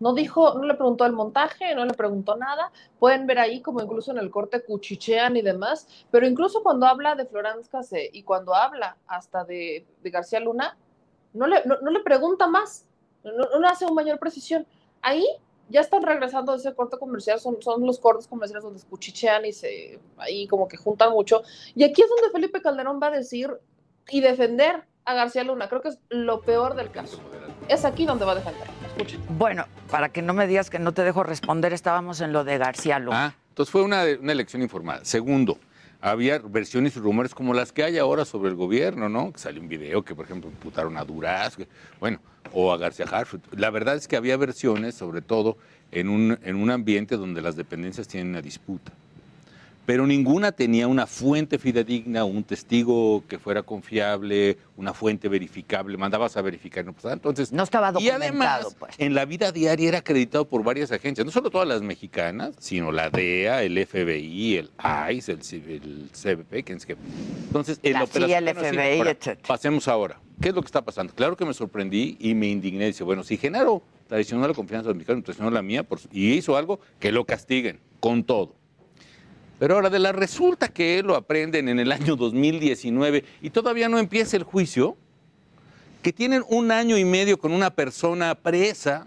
no 0.00 0.14
dijo, 0.14 0.54
no 0.54 0.64
le 0.64 0.74
preguntó 0.74 1.04
el 1.04 1.12
montaje, 1.12 1.74
no 1.74 1.84
le 1.84 1.92
preguntó 1.92 2.36
nada. 2.36 2.72
Pueden 2.98 3.26
ver 3.26 3.38
ahí 3.38 3.60
como 3.60 3.82
incluso 3.82 4.10
en 4.10 4.18
el 4.18 4.30
corte 4.30 4.64
cuchichean 4.64 5.36
y 5.36 5.42
demás, 5.42 5.86
pero 6.10 6.26
incluso 6.26 6.62
cuando 6.62 6.86
habla 6.86 7.14
de 7.14 7.26
Florence 7.26 7.68
Cassé 7.70 8.08
y 8.12 8.22
cuando 8.22 8.54
habla 8.54 8.96
hasta 9.06 9.44
de, 9.44 9.86
de 10.02 10.10
García 10.10 10.40
Luna, 10.40 10.78
no 11.34 11.46
le, 11.46 11.62
no, 11.64 11.90
le 11.90 12.00
pregunta 12.00 12.46
más, 12.48 12.86
no, 13.22 13.60
no 13.60 13.68
hace 13.68 13.84
una 13.84 13.94
mayor 13.94 14.18
precisión. 14.18 14.66
Ahí 15.02 15.26
ya 15.68 15.82
están 15.82 16.02
regresando 16.02 16.52
de 16.52 16.58
ese 16.58 16.74
corte 16.74 16.98
comercial, 16.98 17.38
son, 17.38 17.60
son 17.62 17.86
los 17.86 17.98
cortes 18.00 18.26
comerciales 18.26 18.64
donde 18.64 18.82
cuchichean 18.82 19.44
y 19.44 19.52
se 19.52 20.00
ahí 20.16 20.46
como 20.48 20.66
que 20.66 20.78
juntan 20.78 21.12
mucho. 21.12 21.42
Y 21.74 21.84
aquí 21.84 22.02
es 22.02 22.08
donde 22.08 22.30
Felipe 22.32 22.62
Calderón 22.62 23.00
va 23.02 23.08
a 23.08 23.12
decir 23.12 23.56
y 24.08 24.20
defender 24.20 24.84
a 25.04 25.14
García 25.14 25.44
Luna. 25.44 25.68
Creo 25.68 25.82
que 25.82 25.88
es 25.90 26.00
lo 26.08 26.40
peor 26.40 26.74
del 26.74 26.90
caso. 26.90 27.20
Es 27.70 27.84
aquí 27.84 28.04
donde 28.04 28.24
va 28.24 28.32
a 28.32 28.34
defender. 28.34 28.64
Escuchen. 28.86 29.20
Bueno, 29.38 29.64
para 29.90 30.08
que 30.08 30.22
no 30.22 30.34
me 30.34 30.46
digas 30.48 30.70
que 30.70 30.78
no 30.80 30.92
te 30.92 31.02
dejo 31.04 31.22
responder, 31.22 31.72
estábamos 31.72 32.20
en 32.20 32.32
lo 32.32 32.42
de 32.44 32.58
García 32.58 32.98
Luna. 32.98 33.26
Ah, 33.26 33.34
entonces 33.50 33.70
fue 33.70 33.82
una, 33.82 34.02
una 34.20 34.32
elección 34.32 34.60
informada. 34.60 35.04
Segundo, 35.04 35.58
había 36.00 36.38
versiones 36.40 36.96
y 36.96 36.98
rumores 37.00 37.32
como 37.34 37.54
las 37.54 37.70
que 37.72 37.84
hay 37.84 37.96
ahora 37.98 38.24
sobre 38.24 38.48
el 38.48 38.56
gobierno, 38.56 39.08
¿no? 39.08 39.32
Que 39.32 39.38
salió 39.38 39.60
un 39.60 39.68
video 39.68 40.02
que, 40.04 40.14
por 40.16 40.24
ejemplo, 40.24 40.50
imputaron 40.50 40.96
a 40.96 41.04
Duraz, 41.04 41.56
que- 41.56 41.68
bueno, 42.00 42.18
o 42.52 42.72
a 42.72 42.76
García 42.76 43.06
Harfuch. 43.08 43.40
La 43.52 43.70
verdad 43.70 43.94
es 43.94 44.08
que 44.08 44.16
había 44.16 44.36
versiones, 44.36 44.96
sobre 44.96 45.22
todo 45.22 45.56
en 45.92 46.08
un, 46.08 46.38
en 46.42 46.56
un 46.56 46.70
ambiente 46.70 47.16
donde 47.16 47.40
las 47.40 47.54
dependencias 47.54 48.08
tienen 48.08 48.30
una 48.30 48.42
disputa. 48.42 48.92
Pero 49.86 50.06
ninguna 50.06 50.52
tenía 50.52 50.86
una 50.86 51.06
fuente 51.06 51.58
fidedigna, 51.58 52.24
un 52.24 52.44
testigo 52.44 53.24
que 53.26 53.38
fuera 53.38 53.62
confiable, 53.62 54.58
una 54.76 54.94
fuente 54.94 55.28
verificable. 55.28 55.96
Mandabas 55.96 56.36
a 56.36 56.42
verificar, 56.42 56.84
no 56.84 56.92
pasaba. 56.92 57.14
Entonces, 57.14 57.52
no 57.52 57.62
estaba 57.62 57.92
y 57.98 58.08
además, 58.08 58.62
documentado, 58.62 58.74
pues. 58.78 58.94
en 58.98 59.14
la 59.14 59.24
vida 59.24 59.52
diaria 59.52 59.88
era 59.88 59.98
acreditado 59.98 60.46
por 60.46 60.62
varias 60.62 60.92
agencias, 60.92 61.24
no 61.24 61.32
solo 61.32 61.50
todas 61.50 61.66
las 61.66 61.82
mexicanas, 61.82 62.54
sino 62.58 62.92
la 62.92 63.10
DEA, 63.10 63.62
el 63.62 63.84
FBI, 63.84 64.56
el 64.56 64.70
ICE, 65.12 65.32
el, 65.32 66.10
CBP, 66.12 66.64
que 66.64 66.72
es 66.74 66.86
que... 66.86 66.96
Entonces, 67.46 67.80
en 67.82 67.94
La 67.94 68.00
la. 68.00 68.06
CIA, 68.06 68.38
el 68.38 68.54
FBI, 68.54 68.98
ahora. 68.98 69.16
Pasemos 69.46 69.88
ahora. 69.88 70.20
¿Qué 70.40 70.48
es 70.48 70.54
lo 70.54 70.62
que 70.62 70.66
está 70.66 70.82
pasando? 70.82 71.12
Claro 71.14 71.36
que 71.36 71.44
me 71.44 71.52
sorprendí 71.52 72.16
y 72.18 72.34
me 72.34 72.46
indigné. 72.46 72.86
Dice, 72.86 73.04
bueno, 73.04 73.22
si 73.22 73.36
Genaro 73.36 73.82
traicionó 74.08 74.48
la 74.48 74.54
confianza 74.54 74.84
de 74.84 74.88
los 74.88 74.96
mexicanos, 74.96 75.24
traicionó 75.24 75.50
la 75.50 75.62
mía 75.62 75.82
por 75.82 76.00
y 76.10 76.32
hizo 76.32 76.56
algo, 76.56 76.80
que 76.98 77.12
lo 77.12 77.26
castiguen, 77.26 77.78
con 78.00 78.24
todo. 78.24 78.54
Pero 79.60 79.74
ahora 79.74 79.90
de 79.90 79.98
la 79.98 80.12
resulta 80.12 80.68
que 80.68 81.02
lo 81.02 81.14
aprenden 81.14 81.68
en 81.68 81.78
el 81.78 81.92
año 81.92 82.16
2019 82.16 83.24
y 83.42 83.50
todavía 83.50 83.90
no 83.90 83.98
empieza 83.98 84.38
el 84.38 84.42
juicio, 84.42 84.96
que 86.00 86.14
tienen 86.14 86.42
un 86.48 86.72
año 86.72 86.96
y 86.96 87.04
medio 87.04 87.38
con 87.38 87.52
una 87.52 87.68
persona 87.68 88.34
presa 88.34 89.06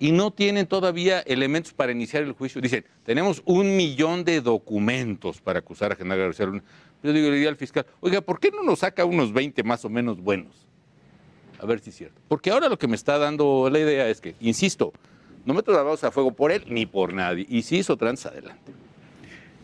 y 0.00 0.10
no 0.10 0.32
tienen 0.32 0.66
todavía 0.66 1.20
elementos 1.20 1.72
para 1.72 1.92
iniciar 1.92 2.24
el 2.24 2.32
juicio. 2.32 2.60
Dicen, 2.60 2.84
tenemos 3.04 3.40
un 3.44 3.76
millón 3.76 4.24
de 4.24 4.40
documentos 4.40 5.40
para 5.40 5.60
acusar 5.60 5.92
a 5.92 5.94
Genaro 5.94 6.22
García 6.22 6.46
Luna. 6.46 6.64
Yo 7.04 7.12
digo, 7.12 7.28
le 7.28 7.34
diría 7.36 7.50
al 7.50 7.56
fiscal, 7.56 7.86
oiga, 8.00 8.22
¿por 8.22 8.40
qué 8.40 8.50
no 8.50 8.64
nos 8.64 8.80
saca 8.80 9.04
unos 9.04 9.32
20 9.32 9.62
más 9.62 9.84
o 9.84 9.88
menos 9.88 10.20
buenos? 10.20 10.56
A 11.60 11.66
ver 11.66 11.78
si 11.78 11.90
es 11.90 11.96
cierto. 11.96 12.20
Porque 12.26 12.50
ahora 12.50 12.68
lo 12.68 12.80
que 12.80 12.88
me 12.88 12.96
está 12.96 13.16
dando 13.16 13.70
la 13.70 13.78
idea 13.78 14.08
es 14.08 14.20
que, 14.20 14.34
insisto, 14.40 14.92
no 15.44 15.54
meto 15.54 15.70
las 15.70 15.84
manos 15.84 16.02
a 16.02 16.10
fuego 16.10 16.32
por 16.32 16.50
él 16.50 16.64
ni 16.66 16.84
por 16.84 17.12
nadie. 17.12 17.46
Y 17.48 17.62
si 17.62 17.76
hizo 17.76 17.96
trans, 17.96 18.26
adelante. 18.26 18.85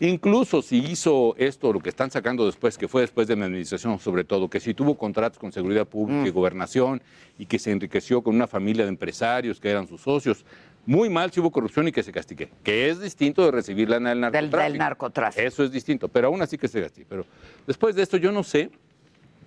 Incluso 0.05 0.61
si 0.61 0.79
hizo 0.79 1.33
esto, 1.37 1.71
lo 1.71 1.79
que 1.79 1.87
están 1.87 2.11
sacando 2.11 2.45
después, 2.45 2.77
que 2.77 2.89
fue 2.89 3.03
después 3.03 3.25
de 3.25 3.37
mi 3.37 3.43
administración 3.43 3.97
sobre 3.99 4.25
todo, 4.25 4.49
que 4.49 4.59
si 4.59 4.73
tuvo 4.73 4.95
contratos 4.97 5.39
con 5.39 5.53
seguridad 5.53 5.87
pública 5.87 6.27
y 6.27 6.29
gobernación 6.29 7.01
y 7.39 7.45
que 7.45 7.57
se 7.57 7.71
enriqueció 7.71 8.21
con 8.21 8.35
una 8.35 8.45
familia 8.45 8.83
de 8.83 8.89
empresarios 8.89 9.61
que 9.61 9.69
eran 9.69 9.87
sus 9.87 10.01
socios, 10.01 10.43
muy 10.85 11.09
mal 11.09 11.31
si 11.31 11.39
hubo 11.39 11.51
corrupción 11.51 11.87
y 11.87 11.93
que 11.93 12.03
se 12.03 12.11
castigue, 12.11 12.49
que 12.65 12.89
es 12.89 12.99
distinto 12.99 13.45
de 13.45 13.51
recibir 13.51 13.89
lana 13.89 14.09
del 14.09 14.19
narcotráfico. 14.19 14.63
del 14.63 14.77
narcotráfico. 14.77 15.47
Eso 15.47 15.63
es 15.63 15.71
distinto, 15.71 16.09
pero 16.09 16.27
aún 16.27 16.41
así 16.41 16.57
que 16.57 16.67
se 16.67 16.81
castigue. 16.81 17.07
Pero 17.09 17.25
después 17.65 17.95
de 17.95 18.01
esto 18.01 18.17
yo 18.17 18.33
no 18.33 18.43
sé 18.43 18.71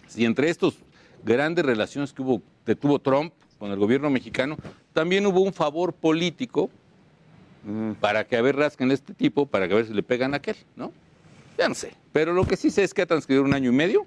si 0.06 0.24
entre 0.24 0.48
estos 0.48 0.78
grandes 1.22 1.66
relaciones 1.66 2.14
que 2.14 2.22
hubo, 2.22 2.40
que 2.64 2.74
tuvo 2.74 2.98
Trump 2.98 3.34
con 3.58 3.70
el 3.72 3.78
gobierno 3.78 4.08
mexicano, 4.08 4.56
también 4.94 5.26
hubo 5.26 5.42
un 5.42 5.52
favor 5.52 5.92
político 5.92 6.70
para 8.00 8.26
que 8.26 8.36
a 8.36 8.42
ver 8.42 8.56
rasquen 8.56 8.90
este 8.90 9.14
tipo, 9.14 9.46
para 9.46 9.66
que 9.66 9.74
a 9.74 9.76
ver 9.76 9.86
si 9.86 9.94
le 9.94 10.02
pegan 10.02 10.34
a 10.34 10.38
aquel, 10.38 10.56
¿no? 10.76 10.92
Ya 11.58 11.68
no 11.68 11.74
sé. 11.74 11.94
Pero 12.12 12.32
lo 12.32 12.46
que 12.46 12.56
sí 12.56 12.70
sé 12.70 12.84
es 12.84 12.94
que 12.94 13.02
ha 13.02 13.06
transcurrido 13.06 13.42
un 13.42 13.54
año 13.54 13.70
y 13.70 13.74
medio, 13.74 14.06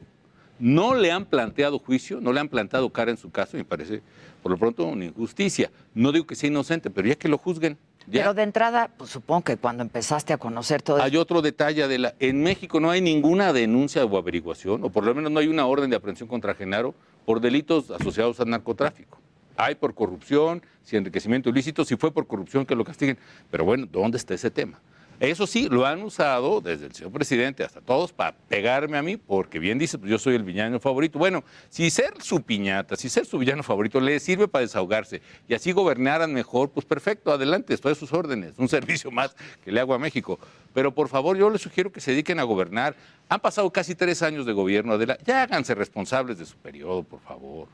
no 0.60 0.94
le 0.94 1.12
han 1.12 1.26
planteado 1.26 1.80
juicio, 1.80 2.22
no 2.22 2.34
le 2.34 2.40
han 2.40 2.50
plantado 2.50 2.90
cara 2.92 3.12
en 3.12 3.18
su 3.18 3.32
caso, 3.32 3.58
y 3.58 3.62
me 3.62 3.66
parece, 3.66 4.02
por 4.44 4.52
lo 4.52 4.58
pronto, 4.58 4.86
una 4.86 5.06
injusticia. 5.06 5.72
No 5.94 6.12
digo 6.12 6.28
que 6.28 6.36
sea 6.36 6.50
inocente, 6.50 6.90
pero 6.90 7.08
ya 7.08 7.16
que 7.16 7.28
lo 7.28 7.38
juzguen. 7.38 7.78
Ya. 8.08 8.22
Pero 8.22 8.34
de 8.34 8.44
entrada, 8.44 8.90
pues 8.98 9.12
supongo 9.12 9.44
que 9.44 9.58
cuando 9.58 9.84
empezaste 9.84 10.34
a 10.34 10.38
conocer 10.38 10.82
todo 10.82 11.02
Hay 11.02 11.16
otro 11.16 11.42
detalle, 11.42 11.84
Adela. 11.84 12.16
En 12.20 12.42
México 12.42 12.80
no 12.80 12.90
hay 12.90 13.02
ninguna 13.02 13.54
denuncia 13.54 14.04
o 14.04 14.18
averiguación, 14.18 14.84
o 14.84 14.90
por 14.90 15.06
lo 15.06 15.14
menos 15.14 15.32
no 15.32 15.40
hay 15.40 15.48
una 15.48 15.66
orden 15.66 15.90
de 15.90 15.96
aprehensión 15.96 16.28
contra 16.28 16.56
Genaro 16.56 16.96
por 17.26 17.40
delitos 17.40 17.92
asociados 17.92 18.40
al 18.40 18.50
narcotráfico. 18.50 19.20
Hay 19.60 19.76
por 19.76 19.94
corrupción, 19.94 20.64
si 20.84 20.96
enriquecimiento 20.96 21.50
ilícito, 21.50 21.84
si 21.84 21.98
fue 21.98 22.14
por 22.14 22.26
corrupción 22.26 22.66
que 22.66 22.76
lo 22.76 22.86
castiguen. 22.86 23.18
Pero 23.52 23.66
bueno, 23.66 23.86
¿dónde 23.92 24.18
está 24.18 24.34
ese 24.34 24.50
tema? 24.50 24.80
Eso 25.20 25.46
sí, 25.46 25.68
lo 25.68 25.86
han 25.86 26.02
usado 26.02 26.62
desde 26.62 26.86
el 26.86 26.94
señor 26.94 27.12
presidente 27.12 27.66
hasta 27.66 27.82
todos 27.82 28.14
para 28.14 28.38
pegarme 28.48 28.98
a 28.98 29.02
mí, 29.02 29.18
porque 29.18 29.60
bien 29.60 29.78
dice, 29.78 29.98
pues 29.98 30.10
yo 30.10 30.18
soy 30.18 30.36
el 30.36 30.44
villano 30.44 30.80
favorito. 30.80 31.20
Bueno, 31.20 31.44
si 31.70 31.90
ser 31.90 32.14
su 32.22 32.42
piñata, 32.42 32.96
si 32.96 33.10
ser 33.10 33.26
su 33.26 33.38
villano 33.38 33.62
favorito 33.62 34.00
le 34.00 34.18
sirve 34.22 34.48
para 34.48 34.62
desahogarse 34.62 35.22
y 35.50 35.56
así 35.56 35.74
gobernaran 35.74 36.34
mejor, 36.34 36.70
pues 36.70 36.86
perfecto, 36.86 37.34
adelante, 37.34 37.74
estoy 37.74 37.92
a 37.92 37.96
sus 37.96 38.14
órdenes, 38.14 38.54
un 38.58 38.70
servicio 38.70 39.12
más 39.12 39.36
que 39.66 39.74
le 39.74 39.82
hago 39.82 39.94
a 39.94 40.00
México. 40.00 40.40
Pero 40.74 40.96
por 40.96 41.10
favor, 41.10 41.36
yo 41.36 41.50
les 41.50 41.62
sugiero 41.62 41.92
que 41.92 42.00
se 42.00 42.12
dediquen 42.12 42.40
a 42.40 42.44
gobernar. 42.44 42.96
Han 43.28 43.42
pasado 43.42 43.70
casi 43.72 43.94
tres 43.94 44.24
años 44.24 44.46
de 44.46 44.54
gobierno, 44.54 44.94
Adela, 44.94 45.18
ya 45.26 45.44
háganse 45.44 45.76
responsables 45.76 46.38
de 46.38 46.46
su 46.46 46.56
periodo, 46.56 47.04
por 47.04 47.20
favor. 47.20 47.68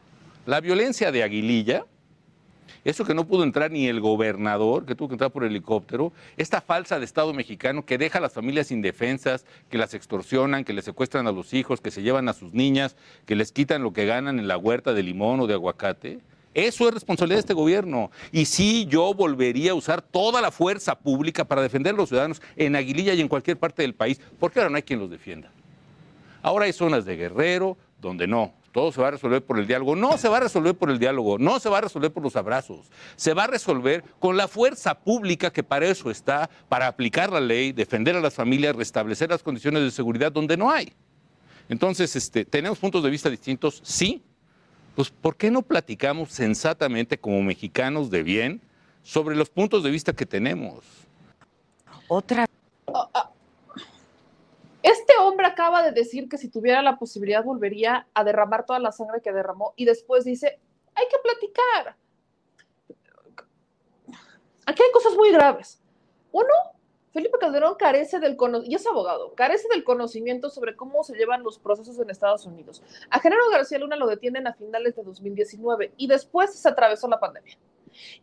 La 0.46 0.62
violencia 0.62 1.12
de 1.12 1.24
Aguililla, 1.24 1.86
eso 2.84 3.04
que 3.04 3.16
no 3.16 3.26
pudo 3.26 3.44
entrar 3.44 3.72
ni 3.72 3.88
el 3.88 4.00
gobernador, 4.00 4.86
que 4.86 4.94
tuvo 4.94 5.08
que 5.08 5.16
entrar 5.16 5.32
por 5.32 5.44
helicóptero, 5.44 6.14
esta 6.38 6.62
falsa 6.62 7.00
de 7.00 7.06
Estado 7.06 7.34
mexicano 7.34 7.84
que 7.84 7.98
deja 7.98 8.20
a 8.20 8.22
las 8.22 8.34
familias 8.34 8.70
indefensas, 8.70 9.44
que 9.72 9.80
las 9.80 9.96
extorsionan, 9.96 10.64
que 10.64 10.74
les 10.74 10.86
secuestran 10.86 11.26
a 11.26 11.32
los 11.32 11.56
hijos, 11.56 11.82
que 11.82 11.90
se 11.90 12.04
llevan 12.04 12.30
a 12.30 12.34
sus 12.34 12.54
niñas, 12.54 12.96
que 13.26 13.36
les 13.36 13.52
quitan 13.52 13.82
lo 13.82 13.92
que 13.92 14.06
ganan 14.06 14.38
en 14.38 14.48
la 14.48 14.56
huerta 14.56 14.94
de 14.94 15.02
limón 15.02 15.40
o 15.40 15.48
de 15.48 15.56
aguacate. 15.56 16.20
Eso 16.54 16.88
es 16.88 16.94
responsabilidad 16.94 17.38
de 17.38 17.40
este 17.42 17.54
gobierno. 17.56 18.12
Y 18.32 18.46
sí, 18.46 18.86
yo 18.88 19.16
volvería 19.16 19.72
a 19.72 19.76
usar 19.76 20.04
toda 20.04 20.42
la 20.42 20.52
fuerza 20.52 20.94
pública 20.94 21.44
para 21.44 21.64
defender 21.64 21.96
a 21.96 21.98
los 21.98 22.10
ciudadanos 22.10 22.40
en 22.56 22.76
Aguililla 22.76 23.16
y 23.16 23.22
en 23.22 23.28
cualquier 23.28 23.58
parte 23.58 23.82
del 23.82 23.96
país, 23.96 24.22
porque 24.40 24.60
ahora 24.60 24.70
no 24.70 24.76
hay 24.76 24.84
quien 24.84 25.00
los 25.00 25.10
defienda. 25.10 25.50
Ahora 26.44 26.66
hay 26.66 26.74
zonas 26.74 27.04
de 27.04 27.18
guerrero 27.18 27.78
donde 28.00 28.28
no, 28.28 28.54
todo 28.76 28.92
se 28.92 29.00
va 29.00 29.08
a 29.08 29.12
resolver 29.12 29.42
por 29.42 29.58
el 29.58 29.68
diálogo. 29.68 29.96
No 29.96 30.18
se 30.18 30.28
va 30.28 30.36
a 30.36 30.40
resolver 30.42 30.76
por 30.76 30.90
el 30.90 31.00
diálogo, 31.00 31.38
no 31.38 31.62
se 31.62 31.70
va 31.70 31.78
a 31.78 31.82
resolver 31.82 32.12
por 32.12 32.22
los 32.22 32.36
abrazos. 32.36 32.92
Se 33.16 33.34
va 33.34 33.46
a 33.46 33.48
resolver 33.48 34.04
con 34.20 34.36
la 34.36 34.50
fuerza 34.50 35.00
pública 35.00 35.50
que 35.50 35.64
para 35.64 35.86
eso 35.86 36.12
está, 36.12 36.50
para 36.68 36.88
aplicar 36.88 37.32
la 37.32 37.40
ley, 37.40 37.72
defender 37.72 38.18
a 38.18 38.20
las 38.20 38.34
familias, 38.34 38.76
restablecer 38.76 39.30
las 39.30 39.42
condiciones 39.42 39.82
de 39.82 39.92
seguridad 39.92 40.30
donde 40.30 40.58
no 40.58 40.70
hay. 40.70 40.92
Entonces, 41.70 42.18
este, 42.18 42.44
¿tenemos 42.44 42.78
puntos 42.78 43.02
de 43.02 43.10
vista 43.10 43.30
distintos? 43.30 43.80
Sí. 43.82 44.22
Pues, 44.94 45.10
¿por 45.10 45.38
qué 45.38 45.50
no 45.50 45.62
platicamos 45.62 46.34
sensatamente 46.34 47.18
como 47.18 47.42
mexicanos 47.44 48.10
de 48.10 48.24
bien 48.24 48.62
sobre 49.04 49.38
los 49.38 49.50
puntos 49.50 49.84
de 49.84 49.90
vista 49.90 50.12
que 50.12 50.26
tenemos? 50.26 50.84
Otra. 52.10 52.46
Este 54.86 55.14
hombre 55.20 55.48
acaba 55.48 55.82
de 55.82 55.91
decir 55.91 56.30
que 56.30 56.38
si 56.38 56.48
tuviera 56.48 56.84
la 56.84 56.99
posibilidad 56.99 57.44
volvería 57.44 58.07
a 58.14 58.24
derramar 58.24 58.68
toda 58.68 58.78
la 58.78 58.91
sangre 58.91 59.20
que 59.20 59.34
derramó 59.34 59.74
y 59.76 59.84
después 59.84 60.24
dice, 60.26 60.60
hay 60.94 61.06
que 61.07 61.18
platicar. 61.24 61.95
Aquí 64.68 64.84
hay 64.84 64.91
cosas 64.91 65.16
muy 65.16 65.32
graves. 65.32 65.82
Uno, 66.32 66.53
Felipe 67.12 67.40
Calderón 67.40 67.74
carece 67.80 68.20
del 68.20 68.38
conocimiento, 68.38 68.72
y 68.72 68.76
es 68.76 68.86
abogado, 68.86 69.34
carece 69.34 69.68
del 69.70 69.84
conocimiento 69.84 70.52
sobre 70.52 70.76
cómo 70.76 71.03
se 71.03 71.16
llevan 71.16 71.41
los 71.41 71.57
procesos 71.57 71.98
en 71.98 72.12
Estados 72.12 72.45
Unidos. 72.45 72.84
A 73.10 73.20
Genaro 73.20 73.49
García 73.49 73.80
Luna 73.80 73.95
lo 73.95 74.06
detienen 74.06 74.45
a 74.45 74.53
finales 74.53 74.95
de 74.95 75.02
2019 75.02 75.94
y 75.98 76.06
después 76.06 76.53
se 76.53 76.70
atravesó 76.70 77.07
la 77.07 77.20
pandemia. 77.20 77.57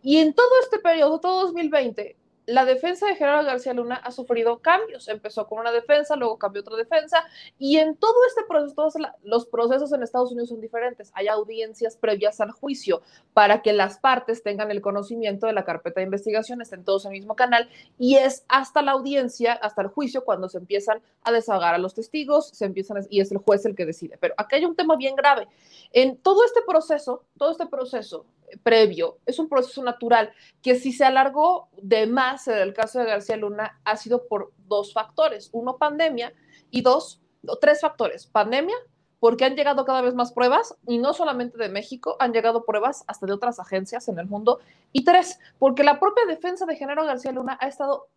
Y 0.01 0.18
en 0.18 0.32
todo 0.32 0.60
este 0.62 0.78
periodo, 0.78 1.18
todo 1.18 1.43
2020, 1.47 2.14
la 2.47 2.64
defensa 2.64 3.06
de 3.06 3.14
Gerardo 3.14 3.47
García 3.47 3.73
Luna 3.73 3.97
ha 3.97 4.10
sufrido 4.10 4.59
cambios. 4.59 5.09
Empezó 5.09 5.47
con 5.47 5.60
una 5.60 5.73
defensa, 5.73 6.16
luego 6.16 6.39
cambió 6.39 6.62
otra 6.62 6.77
defensa, 6.77 7.24
y 7.59 7.78
en 7.78 7.97
todo 7.97 8.14
este 8.27 8.43
proceso, 8.48 8.74
todos 8.74 8.94
los 9.23 9.47
procesos 9.47 9.93
en 9.93 10.02
Estados 10.02 10.32
Unidos 10.32 10.48
son 10.48 10.60
diferentes. 10.60 11.10
Hay 11.14 11.28
audiencias 11.28 11.97
previas 11.97 12.40
al 12.40 12.51
juicio 12.51 13.02
para 13.32 13.62
que 13.62 13.73
las 13.73 13.98
partes 13.98 14.43
tengan 14.43 14.70
el 14.70 14.81
conocimiento 14.81 15.47
de 15.47 15.52
la 15.52 15.64
carpeta 15.64 16.01
de 16.01 16.05
investigación, 16.06 16.60
estén 16.60 16.85
todos 16.85 17.05
en 17.05 17.12
el 17.12 17.19
mismo 17.19 17.36
canal, 17.36 17.69
y 17.98 18.16
es 18.16 18.44
hasta 18.48 18.82
la 18.82 18.93
audiencia, 18.93 19.52
hasta 19.52 19.82
el 19.82 19.89
juicio, 19.89 20.24
cuando 20.24 20.48
se 20.48 20.59
empiezan 20.59 21.01
a 21.23 21.32
desahogar 21.32 21.74
a 21.74 21.78
los 21.78 21.94
testigos, 21.94 22.48
se 22.48 22.64
empiezan 22.64 23.06
y 23.09 23.20
es 23.20 23.31
el 23.31 23.39
juez 23.39 23.64
el 23.66 23.77
que 23.77 23.86
decide. 23.86 24.19
Pero 24.19 24.35
aquí 24.36 24.56
hay 24.56 24.64
un 24.64 24.77
tema 24.77 24.97
bien 24.97 25.14
grave. 25.14 25.48
En 25.93 26.16
todo 26.16 26.44
este 26.44 26.60
proceso, 26.66 27.24
todo 27.39 27.51
este 27.52 27.66
proceso, 27.66 28.27
previo, 28.62 29.19
es 29.27 29.39
un 29.39 29.49
proceso 29.49 29.83
natural 29.83 30.33
que 30.62 30.74
si 30.74 30.93
se 30.93 31.05
alargó 31.05 31.69
de 31.81 32.07
más 32.07 32.49
en 32.49 32.59
el 32.59 32.74
caso 32.74 32.99
de 32.99 33.07
García 33.07 33.37
Luna 33.37 33.81
ha 33.85 33.97
sido 33.97 34.27
por 34.27 34.53
dos 34.66 34.93
factores, 34.93 35.51
uno 35.53 35.77
pandemia 35.79 36.33
y 36.70 36.83
dos, 36.83 37.20
tres 37.61 37.81
factores, 37.81 38.27
pandemia, 38.27 38.77
porque 39.20 39.45
han 39.45 39.55
llegado 39.55 39.85
cada 39.85 40.03
vez 40.03 40.15
más 40.15 40.33
pruebas 40.33 40.74
y 40.89 40.99
no 40.99 41.12
solamente 41.15 41.57
de 41.57 41.69
México, 41.69 42.16
han 42.19 42.33
llegado 42.33 42.65
pruebas 42.65 43.05
hasta 43.07 43.27
de 43.27 43.33
otras 43.33 43.61
agencias 43.61 44.09
en 44.09 44.19
el 44.19 44.27
mundo. 44.27 44.59
Y 44.93 45.05
tres, 45.05 45.39
porque 45.61 45.85
la 45.85 46.01
propia 46.01 46.24
defensa 46.27 46.66
de 46.66 46.74
Genaro 46.74 47.05
García 47.05 47.31
Luna 47.31 47.57
ha 47.61 47.69
estado 47.69 48.09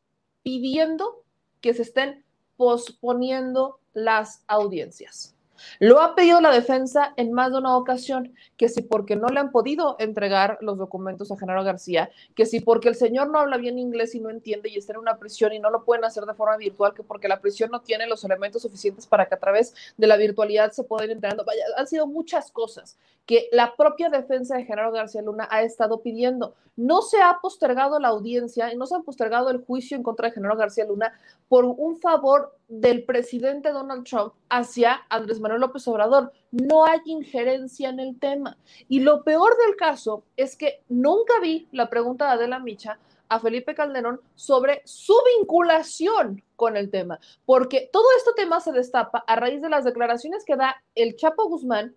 pidiendo 0.41 1.23
que 1.61 1.75
se 1.75 1.83
estén 1.83 2.25
posponiendo 2.57 3.79
las 3.93 4.43
audiencias. 4.47 5.34
Lo 5.79 6.01
ha 6.01 6.15
pedido 6.15 6.41
la 6.41 6.51
defensa 6.51 7.13
en 7.17 7.33
más 7.33 7.51
de 7.51 7.57
una 7.57 7.77
ocasión, 7.77 8.33
que 8.57 8.69
si 8.69 8.81
porque 8.81 9.15
no 9.15 9.27
le 9.27 9.39
han 9.39 9.51
podido 9.51 9.95
entregar 9.99 10.57
los 10.61 10.77
documentos 10.77 11.31
a 11.31 11.37
Genaro 11.37 11.63
García, 11.63 12.09
que 12.35 12.45
si 12.45 12.59
porque 12.59 12.89
el 12.89 12.95
señor 12.95 13.29
no 13.29 13.39
habla 13.39 13.57
bien 13.57 13.79
inglés 13.79 14.15
y 14.15 14.19
no 14.19 14.29
entiende 14.29 14.69
y 14.69 14.77
está 14.77 14.93
en 14.93 14.99
una 14.99 15.17
prisión 15.17 15.53
y 15.53 15.59
no 15.59 15.69
lo 15.69 15.83
pueden 15.83 16.05
hacer 16.05 16.25
de 16.25 16.33
forma 16.33 16.57
virtual, 16.57 16.93
que 16.93 17.03
porque 17.03 17.27
la 17.27 17.39
prisión 17.39 17.71
no 17.71 17.81
tiene 17.81 18.07
los 18.07 18.23
elementos 18.23 18.61
suficientes 18.61 19.07
para 19.07 19.25
que 19.27 19.35
a 19.35 19.39
través 19.39 19.73
de 19.97 20.07
la 20.07 20.17
virtualidad 20.17 20.71
se 20.71 20.83
pueda 20.83 21.05
ir 21.05 21.11
entrenando. 21.11 21.45
Vaya, 21.45 21.63
han 21.77 21.87
sido 21.87 22.07
muchas 22.07 22.51
cosas 22.51 22.97
que 23.25 23.49
la 23.51 23.75
propia 23.75 24.09
defensa 24.09 24.55
de 24.55 24.65
Genaro 24.65 24.91
García 24.91 25.21
Luna 25.21 25.47
ha 25.49 25.63
estado 25.63 26.01
pidiendo. 26.01 26.53
No 26.75 27.01
se 27.01 27.21
ha 27.21 27.39
postergado 27.41 27.99
la 27.99 28.09
audiencia 28.09 28.71
y 28.71 28.77
no 28.77 28.85
se 28.85 28.95
ha 28.95 28.99
postergado 28.99 29.49
el 29.49 29.63
juicio 29.63 29.97
en 29.97 30.03
contra 30.03 30.27
de 30.27 30.35
Genaro 30.35 30.57
García 30.57 30.85
Luna 30.85 31.13
por 31.47 31.65
un 31.65 31.97
favor 31.97 32.55
del 32.67 33.03
presidente 33.03 33.71
Donald 33.71 34.05
Trump 34.05 34.33
hacia 34.49 35.05
Andrés 35.09 35.39
Manuel 35.39 35.61
López 35.61 35.87
Obrador. 35.87 36.31
No 36.51 36.85
hay 36.85 36.99
injerencia 37.05 37.89
en 37.89 37.99
el 37.99 38.19
tema. 38.19 38.57
Y 38.87 39.01
lo 39.01 39.23
peor 39.23 39.55
del 39.65 39.75
caso 39.75 40.23
es 40.35 40.55
que 40.55 40.83
nunca 40.89 41.39
vi 41.41 41.67
la 41.71 41.89
pregunta 41.89 42.25
de 42.25 42.31
Adela 42.31 42.59
Micha 42.59 42.99
a 43.29 43.39
Felipe 43.39 43.75
Calderón 43.75 44.21
sobre 44.35 44.81
su 44.85 45.15
vinculación 45.37 46.43
con 46.55 46.77
el 46.77 46.89
tema, 46.91 47.19
porque 47.45 47.89
todo 47.91 48.05
este 48.17 48.31
tema 48.35 48.59
se 48.59 48.71
destapa 48.71 49.23
a 49.27 49.35
raíz 49.35 49.61
de 49.61 49.69
las 49.69 49.83
declaraciones 49.83 50.45
que 50.45 50.55
da 50.55 50.81
el 50.93 51.15
Chapo 51.15 51.47
Guzmán 51.47 51.95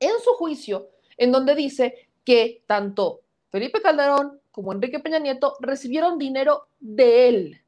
en 0.00 0.12
su 0.24 0.32
juicio, 0.32 0.88
en 1.16 1.32
donde 1.32 1.54
dice 1.54 2.08
que 2.24 2.62
tanto 2.66 3.20
Felipe 3.50 3.80
Calderón 3.80 4.40
como 4.50 4.72
Enrique 4.72 5.00
Peña 5.00 5.18
Nieto 5.18 5.56
recibieron 5.60 6.18
dinero 6.18 6.66
de 6.80 7.28
él. 7.28 7.59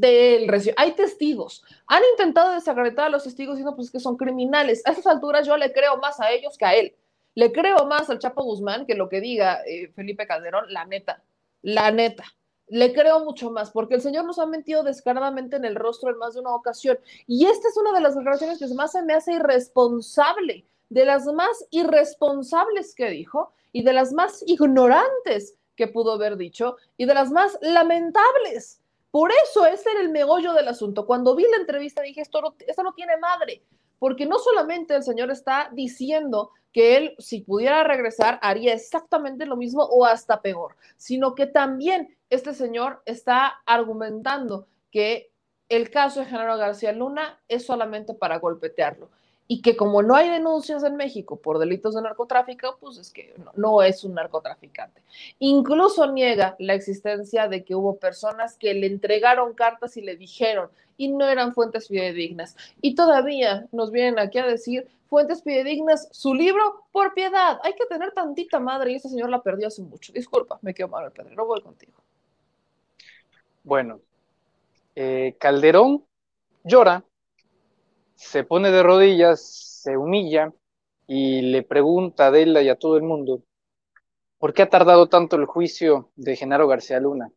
De 0.00 0.36
él. 0.36 0.74
Hay 0.76 0.92
testigos. 0.92 1.64
Han 1.86 2.02
intentado 2.12 2.52
desacreditar 2.52 3.06
a 3.06 3.10
los 3.10 3.24
testigos 3.24 3.56
diciendo 3.56 3.76
pues, 3.76 3.90
que 3.90 4.00
son 4.00 4.16
criminales. 4.16 4.82
A 4.84 4.90
estas 4.90 5.06
alturas 5.06 5.46
yo 5.46 5.56
le 5.56 5.72
creo 5.72 5.96
más 5.98 6.20
a 6.20 6.30
ellos 6.30 6.58
que 6.58 6.64
a 6.64 6.74
él. 6.74 6.94
Le 7.34 7.52
creo 7.52 7.86
más 7.86 8.10
al 8.10 8.18
Chapo 8.18 8.42
Guzmán 8.44 8.86
que 8.86 8.94
lo 8.94 9.08
que 9.08 9.20
diga 9.20 9.60
eh, 9.66 9.92
Felipe 9.94 10.26
Calderón, 10.26 10.64
la 10.72 10.84
neta. 10.84 11.22
La 11.62 11.90
neta. 11.90 12.24
Le 12.68 12.92
creo 12.92 13.24
mucho 13.24 13.50
más, 13.50 13.70
porque 13.70 13.94
el 13.94 14.00
señor 14.00 14.24
nos 14.24 14.38
ha 14.38 14.46
mentido 14.46 14.82
descaradamente 14.82 15.56
en 15.56 15.64
el 15.64 15.74
rostro 15.74 16.10
en 16.10 16.18
más 16.18 16.34
de 16.34 16.40
una 16.40 16.54
ocasión. 16.54 16.98
Y 17.26 17.46
esta 17.46 17.68
es 17.68 17.76
una 17.76 17.92
de 17.92 18.00
las 18.00 18.14
declaraciones 18.14 18.58
que 18.58 18.66
más 18.74 18.92
se 18.92 19.02
me 19.02 19.12
hace 19.12 19.34
irresponsable 19.34 20.64
de 20.94 21.04
las 21.04 21.26
más 21.26 21.66
irresponsables 21.70 22.94
que 22.94 23.10
dijo 23.10 23.52
y 23.72 23.82
de 23.82 23.92
las 23.92 24.12
más 24.12 24.44
ignorantes 24.46 25.56
que 25.76 25.88
pudo 25.88 26.12
haber 26.12 26.36
dicho 26.36 26.76
y 26.96 27.06
de 27.06 27.14
las 27.14 27.32
más 27.32 27.58
lamentables. 27.60 28.80
Por 29.14 29.30
eso 29.30 29.64
ese 29.64 29.92
era 29.92 30.00
el 30.00 30.08
megollo 30.08 30.54
del 30.54 30.66
asunto. 30.66 31.06
Cuando 31.06 31.36
vi 31.36 31.44
la 31.48 31.58
entrevista 31.58 32.02
dije, 32.02 32.20
esto 32.20 32.40
no, 32.40 32.56
no 32.82 32.94
tiene 32.94 33.16
madre, 33.16 33.62
porque 34.00 34.26
no 34.26 34.40
solamente 34.40 34.96
el 34.96 35.04
señor 35.04 35.30
está 35.30 35.70
diciendo 35.72 36.50
que 36.72 36.96
él, 36.96 37.14
si 37.20 37.42
pudiera 37.42 37.84
regresar, 37.84 38.40
haría 38.42 38.74
exactamente 38.74 39.46
lo 39.46 39.54
mismo 39.54 39.84
o 39.84 40.04
hasta 40.04 40.42
peor, 40.42 40.74
sino 40.96 41.36
que 41.36 41.46
también 41.46 42.18
este 42.28 42.54
señor 42.54 43.02
está 43.06 43.60
argumentando 43.66 44.66
que 44.90 45.30
el 45.68 45.90
caso 45.90 46.18
de 46.18 46.26
Genaro 46.26 46.56
García 46.56 46.90
Luna 46.90 47.40
es 47.46 47.64
solamente 47.64 48.14
para 48.14 48.40
golpetearlo 48.40 49.10
y 49.46 49.60
que 49.60 49.76
como 49.76 50.02
no 50.02 50.14
hay 50.14 50.30
denuncias 50.30 50.84
en 50.84 50.96
México 50.96 51.36
por 51.36 51.58
delitos 51.58 51.94
de 51.94 52.02
narcotráfico, 52.02 52.78
pues 52.80 52.96
es 52.96 53.10
que 53.10 53.34
no, 53.56 53.82
es 53.82 54.02
un 54.04 54.14
narcotraficante. 54.14 55.02
Incluso 55.38 56.10
niega 56.10 56.56
la 56.58 56.74
existencia 56.74 57.46
de 57.48 57.62
que 57.62 57.74
hubo 57.74 57.96
personas 57.96 58.56
que 58.56 58.72
le 58.72 58.86
entregaron 58.86 59.52
cartas 59.54 59.96
y 59.96 60.00
le 60.00 60.16
dijeron 60.16 60.70
y 60.96 61.08
no 61.08 61.28
eran 61.28 61.52
fuentes 61.52 61.88
fidedignas. 61.88 62.56
Y 62.80 62.94
todavía 62.94 63.66
nos 63.70 63.90
vienen 63.90 64.18
aquí 64.18 64.38
a 64.38 64.46
decir 64.46 64.88
fuentes 65.08 65.42
fidedignas, 65.42 66.08
su 66.10 66.34
libro 66.34 66.86
por 66.90 67.12
piedad. 67.12 67.58
Hay 67.62 67.74
que 67.74 67.86
tener 67.86 68.12
tantita 68.12 68.58
madre 68.58 68.92
y 68.92 68.94
este 68.96 69.10
señor 69.10 69.28
la 69.28 69.42
perdió 69.42 69.68
hace 69.68 69.82
mucho. 69.82 70.12
Disculpa, 70.12 70.58
me 70.62 70.72
quedo 70.72 70.88
mal 70.88 71.12
Pedro, 71.12 71.46
voy 71.46 71.60
contigo. 71.60 71.92
Bueno, 73.62 74.00
eh, 74.94 75.36
Calderón 75.38 76.04
llora 76.64 77.04
se 78.14 78.44
pone 78.44 78.70
de 78.70 78.82
rodillas, 78.82 79.80
se 79.82 79.96
humilla 79.96 80.52
y 81.06 81.42
le 81.42 81.62
pregunta 81.62 82.24
a 82.24 82.28
Adela 82.28 82.62
y 82.62 82.68
a 82.68 82.76
todo 82.76 82.96
el 82.96 83.02
mundo, 83.02 83.42
¿por 84.38 84.54
qué 84.54 84.62
ha 84.62 84.70
tardado 84.70 85.08
tanto 85.08 85.36
el 85.36 85.46
juicio 85.46 86.10
de 86.16 86.36
Genaro 86.36 86.66
García 86.68 87.00
Luna? 87.00 87.30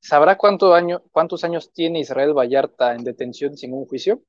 ¿Sabrá 0.00 0.36
cuántos 0.36 1.44
años 1.44 1.72
tiene 1.72 2.00
Israel 2.00 2.36
Vallarta 2.36 2.94
en 2.94 3.04
detención 3.04 3.56
sin 3.56 3.72
un 3.72 3.86
juicio? 3.86 4.22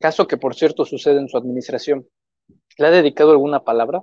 Caso 0.00 0.26
que, 0.26 0.36
por 0.36 0.56
cierto, 0.56 0.84
sucede 0.84 1.18
en 1.18 1.28
su 1.28 1.36
administración. 1.36 2.08
¿Le 2.76 2.86
ha 2.86 2.90
dedicado 2.90 3.30
alguna 3.30 3.62
palabra? 3.62 4.02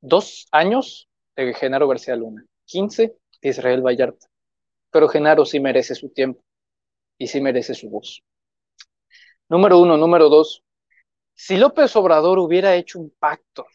Dos 0.00 0.46
años 0.50 1.10
de 1.36 1.52
Genaro 1.52 1.88
García 1.88 2.16
Luna, 2.16 2.46
quince 2.64 3.16
de 3.42 3.48
Israel 3.48 3.82
Vallarta. 3.82 4.26
Pero 4.90 5.08
Genaro 5.08 5.44
sí 5.44 5.60
merece 5.60 5.94
su 5.94 6.08
tiempo 6.08 6.42
y 7.18 7.26
sí 7.26 7.40
merece 7.40 7.74
su 7.74 7.88
voz. 7.88 8.22
Número 9.48 9.78
uno, 9.78 9.96
número 9.96 10.28
dos, 10.28 10.64
si 11.34 11.56
López 11.56 11.94
Obrador 11.96 12.38
hubiera 12.38 12.74
hecho 12.76 12.98
un 12.98 13.10
pacto 13.18 13.66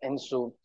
en 0.00 0.18
su 0.18 0.56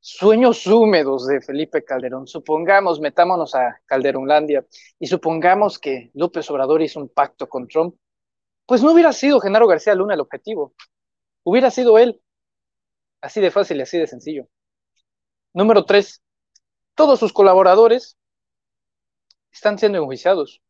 sueños 0.00 0.66
húmedos 0.66 1.26
de 1.26 1.42
Felipe 1.42 1.84
Calderón, 1.84 2.26
supongamos, 2.26 3.00
metámonos 3.00 3.54
a 3.54 3.80
Calderonlandia 3.84 4.66
y 4.98 5.06
supongamos 5.06 5.78
que 5.78 6.10
López 6.14 6.50
Obrador 6.50 6.80
hizo 6.80 7.00
un 7.00 7.10
pacto 7.10 7.48
con 7.48 7.68
Trump, 7.68 7.94
pues 8.66 8.82
no 8.82 8.92
hubiera 8.92 9.12
sido 9.12 9.40
Genaro 9.40 9.66
García 9.66 9.94
Luna 9.94 10.14
el 10.14 10.20
objetivo, 10.20 10.74
hubiera 11.44 11.70
sido 11.70 11.98
él. 11.98 12.20
Así 13.20 13.40
de 13.42 13.50
fácil 13.50 13.76
y 13.78 13.82
así 13.82 13.98
de 13.98 14.06
sencillo. 14.06 14.48
Número 15.52 15.84
tres, 15.84 16.22
todos 16.94 17.20
sus 17.20 17.34
colaboradores 17.34 18.16
están 19.52 19.78
siendo 19.78 19.98
enjuiciados 19.98 20.62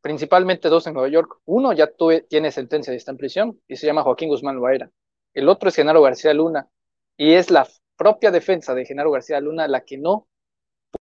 principalmente 0.00 0.68
dos 0.68 0.86
en 0.86 0.94
Nueva 0.94 1.08
York. 1.08 1.40
Uno 1.44 1.72
ya 1.72 1.88
tuve, 1.88 2.22
tiene 2.22 2.50
sentencia 2.50 2.92
y 2.92 2.96
está 2.96 3.10
en 3.10 3.18
prisión 3.18 3.60
y 3.68 3.76
se 3.76 3.86
llama 3.86 4.02
Joaquín 4.02 4.28
Guzmán 4.28 4.56
Loaera. 4.56 4.90
El 5.34 5.48
otro 5.48 5.68
es 5.68 5.76
Genaro 5.76 6.02
García 6.02 6.32
Luna 6.34 6.68
y 7.16 7.32
es 7.32 7.50
la 7.50 7.68
propia 7.96 8.30
defensa 8.30 8.74
de 8.74 8.84
Genaro 8.84 9.10
García 9.10 9.40
Luna 9.40 9.68
la 9.68 9.84
que 9.84 9.98
no 9.98 10.28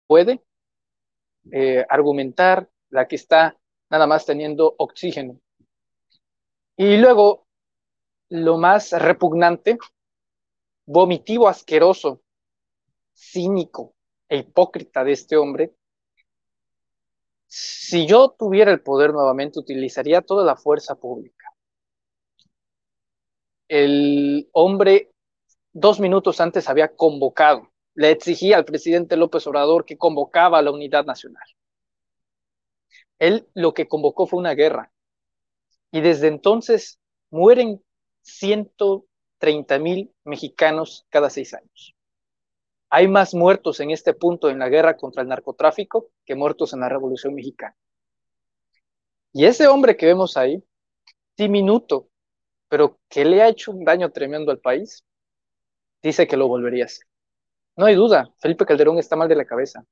puede 0.06 0.42
eh, 1.52 1.84
argumentar, 1.88 2.68
la 2.90 3.06
que 3.06 3.16
está 3.16 3.56
nada 3.90 4.06
más 4.06 4.24
teniendo 4.24 4.74
oxígeno. 4.78 5.40
Y 6.76 6.96
luego, 6.98 7.46
lo 8.28 8.58
más 8.58 8.92
repugnante, 8.92 9.78
vomitivo, 10.86 11.48
asqueroso, 11.48 12.20
cínico 13.14 13.94
e 14.28 14.38
hipócrita 14.38 15.04
de 15.04 15.12
este 15.12 15.36
hombre 15.36 15.74
si 17.47 18.06
yo 18.06 18.35
tuviera 18.39 18.73
el 18.73 18.82
poder 18.82 19.12
nuevamente, 19.12 19.59
utilizaría 19.59 20.23
toda 20.23 20.44
la 20.44 20.56
fuerza 20.56 20.97
pública. 20.97 21.47
El 23.68 24.48
hombre 24.52 25.12
dos 25.73 26.01
minutos 26.01 26.40
antes 26.40 26.68
había 26.68 26.94
convocado 26.94 27.70
le 27.97 28.10
exigía 28.10 28.59
al 28.59 28.64
presidente 28.66 29.16
López 29.16 29.47
Obrador 29.47 29.85
que 29.86 29.97
convocaba 29.97 30.59
a 30.59 30.62
la 30.62 30.70
unidad 30.70 31.06
nacional. 31.06 31.43
Él 33.18 33.48
lo 33.55 33.73
que 33.73 33.89
convocó 33.89 34.27
fue 34.27 34.39
una 34.39 34.55
guerra. 34.55 34.93
Y 35.90 36.02
desde 36.02 36.28
entonces 36.28 37.01
mueren 37.31 37.82
130 38.23 39.78
mil 39.78 40.12
mexicanos 40.24 41.06
cada 41.09 41.31
seis 41.31 41.55
años. 41.55 41.95
Hay 42.88 43.08
más 43.08 43.34
muertos 43.34 43.80
en 43.80 43.90
este 43.90 44.14
punto 44.14 44.48
en 44.48 44.58
la 44.58 44.68
guerra 44.68 44.96
contra 44.96 45.22
el 45.22 45.28
narcotráfico 45.28 46.10
que 46.24 46.34
muertos 46.34 46.72
en 46.72 46.80
la 46.80 46.88
Revolución 46.88 47.34
Mexicana. 47.34 47.76
Y 49.32 49.44
ese 49.44 49.66
hombre 49.66 49.96
que 49.96 50.06
vemos 50.06 50.36
ahí, 50.36 50.64
diminuto, 51.36 52.08
pero 52.68 52.98
que 53.08 53.24
le 53.24 53.42
ha 53.42 53.48
hecho 53.48 53.72
un 53.72 53.84
daño 53.84 54.10
tremendo 54.10 54.50
al 54.50 54.60
país, 54.60 55.04
dice 56.02 56.26
que 56.26 56.36
lo 56.36 56.48
volvería 56.48 56.84
a 56.84 56.86
hacer. 56.86 57.06
No 57.76 57.86
hay 57.86 57.94
duda, 57.94 58.32
Felipe 58.38 58.64
Calderón 58.64 58.98
está 58.98 59.16
mal 59.16 59.28
de 59.28 59.36
la 59.36 59.44
cabeza. 59.44 59.84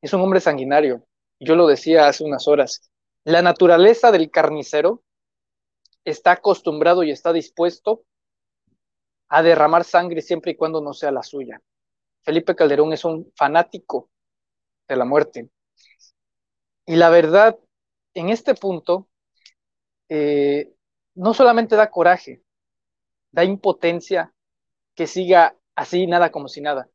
Es 0.00 0.12
un 0.12 0.20
hombre 0.20 0.40
sanguinario. 0.40 1.04
Yo 1.40 1.56
lo 1.56 1.66
decía 1.66 2.06
hace 2.06 2.22
unas 2.22 2.46
horas. 2.46 2.90
La 3.24 3.42
naturaleza 3.42 4.12
del 4.12 4.30
carnicero 4.30 5.02
está 6.04 6.32
acostumbrado 6.32 7.02
y 7.02 7.10
está 7.10 7.32
dispuesto 7.32 8.04
a 9.28 9.42
derramar 9.42 9.84
sangre 9.84 10.22
siempre 10.22 10.52
y 10.52 10.56
cuando 10.56 10.80
no 10.80 10.92
sea 10.92 11.10
la 11.10 11.22
suya. 11.22 11.60
Felipe 12.28 12.54
Calderón 12.54 12.92
es 12.92 13.06
un 13.06 13.32
fanático 13.34 14.10
de 14.86 14.96
la 14.96 15.06
muerte. 15.06 15.48
Y 16.84 16.96
la 16.96 17.08
verdad, 17.08 17.58
en 18.12 18.28
este 18.28 18.54
punto, 18.54 19.08
eh, 20.10 20.74
no 21.14 21.32
solamente 21.32 21.74
da 21.74 21.90
coraje, 21.90 22.42
da 23.32 23.44
impotencia 23.44 24.34
que 24.94 25.06
siga 25.06 25.56
así, 25.74 26.06
nada 26.06 26.30
como 26.30 26.48
si 26.48 26.60
nada. 26.60 26.90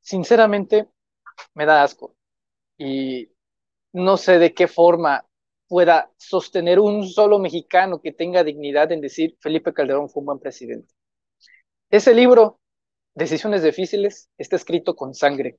Sinceramente, 0.00 0.88
me 1.54 1.64
da 1.64 1.84
asco. 1.84 2.16
Y 2.76 3.30
no 3.92 4.16
sé 4.16 4.40
de 4.40 4.52
qué 4.52 4.66
forma 4.66 5.24
pueda 5.68 6.10
sostener 6.16 6.80
un 6.80 7.06
solo 7.06 7.38
mexicano 7.38 8.02
que 8.02 8.10
tenga 8.10 8.42
dignidad 8.42 8.90
en 8.90 9.00
decir 9.00 9.36
Felipe 9.38 9.72
Calderón 9.72 10.10
fue 10.10 10.22
un 10.22 10.26
buen 10.26 10.40
presidente. 10.40 10.92
Ese 11.88 12.12
libro, 12.16 12.58
Decisiones 13.14 13.62
Difíciles, 13.62 14.28
está 14.38 14.56
escrito 14.56 14.96
con 14.96 15.14
sangre 15.14 15.58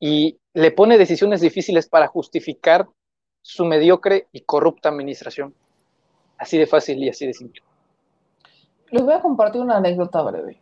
y 0.00 0.38
le 0.54 0.70
pone 0.70 0.98
decisiones 0.98 1.40
difíciles 1.40 1.88
para 1.88 2.08
justificar 2.08 2.88
su 3.42 3.64
mediocre 3.64 4.28
y 4.32 4.42
corrupta 4.42 4.88
administración. 4.88 5.54
Así 6.36 6.58
de 6.58 6.66
fácil 6.66 7.02
y 7.02 7.08
así 7.08 7.26
de 7.26 7.34
simple. 7.34 7.62
Les 8.90 9.02
voy 9.02 9.14
a 9.14 9.20
compartir 9.20 9.60
una 9.60 9.76
anécdota 9.76 10.22
breve. 10.22 10.60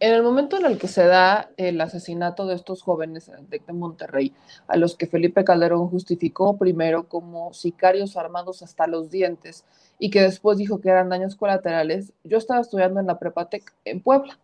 En 0.00 0.12
el 0.12 0.22
momento 0.22 0.56
en 0.58 0.66
el 0.66 0.78
que 0.78 0.88
se 0.88 1.06
da 1.06 1.50
el 1.56 1.80
asesinato 1.80 2.46
de 2.46 2.54
estos 2.56 2.82
jóvenes 2.82 3.30
de 3.48 3.72
Monterrey, 3.72 4.34
a 4.66 4.76
los 4.76 4.96
que 4.96 5.06
Felipe 5.06 5.44
Calderón 5.44 5.88
justificó 5.88 6.56
primero 6.58 7.08
como 7.08 7.54
sicarios 7.54 8.16
armados 8.16 8.62
hasta 8.62 8.86
los 8.86 9.10
dientes 9.10 9.64
y 9.98 10.10
que 10.10 10.20
después 10.20 10.58
dijo 10.58 10.80
que 10.80 10.90
eran 10.90 11.08
daños 11.08 11.36
colaterales, 11.36 12.12
yo 12.22 12.38
estaba 12.38 12.60
estudiando 12.60 13.00
en 13.00 13.06
la 13.06 13.18
Prepatec 13.18 13.72
en 13.84 14.02
Puebla. 14.02 14.38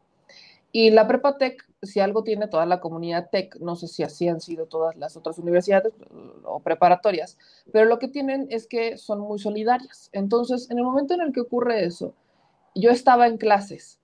Y 0.72 0.90
la 0.90 1.08
Prepatec, 1.08 1.68
si 1.82 2.00
algo 2.00 2.22
tiene 2.22 2.46
toda 2.46 2.64
la 2.64 2.80
comunidad 2.80 3.30
TEC, 3.30 3.56
no 3.56 3.74
sé 3.74 3.88
si 3.88 4.02
así 4.02 4.28
han 4.28 4.40
sido 4.40 4.66
todas 4.66 4.96
las 4.96 5.16
otras 5.16 5.38
universidades 5.38 5.92
o 6.44 6.60
preparatorias, 6.60 7.38
pero 7.72 7.86
lo 7.86 7.98
que 7.98 8.08
tienen 8.08 8.46
es 8.50 8.66
que 8.66 8.96
son 8.96 9.20
muy 9.20 9.38
solidarias. 9.38 10.10
Entonces, 10.12 10.70
en 10.70 10.78
el 10.78 10.84
momento 10.84 11.14
en 11.14 11.22
el 11.22 11.32
que 11.32 11.40
ocurre 11.40 11.84
eso, 11.84 12.14
yo 12.74 12.90
estaba 12.90 13.26
en 13.26 13.36
clases 13.36 14.00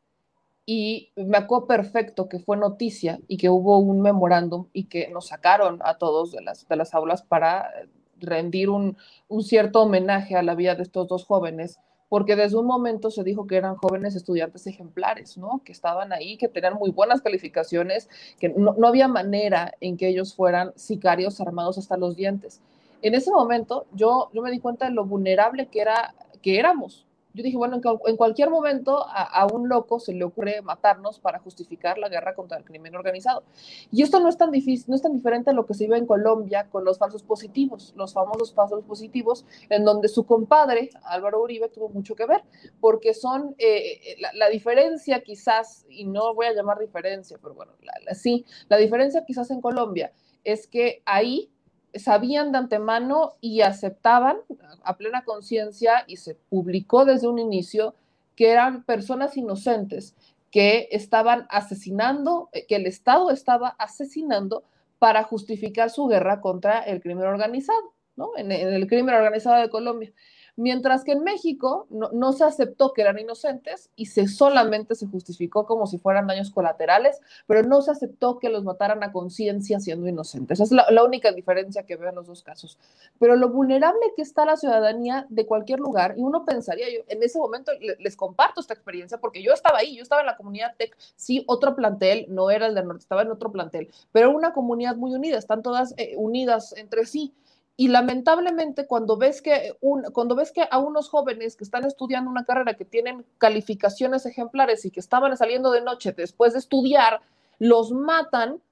y 0.64 1.12
me 1.14 1.38
acuerdo 1.38 1.68
perfecto 1.68 2.28
que 2.28 2.40
fue 2.40 2.56
noticia 2.56 3.20
y 3.28 3.36
que 3.36 3.48
hubo 3.48 3.78
un 3.78 4.02
memorándum 4.02 4.66
y 4.72 4.84
que 4.84 5.09
nos 5.09 5.28
sacaron 5.28 5.78
a 5.84 5.98
todos 5.98 6.32
de 6.32 6.43
las, 6.43 6.66
de 6.66 6.74
las 6.74 6.93
aulas 6.94 7.22
para 7.22 7.70
rendir 8.18 8.70
un, 8.70 8.97
un 9.28 9.44
cierto 9.44 9.82
homenaje 9.82 10.34
a 10.34 10.43
la 10.43 10.56
vida 10.56 10.74
de 10.74 10.82
estos 10.82 11.06
dos 11.06 11.24
jóvenes 11.24 11.78
porque 12.09 12.37
desde 12.37 12.57
un 12.57 12.66
momento 12.66 13.11
se 13.11 13.24
dijo 13.24 13.47
que 13.47 13.57
eran 13.57 13.77
jóvenes 13.77 14.15
estudiantes 14.15 14.66
ejemplares, 14.66 15.37
¿no? 15.37 15.62
Que 15.65 15.73
estaban 15.73 16.12
ahí, 16.12 16.37
que 16.37 16.49
tenían 16.49 16.74
muy 16.74 16.91
buenas 16.91 17.20
calificaciones, 17.20 18.09
que 18.39 18.49
no, 18.51 18.74
no, 18.78 18.89
había 18.89 19.09
manera 19.09 19.73
en 19.81 19.97
que 19.97 20.09
ellos 20.09 20.35
fueran 20.35 20.73
sicarios 20.77 21.41
armados 21.41 21.78
hasta 21.78 21.97
los 21.97 22.16
dientes. 22.16 22.61
En 23.03 23.15
ese 23.15 23.31
momento 23.31 23.87
yo, 23.93 24.31
yo 24.33 24.43
me 24.43 24.51
di 24.51 24.61
cuenta 24.61 24.87
de 24.87 24.93
lo 24.93 25.05
vulnerable 25.05 25.66
que, 25.66 25.81
era, 25.81 26.15
que 26.43 26.59
éramos, 26.59 27.06
yo 27.37 27.43
dije, 27.43 27.57
bueno, 27.59 27.79
en, 28.07 28.17
cualquier 28.17 28.49
momento 28.49 29.05
a, 29.07 29.47
un 29.53 29.69
loco 29.69 30.01
se 30.01 30.15
le 30.15 30.25
ocurre 30.25 30.63
matarnos 30.63 31.21
para 31.21 31.39
justificar 31.39 31.99
la 31.99 32.09
guerra 32.09 32.35
contra 32.35 32.57
el 32.57 32.65
crimen 32.65 32.97
organizado. 32.97 33.45
Y 33.93 34.03
esto 34.03 34.21
no 34.21 34.31
es 34.31 34.39
tan 34.39 34.51
difícil, 34.51 34.87
no 34.89 34.97
es 34.97 35.03
tan 35.03 35.13
diferente 35.13 35.51
a 35.51 35.53
lo 35.53 35.67
que 35.67 35.75
se 35.75 35.85
vive 35.85 35.99
en 35.99 36.07
Colombia 36.07 36.69
con 36.71 36.85
los 36.85 36.99
falsos 36.99 37.23
positivos, 37.23 37.93
los 37.95 38.15
famosos 38.15 38.55
falsos 38.55 38.83
positivos, 38.85 39.45
en 39.69 39.85
donde 39.85 40.09
su 40.09 40.25
compadre, 40.25 40.89
Álvaro 41.05 41.43
Uribe, 41.43 41.69
tuvo 41.69 41.91
mucho 41.91 42.17
que 42.17 42.25
ver, 42.25 42.43
porque 42.81 43.13
son 43.13 43.55
eh, 43.59 44.01
eh, 44.03 44.17
la, 44.33 44.49
diferencia 44.49 45.21
quizás, 45.21 45.85
y 45.91 46.07
no 46.07 46.35
voy 46.35 46.47
a 46.47 46.55
llamar 46.55 46.79
diferencia, 46.79 47.39
pero 47.43 47.53
bueno, 47.53 47.73
sí, 48.15 48.47
la 48.71 48.79
diferencia 48.79 49.27
quizás 49.27 49.51
en 49.51 49.61
Colombia 49.61 50.11
es 50.43 50.67
que 50.67 51.03
ahí 51.05 51.51
sabían 51.98 52.52
de 52.52 52.59
antemano 52.59 53.35
y 53.40 53.60
aceptaban 53.62 54.39
a 54.82 54.97
plena 54.97 55.24
conciencia 55.24 56.05
y 56.06 56.16
se 56.16 56.35
publicó 56.35 57.05
desde 57.05 57.28
un 57.28 57.39
inicio 57.39 57.94
que 58.35 58.51
eran 58.51 58.85
personas 58.85 59.36
inocentes 59.36 60.14
que 60.51 60.89
estaban 60.93 61.47
asesinando, 61.51 62.48
eh, 62.52 62.66
que 62.66 62.77
el 62.77 62.86
Estado 62.86 63.31
estaba 63.31 63.68
asesinando 63.78 64.64
para 64.98 65.23
justificar 65.23 65.90
su 65.90 66.06
guerra 66.06 66.40
contra 66.40 66.81
el 66.81 67.01
crimen 67.01 67.27
organizado, 67.27 67.93
¿no? 68.16 68.31
En, 68.36 68.51
en 68.52 68.73
el 68.73 68.86
crimen 68.86 69.14
organizado 69.14 69.60
de 69.60 69.68
Colombia 69.68 70.12
mientras 70.57 71.05
que 71.05 71.12
en 71.12 71.23
México 71.23 71.87
no, 71.91 72.33
se 72.33 72.45
aceptó 72.45 72.93
que 72.93 73.03
eran 73.03 73.19
inocentes 73.19 73.91
y 73.95 74.07
se 74.07 74.27
solamente 74.27 74.95
se 74.95 75.07
justificó 75.07 75.66
como 75.66 75.87
si 75.87 75.99
fueran 75.99 76.27
daños 76.27 76.51
colaterales, 76.51 77.20
pero 77.47 77.62
no 77.62 77.83
se 77.83 77.91
aceptó 77.91 78.39
que 78.39 78.49
los 78.49 78.65
mataran 78.65 79.03
a 79.03 79.12
conciencia 79.12 79.78
siendo 79.81 80.09
inocentes. 80.09 80.61
Es 80.61 80.73
la, 80.73 81.05
única 81.05 81.31
diferencia 81.31 81.85
que 81.85 81.97
veo 81.97 82.09
en 82.09 82.16
los 82.16 82.27
dos 82.27 82.43
casos. 82.43 82.78
Pero 83.20 83.37
lo 83.37 83.51
vulnerable 83.51 84.01
que 84.16 84.23
está 84.23 84.45
la 84.45 84.57
ciudadanía 84.57 85.27
de 85.28 85.47
cualquier 85.47 85.78
lugar, 85.78 86.15
y 86.16 86.23
uno 86.23 86.45
pensaría, 86.45 86.87
yo 86.91 87.01
en 87.09 87.23
ese 87.23 87.39
momento 87.39 87.70
les 87.99 88.16
comparto 88.16 88.61
esta 88.61 88.74
experiencia 88.74 89.19
porque 89.19 89.43
yo 89.43 89.53
estaba 89.53 89.78
ahí, 89.78 89.97
yo 89.97 90.03
estaba 90.03 90.23
en 90.23 90.27
la 90.27 90.37
comunidad 90.37 90.74
TEC, 90.77 90.97
sí, 91.15 91.45
otro 91.47 91.77
plantel, 91.77 92.27
no 92.28 92.51
era 92.51 92.66
el 92.66 92.74
del 92.74 92.87
norte, 92.87 93.03
estaba 93.03 93.23
en 93.23 93.31
otro 93.31 93.53
plantel, 93.53 93.91
pero 94.11 94.31
una 94.31 94.53
comunidad 94.53 94.97
muy 94.97 95.15
unida, 95.15 95.39
están 95.39 95.62
todas 95.62 95.95
eh, 95.97 96.15
unidas 96.16 96.74
entre 96.77 97.07
sí 97.07 97.35
y 97.77 97.89
lamentablemente 97.89 98.86
cuando 98.86 99.19
ves 99.19 99.43
que 99.43 99.77
un, 99.81 100.05
cuando 100.12 100.35
ves 100.35 100.51
que 100.51 100.66
a 100.70 100.78
unos 100.78 101.11
jóvenes 101.11 101.57
que 101.57 101.65
están 101.65 101.85
estudiando 101.85 102.31
una 102.31 102.44
carrera 102.44 102.74
que 102.74 102.86
tienen 102.86 103.27
calificaciones 103.36 104.24
ejemplares 104.24 104.85
y 104.86 104.90
que 104.90 105.01
estaban 105.01 105.36
saliendo 105.36 105.70
de 105.70 105.82
noche 105.82 106.12
después 106.12 106.55
de 106.55 106.61
estudiar, 106.61 107.20
los 107.59 107.93
matan 107.93 108.62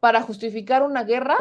para 0.00 0.22
justificar 0.22 0.82
una 0.82 1.04
guerra 1.04 1.36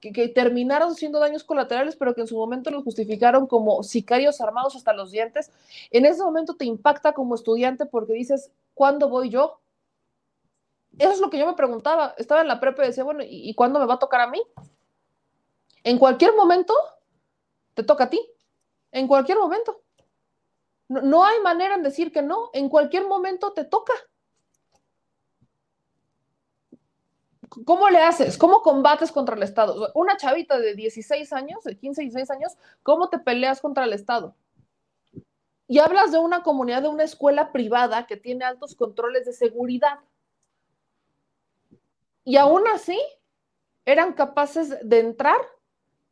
que, 0.00 0.28
terminaron 0.28 0.94
siendo 0.94 1.18
daños 1.18 1.42
colaterales, 1.42 1.96
pero 1.96 2.14
que 2.14 2.20
en 2.20 2.28
su 2.28 2.36
momento 2.36 2.70
los 2.70 2.84
justificaron 2.84 3.48
como 3.48 3.82
sicarios 3.82 4.40
armados 4.40 4.76
hasta 4.76 4.92
los 4.92 5.10
dientes, 5.10 5.50
en 5.90 6.06
ese 6.06 6.22
momento 6.22 6.54
te 6.54 6.64
impacta 6.64 7.12
como 7.12 7.34
estudiante 7.34 7.86
porque 7.86 8.12
dices, 8.12 8.52
¿cuándo 8.74 9.08
voy 9.08 9.30
yo? 9.30 9.58
Eso 10.96 11.12
es 11.12 11.20
lo 11.20 11.30
que 11.30 11.38
yo 11.38 11.46
me 11.46 11.54
preguntaba. 11.54 12.14
Estaba 12.16 12.42
en 12.42 12.48
la 12.48 12.60
prepa 12.60 12.84
y 12.84 12.88
decía, 12.88 13.02
bueno, 13.02 13.24
¿y, 13.24 13.48
y 13.48 13.54
cuándo 13.54 13.80
me 13.80 13.86
va 13.86 13.94
a 13.94 13.98
tocar 13.98 14.20
a 14.20 14.28
mí? 14.28 14.40
En 15.88 15.98
cualquier 15.98 16.36
momento 16.36 16.74
te 17.72 17.82
toca 17.82 18.04
a 18.04 18.10
ti. 18.10 18.20
En 18.92 19.08
cualquier 19.08 19.38
momento. 19.38 19.80
No, 20.88 21.24
hay 21.24 21.40
manera 21.40 21.76
en 21.76 21.82
decir 21.82 22.12
que 22.12 22.20
no. 22.20 22.50
En 22.52 22.68
cualquier 22.68 23.06
momento 23.06 23.54
te 23.54 23.64
toca. 23.64 23.94
¿Cómo 27.64 27.88
le 27.88 28.00
haces? 28.00 28.36
¿Cómo 28.36 28.60
combates 28.60 29.10
contra 29.10 29.34
el 29.34 29.42
Estado? 29.42 29.90
Una 29.94 30.18
chavita 30.18 30.58
de 30.58 30.74
16 30.74 31.32
años, 31.32 31.64
de 31.64 31.78
15, 31.78 32.02
16 32.02 32.30
años, 32.32 32.52
¿cómo 32.82 33.08
te 33.08 33.18
peleas 33.18 33.62
contra 33.62 33.84
el 33.84 33.94
Estado? 33.94 34.34
Y 35.68 35.78
hablas 35.78 36.12
de 36.12 36.18
una 36.18 36.42
comunidad, 36.42 36.82
de 36.82 36.88
una 36.88 37.04
escuela 37.04 37.50
privada 37.50 38.06
que 38.06 38.18
tiene 38.18 38.44
altos 38.44 38.74
controles 38.74 39.24
de 39.24 39.32
seguridad. 39.32 40.00
Y 42.24 42.36
aún 42.36 42.68
así, 42.74 43.00
eran 43.86 44.12
capaces 44.12 44.86
de 44.86 45.00
entrar 45.00 45.38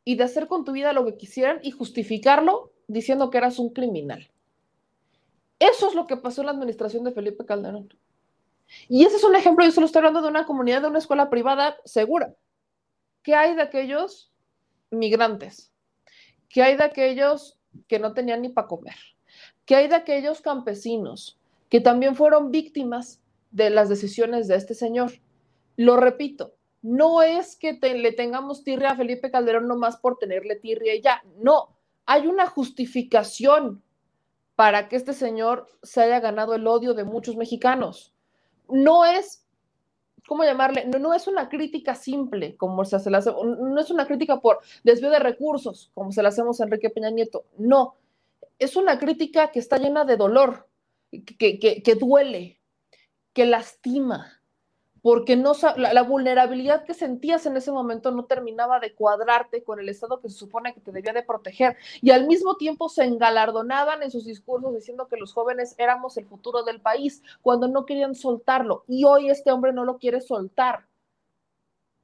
y 0.07 0.15
de 0.15 0.23
hacer 0.23 0.47
con 0.47 0.63
tu 0.63 0.71
vida 0.71 0.93
lo 0.93 1.03
que 1.03 1.17
quisieran 1.17 1.59
y 1.63 1.71
justificarlo 1.71 2.71
diciendo 2.87 3.29
que 3.29 3.39
eras 3.39 3.59
un 3.59 3.73
criminal. 3.73 4.31
Eso 5.59 5.89
es 5.89 5.95
lo 5.95 6.07
que 6.07 6.15
pasó 6.15 6.39
en 6.39 6.45
la 6.45 6.53
administración 6.53 7.03
de 7.03 7.11
Felipe 7.11 7.45
Calderón. 7.45 7.93
Y 8.87 9.03
ese 9.03 9.17
es 9.17 9.25
un 9.25 9.35
ejemplo, 9.35 9.65
yo 9.65 9.71
solo 9.71 9.85
estoy 9.85 9.99
hablando 9.99 10.21
de 10.21 10.29
una 10.29 10.45
comunidad, 10.45 10.81
de 10.81 10.87
una 10.87 10.99
escuela 10.99 11.29
privada 11.29 11.75
segura. 11.83 12.33
¿Qué 13.21 13.35
hay 13.35 13.53
de 13.57 13.63
aquellos 13.63 14.31
migrantes? 14.91 15.73
¿Qué 16.47 16.63
hay 16.63 16.77
de 16.77 16.85
aquellos 16.85 17.59
que 17.89 17.99
no 17.99 18.13
tenían 18.13 18.43
ni 18.43 18.47
para 18.47 18.69
comer? 18.69 18.95
¿Qué 19.65 19.75
hay 19.75 19.89
de 19.89 19.95
aquellos 19.95 20.39
campesinos 20.39 21.37
que 21.67 21.81
también 21.81 22.15
fueron 22.15 22.49
víctimas 22.49 23.19
de 23.51 23.71
las 23.71 23.89
decisiones 23.89 24.47
de 24.47 24.55
este 24.55 24.73
señor? 24.73 25.11
Lo 25.75 25.97
repito, 25.97 26.53
no 26.81 27.21
es 27.21 27.55
que 27.55 27.73
le 27.73 28.11
tengamos 28.11 28.63
tirria 28.63 28.91
a 28.91 28.95
Felipe 28.95 29.31
Calderón 29.31 29.67
nomás 29.67 29.97
por 29.97 30.17
tenerle 30.17 30.55
tirria 30.55 30.95
y 30.95 31.01
ya, 31.01 31.23
no, 31.37 31.75
hay 32.05 32.27
una 32.27 32.47
justificación 32.47 33.83
para 34.55 34.89
que 34.89 34.95
este 34.95 35.13
señor 35.13 35.67
se 35.83 36.01
haya 36.01 36.19
ganado 36.19 36.55
el 36.55 36.65
odio 36.65 36.93
de 36.93 37.03
muchos 37.03 37.35
mexicanos. 37.35 38.13
No 38.69 39.05
es, 39.05 39.45
¿cómo 40.27 40.43
llamarle? 40.43 40.85
No, 40.85 41.13
es 41.13 41.27
una 41.27 41.49
crítica 41.49 41.93
simple, 41.93 42.55
como 42.57 42.83
se, 42.85 43.09
la 43.09 43.19
hace, 43.19 43.31
no 43.31 43.79
es 43.79 43.91
una 43.91 44.07
crítica 44.07 44.39
por 44.39 44.59
desvío 44.83 45.09
de 45.09 45.19
recursos, 45.19 45.91
como 45.93 46.11
se 46.11 46.23
la 46.23 46.29
hacemos 46.29 46.59
a 46.59 46.63
Enrique 46.63 46.89
Peña 46.89 47.09
Nieto, 47.09 47.45
no, 47.57 47.95
es 48.57 48.75
una 48.75 48.97
crítica 48.97 49.51
que 49.51 49.59
está 49.59 49.77
llena 49.77 50.05
de 50.05 50.17
dolor, 50.17 50.67
que 51.11 51.97
duele, 51.99 52.59
que 53.33 53.45
lastima, 53.45 54.36
porque 55.07 55.37
no 55.37 55.53
la, 55.77 56.03
vulnerabilidad 56.03 56.83
que 56.83 56.93
sentías 56.93 57.45
en 57.45 57.55
ese 57.55 57.71
momento 57.71 58.11
no 58.11 58.25
terminaba 58.25 58.81
de 58.81 58.93
cuadrarte 58.93 59.63
con 59.63 59.79
el 59.79 59.87
Estado 59.87 60.19
que 60.19 60.27
se 60.27 60.35
supone 60.35 60.73
que 60.73 60.81
te 60.81 60.91
debía 60.91 61.13
de 61.13 61.23
proteger. 61.23 61.77
Y 62.01 62.11
al 62.11 62.27
mismo 62.27 62.57
tiempo 62.57 62.89
se 62.89 63.05
engalardonaban 63.05 64.03
en 64.03 64.11
sus 64.11 64.25
discursos 64.25 64.75
diciendo 64.75 65.07
que 65.07 65.15
los 65.15 65.31
jóvenes 65.31 65.75
éramos 65.77 66.17
el 66.17 66.25
futuro 66.25 66.63
del 66.63 66.81
país, 66.81 67.23
cuando 67.41 67.69
no 67.69 67.85
querían 67.85 68.15
soltarlo. 68.15 68.83
Y 68.85 69.05
hoy 69.05 69.29
este 69.29 69.49
hombre 69.49 69.71
no 69.71 69.85
lo 69.85 69.97
quiere 69.97 70.19
soltar. 70.19 70.87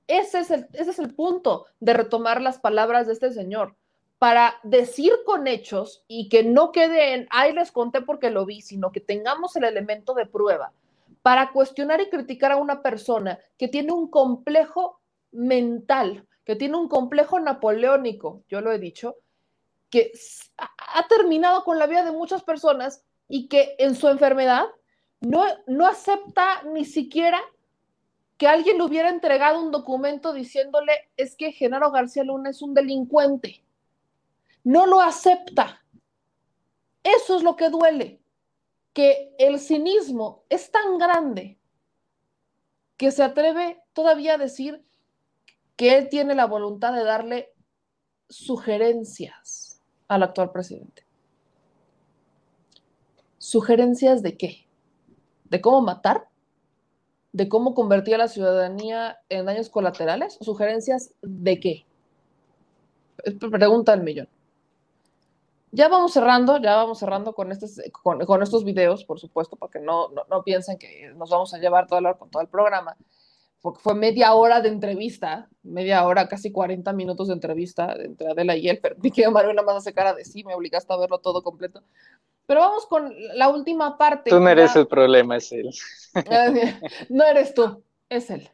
Ese 0.08 0.40
es 0.40 0.52
el, 0.52 0.70
ese 0.72 0.92
es 0.92 1.00
el 1.00 1.14
punto 1.14 1.66
de 1.82 1.92
retomar 1.92 2.40
las 2.40 2.58
palabras 2.58 3.08
de 3.08 3.12
este 3.12 3.34
señor 3.34 3.76
para 4.18 4.62
decir 4.64 5.12
con 5.26 5.48
hechos 5.48 6.06
y 6.08 6.30
que 6.30 6.46
no 6.46 6.72
quede 6.72 7.16
en, 7.16 7.28
ay, 7.32 7.52
les 7.52 7.74
conté 7.74 8.02
porque 8.02 8.30
lo 8.30 8.46
vi, 8.46 8.62
sino 8.62 8.94
que 8.94 9.02
tengamos 9.02 9.58
el 9.58 9.66
elemento 9.66 10.14
de 10.14 10.26
prueba 10.26 10.72
para 11.24 11.54
cuestionar 11.54 12.02
y 12.02 12.10
criticar 12.10 12.52
a 12.52 12.58
una 12.58 12.84
persona 12.84 13.40
que 13.58 13.70
tiene 13.70 13.94
un 13.94 14.10
complejo 14.10 15.02
mental, 15.32 16.28
que 16.46 16.58
tiene 16.58 16.78
un 16.78 16.90
complejo 16.90 17.40
napoleónico, 17.40 18.44
yo 18.50 18.60
lo 18.60 18.74
he 18.74 18.78
dicho, 18.78 19.16
que 19.90 20.12
ha 20.58 21.08
terminado 21.08 21.64
con 21.64 21.80
la 21.80 21.88
vida 21.88 22.04
de 22.04 22.12
muchas 22.12 22.44
personas 22.44 23.06
y 23.30 23.48
que 23.48 23.76
en 23.80 23.96
su 23.96 24.10
enfermedad 24.10 24.66
no, 25.22 25.46
no 25.66 25.88
acepta 25.88 26.62
ni 26.64 26.84
siquiera 26.84 27.42
que 28.38 28.48
alguien 28.48 28.78
le 28.78 28.84
hubiera 28.84 29.10
entregado 29.10 29.62
un 29.62 29.72
documento 29.72 30.34
diciéndole 30.34 30.92
es 31.16 31.38
que 31.38 31.54
Genaro 31.54 31.92
García 31.92 32.26
Luna 32.26 32.50
es 32.50 32.62
un 32.62 32.74
delincuente. 32.74 33.64
No 34.66 34.88
lo 34.88 35.00
acepta. 35.00 35.82
Eso 37.02 37.38
es 37.38 37.44
lo 37.44 37.56
que 37.56 37.70
duele 37.70 38.23
que 38.94 39.36
el 39.40 39.60
cinismo 39.60 40.44
es 40.50 40.72
tan 40.72 40.98
grande 40.98 41.58
que 42.98 43.12
se 43.12 43.24
atreve 43.24 43.82
todavía 43.94 44.36
a 44.36 44.38
decir 44.38 44.86
que 45.76 45.98
él 45.98 46.10
tiene 46.10 46.36
la 46.36 46.46
voluntad 46.46 46.94
de 46.94 47.04
darle 47.04 47.54
sugerencias 48.30 49.82
al 50.08 50.24
actual 50.24 50.52
presidente. 50.52 51.06
¿Sugerencias 53.40 54.22
de 54.22 54.38
qué? 54.38 54.68
¿De 55.46 55.60
cómo 55.60 55.82
matar? 55.82 56.30
¿De 57.32 57.50
cómo 57.50 57.74
convertir 57.74 58.16
a 58.16 58.20
la 58.20 58.28
ciudadanía 58.28 59.20
en 59.30 59.46
daños 59.46 59.70
colaterales? 59.70 60.38
¿Sugerencias 60.40 61.14
de 61.22 61.60
qué? 61.60 61.86
Pregunta 63.52 63.92
del 63.94 64.04
millón. 64.04 64.30
Ya 65.76 65.88
vamos 65.88 66.14
cerrando, 66.14 66.58
ya 66.62 66.76
vamos 66.76 67.00
cerrando 67.00 67.34
con, 67.34 67.52
este, 67.52 67.92
con, 67.92 68.24
con 68.26 68.44
estos 68.44 68.64
videos, 68.64 69.04
por 69.06 69.20
supuesto, 69.20 69.56
para 69.56 69.72
que 69.72 69.80
no, 69.80 70.10
no, 70.10 70.24
no 70.30 70.44
piensen 70.44 70.78
que 70.78 71.12
nos 71.16 71.32
vamos 71.32 71.52
a 71.56 71.58
llevar 71.58 71.88
toda 71.88 72.00
la 72.00 72.10
hora 72.10 72.20
con 72.20 72.30
todo 72.30 72.44
el 72.44 72.48
programa, 72.48 72.96
porque 73.60 73.80
fue 73.80 73.96
media 73.96 74.36
hora 74.36 74.62
de 74.62 74.70
entrevista, 74.70 75.50
media 75.64 76.06
hora, 76.06 76.28
casi 76.28 76.52
40 76.52 76.94
minutos 76.94 77.28
de 77.30 77.34
entrevista 77.34 77.96
entre 77.98 78.28
Adela 78.30 78.56
y 78.56 78.70
él, 78.70 78.78
pero 78.84 78.98
mi 79.02 79.10
querido 79.10 79.32
Mario 79.32 79.52
nada 79.52 79.66
más 79.66 79.78
hace 79.78 79.94
cara 79.96 80.14
de 80.14 80.24
sí, 80.26 80.44
me 80.44 80.54
obligaste 80.54 80.94
a 80.94 80.98
verlo 80.98 81.18
todo 81.18 81.42
completo. 81.42 81.82
Pero 82.46 82.60
vamos 82.60 82.86
con 82.86 83.12
la 83.34 83.50
última 83.50 83.98
parte. 83.98 84.30
Tú 84.30 84.40
no 84.40 84.50
eres 84.50 84.76
Ya- 84.76 84.82
el 84.82 84.88
problema, 84.88 85.38
es 85.38 85.52
él. 85.52 85.72
no 87.10 87.24
eres 87.24 87.56
tú, 87.56 87.82
es 88.10 88.30
él. 88.30 88.48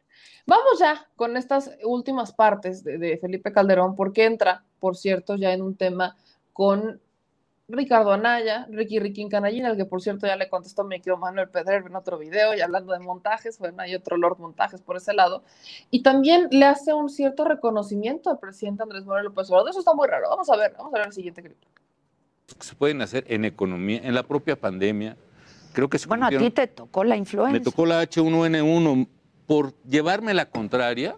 Vamos 0.46 0.78
ya 0.78 1.06
con 1.16 1.36
estas 1.36 1.70
últimas 1.84 2.32
partes 2.32 2.82
de, 2.82 2.96
de 2.96 3.18
Felipe 3.18 3.52
Calderón, 3.52 3.94
porque 3.94 4.24
entra, 4.24 4.64
por 4.78 4.96
cierto, 4.96 5.36
ya 5.36 5.52
en 5.52 5.60
un 5.60 5.76
tema 5.76 6.16
con 6.54 6.98
Ricardo 7.72 8.12
Anaya, 8.12 8.66
Ricky 8.70 8.98
Ricky 8.98 9.28
Canallín, 9.28 9.64
al 9.64 9.76
que 9.76 9.84
por 9.84 10.02
cierto 10.02 10.26
ya 10.26 10.36
le 10.36 10.48
contestó 10.48 10.84
mi 10.84 10.98
querido 10.98 11.16
Manuel 11.16 11.48
Pedrer 11.48 11.84
en 11.86 11.94
otro 11.94 12.18
video 12.18 12.54
y 12.54 12.60
hablando 12.60 12.92
de 12.92 12.98
montajes, 12.98 13.58
bueno, 13.58 13.82
hay 13.82 13.94
otro 13.94 14.16
Lord 14.16 14.38
Montajes 14.38 14.80
por 14.80 14.96
ese 14.96 15.14
lado, 15.14 15.42
y 15.90 16.02
también 16.02 16.48
le 16.50 16.64
hace 16.66 16.92
un 16.92 17.08
cierto 17.08 17.44
reconocimiento 17.44 18.30
al 18.30 18.38
presidente 18.38 18.82
Andrés 18.82 19.04
Manuel 19.04 19.26
López 19.26 19.50
Obrador. 19.50 19.70
Eso 19.70 19.80
está 19.80 19.94
muy 19.94 20.08
raro. 20.08 20.28
Vamos 20.30 20.50
a 20.50 20.56
ver, 20.56 20.74
vamos 20.76 20.92
a 20.94 20.98
ver 20.98 21.06
el 21.06 21.12
siguiente 21.12 21.42
clip. 21.42 21.56
se 22.58 22.74
pueden 22.74 23.02
hacer 23.02 23.24
en 23.28 23.44
economía, 23.44 24.00
en 24.02 24.14
la 24.14 24.22
propia 24.22 24.56
pandemia. 24.56 25.16
Creo 25.72 25.88
que 25.88 25.98
se 25.98 26.08
Bueno, 26.08 26.26
a 26.26 26.30
ti 26.30 26.50
te 26.50 26.66
tocó 26.66 27.04
la 27.04 27.16
influenza. 27.16 27.52
Me 27.52 27.60
tocó 27.60 27.86
la 27.86 28.02
H1N1. 28.02 29.08
Por 29.46 29.74
llevarme 29.82 30.32
la 30.32 30.46
contraria, 30.46 31.16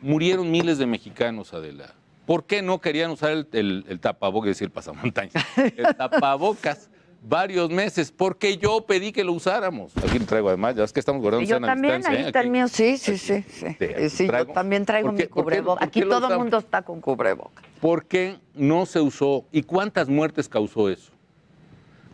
murieron 0.00 0.50
miles 0.50 0.78
de 0.78 0.86
mexicanos, 0.86 1.52
Adela. 1.52 1.94
¿Por 2.26 2.44
qué 2.44 2.60
no 2.60 2.80
querían 2.80 3.10
usar 3.12 3.30
el, 3.30 3.48
el, 3.52 3.84
el 3.88 4.00
tapabocas, 4.00 4.50
es 4.50 4.56
decir, 4.56 4.70
pasamontañas? 4.70 5.32
El 5.56 5.94
tapabocas 5.96 6.90
varios 7.22 7.70
meses, 7.70 8.12
porque 8.12 8.56
yo 8.56 8.84
pedí 8.86 9.10
que 9.12 9.24
lo 9.24 9.32
usáramos. 9.32 9.92
Aquí 9.96 10.18
lo 10.18 10.26
traigo 10.26 10.48
además, 10.48 10.76
ya 10.76 10.84
es 10.84 10.92
que 10.92 11.00
estamos 11.00 11.22
guardando 11.22 11.48
yo 11.48 11.60
también, 11.60 11.96
distancia, 11.96 12.18
ahí 12.20 12.24
¿eh? 12.24 12.26
está 12.28 12.40
el 12.40 12.50
mío, 12.50 12.68
sí, 12.68 12.98
sí, 12.98 13.16
sí. 13.18 13.42
sí. 13.48 13.66
Sí, 13.78 13.84
aquí 13.84 14.08
Sí, 14.10 14.26
yo 14.26 14.46
también 14.48 14.84
traigo 14.84 15.08
¿Por 15.08 15.16
mi 15.18 15.24
por 15.24 15.64
por 15.64 15.82
Aquí 15.82 16.02
todo 16.02 16.28
el 16.32 16.38
mundo 16.38 16.58
está 16.58 16.82
con 16.82 17.00
cubrebocas. 17.00 17.64
¿Por 17.80 18.04
qué 18.06 18.36
no 18.54 18.86
se 18.86 19.00
usó? 19.00 19.44
¿Y 19.52 19.62
cuántas 19.62 20.08
muertes 20.08 20.48
causó 20.48 20.88
eso? 20.88 21.12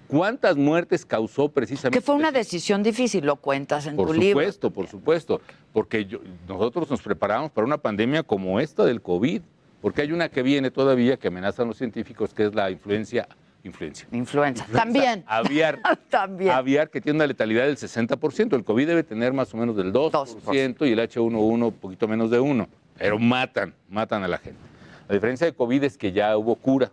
¿Cuántas 0.09 0.57
muertes 0.57 1.07
causó 1.07 1.49
precisamente? 1.49 1.99
Que 1.99 2.05
fue 2.05 2.15
una 2.15 2.31
decisión 2.33 2.83
difícil, 2.83 3.25
lo 3.25 3.37
cuentas 3.37 3.87
en 3.87 3.97
Por 3.97 4.09
tu 4.09 4.13
libro. 4.15 4.41
supuesto, 4.41 4.71
por 4.71 4.87
supuesto, 4.87 5.41
porque 5.73 6.05
yo- 6.05 6.21
nosotros 6.47 6.91
nos 6.91 7.01
preparamos 7.01 7.51
para 7.51 7.67
una 7.67 7.79
pandemia 7.79 8.23
como 8.23 8.61
esta 8.61 8.85
del 8.85 9.01
COVID, 9.01 9.41
porque 9.83 10.01
hay 10.01 10.13
una 10.13 10.29
que 10.31 10.43
viene 10.43 10.71
todavía 10.71 11.19
que 11.19 11.29
amenazan 11.29 11.67
los 11.67 11.77
científicos, 11.77 12.33
que 12.33 12.47
es 12.47 12.55
la 12.55 12.71
influencia, 12.71 13.29
influencia. 13.65 14.07
Influenza. 14.13 14.65
También. 14.73 15.25
Aviar. 15.27 15.81
También. 16.09 16.53
Aviar 16.53 16.89
que 16.89 17.01
tiene 17.01 17.17
una 17.17 17.27
letalidad 17.27 17.67
del 17.67 17.77
60%. 17.77 18.55
El 18.55 18.65
COVID 18.65 18.87
debe 18.87 19.03
tener 19.03 19.33
más 19.33 19.53
o 19.53 19.57
menos 19.57 19.77
del 19.77 19.93
2%, 19.93 20.89
y 20.89 20.93
el 20.93 20.99
H1N1 21.01 21.67
un 21.67 21.73
poquito 21.73 22.07
menos 22.07 22.31
de 22.31 22.41
1%. 22.41 22.69
Pero 22.97 23.19
matan, 23.19 23.75
matan 23.91 24.23
a 24.23 24.29
la 24.29 24.39
gente. 24.39 24.61
La 25.09 25.15
diferencia 25.17 25.47
de 25.47 25.53
COVID 25.53 25.83
es 25.83 25.99
que 25.99 26.13
ya 26.13 26.37
hubo 26.37 26.55
cura, 26.55 26.93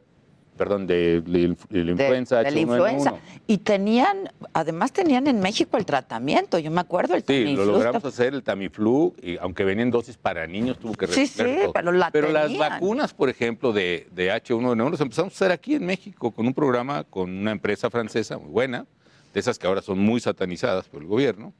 perdón, 0.59 0.85
de, 0.85 1.21
de- 1.21 1.55
de 1.69 1.83
la 1.85 1.91
influenza 1.91 2.37
de 2.37 2.43
la 2.43 2.49
H1N1. 2.51 2.61
influenza. 2.61 3.13
Y 3.47 3.57
tenían, 3.59 4.29
además 4.53 4.91
tenían 4.91 5.25
en 5.25 5.39
México 5.39 5.77
el 5.77 5.85
tratamiento, 5.85 6.59
yo 6.59 6.69
me 6.69 6.81
acuerdo, 6.81 7.15
el 7.15 7.23
Sí, 7.25 7.55
lo 7.55 7.65
logramos 7.65 8.03
hacer 8.05 8.33
el 8.35 8.43
Tamiflu, 8.43 9.15
y 9.23 9.37
aunque 9.37 9.63
venían 9.63 9.89
dosis 9.89 10.17
para 10.17 10.45
niños, 10.45 10.77
tuvo 10.77 10.93
que 10.93 11.07
Sí, 11.07 11.25
sí, 11.25 11.41
todo. 11.63 11.71
pero 11.73 11.91
la 11.93 12.11
las 12.11 12.11
tenían. 12.11 12.57
vacunas, 12.59 13.13
por 13.13 13.29
ejemplo, 13.29 13.71
de, 13.73 14.07
de 14.11 14.29
H1N1, 14.31 14.91
las 14.91 15.01
empezamos 15.01 15.33
a 15.33 15.35
hacer 15.35 15.51
aquí 15.51 15.75
en 15.75 15.85
México 15.85 16.29
con 16.31 16.45
un 16.45 16.53
programa 16.53 17.05
con 17.05 17.29
una 17.31 17.51
empresa 17.51 17.89
francesa 17.89 18.37
muy 18.37 18.49
buena, 18.51 18.85
de 19.33 19.39
esas 19.39 19.57
que 19.57 19.65
ahora 19.65 19.81
son 19.81 19.97
muy 19.97 20.19
satanizadas 20.19 20.87
por 20.89 21.01
el 21.01 21.07
gobierno. 21.07 21.53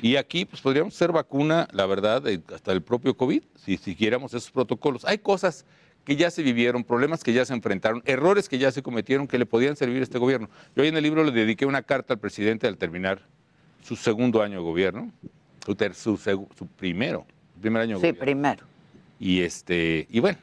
Y 0.00 0.16
aquí, 0.16 0.44
pues 0.44 0.60
podríamos 0.60 0.94
hacer 0.96 1.12
vacuna, 1.12 1.68
la 1.72 1.86
verdad, 1.86 2.24
hasta 2.52 2.72
el 2.72 2.82
propio 2.82 3.16
COVID, 3.16 3.42
si 3.54 3.76
siguiéramos 3.76 4.34
esos 4.34 4.50
protocolos. 4.50 5.04
Hay 5.04 5.18
cosas 5.18 5.64
que 6.04 6.16
ya 6.16 6.30
se 6.30 6.42
vivieron, 6.42 6.84
problemas 6.84 7.22
que 7.22 7.32
ya 7.32 7.44
se 7.44 7.54
enfrentaron, 7.54 8.02
errores 8.06 8.48
que 8.48 8.58
ya 8.58 8.72
se 8.72 8.82
cometieron 8.82 9.28
que 9.28 9.38
le 9.38 9.46
podían 9.46 9.76
servir 9.76 10.00
a 10.00 10.02
este 10.02 10.18
gobierno. 10.18 10.48
Yo 10.74 10.82
hoy 10.82 10.88
en 10.88 10.96
el 10.96 11.02
libro 11.02 11.22
le 11.24 11.30
dediqué 11.32 11.64
una 11.66 11.82
carta 11.82 12.14
al 12.14 12.20
presidente 12.20 12.66
al 12.66 12.76
terminar 12.76 13.20
su 13.82 13.96
segundo 13.96 14.42
año 14.42 14.58
de 14.58 14.62
gobierno, 14.64 15.12
su, 15.64 16.16
su, 16.16 16.16
su 16.56 16.66
primero, 16.76 17.24
primer 17.60 17.82
año 17.82 17.96
de 17.96 18.00
Sí, 18.00 18.06
gobierno. 18.08 18.20
primero. 18.24 18.66
Y, 19.20 19.40
este, 19.42 20.06
y 20.10 20.18
bueno, 20.20 20.38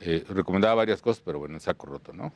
eh, 0.00 0.24
recomendaba 0.28 0.74
varias 0.74 1.00
cosas, 1.00 1.22
pero 1.24 1.38
bueno, 1.38 1.54
en 1.54 1.60
saco 1.60 1.86
roto, 1.86 2.12
¿no? 2.12 2.32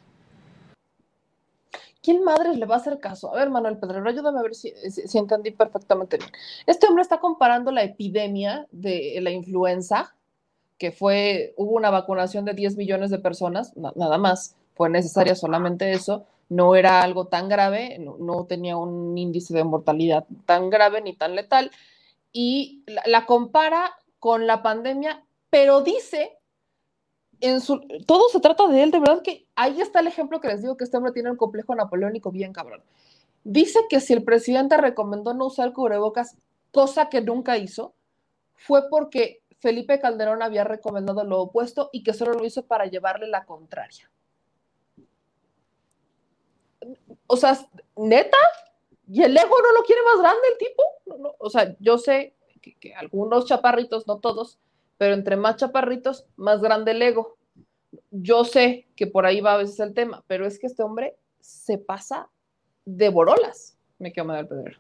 ¿Quién 2.00 2.22
madres 2.22 2.56
le 2.56 2.64
va 2.64 2.76
a 2.76 2.78
hacer 2.78 3.00
caso? 3.00 3.34
A 3.34 3.38
ver, 3.38 3.50
Manuel 3.50 3.76
Pedrero, 3.76 4.08
ayúdame 4.08 4.38
a 4.38 4.42
ver 4.42 4.54
si, 4.54 4.72
si- 4.90 5.08
si 5.08 5.18
entendí 5.18 5.50
perfectamente 5.50 6.16
bien. 6.16 6.30
Este 6.66 6.86
hombre 6.86 7.02
está 7.02 7.18
comparando 7.18 7.72
la 7.72 7.82
epidemia 7.82 8.66
de 8.70 9.18
la 9.20 9.30
influenza, 9.30 10.14
que 10.78 10.92
fue, 10.92 11.54
hubo 11.56 11.72
una 11.72 11.90
vacunación 11.90 12.44
de 12.44 12.54
10 12.54 12.76
millones 12.76 13.10
de 13.10 13.18
personas, 13.18 13.76
na- 13.76 13.92
nada 13.96 14.18
más, 14.18 14.56
fue 14.74 14.88
necesaria 14.90 15.34
solamente 15.34 15.90
eso, 15.92 16.26
no 16.48 16.76
era 16.76 17.02
algo 17.02 17.26
tan 17.26 17.48
grave, 17.48 17.98
no, 17.98 18.16
no 18.18 18.46
tenía 18.46 18.76
un 18.76 19.16
índice 19.18 19.54
de 19.54 19.64
mortalidad 19.64 20.24
tan 20.46 20.70
grave 20.70 21.02
ni 21.02 21.14
tan 21.14 21.34
letal, 21.34 21.70
y 22.32 22.84
la, 22.86 23.02
la 23.06 23.26
compara 23.26 23.92
con 24.20 24.46
la 24.46 24.62
pandemia, 24.62 25.24
pero 25.50 25.82
dice 25.82 26.38
en 27.40 27.60
su, 27.60 27.80
todo 28.06 28.28
se 28.30 28.40
trata 28.40 28.66
de 28.68 28.82
él, 28.82 28.90
de 28.90 28.98
verdad 28.98 29.22
que 29.22 29.46
ahí 29.54 29.80
está 29.80 30.00
el 30.00 30.08
ejemplo 30.08 30.40
que 30.40 30.48
les 30.48 30.62
digo 30.62 30.76
que 30.76 30.84
este 30.84 30.96
hombre 30.96 31.12
tiene 31.12 31.30
un 31.30 31.36
complejo 31.36 31.74
napoleónico 31.74 32.30
bien 32.32 32.52
cabrón. 32.52 32.82
Dice 33.44 33.78
que 33.88 34.00
si 34.00 34.12
el 34.12 34.24
presidente 34.24 34.76
recomendó 34.76 35.34
no 35.34 35.46
usar 35.46 35.72
cubrebocas, 35.72 36.36
cosa 36.72 37.08
que 37.08 37.20
nunca 37.20 37.56
hizo, 37.56 37.94
fue 38.56 38.88
porque 38.90 39.40
Felipe 39.58 39.98
Calderón 39.98 40.42
había 40.42 40.64
recomendado 40.64 41.24
lo 41.24 41.40
opuesto 41.40 41.90
y 41.92 42.02
que 42.02 42.12
solo 42.12 42.34
lo 42.34 42.44
hizo 42.44 42.66
para 42.66 42.86
llevarle 42.86 43.26
la 43.26 43.44
contraria. 43.44 44.10
O 47.26 47.36
sea, 47.36 47.58
neta, 47.96 48.36
¿y 49.08 49.22
el 49.22 49.36
ego 49.36 49.56
no 49.60 49.72
lo 49.72 49.84
quiere 49.84 50.02
más 50.02 50.20
grande 50.20 50.48
el 50.52 50.58
tipo? 50.58 50.82
No, 51.18 51.34
o 51.38 51.50
sea, 51.50 51.76
yo 51.80 51.98
sé 51.98 52.34
que, 52.60 52.94
algunos 52.94 53.46
chaparritos, 53.46 54.06
no 54.06 54.18
todos, 54.20 54.58
pero 54.96 55.14
entre 55.14 55.36
más 55.36 55.56
chaparritos, 55.56 56.26
más 56.36 56.60
grande 56.60 56.92
el 56.92 57.02
ego. 57.02 57.36
Yo 58.10 58.44
sé 58.44 58.88
que 58.94 59.06
por 59.06 59.26
ahí 59.26 59.40
va 59.40 59.54
a 59.54 59.58
veces 59.58 59.80
el 59.80 59.94
tema, 59.94 60.24
pero 60.26 60.46
es 60.46 60.58
que 60.58 60.66
este 60.66 60.82
hombre 60.82 61.16
se 61.40 61.78
pasa 61.78 62.28
de 62.84 63.08
borolas, 63.08 63.76
me 63.98 64.12
quedo 64.12 64.26
mal 64.26 64.46
Pedro. 64.46 64.78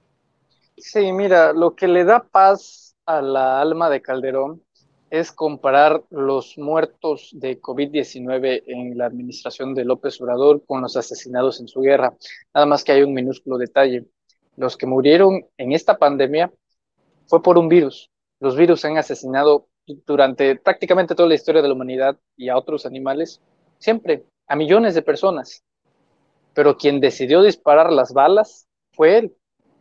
Sí, 0.76 1.12
mira, 1.12 1.52
lo 1.52 1.74
que 1.74 1.88
le 1.88 2.04
da 2.04 2.22
paz 2.22 2.96
a 3.04 3.20
la 3.20 3.60
alma 3.60 3.90
de 3.90 4.00
Calderón 4.00 4.62
es 5.10 5.32
comparar 5.32 6.02
los 6.10 6.58
muertos 6.58 7.30
de 7.32 7.60
COVID-19 7.60 8.64
en 8.66 8.98
la 8.98 9.06
administración 9.06 9.74
de 9.74 9.84
López 9.84 10.20
Obrador 10.20 10.64
con 10.66 10.82
los 10.82 10.96
asesinados 10.96 11.60
en 11.60 11.68
su 11.68 11.80
guerra. 11.80 12.14
Nada 12.54 12.66
más 12.66 12.84
que 12.84 12.92
hay 12.92 13.02
un 13.02 13.14
minúsculo 13.14 13.58
detalle. 13.58 14.06
Los 14.56 14.76
que 14.76 14.86
murieron 14.86 15.46
en 15.56 15.72
esta 15.72 15.98
pandemia 15.98 16.52
fue 17.26 17.42
por 17.42 17.58
un 17.58 17.68
virus. 17.68 18.10
Los 18.40 18.56
virus 18.56 18.84
han 18.84 18.98
asesinado 18.98 19.68
durante 20.06 20.56
prácticamente 20.56 21.14
toda 21.14 21.28
la 21.28 21.34
historia 21.34 21.62
de 21.62 21.68
la 21.68 21.74
humanidad 21.74 22.18
y 22.36 22.48
a 22.48 22.56
otros 22.56 22.84
animales, 22.84 23.40
siempre, 23.78 24.24
a 24.46 24.56
millones 24.56 24.94
de 24.94 25.02
personas. 25.02 25.64
Pero 26.54 26.76
quien 26.76 27.00
decidió 27.00 27.42
disparar 27.42 27.92
las 27.92 28.12
balas 28.12 28.68
fue 28.92 29.18
él. 29.18 29.36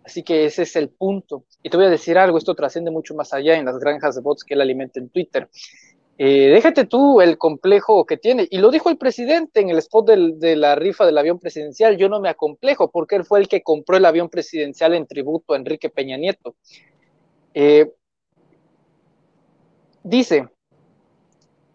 Así 0.08 0.24
que 0.24 0.46
ese 0.46 0.62
es 0.62 0.74
el 0.78 0.88
punto. 0.88 1.44
Y 1.62 1.70
te 1.70 1.76
voy 1.76 1.86
a 1.86 1.90
decir 1.90 2.18
algo, 2.18 2.38
esto 2.38 2.56
trasciende 2.56 2.92
mucho 2.92 3.14
más 3.14 3.34
allá 3.34 3.58
en 3.58 3.66
las 3.66 3.78
granjas 3.78 4.16
de 4.16 4.22
bots 4.22 4.46
que 4.46 4.54
él 4.54 4.62
alimenta 4.62 5.02
en 5.02 5.10
Twitter. 5.10 5.50
Eh, 6.18 6.48
déjate 6.48 6.86
tú 6.86 7.20
el 7.20 7.38
complejo 7.38 8.06
que 8.06 8.16
tiene. 8.16 8.48
Y 8.50 8.60
lo 8.60 8.72
dijo 8.72 8.90
el 8.90 8.98
presidente 8.98 9.60
en 9.60 9.70
el 9.70 9.80
spot 9.80 10.08
de 10.08 10.56
la 10.56 10.76
rifa 10.76 11.06
del 11.06 11.18
avión 11.18 11.40
presidencial. 11.40 11.98
Yo 11.98 12.08
no 12.08 12.22
me 12.22 12.30
acomplejo 12.30 12.90
porque 12.90 13.18
él 13.18 13.26
fue 13.26 13.42
el 13.42 13.50
que 13.50 13.64
compró 13.64 13.98
el 13.98 14.06
avión 14.06 14.30
presidencial 14.30 14.94
en 14.94 15.08
tributo 15.08 15.54
a 15.54 15.58
Enrique 15.58 15.90
Peña 15.90 16.16
Nieto. 16.16 16.56
Eh, 17.54 17.92
dice 20.04 20.48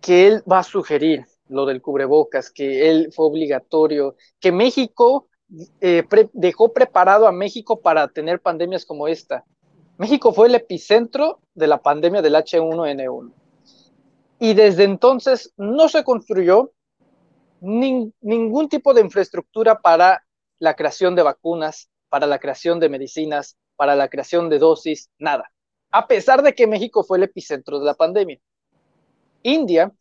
que 0.01 0.27
él 0.27 0.43
va 0.51 0.61
a 0.61 0.65
sugerir 0.65 1.27
lo 1.49 1.67
del 1.67 1.83
cubrebocas, 1.83 2.51
que 2.51 2.89
él 2.89 3.11
fue 3.15 3.27
obligatorio, 3.27 4.17
que 4.41 4.53
México 4.53 5.29
eh, 5.81 6.05
dejó 6.33 6.73
preparado 6.73 7.27
a 7.27 7.33
México 7.33 7.81
para 7.81 8.09
tener 8.09 8.41
pandemias 8.41 8.85
como 8.85 9.09
esta. 9.09 9.45
México 9.99 10.33
fue 10.33 10.49
el 10.49 10.55
epicentro 10.55 11.41
de 11.55 11.67
la 11.67 11.83
pandemia 11.83 12.23
del 12.23 12.35
H1N1. 12.35 13.33
Y 14.39 14.55
desde 14.55 14.85
entonces 14.85 15.53
no 15.57 15.89
se 15.89 16.03
construyó 16.05 16.73
nin 17.61 18.13
ningún 18.21 18.69
tipo 18.69 18.93
de 18.93 19.03
infraestructura 19.03 19.81
para 19.81 20.25
la 20.59 20.75
creación 20.75 21.15
de 21.15 21.23
vacunas, 21.23 21.89
para 22.09 22.27
la 22.27 22.41
creación 22.41 22.81
de 22.81 22.89
medicinas, 22.89 23.57
para 23.77 23.95
la 23.95 24.09
creación 24.09 24.49
de 24.49 24.59
dosis, 24.59 25.11
nada 25.19 25.53
a 25.93 26.07
pesar 26.07 26.43
de 26.43 26.55
que 26.55 26.67
México 26.67 27.05
fue 27.05 27.19
el 27.19 27.25
epicentro 27.25 27.79
de 27.79 27.85
la 27.85 27.95
pandemia. 27.95 28.39
India, 29.43 29.93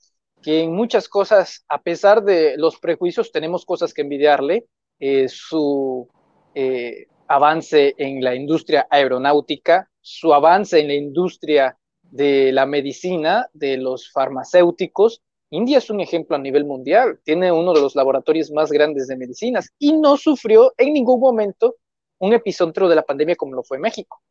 que 0.42 0.62
en 0.62 0.74
muchas 0.74 1.08
cosas, 1.08 1.66
a 1.68 1.82
pesar 1.82 2.24
de 2.24 2.58
los 2.58 2.80
prejuicios, 2.80 3.32
tenemos 3.32 3.66
cosas 3.66 3.94
que 3.94 4.02
envidiarle, 4.02 4.66
eh, 5.02 5.28
su 5.28 6.08
eh, 6.54 7.08
avance 7.28 7.96
en 7.98 8.24
la 8.24 8.36
industria 8.36 8.86
aeronáutica, 8.88 9.90
su 10.00 10.32
avance 10.32 10.80
en 10.80 10.88
la 10.90 10.94
industria 10.94 11.76
de 12.04 12.52
la 12.52 12.68
medicina, 12.68 13.48
de 13.52 13.78
los 13.78 14.12
farmacéuticos. 14.12 15.24
India 15.50 15.80
es 15.80 15.90
un 15.90 16.02
ejemplo 16.02 16.36
a 16.36 16.40
nivel 16.40 16.66
mundial, 16.66 17.20
tiene 17.24 17.52
uno 17.52 17.74
de 17.74 17.82
los 17.82 17.96
laboratorios 17.96 18.52
más 18.52 18.72
grandes 18.72 19.08
de 19.08 19.18
medicinas 19.18 19.70
y 19.80 19.94
no 19.94 20.18
sufrió 20.18 20.72
en 20.78 20.94
ningún 20.94 21.20
momento 21.20 21.78
un 22.20 22.34
epicentro 22.34 22.88
de 22.88 22.96
la 22.96 23.02
pandemia 23.02 23.36
como 23.36 23.56
lo 23.56 23.64
fue 23.64 23.80
México. 23.80 24.22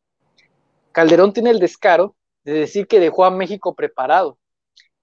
Calderón 0.93 1.33
tiene 1.33 1.49
el 1.49 1.59
descaro 1.59 2.15
de 2.45 2.53
decir 2.53 2.87
que 2.87 3.01
dejó 3.01 3.25
a 3.25 3.29
México 3.29 3.75
preparado 3.75 4.37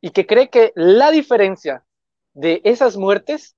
y 0.01 0.11
que 0.11 0.27
cree 0.27 0.49
que 0.49 0.73
la 0.74 1.11
diferencia 1.11 1.85
de 2.32 2.62
esas 2.65 2.97
muertes 2.97 3.55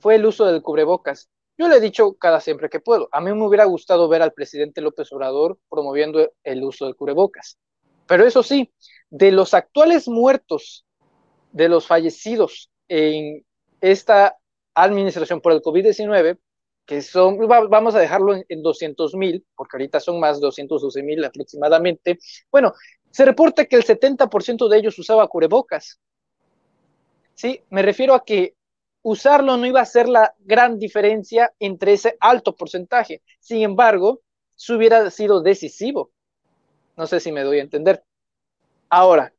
fue 0.00 0.16
el 0.16 0.26
uso 0.26 0.44
del 0.44 0.60
cubrebocas. 0.60 1.30
Yo 1.58 1.68
le 1.68 1.76
he 1.76 1.80
dicho 1.80 2.14
cada 2.14 2.40
siempre 2.40 2.68
que 2.68 2.80
puedo. 2.80 3.08
A 3.12 3.20
mí 3.20 3.32
me 3.32 3.46
hubiera 3.46 3.64
gustado 3.64 4.08
ver 4.08 4.22
al 4.22 4.32
presidente 4.32 4.80
López 4.80 5.10
Obrador 5.12 5.58
promoviendo 5.70 6.30
el 6.44 6.64
uso 6.64 6.84
del 6.84 6.96
cubrebocas. 6.96 7.58
Pero 8.06 8.26
eso 8.26 8.42
sí, 8.42 8.72
de 9.10 9.32
los 9.32 9.54
actuales 9.54 10.06
muertos, 10.06 10.84
de 11.52 11.68
los 11.68 11.86
fallecidos 11.86 12.70
en 12.88 13.44
esta 13.80 14.36
administración 14.74 15.40
por 15.40 15.52
el 15.52 15.62
COVID-19, 15.62 16.38
que 16.84 17.02
son, 17.02 17.38
vamos 17.48 17.94
a 17.94 17.98
dejarlo 17.98 18.34
en, 18.34 18.44
en 18.48 18.62
200 18.62 19.14
mil, 19.14 19.44
porque 19.56 19.76
ahorita 19.76 19.98
son 19.98 20.20
más 20.20 20.38
212 20.40 21.02
mil 21.02 21.24
aproximadamente. 21.24 22.18
Bueno, 22.52 22.74
se 23.10 23.24
reporta 23.24 23.64
que 23.64 23.76
el 23.76 23.84
70% 23.84 24.68
de 24.68 24.78
ellos 24.78 24.98
usaba 24.98 25.26
cubrebocas. 25.26 25.98
Sí, 27.34 27.62
me 27.70 27.82
refiero 27.82 28.14
a 28.14 28.24
que 28.24 28.55
usarlo 29.06 29.56
no 29.56 29.66
iba 29.66 29.80
a 29.80 29.86
ser 29.86 30.08
la 30.08 30.34
gran 30.40 30.80
diferencia 30.80 31.52
entre 31.60 31.92
ese 31.92 32.16
alto 32.18 32.56
porcentaje. 32.56 33.22
Sin 33.38 33.62
embargo, 33.62 34.20
se 34.56 34.74
hubiera 34.74 35.08
sido 35.12 35.42
decisivo. 35.42 36.10
No 36.96 37.06
sé 37.06 37.20
si 37.20 37.30
me 37.30 37.44
doy 37.44 37.60
a 37.60 37.62
entender. 37.62 38.02
Ahora, 38.88 39.32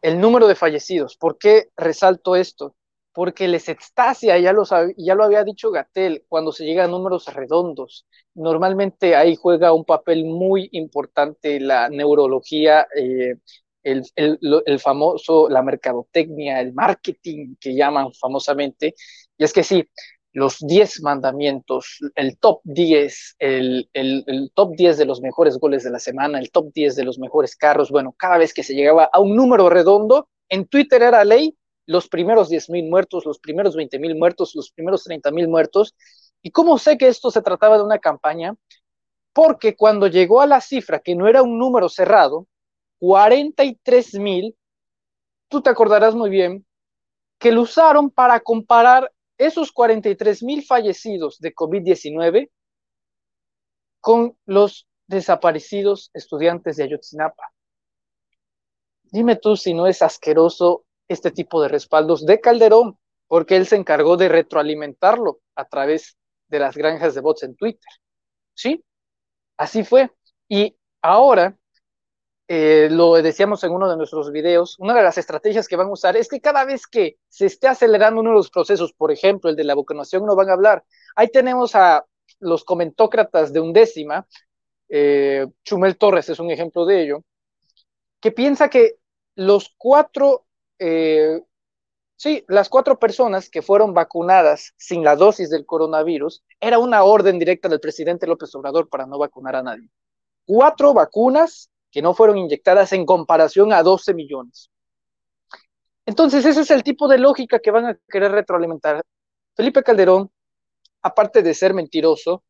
el 0.00 0.18
número 0.18 0.48
de 0.48 0.54
fallecidos. 0.54 1.18
¿Por 1.18 1.36
qué 1.36 1.68
resalto 1.76 2.36
esto? 2.36 2.74
porque 3.12 3.48
les 3.48 3.68
extasia, 3.68 4.38
ya 4.38 4.52
lo, 4.52 4.62
ya 4.96 5.14
lo 5.16 5.24
había 5.24 5.42
dicho 5.42 5.72
Gatel, 5.72 6.24
cuando 6.28 6.52
se 6.52 6.64
llega 6.64 6.84
a 6.84 6.88
números 6.88 7.26
redondos. 7.26 8.06
Normalmente 8.34 9.16
ahí 9.16 9.34
juega 9.34 9.72
un 9.72 9.84
papel 9.84 10.24
muy 10.24 10.68
importante 10.72 11.58
la 11.58 11.88
neurología, 11.88 12.86
eh, 12.96 13.34
el, 13.82 14.02
el, 14.16 14.38
el, 14.66 14.80
famoso, 14.80 15.48
la 15.48 15.62
mercadotecnia, 15.62 16.60
el 16.60 16.72
marketing 16.72 17.56
que 17.60 17.74
llaman 17.74 18.12
famosamente. 18.12 18.94
Y 19.36 19.44
es 19.44 19.52
que 19.52 19.62
sí, 19.62 19.88
los 20.32 20.58
10 20.60 21.02
mandamientos, 21.02 21.98
el 22.14 22.38
top 22.38 22.60
10, 22.64 23.36
el, 23.38 23.90
el, 23.92 24.52
top 24.54 24.74
10 24.76 24.98
de 24.98 25.04
los 25.04 25.20
mejores 25.20 25.58
goles 25.58 25.82
de 25.82 25.90
la 25.90 25.98
semana, 25.98 26.38
el 26.38 26.50
top 26.50 26.72
10 26.72 26.96
de 26.96 27.04
los 27.04 27.18
mejores 27.18 27.56
carros, 27.56 27.90
bueno, 27.90 28.14
cada 28.16 28.38
vez 28.38 28.54
que 28.54 28.62
se 28.62 28.74
llegaba 28.74 29.08
a 29.12 29.20
un 29.20 29.34
número 29.34 29.68
redondo, 29.68 30.28
en 30.48 30.66
Twitter 30.66 31.02
era 31.02 31.24
ley 31.24 31.56
los 31.86 32.08
primeros 32.08 32.48
10.000 32.48 32.88
muertos, 32.88 33.24
los 33.26 33.40
primeros 33.40 33.76
20.000 33.76 34.16
muertos, 34.16 34.52
los 34.54 34.70
primeros 34.70 35.04
30.000 35.04 35.48
muertos. 35.48 35.96
¿Y 36.42 36.52
cómo 36.52 36.78
sé 36.78 36.96
que 36.96 37.08
esto 37.08 37.30
se 37.32 37.42
trataba 37.42 37.78
de 37.78 37.84
una 37.84 37.98
campaña? 37.98 38.54
Porque 39.32 39.74
cuando 39.74 40.06
llegó 40.06 40.40
a 40.40 40.46
la 40.46 40.60
cifra, 40.60 41.00
que 41.00 41.16
no 41.16 41.26
era 41.26 41.42
un 41.42 41.58
número 41.58 41.88
cerrado, 41.88 42.46
43.000, 43.00 44.54
tú 45.48 45.62
te 45.62 45.70
acordarás 45.70 46.14
muy 46.14 46.30
bien, 46.30 46.66
que 47.38 47.52
lo 47.52 47.62
usaron 47.62 48.10
para 48.10 48.40
comparar 48.40 49.12
esos 49.38 49.72
43.000 49.72 50.66
fallecidos 50.66 51.38
de 51.38 51.54
COVID-19 51.54 52.50
con 54.00 54.36
los 54.44 54.86
desaparecidos 55.06 56.10
estudiantes 56.14 56.76
de 56.76 56.84
Ayotzinapa. 56.84 57.52
Dime 59.04 59.36
tú 59.36 59.56
si 59.56 59.74
no 59.74 59.86
es 59.86 60.02
asqueroso 60.02 60.84
este 61.08 61.30
tipo 61.30 61.60
de 61.62 61.68
respaldos 61.68 62.24
de 62.24 62.40
Calderón, 62.40 62.98
porque 63.26 63.56
él 63.56 63.66
se 63.66 63.76
encargó 63.76 64.16
de 64.16 64.28
retroalimentarlo 64.28 65.40
a 65.56 65.64
través 65.64 66.16
de 66.48 66.58
las 66.58 66.76
granjas 66.76 67.14
de 67.14 67.20
bots 67.20 67.42
en 67.42 67.56
Twitter. 67.56 67.90
¿Sí? 68.54 68.84
Así 69.56 69.84
fue. 69.84 70.10
Y 70.48 70.76
ahora, 71.02 71.56
eh, 72.52 72.88
lo 72.90 73.12
decíamos 73.14 73.62
en 73.62 73.70
uno 73.70 73.88
de 73.88 73.96
nuestros 73.96 74.32
videos, 74.32 74.76
una 74.80 74.92
de 74.92 75.04
las 75.04 75.16
estrategias 75.16 75.68
que 75.68 75.76
van 75.76 75.86
a 75.86 75.92
usar 75.92 76.16
es 76.16 76.28
que 76.28 76.40
cada 76.40 76.64
vez 76.64 76.88
que 76.88 77.16
se 77.28 77.46
esté 77.46 77.68
acelerando 77.68 78.20
uno 78.20 78.30
de 78.30 78.36
los 78.38 78.50
procesos, 78.50 78.92
por 78.92 79.12
ejemplo, 79.12 79.50
el 79.50 79.54
de 79.54 79.62
la 79.62 79.76
vacunación, 79.76 80.26
no 80.26 80.34
van 80.34 80.50
a 80.50 80.54
hablar. 80.54 80.84
Ahí 81.14 81.28
tenemos 81.28 81.76
a 81.76 82.04
los 82.40 82.64
comentócratas 82.64 83.52
de 83.52 83.60
undécima, 83.60 84.26
eh, 84.88 85.46
Chumel 85.62 85.96
Torres 85.96 86.28
es 86.28 86.40
un 86.40 86.50
ejemplo 86.50 86.86
de 86.86 87.04
ello, 87.04 87.24
que 88.18 88.32
piensa 88.32 88.68
que 88.68 88.96
los 89.36 89.72
cuatro 89.78 90.44
eh, 90.80 91.40
sí, 92.16 92.44
las 92.48 92.68
cuatro 92.68 92.98
personas 92.98 93.48
que 93.48 93.62
fueron 93.62 93.94
vacunadas 93.94 94.74
sin 94.76 95.04
la 95.04 95.14
dosis 95.14 95.50
del 95.50 95.66
coronavirus, 95.66 96.42
era 96.58 96.80
una 96.80 97.04
orden 97.04 97.38
directa 97.38 97.68
del 97.68 97.78
presidente 97.78 98.26
López 98.26 98.52
Obrador 98.56 98.88
para 98.88 99.06
no 99.06 99.18
vacunar 99.18 99.54
a 99.54 99.62
nadie. 99.62 99.88
Cuatro 100.44 100.92
vacunas 100.92 101.70
que 101.90 102.02
no 102.02 102.14
fueron 102.14 102.38
inyectadas 102.38 102.92
en 102.92 103.06
comparación 103.06 103.72
a 103.72 103.82
12 103.82 104.14
millones. 104.14 104.70
Entonces, 106.06 106.44
ese 106.44 106.62
es 106.62 106.70
el 106.70 106.82
tipo 106.82 107.08
de 107.08 107.18
lógica 107.18 107.60
que 107.60 107.70
van 107.70 107.86
a 107.86 107.98
querer 108.08 108.32
retroalimentar. 108.32 109.04
Felipe 109.54 109.82
Calderón, 109.82 110.30
aparte 111.02 111.42
de 111.42 111.54
ser 111.54 111.74
mentiroso, 111.74 112.42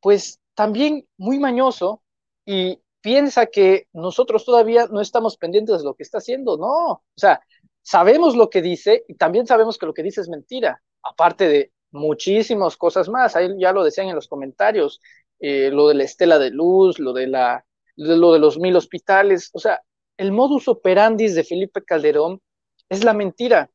pues 0.00 0.40
también 0.54 1.06
muy 1.16 1.38
mañoso 1.38 2.02
y 2.44 2.80
piensa 3.00 3.46
que 3.46 3.88
nosotros 3.92 4.44
todavía 4.44 4.86
no 4.90 5.00
estamos 5.00 5.36
pendientes 5.36 5.78
de 5.78 5.84
lo 5.84 5.94
que 5.94 6.02
está 6.02 6.18
haciendo. 6.18 6.56
No, 6.56 6.92
o 6.92 7.02
sea, 7.16 7.40
sabemos 7.82 8.36
lo 8.36 8.50
que 8.50 8.62
dice 8.62 9.04
y 9.08 9.14
también 9.14 9.46
sabemos 9.46 9.78
que 9.78 9.86
lo 9.86 9.94
que 9.94 10.02
dice 10.02 10.20
es 10.20 10.28
mentira, 10.28 10.82
aparte 11.02 11.48
de 11.48 11.72
muchísimas 11.90 12.76
cosas 12.76 13.08
más. 13.08 13.36
Ahí 13.36 13.48
ya 13.58 13.72
lo 13.72 13.84
decían 13.84 14.08
en 14.08 14.14
los 14.14 14.28
comentarios, 14.28 15.00
eh, 15.40 15.70
lo 15.70 15.88
de 15.88 15.94
la 15.94 16.04
estela 16.04 16.38
de 16.38 16.50
luz, 16.50 16.98
lo 16.98 17.12
de, 17.12 17.26
la, 17.26 17.64
lo 17.96 18.32
de 18.32 18.38
los 18.38 18.58
mil 18.58 18.76
hospitales. 18.76 19.50
O 19.52 19.58
sea, 19.58 19.82
el 20.16 20.32
modus 20.32 20.68
operandi 20.68 21.28
de 21.28 21.44
Felipe 21.44 21.82
Calderón 21.84 22.40
es 22.88 23.04
la 23.04 23.14
mentira. 23.14 23.70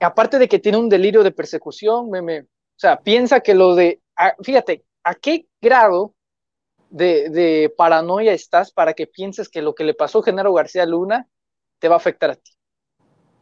Aparte 0.00 0.38
de 0.38 0.48
que 0.48 0.58
tiene 0.58 0.78
un 0.78 0.88
delirio 0.88 1.22
de 1.22 1.30
persecución, 1.30 2.10
meme, 2.10 2.40
o 2.40 2.78
sea, 2.78 3.00
piensa 3.00 3.40
que 3.40 3.54
lo 3.54 3.74
de, 3.74 4.02
ah, 4.16 4.34
fíjate, 4.42 4.84
¿a 5.04 5.14
qué 5.14 5.46
grado 5.60 6.14
de, 6.90 7.72
paranoia 7.76 8.32
estás 8.32 8.72
para 8.72 8.94
que 8.94 9.06
pienses 9.06 9.48
que 9.48 9.62
lo 9.62 9.74
que 9.74 9.84
le 9.84 9.94
pasó 9.94 10.18
a 10.18 10.24
Genaro 10.24 10.52
García 10.52 10.84
Luna 10.84 11.28
te 11.78 11.88
va 11.88 11.94
a 11.94 11.98
afectar 11.98 12.30
a 12.30 12.34
ti? 12.34 12.52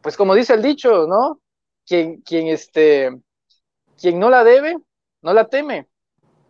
Pues 0.03 0.17
como 0.17 0.35
dice 0.35 0.55
el 0.55 0.63
dicho, 0.63 1.07
¿no? 1.07 1.41
Quien, 1.87 2.21
quien, 2.23 2.49
este, 2.49 3.11
quien 4.01 4.19
no 4.19 4.31
la 4.31 4.45
debe, 4.45 4.77
no 5.23 5.33
la 5.33 5.49
teme. 5.49 5.89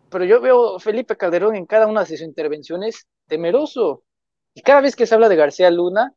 Pero 0.09 0.25
yo 0.25 0.41
veo 0.41 0.75
a 0.75 0.79
Felipe 0.79 1.15
Calderón 1.17 1.55
en 1.55 1.65
cada 1.65 1.87
una 1.87 2.01
de 2.01 2.07
sus 2.07 2.21
intervenciones 2.21 3.07
temeroso. 3.27 4.03
Y 4.53 4.61
cada 4.61 4.81
vez 4.81 4.95
que 4.95 5.05
se 5.05 5.15
habla 5.15 5.29
de 5.29 5.35
García 5.35 5.69
Luna, 5.71 6.13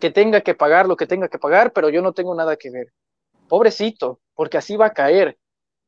que 0.00 0.10
tenga 0.10 0.40
que 0.42 0.54
pagar 0.54 0.86
lo 0.86 0.96
que 0.96 1.06
tenga 1.06 1.28
que 1.28 1.38
pagar, 1.38 1.72
pero 1.72 1.88
yo 1.88 2.02
no 2.02 2.12
tengo 2.12 2.34
nada 2.34 2.56
que 2.56 2.70
ver. 2.70 2.92
Pobrecito, 3.48 4.20
porque 4.34 4.58
así 4.58 4.76
va 4.76 4.86
a 4.86 4.92
caer. 4.92 5.38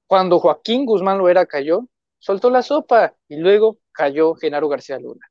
Cuando 0.07 0.39
Joaquín 0.39 0.85
Guzmán 0.85 1.19
Loera 1.19 1.47
cayó, 1.47 1.87
soltó 2.19 2.51
la 2.51 2.63
sopa 2.63 3.15
y 3.29 3.37
luego 3.37 3.79
cayó 3.93 4.35
Genaro 4.35 4.69
García 4.69 4.99
Luna. 4.99 5.27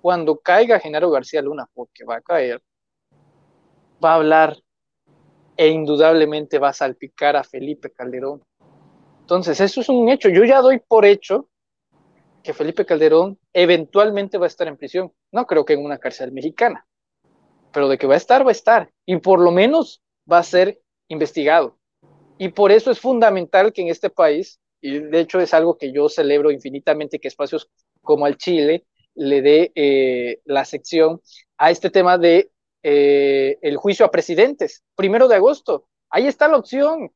Cuando 0.00 0.38
caiga 0.38 0.78
Genaro 0.78 1.10
García 1.10 1.42
Luna, 1.42 1.66
porque 1.74 2.04
va 2.04 2.16
a 2.16 2.20
caer, 2.20 2.62
va 4.04 4.12
a 4.12 4.14
hablar 4.16 4.56
e 5.56 5.68
indudablemente 5.68 6.58
va 6.58 6.68
a 6.68 6.72
salpicar 6.72 7.36
a 7.36 7.44
Felipe 7.44 7.90
Calderón. 7.90 8.42
Entonces, 9.20 9.60
eso 9.60 9.80
es 9.80 9.88
un 9.88 10.08
hecho. 10.08 10.28
Yo 10.28 10.44
ya 10.44 10.60
doy 10.60 10.78
por 10.78 11.04
hecho 11.04 11.48
que 12.46 12.54
Felipe 12.54 12.86
Calderón 12.86 13.40
eventualmente 13.52 14.38
va 14.38 14.46
a 14.46 14.48
estar 14.48 14.68
en 14.68 14.76
prisión. 14.76 15.12
No 15.32 15.46
creo 15.46 15.64
que 15.64 15.72
en 15.72 15.84
una 15.84 15.98
cárcel 15.98 16.30
mexicana, 16.30 16.86
pero 17.72 17.88
de 17.88 17.98
que 17.98 18.06
va 18.06 18.14
a 18.14 18.18
estar, 18.18 18.46
va 18.46 18.50
a 18.50 18.52
estar. 18.52 18.88
Y 19.04 19.16
por 19.16 19.40
lo 19.40 19.50
menos 19.50 20.00
va 20.30 20.38
a 20.38 20.44
ser 20.44 20.80
investigado. 21.08 21.76
Y 22.38 22.50
por 22.50 22.70
eso 22.70 22.92
es 22.92 23.00
fundamental 23.00 23.72
que 23.72 23.82
en 23.82 23.88
este 23.88 24.10
país, 24.10 24.60
y 24.80 25.00
de 25.00 25.20
hecho 25.20 25.40
es 25.40 25.52
algo 25.54 25.76
que 25.76 25.90
yo 25.92 26.08
celebro 26.08 26.52
infinitamente, 26.52 27.18
que 27.18 27.26
espacios 27.26 27.68
como 28.00 28.28
el 28.28 28.36
Chile 28.36 28.86
le 29.16 29.42
dé 29.42 29.72
eh, 29.74 30.40
la 30.44 30.64
sección 30.64 31.20
a 31.58 31.72
este 31.72 31.90
tema 31.90 32.16
de 32.16 32.52
eh, 32.84 33.58
el 33.60 33.76
juicio 33.76 34.06
a 34.06 34.12
presidentes, 34.12 34.84
primero 34.94 35.26
de 35.26 35.34
agosto. 35.34 35.88
Ahí 36.10 36.28
está 36.28 36.46
la 36.46 36.58
opción. 36.58 37.10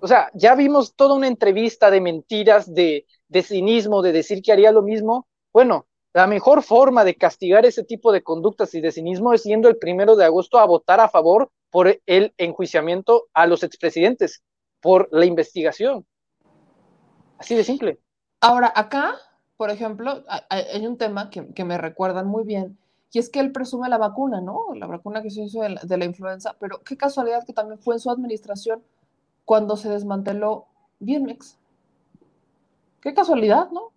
O 0.00 0.06
sea, 0.06 0.30
ya 0.34 0.54
vimos 0.54 0.94
toda 0.94 1.14
una 1.14 1.28
entrevista 1.28 1.90
de 1.90 2.02
mentiras, 2.02 2.74
de, 2.74 3.06
de 3.28 3.42
cinismo, 3.42 4.02
de 4.02 4.12
decir 4.12 4.42
que 4.42 4.52
haría 4.52 4.72
lo 4.72 4.82
mismo. 4.82 5.26
Bueno, 5.52 5.86
la 6.12 6.26
mejor 6.26 6.62
forma 6.62 7.04
de 7.04 7.16
castigar 7.16 7.66
ese 7.66 7.84
tipo 7.84 8.12
de 8.12 8.22
conductas 8.22 8.74
y 8.74 8.80
de 8.80 8.92
cinismo 8.92 9.32
es 9.32 9.44
yendo 9.44 9.68
el 9.68 9.76
primero 9.76 10.16
de 10.16 10.24
agosto 10.24 10.58
a 10.58 10.66
votar 10.66 11.00
a 11.00 11.08
favor 11.08 11.50
por 11.70 12.00
el 12.06 12.34
enjuiciamiento 12.38 13.26
a 13.34 13.46
los 13.46 13.62
expresidentes, 13.62 14.42
por 14.80 15.08
la 15.12 15.26
investigación. 15.26 16.06
Así 17.38 17.54
de 17.54 17.64
simple. 17.64 17.98
Ahora, 18.40 18.72
acá, 18.74 19.16
por 19.56 19.70
ejemplo, 19.70 20.24
hay 20.48 20.86
un 20.86 20.96
tema 20.96 21.28
que, 21.28 21.52
que 21.52 21.64
me 21.64 21.76
recuerdan 21.76 22.26
muy 22.26 22.44
bien, 22.44 22.78
y 23.16 23.18
es 23.18 23.30
que 23.30 23.40
él 23.40 23.50
presume 23.50 23.88
la 23.88 23.96
vacuna, 23.96 24.42
¿no? 24.42 24.74
La 24.74 24.86
vacuna 24.86 25.22
que 25.22 25.30
se 25.30 25.40
hizo 25.42 25.62
de 25.62 25.96
la, 25.96 26.04
influenza, 26.04 26.54
pero 26.60 26.82
qué 26.84 26.98
casualidad 26.98 27.46
que 27.46 27.54
también 27.54 27.78
fue 27.78 27.94
en 27.94 28.00
su 28.00 28.10
administración 28.10 28.82
cuando 29.46 29.78
se 29.78 29.88
desmanteló 29.88 30.66
Biomex. 30.98 31.56
Qué 33.06 33.14
casualidad, 33.14 33.70
¿no? 33.70 33.92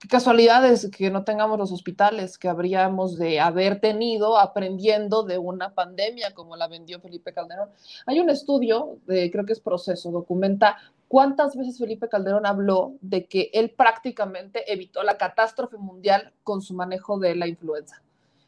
Qué 0.00 0.08
casualidad 0.08 0.68
es 0.68 0.90
que 0.90 1.12
no 1.12 1.22
tengamos 1.22 1.60
los 1.60 1.70
hospitales 1.70 2.38
que 2.38 2.48
habríamos 2.48 3.16
de 3.16 3.38
haber 3.38 3.78
tenido 3.78 4.36
aprendiendo 4.36 5.22
de 5.22 5.38
una 5.38 5.76
pandemia 5.76 6.34
como 6.34 6.56
la 6.56 6.66
vendió 6.66 6.98
Felipe 6.98 7.32
Calderón. 7.32 7.68
Hay 8.04 8.18
un 8.18 8.30
estudio, 8.30 8.98
de, 9.06 9.30
creo 9.30 9.46
que 9.46 9.52
es 9.52 9.60
proceso, 9.60 10.10
documenta 10.10 10.76
cuántas 11.06 11.54
veces 11.54 11.78
Felipe 11.78 12.08
Calderón 12.08 12.44
habló 12.44 12.94
de 13.00 13.26
que 13.26 13.48
él 13.54 13.70
prácticamente 13.70 14.72
evitó 14.72 15.04
la 15.04 15.18
catástrofe 15.18 15.76
mundial 15.76 16.32
con 16.42 16.62
su 16.62 16.74
manejo 16.74 17.20
de 17.20 17.36
la 17.36 17.46
influenza. 17.46 18.02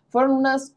Fueron 0.08 0.32
unas 0.32 0.74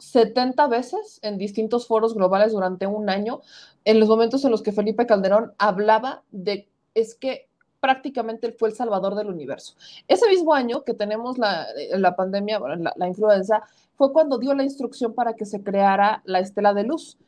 70 0.00 0.66
veces 0.66 1.18
en 1.22 1.38
distintos 1.38 1.86
foros 1.86 2.14
globales 2.14 2.52
durante 2.52 2.86
un 2.86 3.08
año, 3.08 3.40
en 3.86 3.98
los 3.98 4.10
momentos 4.10 4.44
en 4.44 4.50
los 4.50 4.60
que 4.60 4.72
Felipe 4.72 5.06
Calderón 5.06 5.54
hablaba 5.56 6.24
de, 6.30 6.68
es 6.92 7.14
que 7.14 7.49
prácticamente 7.80 8.52
fue 8.52 8.68
el 8.68 8.74
salvador 8.74 9.14
del 9.14 9.28
universo. 9.28 9.74
Ese 10.06 10.28
mismo 10.28 10.54
año 10.54 10.84
que 10.84 10.94
tenemos 10.94 11.38
la, 11.38 11.66
la 11.92 12.14
pandemia, 12.14 12.60
la, 12.94 13.08
influenza, 13.08 13.62
fue 13.96 14.12
cuando 14.12 14.38
dio 14.38 14.54
la 14.54 14.62
instrucción 14.62 15.14
para 15.14 15.34
que 15.34 15.46
se 15.46 15.62
creara 15.62 16.22
la 16.24 16.40
estela 16.40 16.74
de 16.74 16.84
luz. 16.84 17.18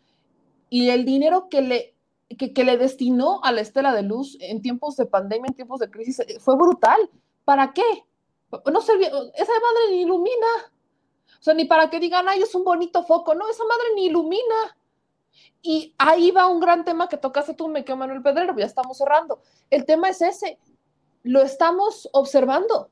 Y 0.68 0.90
el 0.90 1.04
dinero 1.04 1.48
que 1.48 1.62
le, 1.62 1.94
que, 2.36 2.64
le 2.64 2.76
destinó 2.76 3.42
a 3.42 3.52
la 3.52 3.62
estela 3.62 3.94
de 3.94 4.02
luz 4.02 4.36
en 4.40 4.62
tiempos 4.62 4.96
de 4.96 5.06
pandemia, 5.06 5.48
en 5.48 5.54
tiempos 5.54 5.80
de 5.80 5.90
crisis, 5.90 6.22
fue 6.40 6.56
brutal. 6.56 6.98
¿Para 7.44 7.72
qué? 7.72 8.04
No 8.70 8.80
servía, 8.82 9.08
esa 9.08 9.52
madre 9.52 9.90
ni 9.90 10.02
ilumina. 10.02 10.46
O 11.40 11.42
sea, 11.42 11.54
ni 11.54 11.64
para 11.64 11.90
que 11.90 11.98
digan, 11.98 12.28
ay, 12.28 12.42
es 12.42 12.54
un 12.54 12.64
bonito 12.64 13.02
foco. 13.02 13.34
No, 13.34 13.48
esa 13.48 13.64
madre 13.64 13.84
ni 13.96 14.06
ilumina. 14.06 14.76
Y 15.62 15.94
ahí 15.98 16.30
va 16.30 16.48
un 16.48 16.60
gran 16.60 16.84
tema 16.84 17.08
que 17.08 17.16
tocaste 17.16 17.54
tú, 17.54 17.68
me 17.68 17.84
quedo 17.84 17.96
Manuel 17.96 18.22
Pedrero, 18.22 18.56
ya 18.56 18.66
estamos 18.66 18.98
cerrando. 18.98 19.40
El 19.70 19.84
tema 19.84 20.08
es 20.08 20.22
ese, 20.22 20.58
lo 21.22 21.42
estamos 21.42 22.08
observando. 22.12 22.90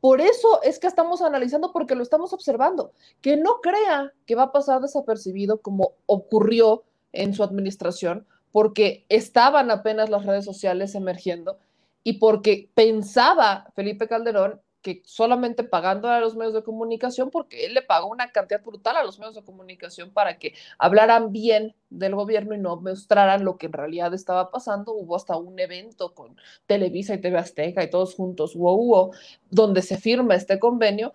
Por 0.00 0.20
eso 0.20 0.62
es 0.62 0.78
que 0.78 0.86
estamos 0.86 1.22
analizando, 1.22 1.72
porque 1.72 1.94
lo 1.94 2.02
estamos 2.02 2.32
observando. 2.32 2.92
Que 3.22 3.36
no 3.36 3.60
crea 3.62 4.12
que 4.26 4.34
va 4.34 4.44
a 4.44 4.52
pasar 4.52 4.80
desapercibido 4.80 5.62
como 5.62 5.92
ocurrió 6.06 6.84
en 7.12 7.32
su 7.32 7.42
administración, 7.42 8.26
porque 8.52 9.06
estaban 9.08 9.70
apenas 9.70 10.10
las 10.10 10.26
redes 10.26 10.44
sociales 10.44 10.94
emergiendo 10.94 11.58
y 12.04 12.18
porque 12.18 12.68
pensaba 12.74 13.66
Felipe 13.74 14.06
Calderón 14.06 14.60
que 14.84 15.02
solamente 15.06 15.64
pagando 15.64 16.10
a 16.10 16.20
los 16.20 16.36
medios 16.36 16.52
de 16.52 16.62
comunicación, 16.62 17.30
porque 17.30 17.64
él 17.64 17.72
le 17.72 17.80
pagó 17.80 18.06
una 18.06 18.30
cantidad 18.32 18.62
brutal 18.62 18.98
a 18.98 19.02
los 19.02 19.18
medios 19.18 19.34
de 19.34 19.42
comunicación 19.42 20.10
para 20.10 20.38
que 20.38 20.52
hablaran 20.78 21.32
bien 21.32 21.74
del 21.88 22.14
gobierno 22.14 22.54
y 22.54 22.58
no 22.58 22.76
mostraran 22.76 23.46
lo 23.46 23.56
que 23.56 23.66
en 23.66 23.72
realidad 23.72 24.12
estaba 24.12 24.50
pasando. 24.50 24.92
Hubo 24.92 25.16
hasta 25.16 25.38
un 25.38 25.58
evento 25.58 26.14
con 26.14 26.36
Televisa 26.66 27.14
y 27.14 27.20
TV 27.20 27.38
Azteca 27.38 27.82
y 27.82 27.88
todos 27.88 28.14
juntos, 28.14 28.54
wow, 28.54 28.76
wow, 28.76 29.10
donde 29.50 29.80
se 29.80 29.96
firma 29.96 30.34
este 30.34 30.58
convenio. 30.58 31.14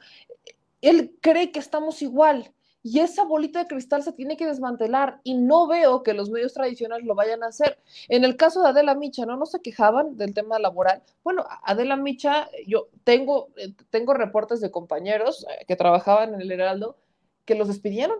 Él 0.81 1.15
cree 1.21 1.51
que 1.51 1.59
estamos 1.59 2.01
igual, 2.01 2.51
y 2.81 2.99
esa 2.99 3.25
bolita 3.25 3.59
de 3.59 3.67
cristal 3.67 4.03
se 4.03 4.13
tiene 4.13 4.37
que 4.37 4.47
desmantelar 4.47 5.19
y 5.23 5.35
no 5.35 5.67
veo 5.67 6.01
que 6.01 6.13
los 6.13 6.29
medios 6.29 6.53
tradicionales 6.53 7.05
lo 7.05 7.13
vayan 7.13 7.43
a 7.43 7.47
hacer. 7.47 7.77
En 8.07 8.23
el 8.23 8.37
caso 8.37 8.61
de 8.61 8.69
Adela 8.69 8.95
Micha, 8.95 9.25
¿no? 9.25 9.35
No 9.35 9.45
se 9.45 9.61
quejaban 9.61 10.15
del 10.15 10.33
tema 10.33 10.59
laboral. 10.59 11.03
Bueno, 11.23 11.45
Adela 11.63 11.97
Micha, 11.97 12.49
yo 12.65 12.87
tengo, 13.03 13.49
eh, 13.57 13.73
tengo 13.89 14.13
reportes 14.13 14.61
de 14.61 14.71
compañeros 14.71 15.45
eh, 15.49 15.65
que 15.67 15.75
trabajaban 15.75 16.33
en 16.33 16.41
el 16.41 16.51
Heraldo 16.51 16.97
que 17.43 17.55
los 17.55 17.67
despidieron 17.67 18.19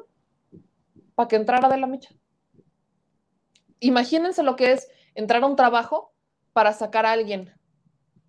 para 1.16 1.28
que 1.30 1.38
entrara 1.38 1.68
Adela 1.68 1.88
Micha. 1.88 2.10
Imagínense 3.80 4.44
lo 4.44 4.58
que 4.58 4.74
es 4.74 4.90
entrar 5.16 5.44
a 5.44 5.48
un 5.48 5.56
trabajo 5.56 6.12
para 6.52 6.74
sacar 6.74 7.06
a 7.06 7.14
alguien 7.14 7.54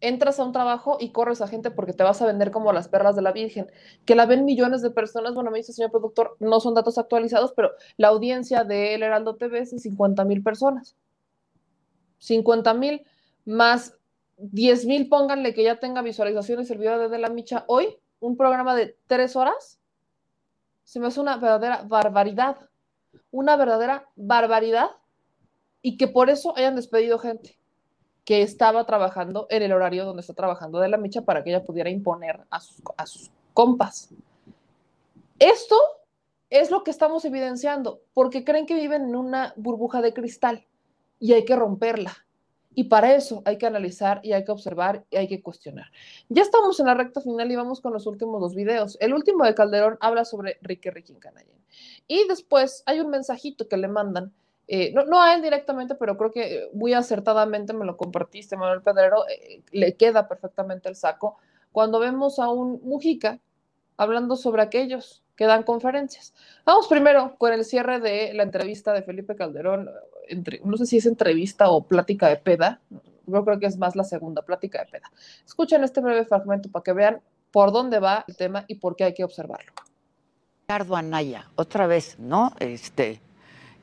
entras 0.00 0.40
a 0.40 0.44
un 0.44 0.52
trabajo 0.52 0.96
y 1.00 1.10
corres 1.10 1.40
a 1.40 1.48
gente 1.48 1.70
porque 1.70 1.92
te 1.92 2.02
vas 2.02 2.20
a 2.22 2.26
vender 2.26 2.50
como 2.50 2.72
las 2.72 2.88
perlas 2.88 3.16
de 3.16 3.22
la 3.22 3.32
Virgen, 3.32 3.70
que 4.04 4.14
la 4.14 4.26
ven 4.26 4.44
millones 4.44 4.82
de 4.82 4.90
personas, 4.90 5.34
bueno, 5.34 5.50
me 5.50 5.58
dice 5.58 5.72
señor 5.72 5.90
productor, 5.90 6.36
no 6.40 6.60
son 6.60 6.74
datos 6.74 6.98
actualizados, 6.98 7.52
pero 7.54 7.72
la 7.96 8.08
audiencia 8.08 8.64
de 8.64 8.94
El 8.94 9.02
Heraldo 9.02 9.36
TV 9.36 9.60
es 9.60 9.70
de 9.70 9.78
50 9.78 10.24
mil 10.24 10.42
personas. 10.42 10.96
50 12.18 12.74
mil 12.74 13.04
más 13.44 13.96
10 14.38 14.86
mil, 14.86 15.08
pónganle 15.08 15.54
que 15.54 15.62
ya 15.62 15.78
tenga 15.78 16.02
visualizaciones 16.02 16.70
el 16.70 16.78
video 16.78 16.98
de 16.98 17.08
De 17.08 17.18
la 17.18 17.28
Micha 17.28 17.64
hoy, 17.66 17.98
un 18.20 18.36
programa 18.36 18.74
de 18.74 18.96
tres 19.06 19.36
horas, 19.36 19.80
se 20.84 20.98
me 20.98 21.06
hace 21.06 21.20
una 21.20 21.36
verdadera 21.36 21.82
barbaridad, 21.82 22.56
una 23.30 23.56
verdadera 23.56 24.08
barbaridad, 24.16 24.90
y 25.82 25.96
que 25.96 26.08
por 26.08 26.30
eso 26.30 26.56
hayan 26.56 26.76
despedido 26.76 27.18
gente 27.18 27.59
que 28.30 28.42
estaba 28.42 28.86
trabajando 28.86 29.48
en 29.50 29.64
el 29.64 29.72
horario 29.72 30.04
donde 30.04 30.20
está 30.20 30.34
trabajando 30.34 30.78
de 30.78 30.88
la 30.88 30.98
micha 30.98 31.22
para 31.22 31.42
que 31.42 31.50
ella 31.50 31.64
pudiera 31.64 31.90
imponer 31.90 32.38
a 32.48 32.60
sus, 32.60 33.28
compas. 33.54 34.08
Esto 35.40 35.74
es 36.48 36.70
lo 36.70 36.84
que 36.84 36.92
estamos 36.92 37.24
evidenciando, 37.24 38.02
porque 38.14 38.44
creen 38.44 38.66
que 38.66 38.76
viven 38.76 39.08
en 39.08 39.16
una 39.16 39.52
burbuja 39.56 40.00
de 40.00 40.14
cristal 40.14 40.64
y 41.18 41.32
hay 41.32 41.44
que 41.44 41.56
romperla. 41.56 42.18
Y 42.72 42.84
para 42.84 43.16
eso 43.16 43.42
hay 43.44 43.58
que 43.58 43.66
analizar 43.66 44.20
y 44.22 44.32
hay 44.32 44.44
que 44.44 44.52
observar 44.52 45.04
y 45.10 45.16
hay 45.16 45.26
que 45.26 45.42
cuestionar. 45.42 45.86
Ya 46.28 46.42
estamos 46.42 46.78
en 46.78 46.86
la 46.86 46.94
recta 46.94 47.20
final 47.20 47.50
y 47.50 47.56
vamos 47.56 47.80
con 47.80 47.92
los 47.92 48.06
últimos 48.06 48.40
dos 48.40 48.54
videos. 48.54 48.96
El 49.00 49.12
último 49.12 49.44
de 49.44 49.56
Calderón 49.56 49.98
habla 50.00 50.24
sobre 50.24 50.56
Ricky 50.62 50.90
Ricky 50.90 51.14
Canallén. 51.14 51.58
Y 52.06 52.28
después 52.28 52.84
hay 52.86 53.00
un 53.00 53.10
mensajito 53.10 53.66
que 53.66 53.76
le 53.76 53.88
mandan 53.88 54.32
eh, 54.72 54.92
no, 54.94 55.04
no, 55.04 55.20
a 55.20 55.34
él 55.34 55.42
directamente, 55.42 55.96
pero 55.96 56.16
creo 56.16 56.30
que 56.30 56.68
muy 56.72 56.94
acertadamente 56.94 57.72
me 57.72 57.84
lo 57.84 57.96
compartiste, 57.96 58.56
Manuel 58.56 58.82
Pedrero, 58.82 59.26
eh, 59.28 59.62
le 59.72 59.96
queda 59.96 60.28
perfectamente 60.28 60.88
el 60.88 60.94
saco, 60.94 61.38
cuando 61.72 61.98
vemos 61.98 62.38
a 62.38 62.50
un 62.50 62.80
Mujica 62.84 63.40
hablando 63.96 64.36
sobre 64.36 64.62
aquellos 64.62 65.24
que 65.34 65.46
dan 65.46 65.64
conferencias. 65.64 66.34
Vamos 66.64 66.86
primero 66.86 67.34
con 67.36 67.52
el 67.52 67.64
cierre 67.64 67.98
de 67.98 68.32
la 68.32 68.44
entrevista 68.44 68.92
de 68.92 69.02
Felipe 69.02 69.34
Calderón, 69.34 69.90
entre, 70.28 70.60
no 70.62 70.76
sé 70.76 70.86
si 70.86 70.98
es 70.98 71.06
entrevista 71.06 71.68
o 71.68 71.82
plática 71.82 72.28
de 72.28 72.36
peda, 72.36 72.80
yo 73.26 73.44
creo 73.44 73.58
que 73.58 73.66
es 73.66 73.76
más 73.76 73.96
la 73.96 74.04
segunda, 74.04 74.42
plática 74.42 74.84
de 74.84 74.86
peda. 74.86 75.10
Escuchen 75.44 75.82
este 75.82 76.00
breve 76.00 76.24
fragmento 76.24 76.70
para 76.70 76.84
que 76.84 76.92
vean 76.92 77.20
por 77.50 77.72
dónde 77.72 77.98
va 77.98 78.24
el 78.28 78.36
tema 78.36 78.66
y 78.68 78.76
por 78.76 78.94
qué 78.94 79.02
hay 79.02 79.14
que 79.14 79.24
observarlo. 79.24 79.72
Ricardo 80.60 80.94
Anaya, 80.94 81.50
otra 81.56 81.88
vez, 81.88 82.20
¿no? 82.20 82.52
Este, 82.60 83.20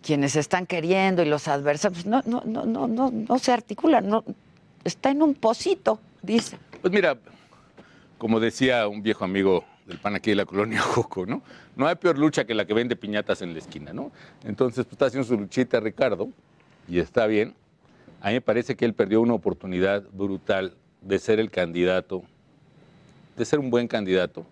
quienes 0.07 0.37
están 0.37 0.65
queriendo 0.65 1.21
y 1.21 1.25
los 1.25 1.49
adversarios, 1.49 2.05
no, 2.05 2.23
no, 2.25 2.41
no, 2.45 2.65
no, 2.65 2.87
no, 2.87 3.11
no 3.11 3.39
se 3.39 3.51
articulan, 3.51 4.07
no, 4.07 4.23
está 4.85 5.11
en 5.11 5.21
un 5.21 5.33
pocito, 5.33 5.99
dice. 6.21 6.57
Pues 6.79 6.93
mira, 6.93 7.17
como 8.17 8.39
decía 8.39 8.87
un 8.87 9.03
viejo 9.03 9.25
amigo 9.25 9.65
del 9.85 9.97
pan 9.97 10.15
aquí 10.15 10.29
de 10.29 10.37
la 10.37 10.45
colonia 10.45 10.79
Joco, 10.95 11.25
¿no? 11.25 11.41
No 11.75 11.87
hay 11.87 11.95
peor 11.95 12.17
lucha 12.17 12.45
que 12.45 12.53
la 12.53 12.63
que 12.63 12.73
vende 12.73 12.95
piñatas 12.95 13.41
en 13.41 13.51
la 13.51 13.59
esquina, 13.59 13.91
¿no? 13.91 14.13
Entonces, 14.45 14.85
pues, 14.85 14.93
está 14.93 15.07
haciendo 15.07 15.27
su 15.27 15.37
luchita 15.37 15.81
Ricardo 15.81 16.29
y 16.87 16.99
está 16.99 17.27
bien. 17.27 17.53
A 18.21 18.27
mí 18.27 18.35
me 18.35 18.41
parece 18.41 18.77
que 18.77 18.85
él 18.85 18.93
perdió 18.93 19.19
una 19.19 19.33
oportunidad 19.33 20.03
brutal 20.13 20.73
de 21.01 21.19
ser 21.19 21.41
el 21.41 21.51
candidato, 21.51 22.23
de 23.35 23.43
ser 23.43 23.59
un 23.59 23.69
buen 23.69 23.89
candidato, 23.89 24.45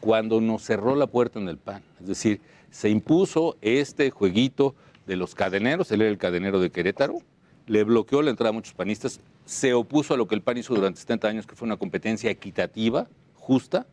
cuando 0.00 0.40
nos 0.40 0.62
cerró 0.62 0.96
la 0.96 1.06
puerta 1.06 1.38
en 1.38 1.50
el 1.50 1.58
PAN. 1.58 1.82
Es 2.00 2.06
decir, 2.06 2.40
se 2.70 2.88
impuso 2.88 3.56
este 3.60 4.10
jueguito 4.10 4.74
de 5.06 5.16
los 5.16 5.34
cadeneros, 5.34 5.90
él 5.92 6.02
era 6.02 6.10
el 6.10 6.18
cadenero 6.18 6.60
de 6.60 6.70
Querétaro, 6.70 7.18
le 7.66 7.84
bloqueó 7.84 8.22
la 8.22 8.30
entrada 8.30 8.50
a 8.50 8.52
muchos 8.52 8.74
panistas, 8.74 9.20
se 9.44 9.74
opuso 9.74 10.14
a 10.14 10.16
lo 10.16 10.26
que 10.26 10.34
el 10.34 10.42
PAN 10.42 10.58
hizo 10.58 10.74
durante 10.74 11.00
70 11.00 11.28
años, 11.28 11.46
que 11.46 11.54
fue 11.54 11.66
una 11.66 11.76
competencia 11.76 12.30
equitativa, 12.30 13.08
justa, 13.34 13.86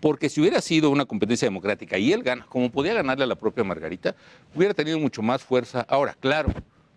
porque 0.00 0.28
si 0.28 0.40
hubiera 0.40 0.60
sido 0.60 0.90
una 0.90 1.06
competencia 1.06 1.46
democrática 1.46 1.96
y 1.98 2.12
él 2.12 2.22
gana, 2.22 2.44
como 2.48 2.70
podía 2.70 2.94
ganarle 2.94 3.24
a 3.24 3.26
la 3.26 3.36
propia 3.36 3.64
Margarita, 3.64 4.14
hubiera 4.54 4.74
tenido 4.74 4.98
mucho 4.98 5.22
más 5.22 5.42
fuerza. 5.42 5.86
Ahora, 5.88 6.16
claro, 6.20 6.50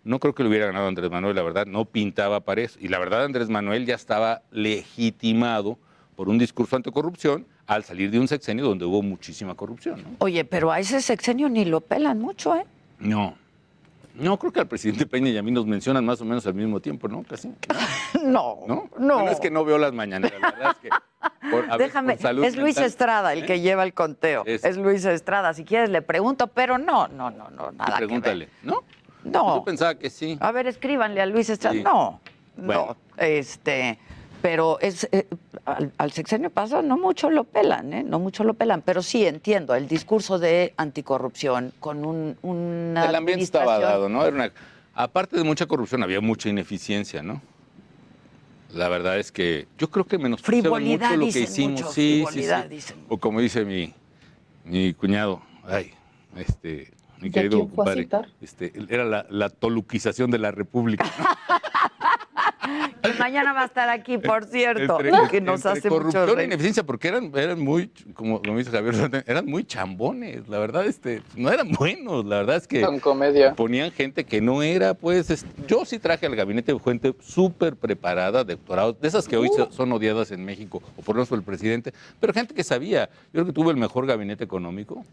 no 0.04 0.18
creo 0.18 0.34
que 0.34 0.42
lo 0.42 0.48
hubiera 0.48 0.66
ganado 0.66 0.88
Andrés 0.88 1.10
Manuel, 1.10 1.34
la 1.34 1.42
verdad, 1.42 1.66
no 1.66 1.84
pintaba 1.84 2.40
para 2.40 2.62
eso. 2.62 2.78
Y 2.80 2.88
la 2.88 2.98
verdad, 2.98 3.24
Andrés 3.24 3.48
Manuel 3.48 3.86
ya 3.86 3.94
estaba 3.94 4.42
legitimado 4.50 5.78
por 6.16 6.28
un 6.28 6.38
discurso 6.38 6.76
anticorrupción 6.76 7.46
al 7.66 7.84
salir 7.84 8.10
de 8.10 8.18
un 8.18 8.28
sexenio 8.28 8.64
donde 8.64 8.84
hubo 8.84 9.02
muchísima 9.02 9.54
corrupción. 9.54 10.02
¿no? 10.02 10.08
Oye, 10.18 10.44
pero 10.44 10.72
a 10.72 10.80
ese 10.80 11.00
sexenio 11.00 11.48
ni 11.48 11.64
lo 11.64 11.80
pelan 11.80 12.18
mucho, 12.18 12.56
¿eh? 12.56 12.64
No. 12.98 13.36
No, 14.18 14.38
creo 14.38 14.52
que 14.52 14.60
al 14.60 14.66
presidente 14.68 15.06
Peña 15.06 15.30
y 15.30 15.38
a 15.38 15.42
mí 15.42 15.50
nos 15.50 15.64
mencionan 15.66 16.04
más 16.04 16.20
o 16.20 16.24
menos 16.24 16.46
al 16.46 16.54
mismo 16.54 16.80
tiempo, 16.80 17.08
¿no? 17.08 17.22
Casi. 17.22 17.52
No. 18.24 18.60
¿No? 18.66 18.88
No. 18.98 19.28
es 19.28 19.38
que 19.38 19.50
no 19.50 19.64
veo 19.64 19.78
las 19.78 19.92
mañaneras, 19.92 20.40
la 20.40 20.50
verdad 20.50 20.72
es 20.72 20.78
que. 20.78 21.50
por- 21.50 21.78
Déjame, 21.78 22.16
salud 22.16 22.42
es 22.44 22.56
Luis 22.56 22.76
mental- 22.76 22.84
Estrada 22.84 23.32
el 23.34 23.46
que 23.46 23.60
lleva 23.60 23.82
el 23.84 23.92
conteo. 23.94 24.42
Es- 24.46 24.64
Es, 24.64 24.76
Luis 24.76 25.04
Estrada. 25.04 25.52
Si 25.54 25.64
quieres 25.64 25.90
le 25.90 26.02
pregunto, 26.02 26.46
pero 26.48 26.78
no, 26.78 27.06
no, 27.08 27.30
no, 27.30 27.50
no, 27.50 27.70
nada 27.72 27.84
que 27.84 27.90
ver. 27.90 27.96
Pregúntale, 27.98 28.48
¿no? 28.62 28.82
No. 29.24 29.56
Yo 29.58 29.64
pensaba 29.64 29.94
que 29.96 30.08
sí. 30.10 30.36
A 30.40 30.52
ver, 30.52 30.66
escríbanle 30.66 31.20
a 31.20 31.26
Luis 31.26 31.50
Estrada. 31.50 31.76
Sí. 31.76 31.82
No, 31.82 32.20
Bueno. 32.56 32.96
no. 33.16 33.22
Este, 33.22 33.98
pero 34.42 34.78
es 34.80 35.08
eh, 35.12 35.26
al, 35.64 35.92
al 35.98 36.12
sexenio 36.12 36.50
pasado 36.50 36.82
no 36.82 36.96
mucho 36.96 37.30
lo 37.30 37.44
pelan, 37.44 37.92
¿eh? 37.92 38.02
No 38.02 38.18
mucho 38.18 38.44
lo 38.44 38.54
pelan, 38.54 38.82
pero 38.82 39.02
sí 39.02 39.26
entiendo 39.26 39.74
el 39.74 39.88
discurso 39.88 40.38
de 40.38 40.74
anticorrupción 40.76 41.72
con 41.80 42.04
un, 42.04 42.36
una 42.42 43.06
El 43.06 43.14
ambiente 43.14 43.44
estaba 43.44 43.78
dado, 43.78 44.08
¿no? 44.08 44.24
Era 44.24 44.34
una- 44.34 44.52
aparte 44.94 45.36
de 45.36 45.44
mucha 45.44 45.66
corrupción, 45.66 46.02
había 46.02 46.20
mucha 46.20 46.48
ineficiencia, 46.48 47.22
¿no? 47.22 47.40
La 48.74 48.88
verdad 48.88 49.18
es 49.18 49.32
que 49.32 49.66
yo 49.78 49.88
creo 49.90 50.04
que 50.04 50.18
Frivolidad, 50.18 51.10
mucho 51.10 51.16
lo 51.26 51.32
que 51.32 51.40
hicimos. 51.40 51.72
mucho, 51.80 51.92
sí, 51.92 52.24
sí, 52.30 52.42
sí. 52.42 52.68
dicen. 52.68 52.96
O 53.08 53.16
como 53.18 53.40
dice 53.40 53.64
mi, 53.64 53.94
mi 54.64 54.92
cuñado, 54.92 55.40
ay, 55.66 55.92
este, 56.36 56.90
mi 57.18 57.28
¿Y 57.28 57.30
a 57.30 57.32
querido 57.32 57.66
compadre, 57.68 58.08
este, 58.42 58.72
era 58.90 59.04
la, 59.06 59.26
la 59.30 59.48
toluquización 59.48 60.30
de 60.30 60.38
la 60.38 60.50
República. 60.50 61.04
¿no? 61.18 61.24
Que 63.02 63.12
mañana 63.14 63.52
va 63.52 63.62
a 63.62 63.66
estar 63.66 63.88
aquí, 63.88 64.18
por 64.18 64.44
cierto, 64.44 65.00
Entre- 65.00 65.28
que 65.30 65.40
nos 65.40 65.64
entre 65.64 65.70
hace 65.78 65.88
mucho 65.88 65.98
corrupción 65.98 66.28
e 66.30 66.34
reír. 66.34 66.46
ineficiencia, 66.48 66.82
porque 66.84 67.08
eran, 67.08 67.30
eran 67.36 67.60
muy, 67.60 67.88
como, 68.14 68.42
como 68.42 68.58
dice 68.58 68.70
Javier, 68.70 69.24
eran 69.26 69.46
muy 69.46 69.64
chambones, 69.64 70.48
la 70.48 70.58
verdad, 70.58 70.84
este, 70.86 71.22
no 71.36 71.50
eran 71.50 71.70
buenos, 71.72 72.24
la 72.24 72.36
verdad 72.36 72.56
es 72.56 72.66
que 72.66 72.80
Con 72.80 72.98
comedia. 72.98 73.54
ponían 73.54 73.90
gente 73.92 74.24
que 74.24 74.40
no 74.40 74.62
era, 74.62 74.94
pues, 74.94 75.30
es- 75.30 75.46
yo 75.66 75.84
sí 75.84 75.98
traje 75.98 76.26
al 76.26 76.34
gabinete 76.36 76.76
gente 76.84 77.14
súper 77.20 77.76
preparada, 77.76 78.44
de 78.44 78.56
doctorados, 78.56 79.00
de 79.00 79.08
esas 79.08 79.28
que 79.28 79.36
hoy 79.36 79.48
se- 79.54 79.70
son 79.72 79.92
odiadas 79.92 80.30
en 80.32 80.44
México, 80.44 80.82
o 80.96 81.02
por 81.02 81.14
lo 81.14 81.20
menos 81.20 81.28
por 81.28 81.38
el 81.38 81.44
presidente, 81.44 81.92
pero 82.20 82.32
gente 82.32 82.54
que 82.54 82.64
sabía, 82.64 83.08
yo 83.26 83.32
creo 83.32 83.46
que 83.46 83.52
tuvo 83.52 83.70
el 83.70 83.76
mejor 83.76 84.06
gabinete 84.06 84.44
económico, 84.44 85.04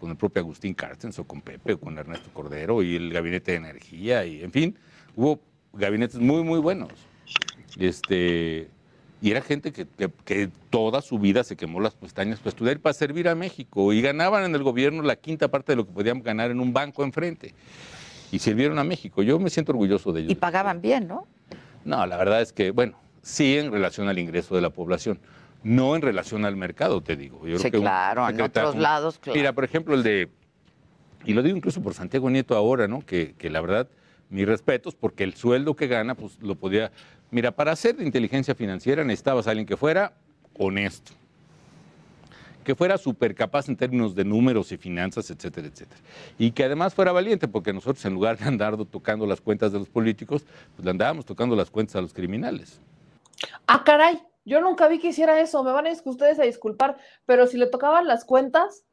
con 0.00 0.10
el 0.10 0.16
propio 0.16 0.42
Agustín 0.42 0.74
Carstens, 0.74 1.16
o 1.20 1.24
con 1.24 1.40
Pepe, 1.40 1.74
o 1.74 1.78
con 1.80 1.96
Ernesto 1.96 2.30
Cordero, 2.32 2.82
y 2.82 2.96
el 2.96 3.12
gabinete 3.12 3.52
de 3.52 3.58
energía, 3.58 4.24
y 4.26 4.42
en 4.42 4.50
fin, 4.50 4.76
hubo 5.14 5.40
gabinetes 5.72 6.18
muy, 6.20 6.42
muy 6.42 6.58
buenos. 6.60 6.90
Este, 7.78 8.68
y 9.20 9.30
era 9.30 9.40
gente 9.40 9.72
que, 9.72 9.86
que- 9.86 10.10
que 10.24 10.50
toda 10.70 11.00
su 11.00 11.18
vida 11.18 11.44
se 11.44 11.56
quemó 11.56 11.80
las 11.80 11.94
pestañas 11.94 12.38
para 12.38 12.50
estudiar 12.50 12.76
y 12.76 12.78
para 12.80 12.92
servir 12.92 13.28
a 13.28 13.34
México. 13.34 13.92
Y 13.92 14.02
ganaban 14.02 14.44
en 14.44 14.54
el 14.54 14.62
gobierno 14.62 15.02
la 15.02 15.16
quinta 15.16 15.48
parte 15.48 15.72
de 15.72 15.76
lo 15.76 15.86
que 15.86 15.92
podían 15.92 16.22
ganar 16.22 16.50
en 16.50 16.60
un 16.60 16.72
banco 16.72 17.04
enfrente. 17.04 17.54
Y 18.30 18.38
sirvieron 18.38 18.78
a 18.78 18.84
México. 18.84 19.22
Yo 19.22 19.38
me 19.38 19.50
siento 19.50 19.72
orgulloso 19.72 20.12
de 20.12 20.20
ellos. 20.22 20.32
Y 20.32 20.34
pagaban 20.34 20.80
bien, 20.80 21.06
¿no? 21.06 21.26
No, 21.84 22.06
la 22.06 22.16
verdad 22.16 22.40
es 22.42 22.52
que, 22.52 22.70
bueno, 22.70 22.98
sí 23.22 23.58
en 23.58 23.72
relación 23.72 24.08
al 24.08 24.18
ingreso 24.18 24.54
de 24.54 24.60
la 24.62 24.70
población. 24.70 25.18
No 25.64 25.94
en 25.94 26.02
relación 26.02 26.44
al 26.44 26.56
mercado, 26.56 27.00
te 27.02 27.14
digo. 27.16 27.46
Yo 27.46 27.56
Sí, 27.58 27.70
creo 27.70 27.72
que 27.72 27.78
claro, 27.80 28.28
en 28.28 28.40
otros 28.40 28.74
lados, 28.74 29.18
claro. 29.20 29.38
Mira, 29.38 29.52
por 29.52 29.64
ejemplo, 29.64 29.94
el 29.94 30.02
de, 30.02 30.28
y 31.24 31.34
lo 31.34 31.42
digo 31.42 31.56
incluso 31.56 31.80
por 31.82 31.94
Santiago 31.94 32.28
Nieto 32.30 32.56
ahora, 32.56 32.88
¿no? 32.88 33.04
Que, 33.06 33.34
que 33.38 33.48
la 33.50 33.60
verdad, 33.60 33.88
mis 34.32 34.46
respetos, 34.46 34.94
porque 34.94 35.24
el 35.24 35.34
sueldo 35.34 35.76
que 35.76 35.86
gana, 35.86 36.14
pues 36.14 36.40
lo 36.40 36.54
podía. 36.54 36.90
Mira, 37.30 37.52
para 37.52 37.72
hacer 37.72 37.96
de 37.96 38.04
inteligencia 38.04 38.54
financiera 38.54 39.04
necesitabas 39.04 39.46
alguien 39.46 39.66
que 39.66 39.76
fuera 39.76 40.14
honesto, 40.58 41.12
que 42.64 42.74
fuera 42.74 42.98
súper 42.98 43.34
capaz 43.34 43.68
en 43.68 43.76
términos 43.76 44.14
de 44.14 44.24
números 44.24 44.72
y 44.72 44.76
finanzas, 44.76 45.30
etcétera, 45.30 45.68
etcétera. 45.68 46.00
Y 46.38 46.50
que 46.50 46.64
además 46.64 46.94
fuera 46.94 47.12
valiente, 47.12 47.46
porque 47.46 47.72
nosotros 47.72 48.04
en 48.04 48.14
lugar 48.14 48.38
de 48.38 48.44
andar 48.44 48.76
tocando 48.86 49.26
las 49.26 49.40
cuentas 49.40 49.72
de 49.72 49.78
los 49.78 49.88
políticos, 49.88 50.44
pues 50.74 50.84
le 50.84 50.90
andábamos 50.90 51.26
tocando 51.26 51.54
las 51.54 51.70
cuentas 51.70 51.96
a 51.96 52.00
los 52.00 52.12
criminales. 52.12 52.80
Ah, 53.66 53.82
caray, 53.84 54.20
yo 54.44 54.60
nunca 54.60 54.88
vi 54.88 54.98
que 54.98 55.08
hiciera 55.08 55.40
eso, 55.40 55.62
me 55.62 55.72
van 55.72 55.86
a 55.86 55.92
ustedes 55.92 56.38
a 56.38 56.44
disculpar, 56.44 56.96
pero 57.26 57.46
si 57.46 57.58
le 57.58 57.66
tocaban 57.66 58.06
las 58.06 58.24
cuentas, 58.24 58.84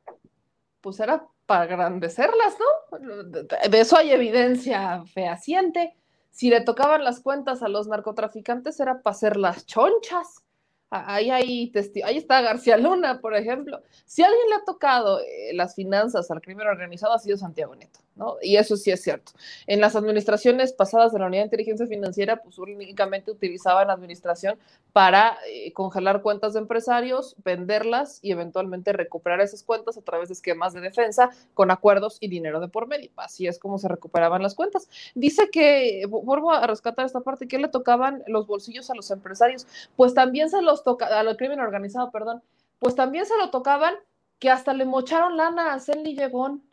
pues 0.81 0.99
era 0.99 1.25
para 1.49 1.63
agrandecerlas, 1.63 2.57
¿no? 2.59 3.23
De, 3.23 3.79
eso 3.79 3.97
hay 3.97 4.11
evidencia 4.11 5.03
fehaciente. 5.11 5.97
Si 6.29 6.51
le 6.51 6.61
tocaban 6.61 7.03
las 7.03 7.21
cuentas 7.21 7.63
a 7.63 7.67
los 7.67 7.87
narcotraficantes 7.87 8.79
era 8.79 9.01
para 9.01 9.15
hacer 9.15 9.35
las 9.35 9.65
chonchas. 9.65 10.43
Ah, 10.91 11.15
Ahí, 11.15 11.31
hay 11.31 11.71
ahí 12.03 12.17
está 12.17 12.41
García 12.41 12.77
Luna, 12.77 13.19
por 13.19 13.35
ejemplo. 13.35 13.81
Si 14.05 14.21
alguien 14.21 14.47
le 14.47 14.55
ha 14.57 14.63
tocado 14.63 15.21
eh, 15.21 15.51
las 15.55 15.73
finanzas 15.73 16.29
al 16.29 16.39
crimen 16.39 16.67
organizado, 16.67 17.13
ha 17.13 17.19
sido 17.19 17.35
Santiago 17.35 17.75
Neto, 17.75 17.99
¿no? 18.19 18.35
Y 18.41 18.57
eso 18.57 18.77
sí 18.77 18.91
es 18.91 19.01
cierto. 19.01 19.31
En 19.65 19.81
las 19.81 19.95
administraciones 19.95 20.73
pasadas 20.73 21.11
de 21.13 21.19
la 21.19 21.25
Unidad 21.25 21.41
de 21.41 21.45
Inteligencia 21.45 21.87
Financiera, 21.87 22.43
pues 22.43 22.59
únicamente 22.59 23.31
utilizaban 23.31 23.89
administración 23.89 24.59
para 24.93 25.37
eh, 25.47 25.71
congelar 25.73 26.21
cuentas 26.21 26.53
de 26.53 26.59
empresarios, 26.59 27.35
venderlas 27.43 28.19
y 28.21 28.31
eventualmente 28.31 28.91
recuperar 28.91 29.39
esas 29.39 29.63
cuentas 29.63 29.97
a 29.97 30.01
través 30.01 30.27
de 30.29 30.33
esquemas 30.33 30.73
de 30.73 30.81
defensa 30.81 31.29
con 31.53 31.71
acuerdos 31.71 32.17
y 32.19 32.27
dinero 32.27 32.59
de 32.59 32.67
por 32.67 32.87
medio. 32.87 33.09
Así 33.15 33.47
es 33.47 33.57
como 33.57 33.77
se 33.79 33.87
recuperaban 33.87 34.43
las 34.43 34.53
cuentas. 34.53 34.89
Dice 35.15 35.49
que, 35.49 36.03
vu- 36.07 36.23
vuelvo 36.23 36.51
a 36.51 36.67
rescatar 36.67 37.05
esta 37.05 37.21
parte, 37.21 37.47
que 37.47 37.57
le 37.57 37.69
tocaban 37.69 38.23
los 38.27 38.45
bolsillos 38.45 38.89
a 38.89 38.95
los 38.95 39.09
empresarios, 39.11 39.65
pues 39.95 40.13
también 40.13 40.49
se 40.49 40.61
los 40.61 40.83
toca, 40.83 41.07
al 41.19 41.37
crimen 41.37 41.61
organizado, 41.61 42.11
perdón, 42.11 42.43
pues 42.79 42.95
también 42.95 43.25
se 43.25 43.37
lo 43.37 43.49
tocaban 43.49 43.95
que 44.39 44.49
hasta 44.49 44.73
le 44.73 44.85
mocharon 44.85 45.37
lana 45.37 45.73
a 45.73 45.79
Celly 45.79 46.15
Llegón, 46.15 46.63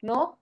¿no? 0.00 0.39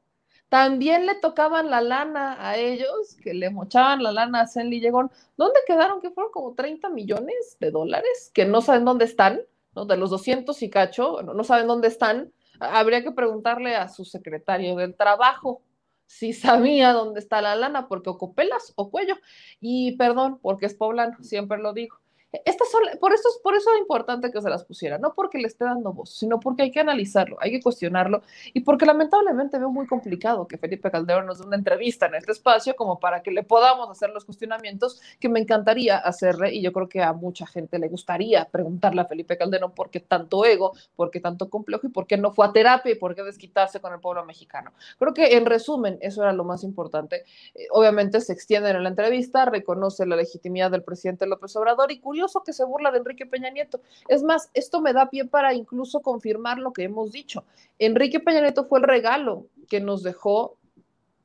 También 0.48 1.04
le 1.04 1.14
tocaban 1.14 1.70
la 1.70 1.82
lana 1.82 2.36
a 2.40 2.56
ellos, 2.56 3.16
que 3.22 3.34
le 3.34 3.50
mochaban 3.50 4.02
la 4.02 4.12
lana 4.12 4.42
a 4.42 4.46
Cenly 4.46 4.80
Llegón. 4.80 5.10
¿Dónde 5.36 5.60
quedaron? 5.66 6.00
Que 6.00 6.10
fueron 6.10 6.32
como 6.32 6.54
30 6.54 6.88
millones 6.88 7.56
de 7.60 7.70
dólares, 7.70 8.30
que 8.32 8.46
no 8.46 8.62
saben 8.62 8.86
dónde 8.86 9.04
están, 9.04 9.42
¿no? 9.74 9.84
De 9.84 9.96
los 9.98 10.10
200 10.10 10.62
y 10.62 10.70
cacho, 10.70 11.22
no, 11.22 11.44
saben 11.44 11.66
dónde 11.66 11.88
están. 11.88 12.32
Habría 12.60 13.02
que 13.02 13.12
preguntarle 13.12 13.76
a 13.76 13.88
su 13.88 14.04
secretario 14.04 14.76
del 14.76 14.94
trabajo 14.96 15.62
si 16.06 16.32
sabía 16.32 16.92
dónde 16.94 17.20
está 17.20 17.42
la 17.42 17.54
lana, 17.54 17.86
porque 17.86 18.08
o 18.08 18.16
copelas 18.16 18.72
o 18.76 18.90
cuello. 18.90 19.16
Y 19.60 19.96
perdón, 19.96 20.38
porque 20.40 20.66
es 20.66 20.74
poblano, 20.74 21.22
siempre 21.22 21.58
lo 21.58 21.74
digo. 21.74 21.98
Estas 22.44 22.70
son, 22.70 22.82
por, 23.00 23.14
eso, 23.14 23.26
por 23.42 23.54
eso 23.54 23.70
es 23.72 23.80
importante 23.80 24.30
que 24.30 24.42
se 24.42 24.50
las 24.50 24.62
pusiera, 24.62 24.98
no 24.98 25.14
porque 25.14 25.38
le 25.38 25.46
esté 25.46 25.64
dando 25.64 25.94
voz, 25.94 26.10
sino 26.10 26.38
porque 26.38 26.62
hay 26.62 26.70
que 26.70 26.80
analizarlo, 26.80 27.38
hay 27.40 27.52
que 27.52 27.62
cuestionarlo 27.62 28.20
y 28.52 28.60
porque 28.60 28.84
lamentablemente 28.84 29.58
veo 29.58 29.70
muy 29.70 29.86
complicado 29.86 30.46
que 30.46 30.58
Felipe 30.58 30.90
Calderón 30.90 31.24
nos 31.24 31.38
dé 31.38 31.46
una 31.46 31.56
entrevista 31.56 32.04
en 32.04 32.16
este 32.16 32.32
espacio 32.32 32.76
como 32.76 33.00
para 33.00 33.22
que 33.22 33.30
le 33.30 33.44
podamos 33.44 33.88
hacer 33.88 34.10
los 34.10 34.26
cuestionamientos 34.26 35.00
que 35.18 35.30
me 35.30 35.40
encantaría 35.40 35.96
hacerle 35.96 36.52
y 36.54 36.60
yo 36.60 36.70
creo 36.72 36.88
que 36.88 37.02
a 37.02 37.14
mucha 37.14 37.46
gente 37.46 37.78
le 37.78 37.88
gustaría 37.88 38.44
preguntarle 38.44 39.00
a 39.00 39.06
Felipe 39.06 39.38
Calderón 39.38 39.72
por 39.72 39.88
qué 39.88 40.00
tanto 40.00 40.44
ego, 40.44 40.74
por 40.96 41.10
qué 41.10 41.20
tanto 41.20 41.48
complejo 41.48 41.86
y 41.86 41.90
por 41.90 42.06
qué 42.06 42.18
no 42.18 42.32
fue 42.32 42.44
a 42.44 42.52
terapia 42.52 42.92
y 42.92 42.96
por 42.96 43.14
qué 43.14 43.22
desquitarse 43.22 43.80
con 43.80 43.94
el 43.94 44.00
pueblo 44.00 44.26
mexicano. 44.26 44.72
Creo 44.98 45.14
que 45.14 45.34
en 45.34 45.46
resumen 45.46 45.96
eso 46.02 46.22
era 46.22 46.34
lo 46.34 46.44
más 46.44 46.62
importante. 46.62 47.24
Eh, 47.54 47.68
obviamente 47.70 48.20
se 48.20 48.34
extiende 48.34 48.68
en 48.68 48.82
la 48.82 48.90
entrevista, 48.90 49.46
reconoce 49.46 50.04
la 50.04 50.16
legitimidad 50.16 50.70
del 50.70 50.82
presidente 50.82 51.26
López 51.26 51.56
Obrador 51.56 51.90
y 51.90 52.00
que 52.44 52.52
se 52.52 52.64
burla 52.64 52.90
de 52.90 52.98
Enrique 52.98 53.26
Peña 53.26 53.50
Nieto. 53.50 53.80
Es 54.08 54.22
más, 54.22 54.50
esto 54.54 54.80
me 54.80 54.92
da 54.92 55.10
pie 55.10 55.24
para 55.24 55.54
incluso 55.54 56.00
confirmar 56.00 56.58
lo 56.58 56.72
que 56.72 56.84
hemos 56.84 57.12
dicho. 57.12 57.44
Enrique 57.78 58.20
Peña 58.20 58.40
Nieto 58.40 58.64
fue 58.64 58.80
el 58.80 58.84
regalo 58.84 59.46
que 59.68 59.80
nos 59.80 60.02
dejó 60.02 60.56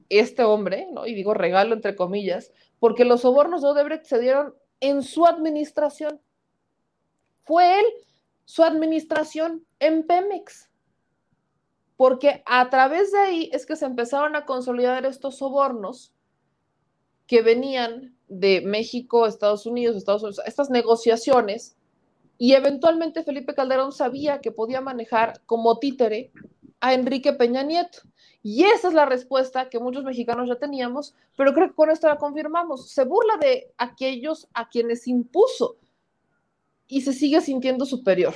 este 0.10 0.44
hombre, 0.44 0.88
¿no? 0.91 1.07
y 1.07 1.14
digo 1.14 1.34
regalo 1.34 1.74
entre 1.74 1.95
comillas, 1.95 2.52
porque 2.80 3.06
los 3.06 3.22
sobornos 3.22 3.61
de 3.61 3.70
Odebrecht 3.70 4.06
se 4.06 4.20
dieron 4.20 4.53
en 4.80 5.02
su 5.02 5.26
administración. 5.26 6.20
Fue 7.45 7.80
él, 7.80 7.86
su 8.45 8.64
administración 8.64 9.65
en 9.80 10.06
Pemex. 10.06 10.70
Porque 11.95 12.44
a 12.45 12.70
través 12.70 13.11
de 13.11 13.20
ahí 13.20 13.49
es 13.53 13.65
que 13.65 13.76
se 13.76 13.86
empezaron 13.86 14.36
a 14.36 14.45
consolidar 14.45 15.06
estos 15.06 15.38
sobornos 15.38 16.14
que 17.28 17.41
venían 17.41 18.12
de 18.28 18.62
México, 18.62 19.26
Estados 19.26 19.66
Unidos, 19.66 19.95
Estados 19.95 20.24
Unidos, 20.24 20.41
estas 20.45 20.70
negociaciones, 20.70 21.76
y 22.38 22.54
eventualmente 22.54 23.24
Felipe 23.24 23.54
Calderón 23.54 23.91
sabía 23.91 24.41
que 24.41 24.52
podía 24.52 24.82
manejar 24.82 25.41
como 25.45 25.80
títere 25.80 26.32
a 26.82 26.94
Enrique 26.94 27.34
Peña 27.34 27.64
Nieto. 27.64 28.00
Y 28.41 28.66
esa 28.66 28.90
es 28.90 28.94
la 28.94 29.06
respuesta 29.06 29.70
que 29.70 29.80
muchos 29.80 30.04
mexicanos 30.04 30.50
ya 30.50 30.56
teníamos, 30.56 31.16
pero 31.38 31.54
creo 31.54 31.70
que 31.70 31.76
con 31.76 31.90
esto 31.90 32.08
la 32.08 32.18
confirmamos. 32.18 32.90
Se 32.90 33.06
burla 33.06 33.38
de 33.38 33.72
aquellos 33.78 34.50
a 34.54 34.68
quienes 34.68 35.08
impuso 35.08 35.78
y 36.88 37.02
se 37.02 37.14
sigue 37.14 37.40
sintiendo 37.40 37.86
superior. 37.86 38.34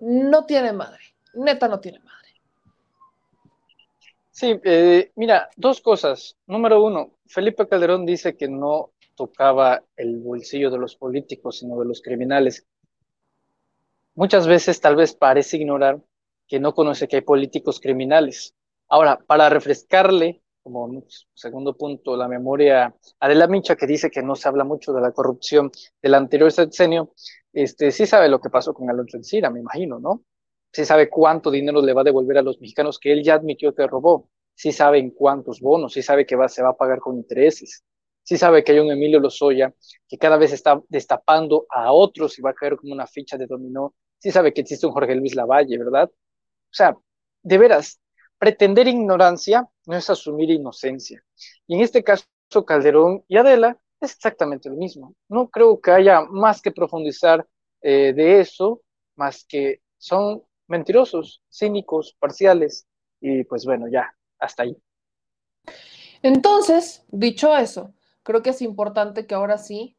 No 0.00 0.44
tiene 0.44 0.72
madre, 0.72 1.14
neta 1.34 1.68
no 1.68 1.78
tiene 1.78 2.00
madre. 2.00 2.12
Sí, 4.32 4.58
eh, 4.64 5.12
mira, 5.14 5.48
dos 5.56 5.80
cosas. 5.80 6.36
Número 6.48 6.82
uno, 6.82 7.12
Felipe 7.32 7.66
Calderón 7.66 8.04
dice 8.04 8.36
que 8.36 8.46
no 8.46 8.92
tocaba 9.16 9.82
el 9.96 10.18
bolsillo 10.18 10.70
de 10.70 10.76
los 10.76 10.96
políticos, 10.96 11.60
sino 11.60 11.78
de 11.78 11.86
los 11.86 12.02
criminales. 12.02 12.66
Muchas 14.14 14.46
veces 14.46 14.82
tal 14.82 14.96
vez 14.96 15.14
parece 15.14 15.56
ignorar 15.56 16.02
que 16.46 16.60
no 16.60 16.74
conoce 16.74 17.08
que 17.08 17.16
hay 17.16 17.22
políticos 17.22 17.80
criminales. 17.80 18.54
Ahora, 18.86 19.18
para 19.26 19.48
refrescarle, 19.48 20.42
como 20.62 21.04
segundo 21.32 21.74
punto, 21.74 22.18
la 22.18 22.28
memoria 22.28 22.94
a 23.18 23.28
De 23.28 23.34
la 23.34 23.48
Mincha, 23.48 23.76
que 23.76 23.86
dice 23.86 24.10
que 24.10 24.22
no 24.22 24.34
se 24.34 24.48
habla 24.48 24.64
mucho 24.64 24.92
de 24.92 25.00
la 25.00 25.12
corrupción 25.12 25.70
del 26.02 26.14
anterior 26.14 26.52
sexenio, 26.52 27.14
este, 27.54 27.92
sí 27.92 28.04
sabe 28.04 28.28
lo 28.28 28.42
que 28.42 28.50
pasó 28.50 28.74
con 28.74 28.90
Alonso 28.90 29.16
Encira, 29.16 29.48
me 29.48 29.60
imagino, 29.60 29.98
¿no? 29.98 30.22
Sí 30.70 30.84
sabe 30.84 31.08
cuánto 31.08 31.50
dinero 31.50 31.80
le 31.80 31.94
va 31.94 32.02
a 32.02 32.04
devolver 32.04 32.36
a 32.36 32.42
los 32.42 32.60
mexicanos 32.60 32.98
que 32.98 33.10
él 33.10 33.22
ya 33.24 33.36
admitió 33.36 33.74
que 33.74 33.86
robó. 33.86 34.28
Sí 34.54 34.72
sabe 34.72 34.98
en 34.98 35.10
cuántos 35.10 35.60
bonos, 35.60 35.92
sí 35.92 36.02
sabe 36.02 36.26
que 36.26 36.36
va, 36.36 36.48
se 36.48 36.62
va 36.62 36.70
a 36.70 36.76
pagar 36.76 37.00
con 37.00 37.16
intereses 37.16 37.84
sí 38.22 38.38
sabe 38.38 38.62
que 38.64 38.72
hay 38.72 38.78
un 38.78 38.90
Emilio 38.90 39.20
Lozoya 39.20 39.74
que 40.08 40.18
cada 40.18 40.36
vez 40.36 40.52
está 40.52 40.80
destapando 40.88 41.66
a 41.68 41.92
otros 41.92 42.38
y 42.38 42.42
va 42.42 42.50
a 42.50 42.54
caer 42.54 42.76
como 42.76 42.92
una 42.92 43.06
ficha 43.06 43.36
de 43.36 43.46
dominó, 43.46 43.94
sí 44.18 44.30
sabe 44.30 44.52
que 44.52 44.62
existe 44.62 44.86
un 44.86 44.92
Jorge 44.92 45.14
Luis 45.14 45.34
Lavalle, 45.34 45.78
¿verdad? 45.78 46.10
O 46.10 46.74
sea, 46.74 46.96
de 47.42 47.58
veras, 47.58 48.00
pretender 48.38 48.88
ignorancia 48.88 49.68
no 49.86 49.96
es 49.96 50.08
asumir 50.10 50.50
inocencia. 50.50 51.22
Y 51.66 51.74
en 51.74 51.80
este 51.80 52.02
caso, 52.04 52.24
Calderón 52.66 53.24
y 53.28 53.36
Adela 53.36 53.78
es 54.00 54.14
exactamente 54.14 54.68
lo 54.68 54.76
mismo. 54.76 55.14
No 55.28 55.48
creo 55.48 55.80
que 55.80 55.90
haya 55.90 56.22
más 56.22 56.60
que 56.60 56.72
profundizar 56.72 57.46
eh, 57.82 58.12
de 58.14 58.40
eso, 58.40 58.82
más 59.16 59.44
que 59.44 59.80
son 59.98 60.42
mentirosos, 60.68 61.42
cínicos, 61.50 62.16
parciales, 62.18 62.86
y 63.20 63.44
pues 63.44 63.64
bueno, 63.64 63.86
ya, 63.88 64.14
hasta 64.42 64.64
ahí. 64.64 64.76
Entonces, 66.22 67.04
dicho 67.08 67.56
eso, 67.56 67.94
creo 68.22 68.42
que 68.42 68.50
es 68.50 68.62
importante 68.62 69.26
que 69.26 69.34
ahora 69.34 69.58
sí 69.58 69.96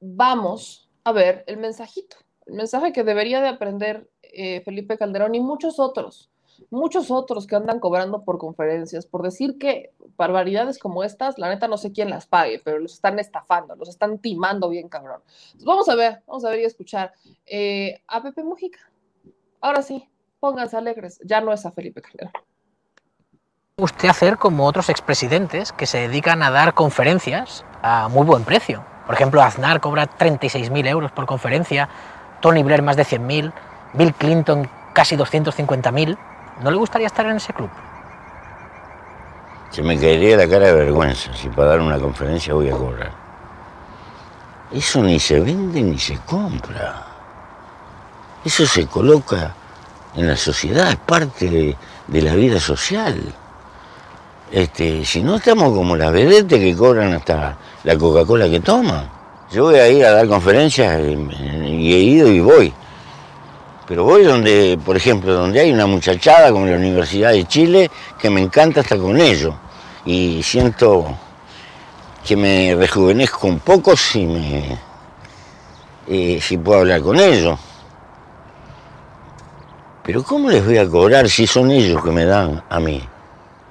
vamos 0.00 0.90
a 1.04 1.12
ver 1.12 1.44
el 1.46 1.58
mensajito, 1.58 2.16
el 2.46 2.54
mensaje 2.54 2.92
que 2.92 3.04
debería 3.04 3.40
de 3.40 3.48
aprender 3.48 4.10
eh, 4.22 4.62
Felipe 4.62 4.98
Calderón 4.98 5.34
y 5.34 5.40
muchos 5.40 5.78
otros, 5.78 6.30
muchos 6.70 7.10
otros 7.10 7.46
que 7.46 7.56
andan 7.56 7.80
cobrando 7.80 8.24
por 8.24 8.38
conferencias, 8.38 9.06
por 9.06 9.22
decir 9.22 9.58
que 9.58 9.92
barbaridades 10.16 10.78
como 10.78 11.04
estas, 11.04 11.38
la 11.38 11.48
neta 11.48 11.68
no 11.68 11.78
sé 11.78 11.92
quién 11.92 12.10
las 12.10 12.26
pague, 12.26 12.60
pero 12.64 12.78
los 12.78 12.94
están 12.94 13.18
estafando, 13.18 13.76
los 13.76 13.88
están 13.88 14.18
timando 14.18 14.68
bien 14.68 14.88
cabrón. 14.88 15.22
vamos 15.64 15.88
a 15.88 15.94
ver, 15.94 16.22
vamos 16.26 16.44
a 16.44 16.50
ver 16.50 16.60
y 16.60 16.64
escuchar 16.64 17.12
eh, 17.46 18.02
a 18.06 18.22
Pepe 18.22 18.44
Mujica. 18.44 18.80
Ahora 19.60 19.82
sí, 19.82 20.08
pónganse 20.40 20.76
alegres, 20.76 21.20
ya 21.24 21.40
no 21.40 21.52
es 21.52 21.64
a 21.64 21.72
Felipe 21.72 22.02
Calderón 22.02 22.32
usted 23.76 24.08
hacer 24.08 24.38
como 24.38 24.66
otros 24.66 24.88
expresidentes 24.88 25.72
que 25.72 25.86
se 25.86 25.98
dedican 25.98 26.44
a 26.44 26.52
dar 26.52 26.74
conferencias 26.74 27.64
a 27.82 28.06
muy 28.06 28.24
buen 28.24 28.44
precio. 28.44 28.84
Por 29.04 29.16
ejemplo, 29.16 29.42
Aznar 29.42 29.80
cobra 29.80 30.08
36.000 30.08 30.86
euros 30.86 31.10
por 31.10 31.26
conferencia, 31.26 31.88
Tony 32.40 32.62
Blair 32.62 32.82
más 32.82 32.96
de 32.96 33.04
100.000, 33.04 33.52
Bill 33.94 34.14
Clinton 34.14 34.70
casi 34.92 35.16
250.000. 35.16 36.16
¿No 36.62 36.70
le 36.70 36.76
gustaría 36.76 37.08
estar 37.08 37.26
en 37.26 37.38
ese 37.38 37.52
club? 37.52 37.68
Se 39.70 39.82
me 39.82 39.98
caería 39.98 40.36
la 40.36 40.48
cara 40.48 40.66
de 40.66 40.72
vergüenza 40.72 41.34
si 41.34 41.48
para 41.48 41.70
dar 41.70 41.80
una 41.80 41.98
conferencia 41.98 42.54
voy 42.54 42.70
a 42.70 42.76
cobrar. 42.76 43.10
Eso 44.70 45.02
ni 45.02 45.18
se 45.18 45.40
vende 45.40 45.82
ni 45.82 45.98
se 45.98 46.16
compra. 46.18 47.06
Eso 48.44 48.66
se 48.66 48.86
coloca 48.86 49.52
en 50.14 50.28
la 50.28 50.36
sociedad, 50.36 50.90
es 50.90 50.96
parte 50.96 51.50
de, 51.50 51.76
de 52.06 52.22
la 52.22 52.36
vida 52.36 52.60
social. 52.60 53.34
Este, 54.54 55.04
si 55.04 55.20
no 55.20 55.34
estamos 55.34 55.74
como 55.74 55.96
las 55.96 56.12
vedetes 56.12 56.60
que 56.60 56.76
cobran 56.76 57.12
hasta 57.12 57.58
la 57.82 57.98
Coca-Cola 57.98 58.48
que 58.48 58.60
toman. 58.60 59.10
Yo 59.50 59.64
voy 59.64 59.74
a 59.74 59.88
ir 59.88 60.04
a 60.04 60.12
dar 60.12 60.28
conferencias 60.28 61.00
y 61.00 61.92
he 61.92 61.98
ido 61.98 62.28
y 62.28 62.38
voy. 62.38 62.72
Pero 63.88 64.04
voy 64.04 64.22
donde, 64.22 64.78
por 64.84 64.96
ejemplo, 64.96 65.34
donde 65.34 65.58
hay 65.58 65.72
una 65.72 65.86
muchachada 65.86 66.52
como 66.52 66.66
la 66.66 66.76
Universidad 66.76 67.32
de 67.32 67.44
Chile, 67.46 67.90
que 68.16 68.30
me 68.30 68.42
encanta 68.42 68.82
estar 68.82 68.96
con 68.96 69.20
ellos. 69.20 69.52
Y 70.04 70.40
siento 70.44 71.04
que 72.24 72.36
me 72.36 72.76
rejuvenezco 72.76 73.48
un 73.48 73.58
poco 73.58 73.96
si 73.96 74.24
me 74.24 74.78
eh, 76.06 76.38
si 76.40 76.58
puedo 76.58 76.78
hablar 76.78 77.00
con 77.00 77.18
ellos. 77.18 77.58
Pero 80.04 80.22
¿cómo 80.22 80.48
les 80.48 80.64
voy 80.64 80.78
a 80.78 80.88
cobrar 80.88 81.28
si 81.28 81.44
son 81.44 81.72
ellos 81.72 82.04
que 82.04 82.12
me 82.12 82.24
dan 82.24 82.62
a 82.70 82.78
mí? 82.78 83.02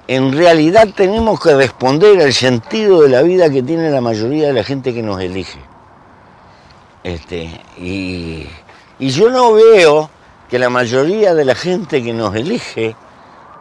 En 0.08 0.34
realidad 0.34 0.90
tenemos 0.96 1.40
que 1.40 1.56
responder 1.56 2.22
al 2.22 2.34
sentido 2.34 3.02
de 3.02 3.10
la 3.10 3.22
vida 3.22 3.50
que 3.50 3.64
tiene 3.64 3.90
la 3.90 4.02
mayoría 4.02 4.48
de 4.48 4.54
la 4.54 4.64
gente 4.64 4.94
que 4.94 5.02
nos 5.02 5.22
elige. 5.22 5.60
Este, 7.04 7.50
y, 7.78 8.48
yo 9.00 9.30
no 9.30 9.54
veo 9.54 10.10
que 10.50 10.60
la 10.60 10.70
mayoría 10.70 11.34
de 11.34 11.46
la 11.46 11.56
gente 11.56 12.02
que 12.02 12.14
nos 12.14 12.34
elige 12.36 12.96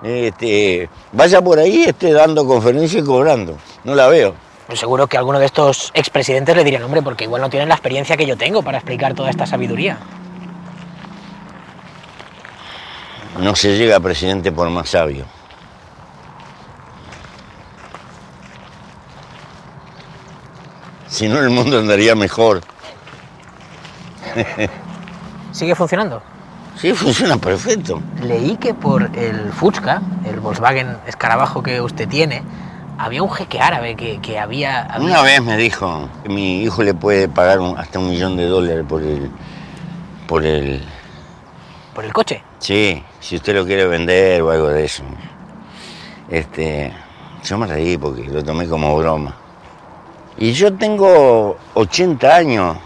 este, 0.03 0.89
vaya 1.13 1.41
por 1.41 1.59
ahí 1.59 1.85
esté 1.85 2.13
dando 2.13 2.47
conferencias 2.47 3.03
y 3.03 3.07
cobrando. 3.07 3.57
No 3.85 3.95
la 3.95 4.09
veo. 4.09 4.35
Pues 4.67 4.81
seguro 4.81 5.07
que 5.07 5.17
alguno 5.17 5.39
de 5.39 5.47
estos 5.47 5.91
expresidentes 5.95 6.57
le 6.57 6.65
dirían, 6.65 6.83
hombre, 6.85 7.03
porque 7.03 7.25
igual 7.25 7.43
no 7.43 7.51
tienen 7.51 7.69
la 7.69 7.75
experiencia 7.75 8.17
que 8.17 8.27
yo 8.27 8.37
tengo 8.37 8.63
para 8.63 8.79
explicar 8.79 9.15
toda 9.15 9.31
esta 9.31 9.47
sabiduría. 9.47 9.99
No 13.39 13.57
se 13.57 13.77
llega 13.77 13.97
a 13.97 14.01
presidente 14.01 14.53
por 14.53 14.69
más 14.71 14.91
sabio. 14.91 15.25
Si 21.13 21.29
no, 21.29 21.41
el 21.41 21.51
mundo 21.51 21.79
andaría 21.79 22.15
mejor. 22.15 22.63
¿Sigue 25.53 25.75
funcionando? 25.75 26.23
Sí, 26.81 26.95
funciona 26.95 27.37
perfecto. 27.37 28.01
Leí 28.23 28.57
que 28.57 28.73
por 28.73 29.15
el 29.15 29.53
Fusca, 29.53 30.01
el 30.25 30.41
Volkswagen 30.41 30.97
escarabajo 31.07 31.63
que 31.63 31.83
usted 31.83 32.09
tiene, 32.09 32.43
había 32.97 33.23
un 33.23 33.31
jeque 33.31 33.61
árabe 33.61 33.95
que, 33.95 34.39
había, 34.39 34.89
Una 34.99 35.21
vez 35.21 35.43
me 35.43 35.59
dijo 35.59 36.09
que 36.23 36.31
mi 36.31 36.63
hijo 36.63 36.83
le 36.83 36.95
puede 36.95 37.29
pagar 37.29 37.59
hasta 37.77 37.99
un 37.99 38.09
millón 38.09 38.39
de 38.39 38.47
dólares 38.47 38.87
por 38.89 39.03
el... 39.03 39.31
por 40.27 40.47
el... 40.47 40.83
¿Por 41.95 42.07
el 42.07 42.13
coche? 42.15 42.43
Sí, 42.59 43.05
si 43.21 43.37
usted 43.37 43.55
lo 43.55 43.67
quiere 43.67 43.87
vender 43.87 44.41
o 44.41 44.51
algo 44.51 44.69
de 44.69 44.87
eso. 44.87 45.03
Este, 46.31 46.91
Yo 47.45 47.59
me 47.59 47.67
reí 47.67 47.99
porque 47.99 48.25
lo 48.25 48.43
tomé 48.43 48.67
como 48.67 48.97
broma. 48.97 49.42
Y 50.39 50.53
yo 50.53 50.75
tengo 50.75 51.57
80 51.75 52.35
años. 52.37 52.77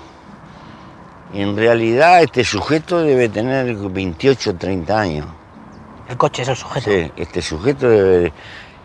Y 1.32 1.40
en 1.42 1.56
realidad 1.56 2.22
este 2.22 2.44
sujeto 2.44 3.02
debe 3.02 3.28
tener 3.28 3.74
28 3.76 4.50
o 4.50 4.54
30 4.54 4.98
años. 5.00 5.26
El 6.08 6.16
coche 6.16 6.42
es 6.42 6.48
el 6.48 6.56
sujeto. 6.56 6.90
Sí, 6.90 7.10
este 7.16 7.42
sujeto 7.42 7.88
debe... 7.88 8.32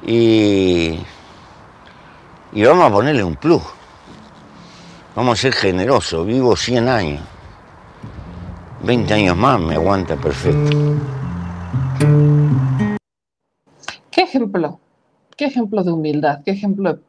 Y... 0.06 1.00
Y 2.54 2.64
vamos 2.66 2.86
a 2.86 2.92
ponerle 2.94 3.24
un 3.24 3.36
plus. 3.36 3.62
Vamos 5.16 5.38
a 5.40 5.42
ser 5.42 5.54
generosos. 5.54 6.26
Vivo 6.26 6.56
100 6.56 6.88
años. 6.90 7.22
20 8.84 9.14
años 9.14 9.38
más 9.38 9.60
me 9.60 9.76
aguanta 9.76 10.16
perfecto. 10.16 10.78
¿Qué 14.10 14.22
ejemplo? 14.22 14.80
¿Qué 15.38 15.46
ejemplo 15.46 15.84
de 15.84 15.92
humildad? 15.92 16.40
¿Qué 16.44 16.52
ejemplo? 16.52 16.94
de- 16.96 17.02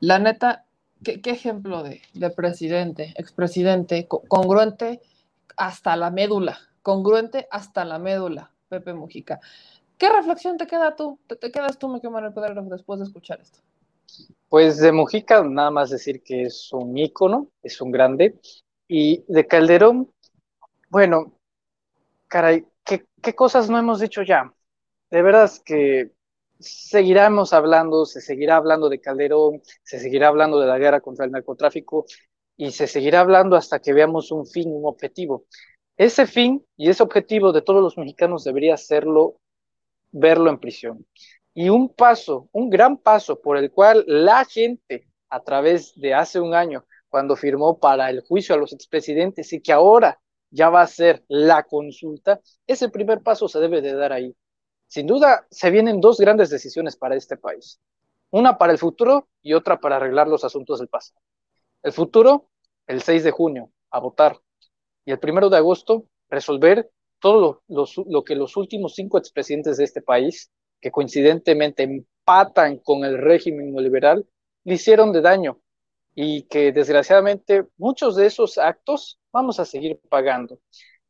La 0.00 0.18
neta, 0.18 0.64
¿qué, 1.04 1.20
ejemplo 1.30 1.82
de, 1.82 2.02
de 2.14 2.30
presidente, 2.30 3.14
expresidente, 3.16 4.06
co- 4.06 4.22
congruente 4.28 5.00
hasta 5.56 5.96
la 5.96 6.10
médula? 6.10 6.58
Congruente 6.82 7.46
hasta 7.50 7.84
la 7.84 7.98
médula, 7.98 8.52
Pepe 8.68 8.94
Mujica. 8.94 9.40
¿Qué 9.98 10.08
reflexión 10.10 10.56
te 10.56 10.66
queda 10.66 10.96
tú? 10.96 11.18
¿Te, 11.26 11.50
quedas 11.52 11.78
tú, 11.78 11.88
me 11.88 12.00
Manuel 12.00 12.32
Pedrero, 12.32 12.62
después 12.62 13.00
de 13.00 13.06
escuchar 13.06 13.40
esto? 13.40 13.60
Pues 14.48 14.78
de 14.78 14.92
Mujica, 14.92 15.42
nada 15.44 15.70
más 15.70 15.90
decir 15.90 16.22
que 16.22 16.42
es 16.44 16.72
un 16.72 16.96
ícono, 16.96 17.48
es 17.62 17.80
un 17.80 17.90
grande. 17.92 18.40
Y 18.88 19.24
de 19.28 19.46
Calderón, 19.46 20.10
bueno, 20.88 21.34
caray, 22.28 22.66
¿qué, 22.84 23.06
qué 23.22 23.34
cosas 23.34 23.68
no 23.70 23.78
hemos 23.78 24.00
dicho 24.00 24.22
ya? 24.22 24.52
De 25.10 25.22
veras 25.22 25.60
que 25.60 26.12
seguiremos 26.60 27.52
hablando, 27.52 28.04
se 28.06 28.20
seguirá 28.20 28.56
hablando 28.56 28.88
de 28.88 29.00
Calderón, 29.00 29.62
se 29.82 29.98
seguirá 29.98 30.28
hablando 30.28 30.60
de 30.60 30.66
la 30.66 30.78
guerra 30.78 31.00
contra 31.00 31.24
el 31.24 31.32
narcotráfico 31.32 32.06
y 32.56 32.70
se 32.72 32.86
seguirá 32.86 33.20
hablando 33.20 33.56
hasta 33.56 33.80
que 33.80 33.92
veamos 33.92 34.30
un 34.30 34.46
fin, 34.46 34.70
un 34.70 34.86
objetivo. 34.86 35.46
Ese 35.96 36.26
fin 36.26 36.64
y 36.76 36.88
ese 36.90 37.02
objetivo 37.02 37.52
de 37.52 37.62
todos 37.62 37.82
los 37.82 37.96
mexicanos 37.98 38.44
debería 38.44 38.76
serlo, 38.76 39.40
verlo 40.12 40.50
en 40.50 40.58
prisión. 40.58 41.06
Y 41.54 41.68
un 41.68 41.88
paso, 41.94 42.48
un 42.52 42.70
gran 42.70 42.98
paso 42.98 43.40
por 43.40 43.56
el 43.56 43.70
cual 43.70 44.04
la 44.06 44.44
gente, 44.44 45.08
a 45.28 45.42
través 45.42 45.92
de 45.96 46.14
hace 46.14 46.40
un 46.40 46.54
año, 46.54 46.84
cuando 47.08 47.36
firmó 47.36 47.78
para 47.78 48.08
el 48.10 48.20
juicio 48.20 48.54
a 48.54 48.58
los 48.58 48.72
expresidentes 48.72 49.52
y 49.52 49.60
que 49.60 49.72
ahora 49.72 50.20
ya 50.50 50.68
va 50.68 50.82
a 50.82 50.86
ser 50.86 51.24
la 51.28 51.64
consulta, 51.64 52.40
ese 52.66 52.88
primer 52.88 53.22
paso 53.22 53.48
se 53.48 53.58
debe 53.58 53.80
de 53.82 53.94
dar 53.94 54.12
ahí. 54.12 54.34
Sin 54.90 55.06
duda, 55.06 55.46
se 55.52 55.70
vienen 55.70 56.00
dos 56.00 56.18
grandes 56.18 56.50
decisiones 56.50 56.96
para 56.96 57.14
este 57.14 57.36
país. 57.36 57.80
Una 58.30 58.58
para 58.58 58.72
el 58.72 58.78
futuro 58.78 59.28
y 59.40 59.52
otra 59.52 59.78
para 59.78 59.94
arreglar 59.94 60.26
los 60.26 60.42
asuntos 60.42 60.80
del 60.80 60.88
pasado. 60.88 61.20
El 61.84 61.92
futuro, 61.92 62.50
el 62.88 63.00
6 63.00 63.22
de 63.22 63.30
junio, 63.30 63.70
a 63.88 64.00
votar. 64.00 64.40
Y 65.04 65.12
el 65.12 65.20
primero 65.20 65.48
de 65.48 65.58
agosto, 65.58 66.06
resolver 66.28 66.90
todo 67.20 67.62
lo, 67.68 68.24
que 68.24 68.34
los 68.34 68.56
últimos 68.56 68.96
cinco 68.96 69.16
expresidentes 69.16 69.76
de 69.76 69.84
este 69.84 70.02
país, 70.02 70.50
que 70.80 70.90
coincidentemente 70.90 71.84
empatan 71.84 72.78
con 72.78 73.04
el 73.04 73.16
régimen 73.16 73.70
neoliberal, 73.70 74.26
le 74.64 74.74
hicieron 74.74 75.12
de 75.12 75.20
daño 75.20 75.60
y 76.16 76.48
que 76.48 76.72
desgraciadamente 76.72 77.64
muchos 77.76 78.16
de 78.16 78.26
esos 78.26 78.58
actos 78.58 79.20
vamos 79.30 79.60
a 79.60 79.64
seguir 79.64 80.00
pagando. 80.08 80.58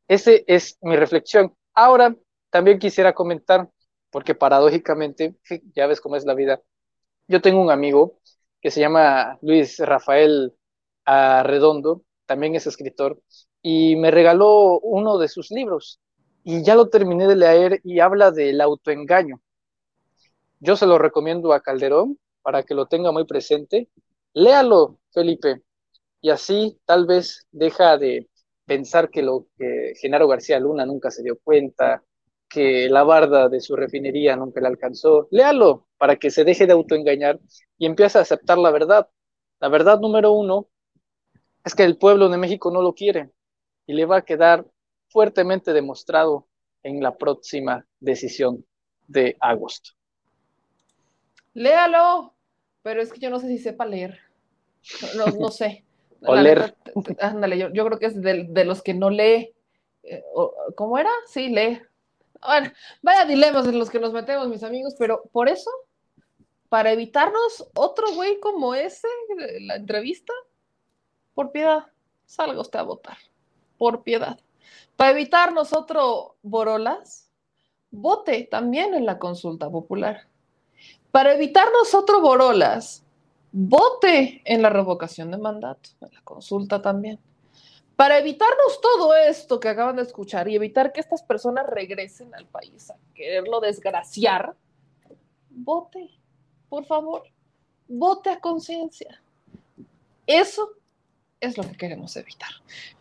Esa 0.07 0.32
es 0.47 0.77
mi 0.82 0.97
reflexión. 0.97 1.57
Ahora, 1.73 2.15
también 2.51 2.79
quisiera 2.79 3.15
comentar, 3.15 3.71
porque 4.11 4.35
paradójicamente, 4.35 5.37
ya 5.75 5.87
ves 5.87 6.01
cómo 6.01 6.17
es 6.17 6.25
la 6.25 6.35
vida, 6.35 6.61
yo 7.29 7.41
tengo 7.41 7.61
un 7.61 7.71
amigo 7.71 8.19
que 8.61 8.71
se 8.71 8.81
llama 8.81 9.39
Luis 9.41 9.79
Rafael 9.79 10.53
Arredondo, 11.05 12.03
también 12.27 12.55
es 12.55 12.67
escritor, 12.67 13.21
y 13.63 13.97
me 13.97 14.11
regaló 14.11 14.81
uno 14.81 15.19
de 15.19 15.29
sus 15.29 15.51
libros, 15.51 16.01
y 16.45 16.63
ya 16.63 16.75
lo 16.75 16.89
terminé 16.89 17.27
de 17.27 17.37
leer 17.37 17.81
y 17.85 18.01
habla 18.01 18.31
del 18.31 18.61
autoengaño. 18.61 19.41
Yo 20.59 20.77
se 20.77 20.87
lo 20.87 20.99
recomiendo 20.99 21.53
a 21.53 21.61
Calderón 21.61 22.19
para 22.43 22.63
que 22.63 22.75
lo 22.75 22.87
tenga 22.87 23.13
muy 23.13 23.25
presente. 23.25 23.89
Léalo, 24.35 24.99
Felipe, 25.13 25.63
y 26.21 26.31
así 26.31 26.79
tal 26.85 27.07
vez 27.07 27.47
deja 27.51 27.97
de 27.99 28.29
pensar 28.65 29.11
que 29.11 29.23
lo 29.23 29.47
que 29.59 29.95
Genaro 30.01 30.29
García 30.29 30.61
Luna 30.61 30.87
nunca 30.87 31.11
se 31.11 31.23
dio 31.23 31.39
cuenta, 31.43 32.05
que 32.51 32.89
la 32.91 33.05
barda 33.05 33.49
de 33.49 33.61
su 33.61 33.77
refinería 33.77 34.37
nunca 34.37 34.61
le 34.61 34.67
alcanzó. 34.67 35.29
Léalo 35.31 35.87
para 35.97 36.17
que 36.17 36.31
se 36.31 36.45
deje 36.45 36.67
de 36.67 36.73
autoengañar 36.73 37.39
y 37.79 37.87
empiece 37.87 38.19
a 38.19 38.23
aceptar 38.23 38.59
la 38.59 38.73
verdad. 38.73 39.09
La 39.61 39.69
verdad 39.69 40.01
número 40.01 40.33
uno 40.33 40.67
es 41.65 41.75
que 41.75 41.85
el 41.85 41.97
pueblo 41.97 42.29
de 42.29 42.39
México 42.39 42.71
no 42.73 42.83
lo 42.83 42.93
quiere 42.93 43.31
y 43.87 43.95
le 43.95 44.05
va 44.05 44.19
a 44.19 44.25
quedar 44.25 44.67
fuertemente 45.09 45.73
demostrado 45.73 46.49
en 46.83 47.01
la 47.03 47.17
próxima 47.17 47.87
decisión 48.01 48.67
de 49.07 49.37
agosto. 49.41 49.91
Léalo, 51.55 52.35
pero 52.83 53.01
es 53.01 53.13
que 53.13 53.21
yo 53.21 53.31
no 53.31 53.39
sé 53.39 53.47
si 53.47 53.59
sepa 53.59 53.87
leer. 53.87 54.19
No, 55.17 55.51
sé. 55.51 55.85
O 56.23 56.35
leer. 56.35 56.77
ándale, 57.21 57.57
yo, 57.57 57.73
yo 57.73 57.87
creo 57.87 57.99
que 57.99 58.05
es 58.05 58.21
de, 58.21 58.45
de 58.47 58.65
los 58.67 58.83
que 58.83 58.93
no 58.93 59.09
lee. 59.09 59.55
Eh, 60.03 60.23
¿Cómo 60.77 60.99
era? 60.99 61.09
Sí, 61.27 61.49
lee. 61.49 61.81
Vaya 63.03 63.25
dilemas 63.27 63.67
en 63.67 63.79
los 63.79 63.91
que 63.91 64.01
nos 64.01 64.12
metemos, 64.12 64.49
mis 64.49 64.62
amigos, 64.62 64.95
pero 64.99 65.23
por 65.33 65.49
eso, 65.49 65.71
para 66.69 66.93
evitarnos 66.93 67.69
otro 67.75 68.12
güey 68.15 68.41
como 68.41 68.75
ese, 68.75 69.09
de 69.37 69.61
la 69.61 69.77
entrevista, 69.77 70.33
por 71.35 71.53
piedad, 71.53 71.87
salga 72.27 72.61
usted 72.61 72.79
a 72.79 72.83
votar. 72.83 73.19
Por 73.79 74.03
piedad. 74.03 74.39
Para 74.97 75.12
evitarnos 75.12 75.73
otro 75.73 76.37
Borolas, 76.43 77.31
vote 77.91 78.47
también 78.51 78.95
en 78.95 79.07
la 79.07 79.19
consulta 79.19 79.71
popular. 79.71 80.29
Para 81.11 81.35
evitarnos 81.35 81.95
otro 81.95 82.21
Borolas, 82.21 83.05
vote 83.53 84.43
en 84.45 84.62
la 84.62 84.71
revocación 84.71 85.31
de 85.31 85.39
mandato, 85.39 85.91
en 86.01 86.12
la 86.12 86.21
consulta 86.23 86.81
también. 86.81 87.19
Para 88.01 88.17
evitarnos 88.17 88.81
todo 88.81 89.15
esto 89.15 89.61
que 89.61 89.69
acaban 89.69 89.97
de 89.97 90.03
escuchar 90.05 90.49
y 90.49 90.57
evitar 90.57 90.91
que 90.91 91.01
estas 91.01 91.23
personas 91.23 91.67
regresen 91.67 92.35
al 92.35 92.47
país 92.47 92.89
a 92.89 92.97
quererlo 93.15 93.61
desgraciar, 93.61 94.55
vote, 95.51 96.09
por 96.71 96.87
favor, 96.87 97.25
vote 97.89 98.31
a 98.31 98.41
conciencia. 98.41 99.23
Eso 100.27 100.71
es 101.41 101.59
lo 101.59 101.63
que 101.65 101.77
queremos 101.77 102.17
evitar. 102.17 102.49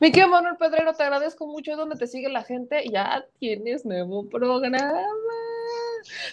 Mi 0.01 0.11
querido 0.11 0.27
Manuel 0.27 0.57
Pedrero, 0.57 0.93
te 0.93 1.03
agradezco 1.03 1.47
mucho. 1.47 1.77
¿Dónde 1.77 1.95
te 1.95 2.05
sigue 2.05 2.27
la 2.27 2.43
gente? 2.43 2.83
Ya 2.91 3.25
tienes 3.39 3.85
nuevo 3.85 4.27
programa. 4.27 5.05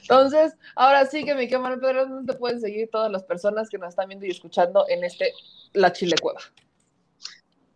Entonces, 0.00 0.56
ahora 0.74 1.06
sí 1.06 1.24
que 1.24 1.36
mi 1.36 1.42
querido 1.42 1.60
Manuel 1.60 1.80
Pedrero, 1.80 2.06
¿dónde 2.06 2.32
te 2.32 2.36
pueden 2.36 2.60
seguir 2.60 2.90
todas 2.90 3.12
las 3.12 3.22
personas 3.22 3.70
que 3.70 3.78
nos 3.78 3.90
están 3.90 4.08
viendo 4.08 4.26
y 4.26 4.30
escuchando 4.30 4.86
en 4.88 5.04
este 5.04 5.32
La 5.72 5.92
Chile 5.92 6.16
Cueva? 6.20 6.40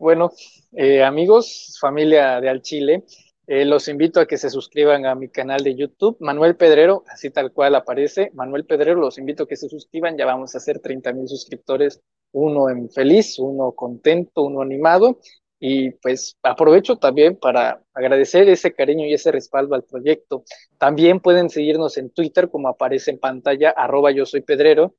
Bueno, 0.00 0.32
eh, 0.72 1.02
amigos, 1.02 1.76
familia 1.78 2.40
de 2.40 2.48
Al 2.48 2.62
Chile, 2.62 3.04
eh, 3.46 3.66
los 3.66 3.86
invito 3.86 4.18
a 4.18 4.24
que 4.26 4.38
se 4.38 4.48
suscriban 4.48 5.04
a 5.04 5.14
mi 5.14 5.28
canal 5.28 5.62
de 5.62 5.74
YouTube, 5.74 6.16
Manuel 6.20 6.56
Pedrero, 6.56 7.04
así 7.06 7.28
tal 7.28 7.52
cual 7.52 7.74
aparece, 7.74 8.30
Manuel 8.32 8.64
Pedrero, 8.64 8.98
los 8.98 9.18
invito 9.18 9.42
a 9.42 9.46
que 9.46 9.56
se 9.56 9.68
suscriban, 9.68 10.16
ya 10.16 10.24
vamos 10.24 10.54
a 10.54 10.58
hacer 10.58 10.78
30 10.78 11.12
mil 11.12 11.28
suscriptores, 11.28 12.00
uno 12.32 12.70
en 12.70 12.88
feliz, 12.88 13.38
uno 13.38 13.72
contento, 13.72 14.40
uno 14.44 14.62
animado, 14.62 15.18
y 15.58 15.90
pues 15.90 16.38
aprovecho 16.42 16.96
también 16.96 17.36
para 17.36 17.82
agradecer 17.92 18.48
ese 18.48 18.72
cariño 18.72 19.04
y 19.04 19.12
ese 19.12 19.30
respaldo 19.30 19.74
al 19.74 19.84
proyecto. 19.84 20.44
También 20.78 21.20
pueden 21.20 21.50
seguirnos 21.50 21.98
en 21.98 22.08
Twitter, 22.08 22.48
como 22.48 22.68
aparece 22.68 23.10
en 23.10 23.18
pantalla, 23.18 23.68
arroba 23.76 24.12
yo 24.12 24.24
soy 24.24 24.40
Pedrero, 24.40 24.94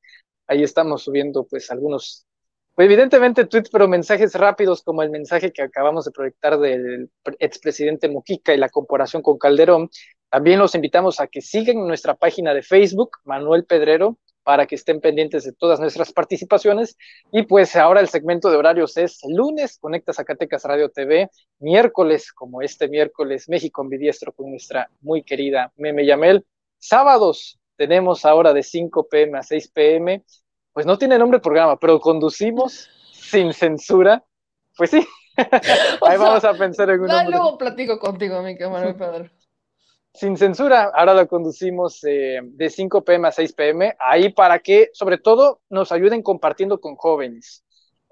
ahí 0.46 0.62
estamos 0.62 1.02
subiendo 1.02 1.48
pues 1.48 1.72
algunos 1.72 2.28
evidentemente 2.82 3.46
tweets, 3.46 3.70
pero 3.70 3.88
mensajes 3.88 4.34
rápidos 4.36 4.84
como 4.84 5.04
el 5.04 5.10
mensaje 5.10 5.52
que 5.52 5.62
acabamos 5.62 6.06
de 6.06 6.12
proyectar 6.12 6.60
del 6.60 7.10
expresidente 7.40 8.10
Mujica 8.10 8.54
y 8.54 8.58
la 8.58 8.70
comparación 8.70 9.22
con 9.22 9.38
Calderón. 9.38 9.90
También 10.30 10.60
los 10.60 10.76
invitamos 10.76 11.20
a 11.20 11.28
que 11.28 11.42
sigan 11.42 11.88
nuestra 11.88 12.16
página 12.16 12.54
de 12.54 12.62
Facebook, 12.64 13.18
Manuel 13.26 13.66
Pedrero, 13.66 14.18
para 14.44 14.66
que 14.66 14.76
estén 14.76 15.02
pendientes 15.02 15.44
de 15.44 15.54
todas 15.54 15.80
nuestras 15.80 16.14
participaciones. 16.14 16.98
Y 17.32 17.44
pues 17.44 17.76
ahora 17.76 18.00
el 18.02 18.10
segmento 18.10 18.50
de 18.50 18.58
horarios 18.58 18.98
es 18.98 19.20
lunes, 19.28 19.78
Conecta 19.80 20.14
Zacatecas 20.14 20.64
Radio 20.64 20.90
TV, 20.90 21.30
miércoles, 21.60 22.32
como 22.32 22.62
este 22.62 22.88
miércoles, 22.88 23.50
México 23.50 23.82
Ambidiestro 23.82 24.32
con 24.34 24.50
nuestra 24.50 24.90
muy 25.02 25.24
querida 25.24 25.72
Meme 25.76 26.06
Yamel. 26.06 26.46
Sábados 26.78 27.60
tenemos 27.76 28.26
ahora 28.26 28.54
de 28.54 28.64
5 28.64 29.08
pm 29.10 29.38
a 29.38 29.44
6 29.44 29.68
pm 29.70 30.24
pues 30.74 30.86
no 30.86 30.98
tiene 30.98 31.18
nombre 31.18 31.38
el 31.38 31.42
programa, 31.42 31.78
pero 31.78 32.00
conducimos 32.00 32.90
sin 33.12 33.54
censura. 33.54 34.24
Pues 34.78 34.92
sí, 34.92 35.06
ahí 35.38 36.18
vamos 36.18 36.44
a 36.44 36.54
pensar 36.54 36.90
en 36.90 37.02
un 37.02 37.08
No, 37.08 37.14
nombre. 37.18 37.38
luego 37.38 37.58
platico 37.58 38.00
contigo, 38.00 38.42
mi 38.42 38.56
Manuel 38.56 38.96
Pedro. 38.96 39.30
Sin 40.14 40.36
censura, 40.36 40.92
ahora 40.94 41.14
lo 41.14 41.28
conducimos 41.28 42.04
eh, 42.04 42.40
de 42.44 42.70
5 42.70 43.04
pm 43.04 43.30
a 43.30 43.32
6 43.32 43.54
pm, 43.54 43.96
ahí 44.00 44.34
para 44.34 44.60
que 44.60 44.90
sobre 44.94 45.18
todo 45.18 45.62
nos 45.70 45.92
ayuden 45.94 46.22
compartiendo 46.22 46.82
con 46.82 46.96
jóvenes. 46.96 47.64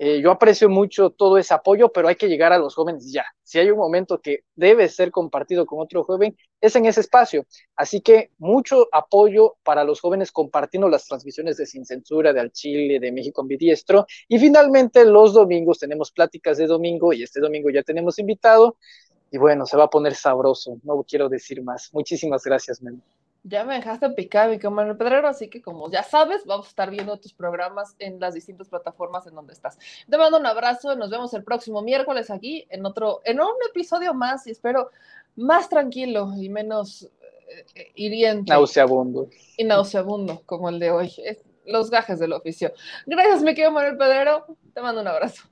Eh, 0.02 0.22
yo 0.22 0.32
aprecio 0.32 0.70
mucho 0.70 1.10
todo 1.10 1.38
ese 1.38 1.54
apoyo, 1.54 1.92
pero 1.92 2.08
hay 2.08 2.16
que 2.16 2.30
llegar 2.30 2.54
a 2.54 2.58
los 2.58 2.74
jóvenes 2.74 3.12
ya. 3.12 3.26
Si 3.44 3.60
hay 3.60 3.70
un 3.70 3.78
momento 3.78 4.22
que 4.22 4.46
debe 4.56 4.88
ser 4.88 5.12
compartido 5.12 5.66
con 5.66 5.82
otro 5.82 6.06
joven, 6.06 6.38
es 6.62 6.74
en 6.78 6.86
ese 6.86 7.02
espacio. 7.02 7.46
Así 7.76 8.00
que 8.00 8.32
mucho 8.38 8.88
apoyo 8.94 9.58
para 9.62 9.84
los 9.84 10.00
jóvenes 10.00 10.32
compartiendo 10.32 10.88
las 10.88 11.06
transmisiones 11.06 11.58
de 11.58 11.66
Sin 11.66 11.86
Censura, 11.86 12.32
de 12.32 12.40
Al 12.40 12.52
Chile, 12.54 13.02
de 13.02 13.12
México 13.12 13.42
Ambidiestro. 13.42 14.06
Y 14.30 14.40
finalmente 14.40 15.04
los 15.04 15.34
domingos 15.34 15.80
tenemos 15.80 16.12
pláticas 16.14 16.58
de 16.58 16.68
domingo 16.68 17.12
y 17.12 17.24
este 17.24 17.42
domingo 17.42 17.70
ya 17.70 17.84
tenemos 17.84 18.20
invitado. 18.20 18.78
Y 19.32 19.38
bueno, 19.38 19.66
se 19.66 19.76
va 19.76 19.84
a 19.84 19.90
poner 19.90 20.16
sabroso, 20.16 20.80
no 20.84 21.04
quiero 21.04 21.28
decir 21.28 21.62
más. 21.62 21.90
Muchísimas 21.92 22.42
gracias, 22.46 22.82
Memo. 22.82 23.02
Ya 23.44 23.64
me 23.64 23.76
dejaste 23.76 24.10
picar 24.10 24.50
mi 24.50 24.58
Manuel 24.58 24.98
Pedrero, 24.98 25.28
así 25.28 25.50
que 25.50 25.62
como 25.62 25.90
ya 25.90 26.04
sabes, 26.04 26.46
vamos 26.46 26.68
a 26.68 26.70
estar 26.70 26.92
viendo 26.92 27.18
tus 27.18 27.34
programas 27.34 27.96
en 28.00 28.20
las 28.20 28.34
distintas 28.34 28.68
plataformas 28.68 29.26
en 29.28 29.36
donde 29.36 29.54
estás. 29.54 29.78
Te 30.10 30.18
mando 30.18 30.38
un 30.38 30.46
abrazo, 30.46 30.96
nos 30.96 31.10
vemos 31.10 31.34
el 31.34 31.44
próximo 31.44 31.82
miércoles 31.82 32.30
aquí 32.30 32.68
en 32.70 32.86
otro, 32.86 33.22
en 33.24 33.40
un 33.40 33.48
episodio 33.70 34.14
más 34.14 34.46
y 34.48 34.52
espero 34.52 34.92
más 35.36 35.70
tranquilo 35.70 36.34
y 36.38 36.50
menos 36.50 37.10
eh, 37.76 37.92
hiriente. 37.96 38.52
Nauseabundo. 38.52 39.30
Y 39.58 39.64
nauseabundo, 39.64 40.42
como 40.46 40.70
el 40.70 40.80
de 40.80 40.92
hoy. 40.92 41.14
los 41.66 41.90
gajes 41.90 42.20
del 42.20 42.34
oficio. 42.34 42.74
Gracias, 43.06 43.42
mi 43.42 43.54
querido 43.54 43.72
Manuel 43.72 43.98
Pedrero. 43.98 44.46
Te 44.74 44.82
mando 44.82 45.02
un 45.02 45.08
abrazo. 45.08 45.44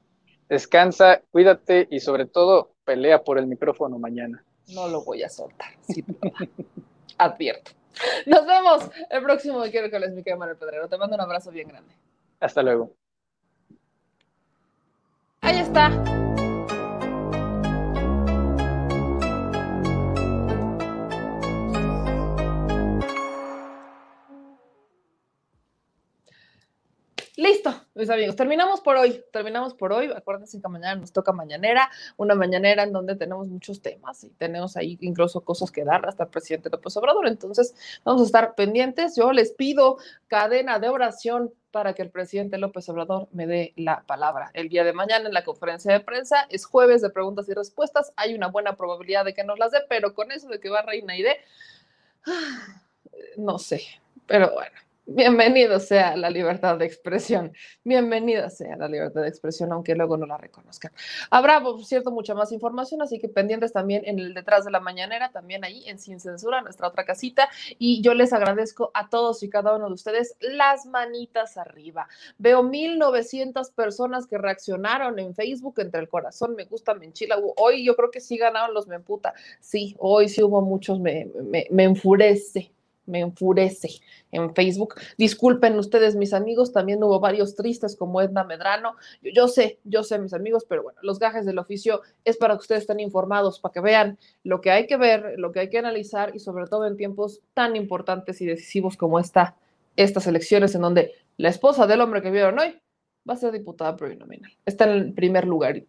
Descansa, 0.50 1.22
cuídate 1.32 1.88
y 1.92 2.00
sobre 2.00 2.26
todo 2.26 2.72
pelea 2.86 3.24
por 3.24 3.38
el 3.38 3.48
micrófono 3.48 4.00
mañana. 4.00 4.44
No 4.70 4.88
lo 4.88 5.04
voy 5.04 5.24
a 5.24 5.30
soltar. 5.30 5.70
Advierto. 7.18 7.72
Nos 8.26 8.46
vemos 8.46 8.90
el 9.10 9.24
próximo 9.24 9.60
miércoles, 9.60 10.12
mi 10.12 10.24
querido 10.24 10.40
Manuel 10.40 10.58
Pedrero. 10.58 10.88
Te 10.88 10.98
mando 10.98 11.16
un 11.16 11.22
abrazo 11.22 11.52
bien 11.52 11.68
grande. 11.68 11.94
Hasta 12.40 12.62
luego. 12.62 12.94
Ahí 15.42 15.60
está. 15.60 15.92
Listo, 27.38 27.87
mis 27.98 28.10
amigos, 28.10 28.36
terminamos 28.36 28.82
por 28.82 28.96
hoy, 28.96 29.24
terminamos 29.32 29.74
por 29.74 29.92
hoy. 29.92 30.12
Acuérdense 30.16 30.62
que 30.62 30.68
mañana 30.68 30.96
nos 30.96 31.12
toca 31.12 31.32
mañanera, 31.32 31.90
una 32.16 32.36
mañanera 32.36 32.84
en 32.84 32.94
donde 32.94 33.16
tenemos 33.16 33.48
muchos 33.48 33.82
temas 33.82 34.24
y 34.24 34.30
tenemos 34.30 34.78
ahí 34.78 34.98
incluso 35.02 35.42
cosas 35.42 35.72
que 35.72 35.84
dar 35.84 36.08
hasta 36.08 36.26
el 36.26 36.30
presidente 36.30 36.70
López 36.70 36.96
Obrador. 36.98 37.28
Entonces, 37.28 37.76
vamos 38.06 38.22
a 38.22 38.26
estar 38.26 38.56
pendientes. 38.56 39.16
Yo 39.16 39.32
les 39.32 39.52
pido 39.52 39.98
cadena 40.28 40.80
de 40.80 40.90
oración 40.90 41.54
para 41.72 41.94
que 41.94 42.04
el 42.04 42.10
presidente 42.10 42.58
López 42.58 42.88
Obrador 42.90 43.28
me 43.32 43.48
dé 43.48 43.74
la 43.76 44.04
palabra. 44.04 44.52
El 44.54 44.70
día 44.70 44.84
de 44.84 44.94
mañana 44.94 45.28
en 45.28 45.34
la 45.34 45.44
conferencia 45.44 45.92
de 45.92 46.00
prensa 46.00 46.48
es 46.50 46.66
jueves 46.66 47.02
de 47.02 47.10
preguntas 47.10 47.50
y 47.50 47.54
respuestas. 47.54 48.14
Hay 48.16 48.36
una 48.36 48.48
buena 48.48 48.76
probabilidad 48.76 49.26
de 49.26 49.34
que 49.34 49.44
nos 49.44 49.60
las 49.60 49.72
dé, 49.72 49.80
pero 49.90 50.14
con 50.14 50.32
eso 50.32 50.48
de 50.48 50.60
que 50.60 50.70
va 50.70 50.82
Reina 50.84 51.18
y 51.18 51.24
de, 51.24 51.38
no 53.38 53.58
sé, 53.60 53.82
pero 54.26 54.54
bueno 54.54 54.87
Bienvenido 55.10 55.80
sea 55.80 56.18
la 56.18 56.30
libertad 56.30 56.78
de 56.78 56.86
expresión. 56.86 57.54
Bienvenida 57.86 58.50
sea 58.50 58.76
la 58.76 58.90
libertad 58.90 59.22
de 59.22 59.30
expresión, 59.30 59.72
aunque 59.72 59.96
luego 59.96 60.18
no 60.18 60.26
la 60.26 60.36
reconozcan. 60.38 60.92
Habrá, 61.32 61.64
por 61.64 61.82
cierto, 61.86 62.12
mucha 62.12 62.36
más 62.36 62.52
información, 62.52 63.02
así 63.02 63.18
que 63.18 63.30
pendientes 63.30 63.72
también 63.72 64.02
en 64.04 64.20
el 64.20 64.34
detrás 64.34 64.66
de 64.66 64.72
la 64.72 64.82
mañanera, 64.82 65.32
también 65.32 65.64
ahí 65.64 65.88
en 65.88 65.98
Sin 65.98 66.20
Censura, 66.20 66.62
nuestra 66.62 66.90
otra 66.90 67.06
casita. 67.06 67.48
Y 67.80 68.02
yo 68.02 68.14
les 68.16 68.34
agradezco 68.34 68.92
a 68.94 69.08
todos 69.08 69.44
y 69.44 69.50
cada 69.50 69.78
uno 69.78 69.88
de 69.88 69.94
ustedes 69.94 70.36
las 70.42 70.86
manitas 70.86 71.56
arriba. 71.56 72.10
Veo 72.38 72.62
1900 72.62 73.72
personas 73.72 74.28
que 74.28 74.38
reaccionaron 74.38 75.20
en 75.20 75.34
Facebook 75.34 75.76
entre 75.78 76.02
el 76.02 76.10
corazón, 76.10 76.54
me 76.54 76.66
gusta, 76.66 76.94
me 76.96 77.06
enchila. 77.06 77.40
Hoy 77.56 77.86
yo 77.86 77.96
creo 77.96 78.12
que 78.12 78.20
sí 78.20 78.36
ganaron 78.36 78.74
los 78.74 78.88
me 78.88 78.98
emputa. 78.98 79.34
Sí, 79.62 79.96
hoy 80.00 80.28
sí 80.28 80.44
hubo 80.44 80.62
muchos, 80.62 81.00
me, 81.00 81.30
me, 81.46 81.66
me 81.72 81.86
enfurece 81.86 82.74
me 83.08 83.22
enfurece 83.22 83.90
en 84.32 84.54
Facebook. 84.54 84.96
Disculpen 85.18 85.78
ustedes, 85.80 86.16
mis 86.16 86.34
amigos, 86.34 86.72
también 86.72 87.04
hubo 87.04 87.20
varios 87.20 87.56
tristes 87.56 87.96
como 87.96 88.22
Edna 88.22 88.44
Medrano. 88.44 88.96
Yo, 89.22 89.48
sé, 89.48 89.80
yo 89.84 90.04
sé, 90.04 90.20
mis 90.20 90.34
amigos, 90.34 90.66
pero 90.68 90.84
bueno, 90.84 91.00
los 91.02 91.18
gajes 91.18 91.46
del 91.46 91.58
oficio 91.58 92.02
es 92.24 92.38
para 92.38 92.54
que 92.56 92.62
ustedes 92.62 92.82
estén 92.82 93.00
informados, 93.00 93.60
para 93.60 93.74
que 93.74 93.82
vean 93.82 94.20
lo 94.44 94.62
que 94.62 94.72
hay 94.72 94.86
que 94.86 94.98
ver, 94.98 95.36
lo 95.38 95.52
que 95.52 95.62
hay 95.62 95.70
que 95.70 95.80
analizar 95.80 96.36
y 96.36 96.40
sobre 96.40 96.68
todo 96.68 96.86
en 96.86 96.98
tiempos 96.98 97.42
tan 97.54 97.76
importantes 97.76 98.42
y 98.42 98.46
decisivos 98.46 98.98
como 98.98 99.20
esta, 99.20 99.56
estas 99.96 100.28
elecciones 100.28 100.76
en 100.76 100.82
donde 100.82 101.14
la 101.38 101.50
esposa 101.50 101.88
del 101.88 102.02
hombre 102.02 102.22
que 102.22 102.32
vieron 102.32 102.60
hoy 102.60 102.80
va 103.28 103.34
a 103.34 103.38
ser 103.38 103.52
diputada 103.52 103.96
plurinominal. 103.96 104.52
Está 104.66 104.86
en 104.86 104.92
el 104.92 105.14
primer 105.14 105.46
lugar 105.46 105.82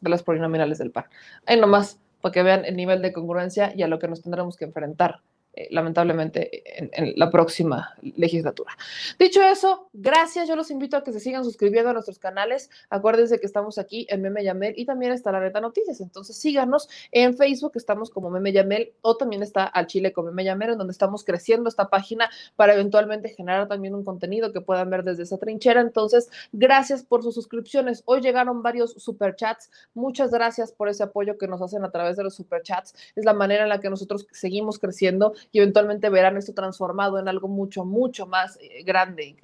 de 0.00 0.10
las 0.10 0.22
plurinominales 0.22 0.78
del 0.78 0.90
PAN. 0.90 1.06
Ahí 1.46 1.58
nomás, 1.58 1.98
para 2.20 2.32
que 2.32 2.42
vean 2.42 2.64
el 2.64 2.76
nivel 2.76 3.02
de 3.02 3.12
congruencia 3.12 3.72
y 3.74 3.82
a 3.82 3.88
lo 3.88 3.98
que 3.98 4.08
nos 4.08 4.22
tendremos 4.22 4.56
que 4.56 4.66
enfrentar 4.66 5.20
eh, 5.56 5.68
lamentablemente 5.70 6.62
en, 6.92 7.12
la 7.16 7.30
próxima 7.30 7.94
legislatura. 8.02 8.72
Dicho 9.18 9.42
eso, 9.42 9.88
gracias. 9.92 10.48
Yo 10.48 10.56
los 10.56 10.70
invito 10.70 10.96
a 10.96 11.04
que 11.04 11.12
se 11.12 11.20
sigan 11.20 11.44
suscribiendo 11.44 11.90
a 11.90 11.92
nuestros 11.92 12.18
canales. 12.18 12.70
Acuérdense 12.90 13.38
que 13.38 13.46
estamos 13.46 13.78
aquí 13.78 14.06
en 14.10 14.22
Meme 14.22 14.42
Yamel 14.42 14.74
y 14.76 14.84
también 14.84 15.12
está 15.12 15.30
la 15.32 15.40
Reta 15.40 15.60
Noticias. 15.60 16.00
Entonces 16.00 16.36
síganos 16.36 16.88
en 17.12 17.36
Facebook, 17.36 17.72
estamos 17.76 18.10
como 18.10 18.30
Meme 18.30 18.52
Yamel 18.52 18.92
o 19.02 19.16
también 19.16 19.42
está 19.42 19.64
al 19.64 19.86
Chile 19.86 20.12
como 20.12 20.28
Meme 20.28 20.44
Yamel, 20.44 20.70
en 20.70 20.78
donde 20.78 20.92
estamos 20.92 21.24
creciendo 21.24 21.68
esta 21.68 21.88
página 21.88 22.28
para 22.56 22.74
eventualmente 22.74 23.28
generar 23.28 23.68
también 23.68 23.94
un 23.94 24.04
contenido 24.04 24.52
que 24.52 24.60
puedan 24.60 24.90
ver 24.90 25.04
desde 25.04 25.22
esa 25.22 25.38
trinchera. 25.38 25.80
Entonces, 25.80 26.30
gracias 26.52 27.02
por 27.02 27.22
sus 27.22 27.34
suscripciones. 27.34 28.02
Hoy 28.06 28.20
llegaron 28.20 28.62
varios 28.62 28.92
superchats. 28.94 29.70
Muchas 29.94 30.30
gracias 30.30 30.72
por 30.72 30.88
ese 30.88 31.02
apoyo 31.04 31.38
que 31.38 31.46
nos 31.46 31.62
hacen 31.62 31.84
a 31.84 31.90
través 31.90 32.16
de 32.16 32.24
los 32.24 32.34
superchats. 32.34 32.94
Es 33.14 33.24
la 33.24 33.34
manera 33.34 33.62
en 33.62 33.68
la 33.68 33.80
que 33.80 33.90
nosotros 33.90 34.26
seguimos 34.32 34.78
creciendo 34.78 35.34
y 35.52 35.58
eventualmente 35.58 36.10
verán 36.10 36.36
esto 36.36 36.54
transformado 36.54 37.18
en 37.18 37.28
algo 37.28 37.48
mucho, 37.48 37.84
mucho 37.84 38.26
más 38.26 38.58
eh, 38.60 38.82
grande. 38.84 39.36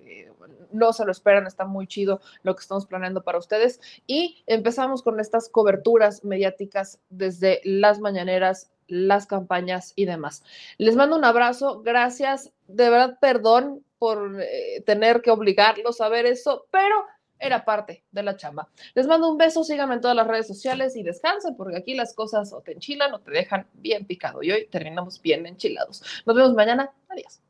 no 0.73 0.93
se 0.93 1.05
lo 1.05 1.13
esperan, 1.13 1.47
está 1.47 1.65
muy 1.65 1.87
chido 1.87 2.21
lo 2.43 2.55
que 2.55 2.63
estamos 2.63 2.87
planeando 2.87 3.23
para 3.23 3.39
ustedes. 3.39 3.81
Y 4.07 4.43
empezamos 4.47 5.03
con 5.03 5.21
estas 5.21 5.49
coberturas 5.49 6.25
mediáticas 6.25 6.99
desde 7.09 7.61
las 7.65 8.01
mañaneras, 8.01 8.71
las 8.87 9.27
campañas 9.27 9.93
y 9.97 10.05
demás. 10.05 10.43
Les 10.79 10.97
mando 10.97 11.17
un 11.17 11.25
abrazo, 11.25 11.83
gracias, 11.83 12.53
de 12.67 12.91
verdad, 12.91 13.19
perdón 13.21 13.85
por 13.99 14.41
eh, 14.41 14.83
tener 14.87 15.21
que 15.21 15.31
obligarlos 15.31 16.01
a 16.01 16.09
ver 16.09 16.27
eso, 16.27 16.67
pero 16.71 17.05
era 17.41 17.65
parte 17.65 18.05
de 18.13 18.23
la 18.23 18.37
chamba. 18.37 18.69
Les 18.95 19.07
mando 19.07 19.31
un 19.31 19.39
beso, 19.39 19.65
síganme 19.65 19.95
en 19.95 20.01
todas 20.01 20.17
las 20.17 20.27
redes 20.27 20.47
sociales 20.47 20.95
y 20.97 21.03
descansen 21.03 21.57
porque 21.57 21.77
aquí 21.77 21.95
las 21.95 22.15
cosas 22.15 22.53
o 22.53 22.61
te 22.61 22.73
enchilan 22.73 23.13
o 23.15 23.21
te 23.21 23.31
dejan 23.31 23.67
bien 23.75 24.07
picado. 24.07 24.43
Y 24.43 24.53
hoy 24.53 24.69
terminamos 24.71 25.21
bien 25.21 25.47
enchilados. 25.47 26.03
Nos 26.27 26.37
vemos 26.37 26.55
mañana. 26.55 26.93
Adiós. 27.09 27.41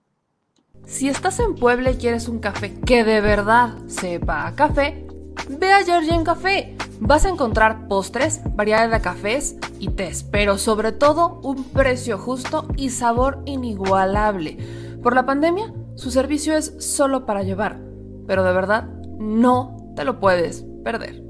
Si 0.87 1.09
estás 1.09 1.41
en 1.41 1.55
Puebla 1.55 1.91
y 1.91 1.97
quieres 1.97 2.29
un 2.29 2.39
café 2.39 2.73
que 2.81 3.05
de 3.05 3.21
verdad 3.21 3.75
sepa 3.87 4.47
a 4.47 4.55
café, 4.55 5.07
ve 5.49 5.73
a 5.73 5.85
Georgian 5.85 6.25
Café. 6.25 6.77
Vas 7.01 7.25
a 7.25 7.31
encontrar 7.31 7.89
postres, 7.89 8.41
variedad 8.55 8.91
de 8.91 9.01
cafés 9.01 9.57
y 9.79 9.89
tés, 9.89 10.23
pero 10.23 10.59
sobre 10.59 10.93
todo 10.93 11.41
un 11.43 11.65
precio 11.65 12.19
justo 12.19 12.67
y 12.77 12.91
sabor 12.91 13.43
inigualable. 13.47 14.59
Por 15.03 15.15
la 15.15 15.25
pandemia, 15.25 15.73
su 15.95 16.11
servicio 16.11 16.57
es 16.57 16.75
solo 16.79 17.25
para 17.25 17.43
llevar, 17.43 17.79
pero 18.27 18.45
de 18.45 18.53
verdad 18.53 18.85
no 19.19 19.80
te 19.95 20.05
lo 20.05 20.21
puedes 20.21 20.65
perder. 20.85 21.30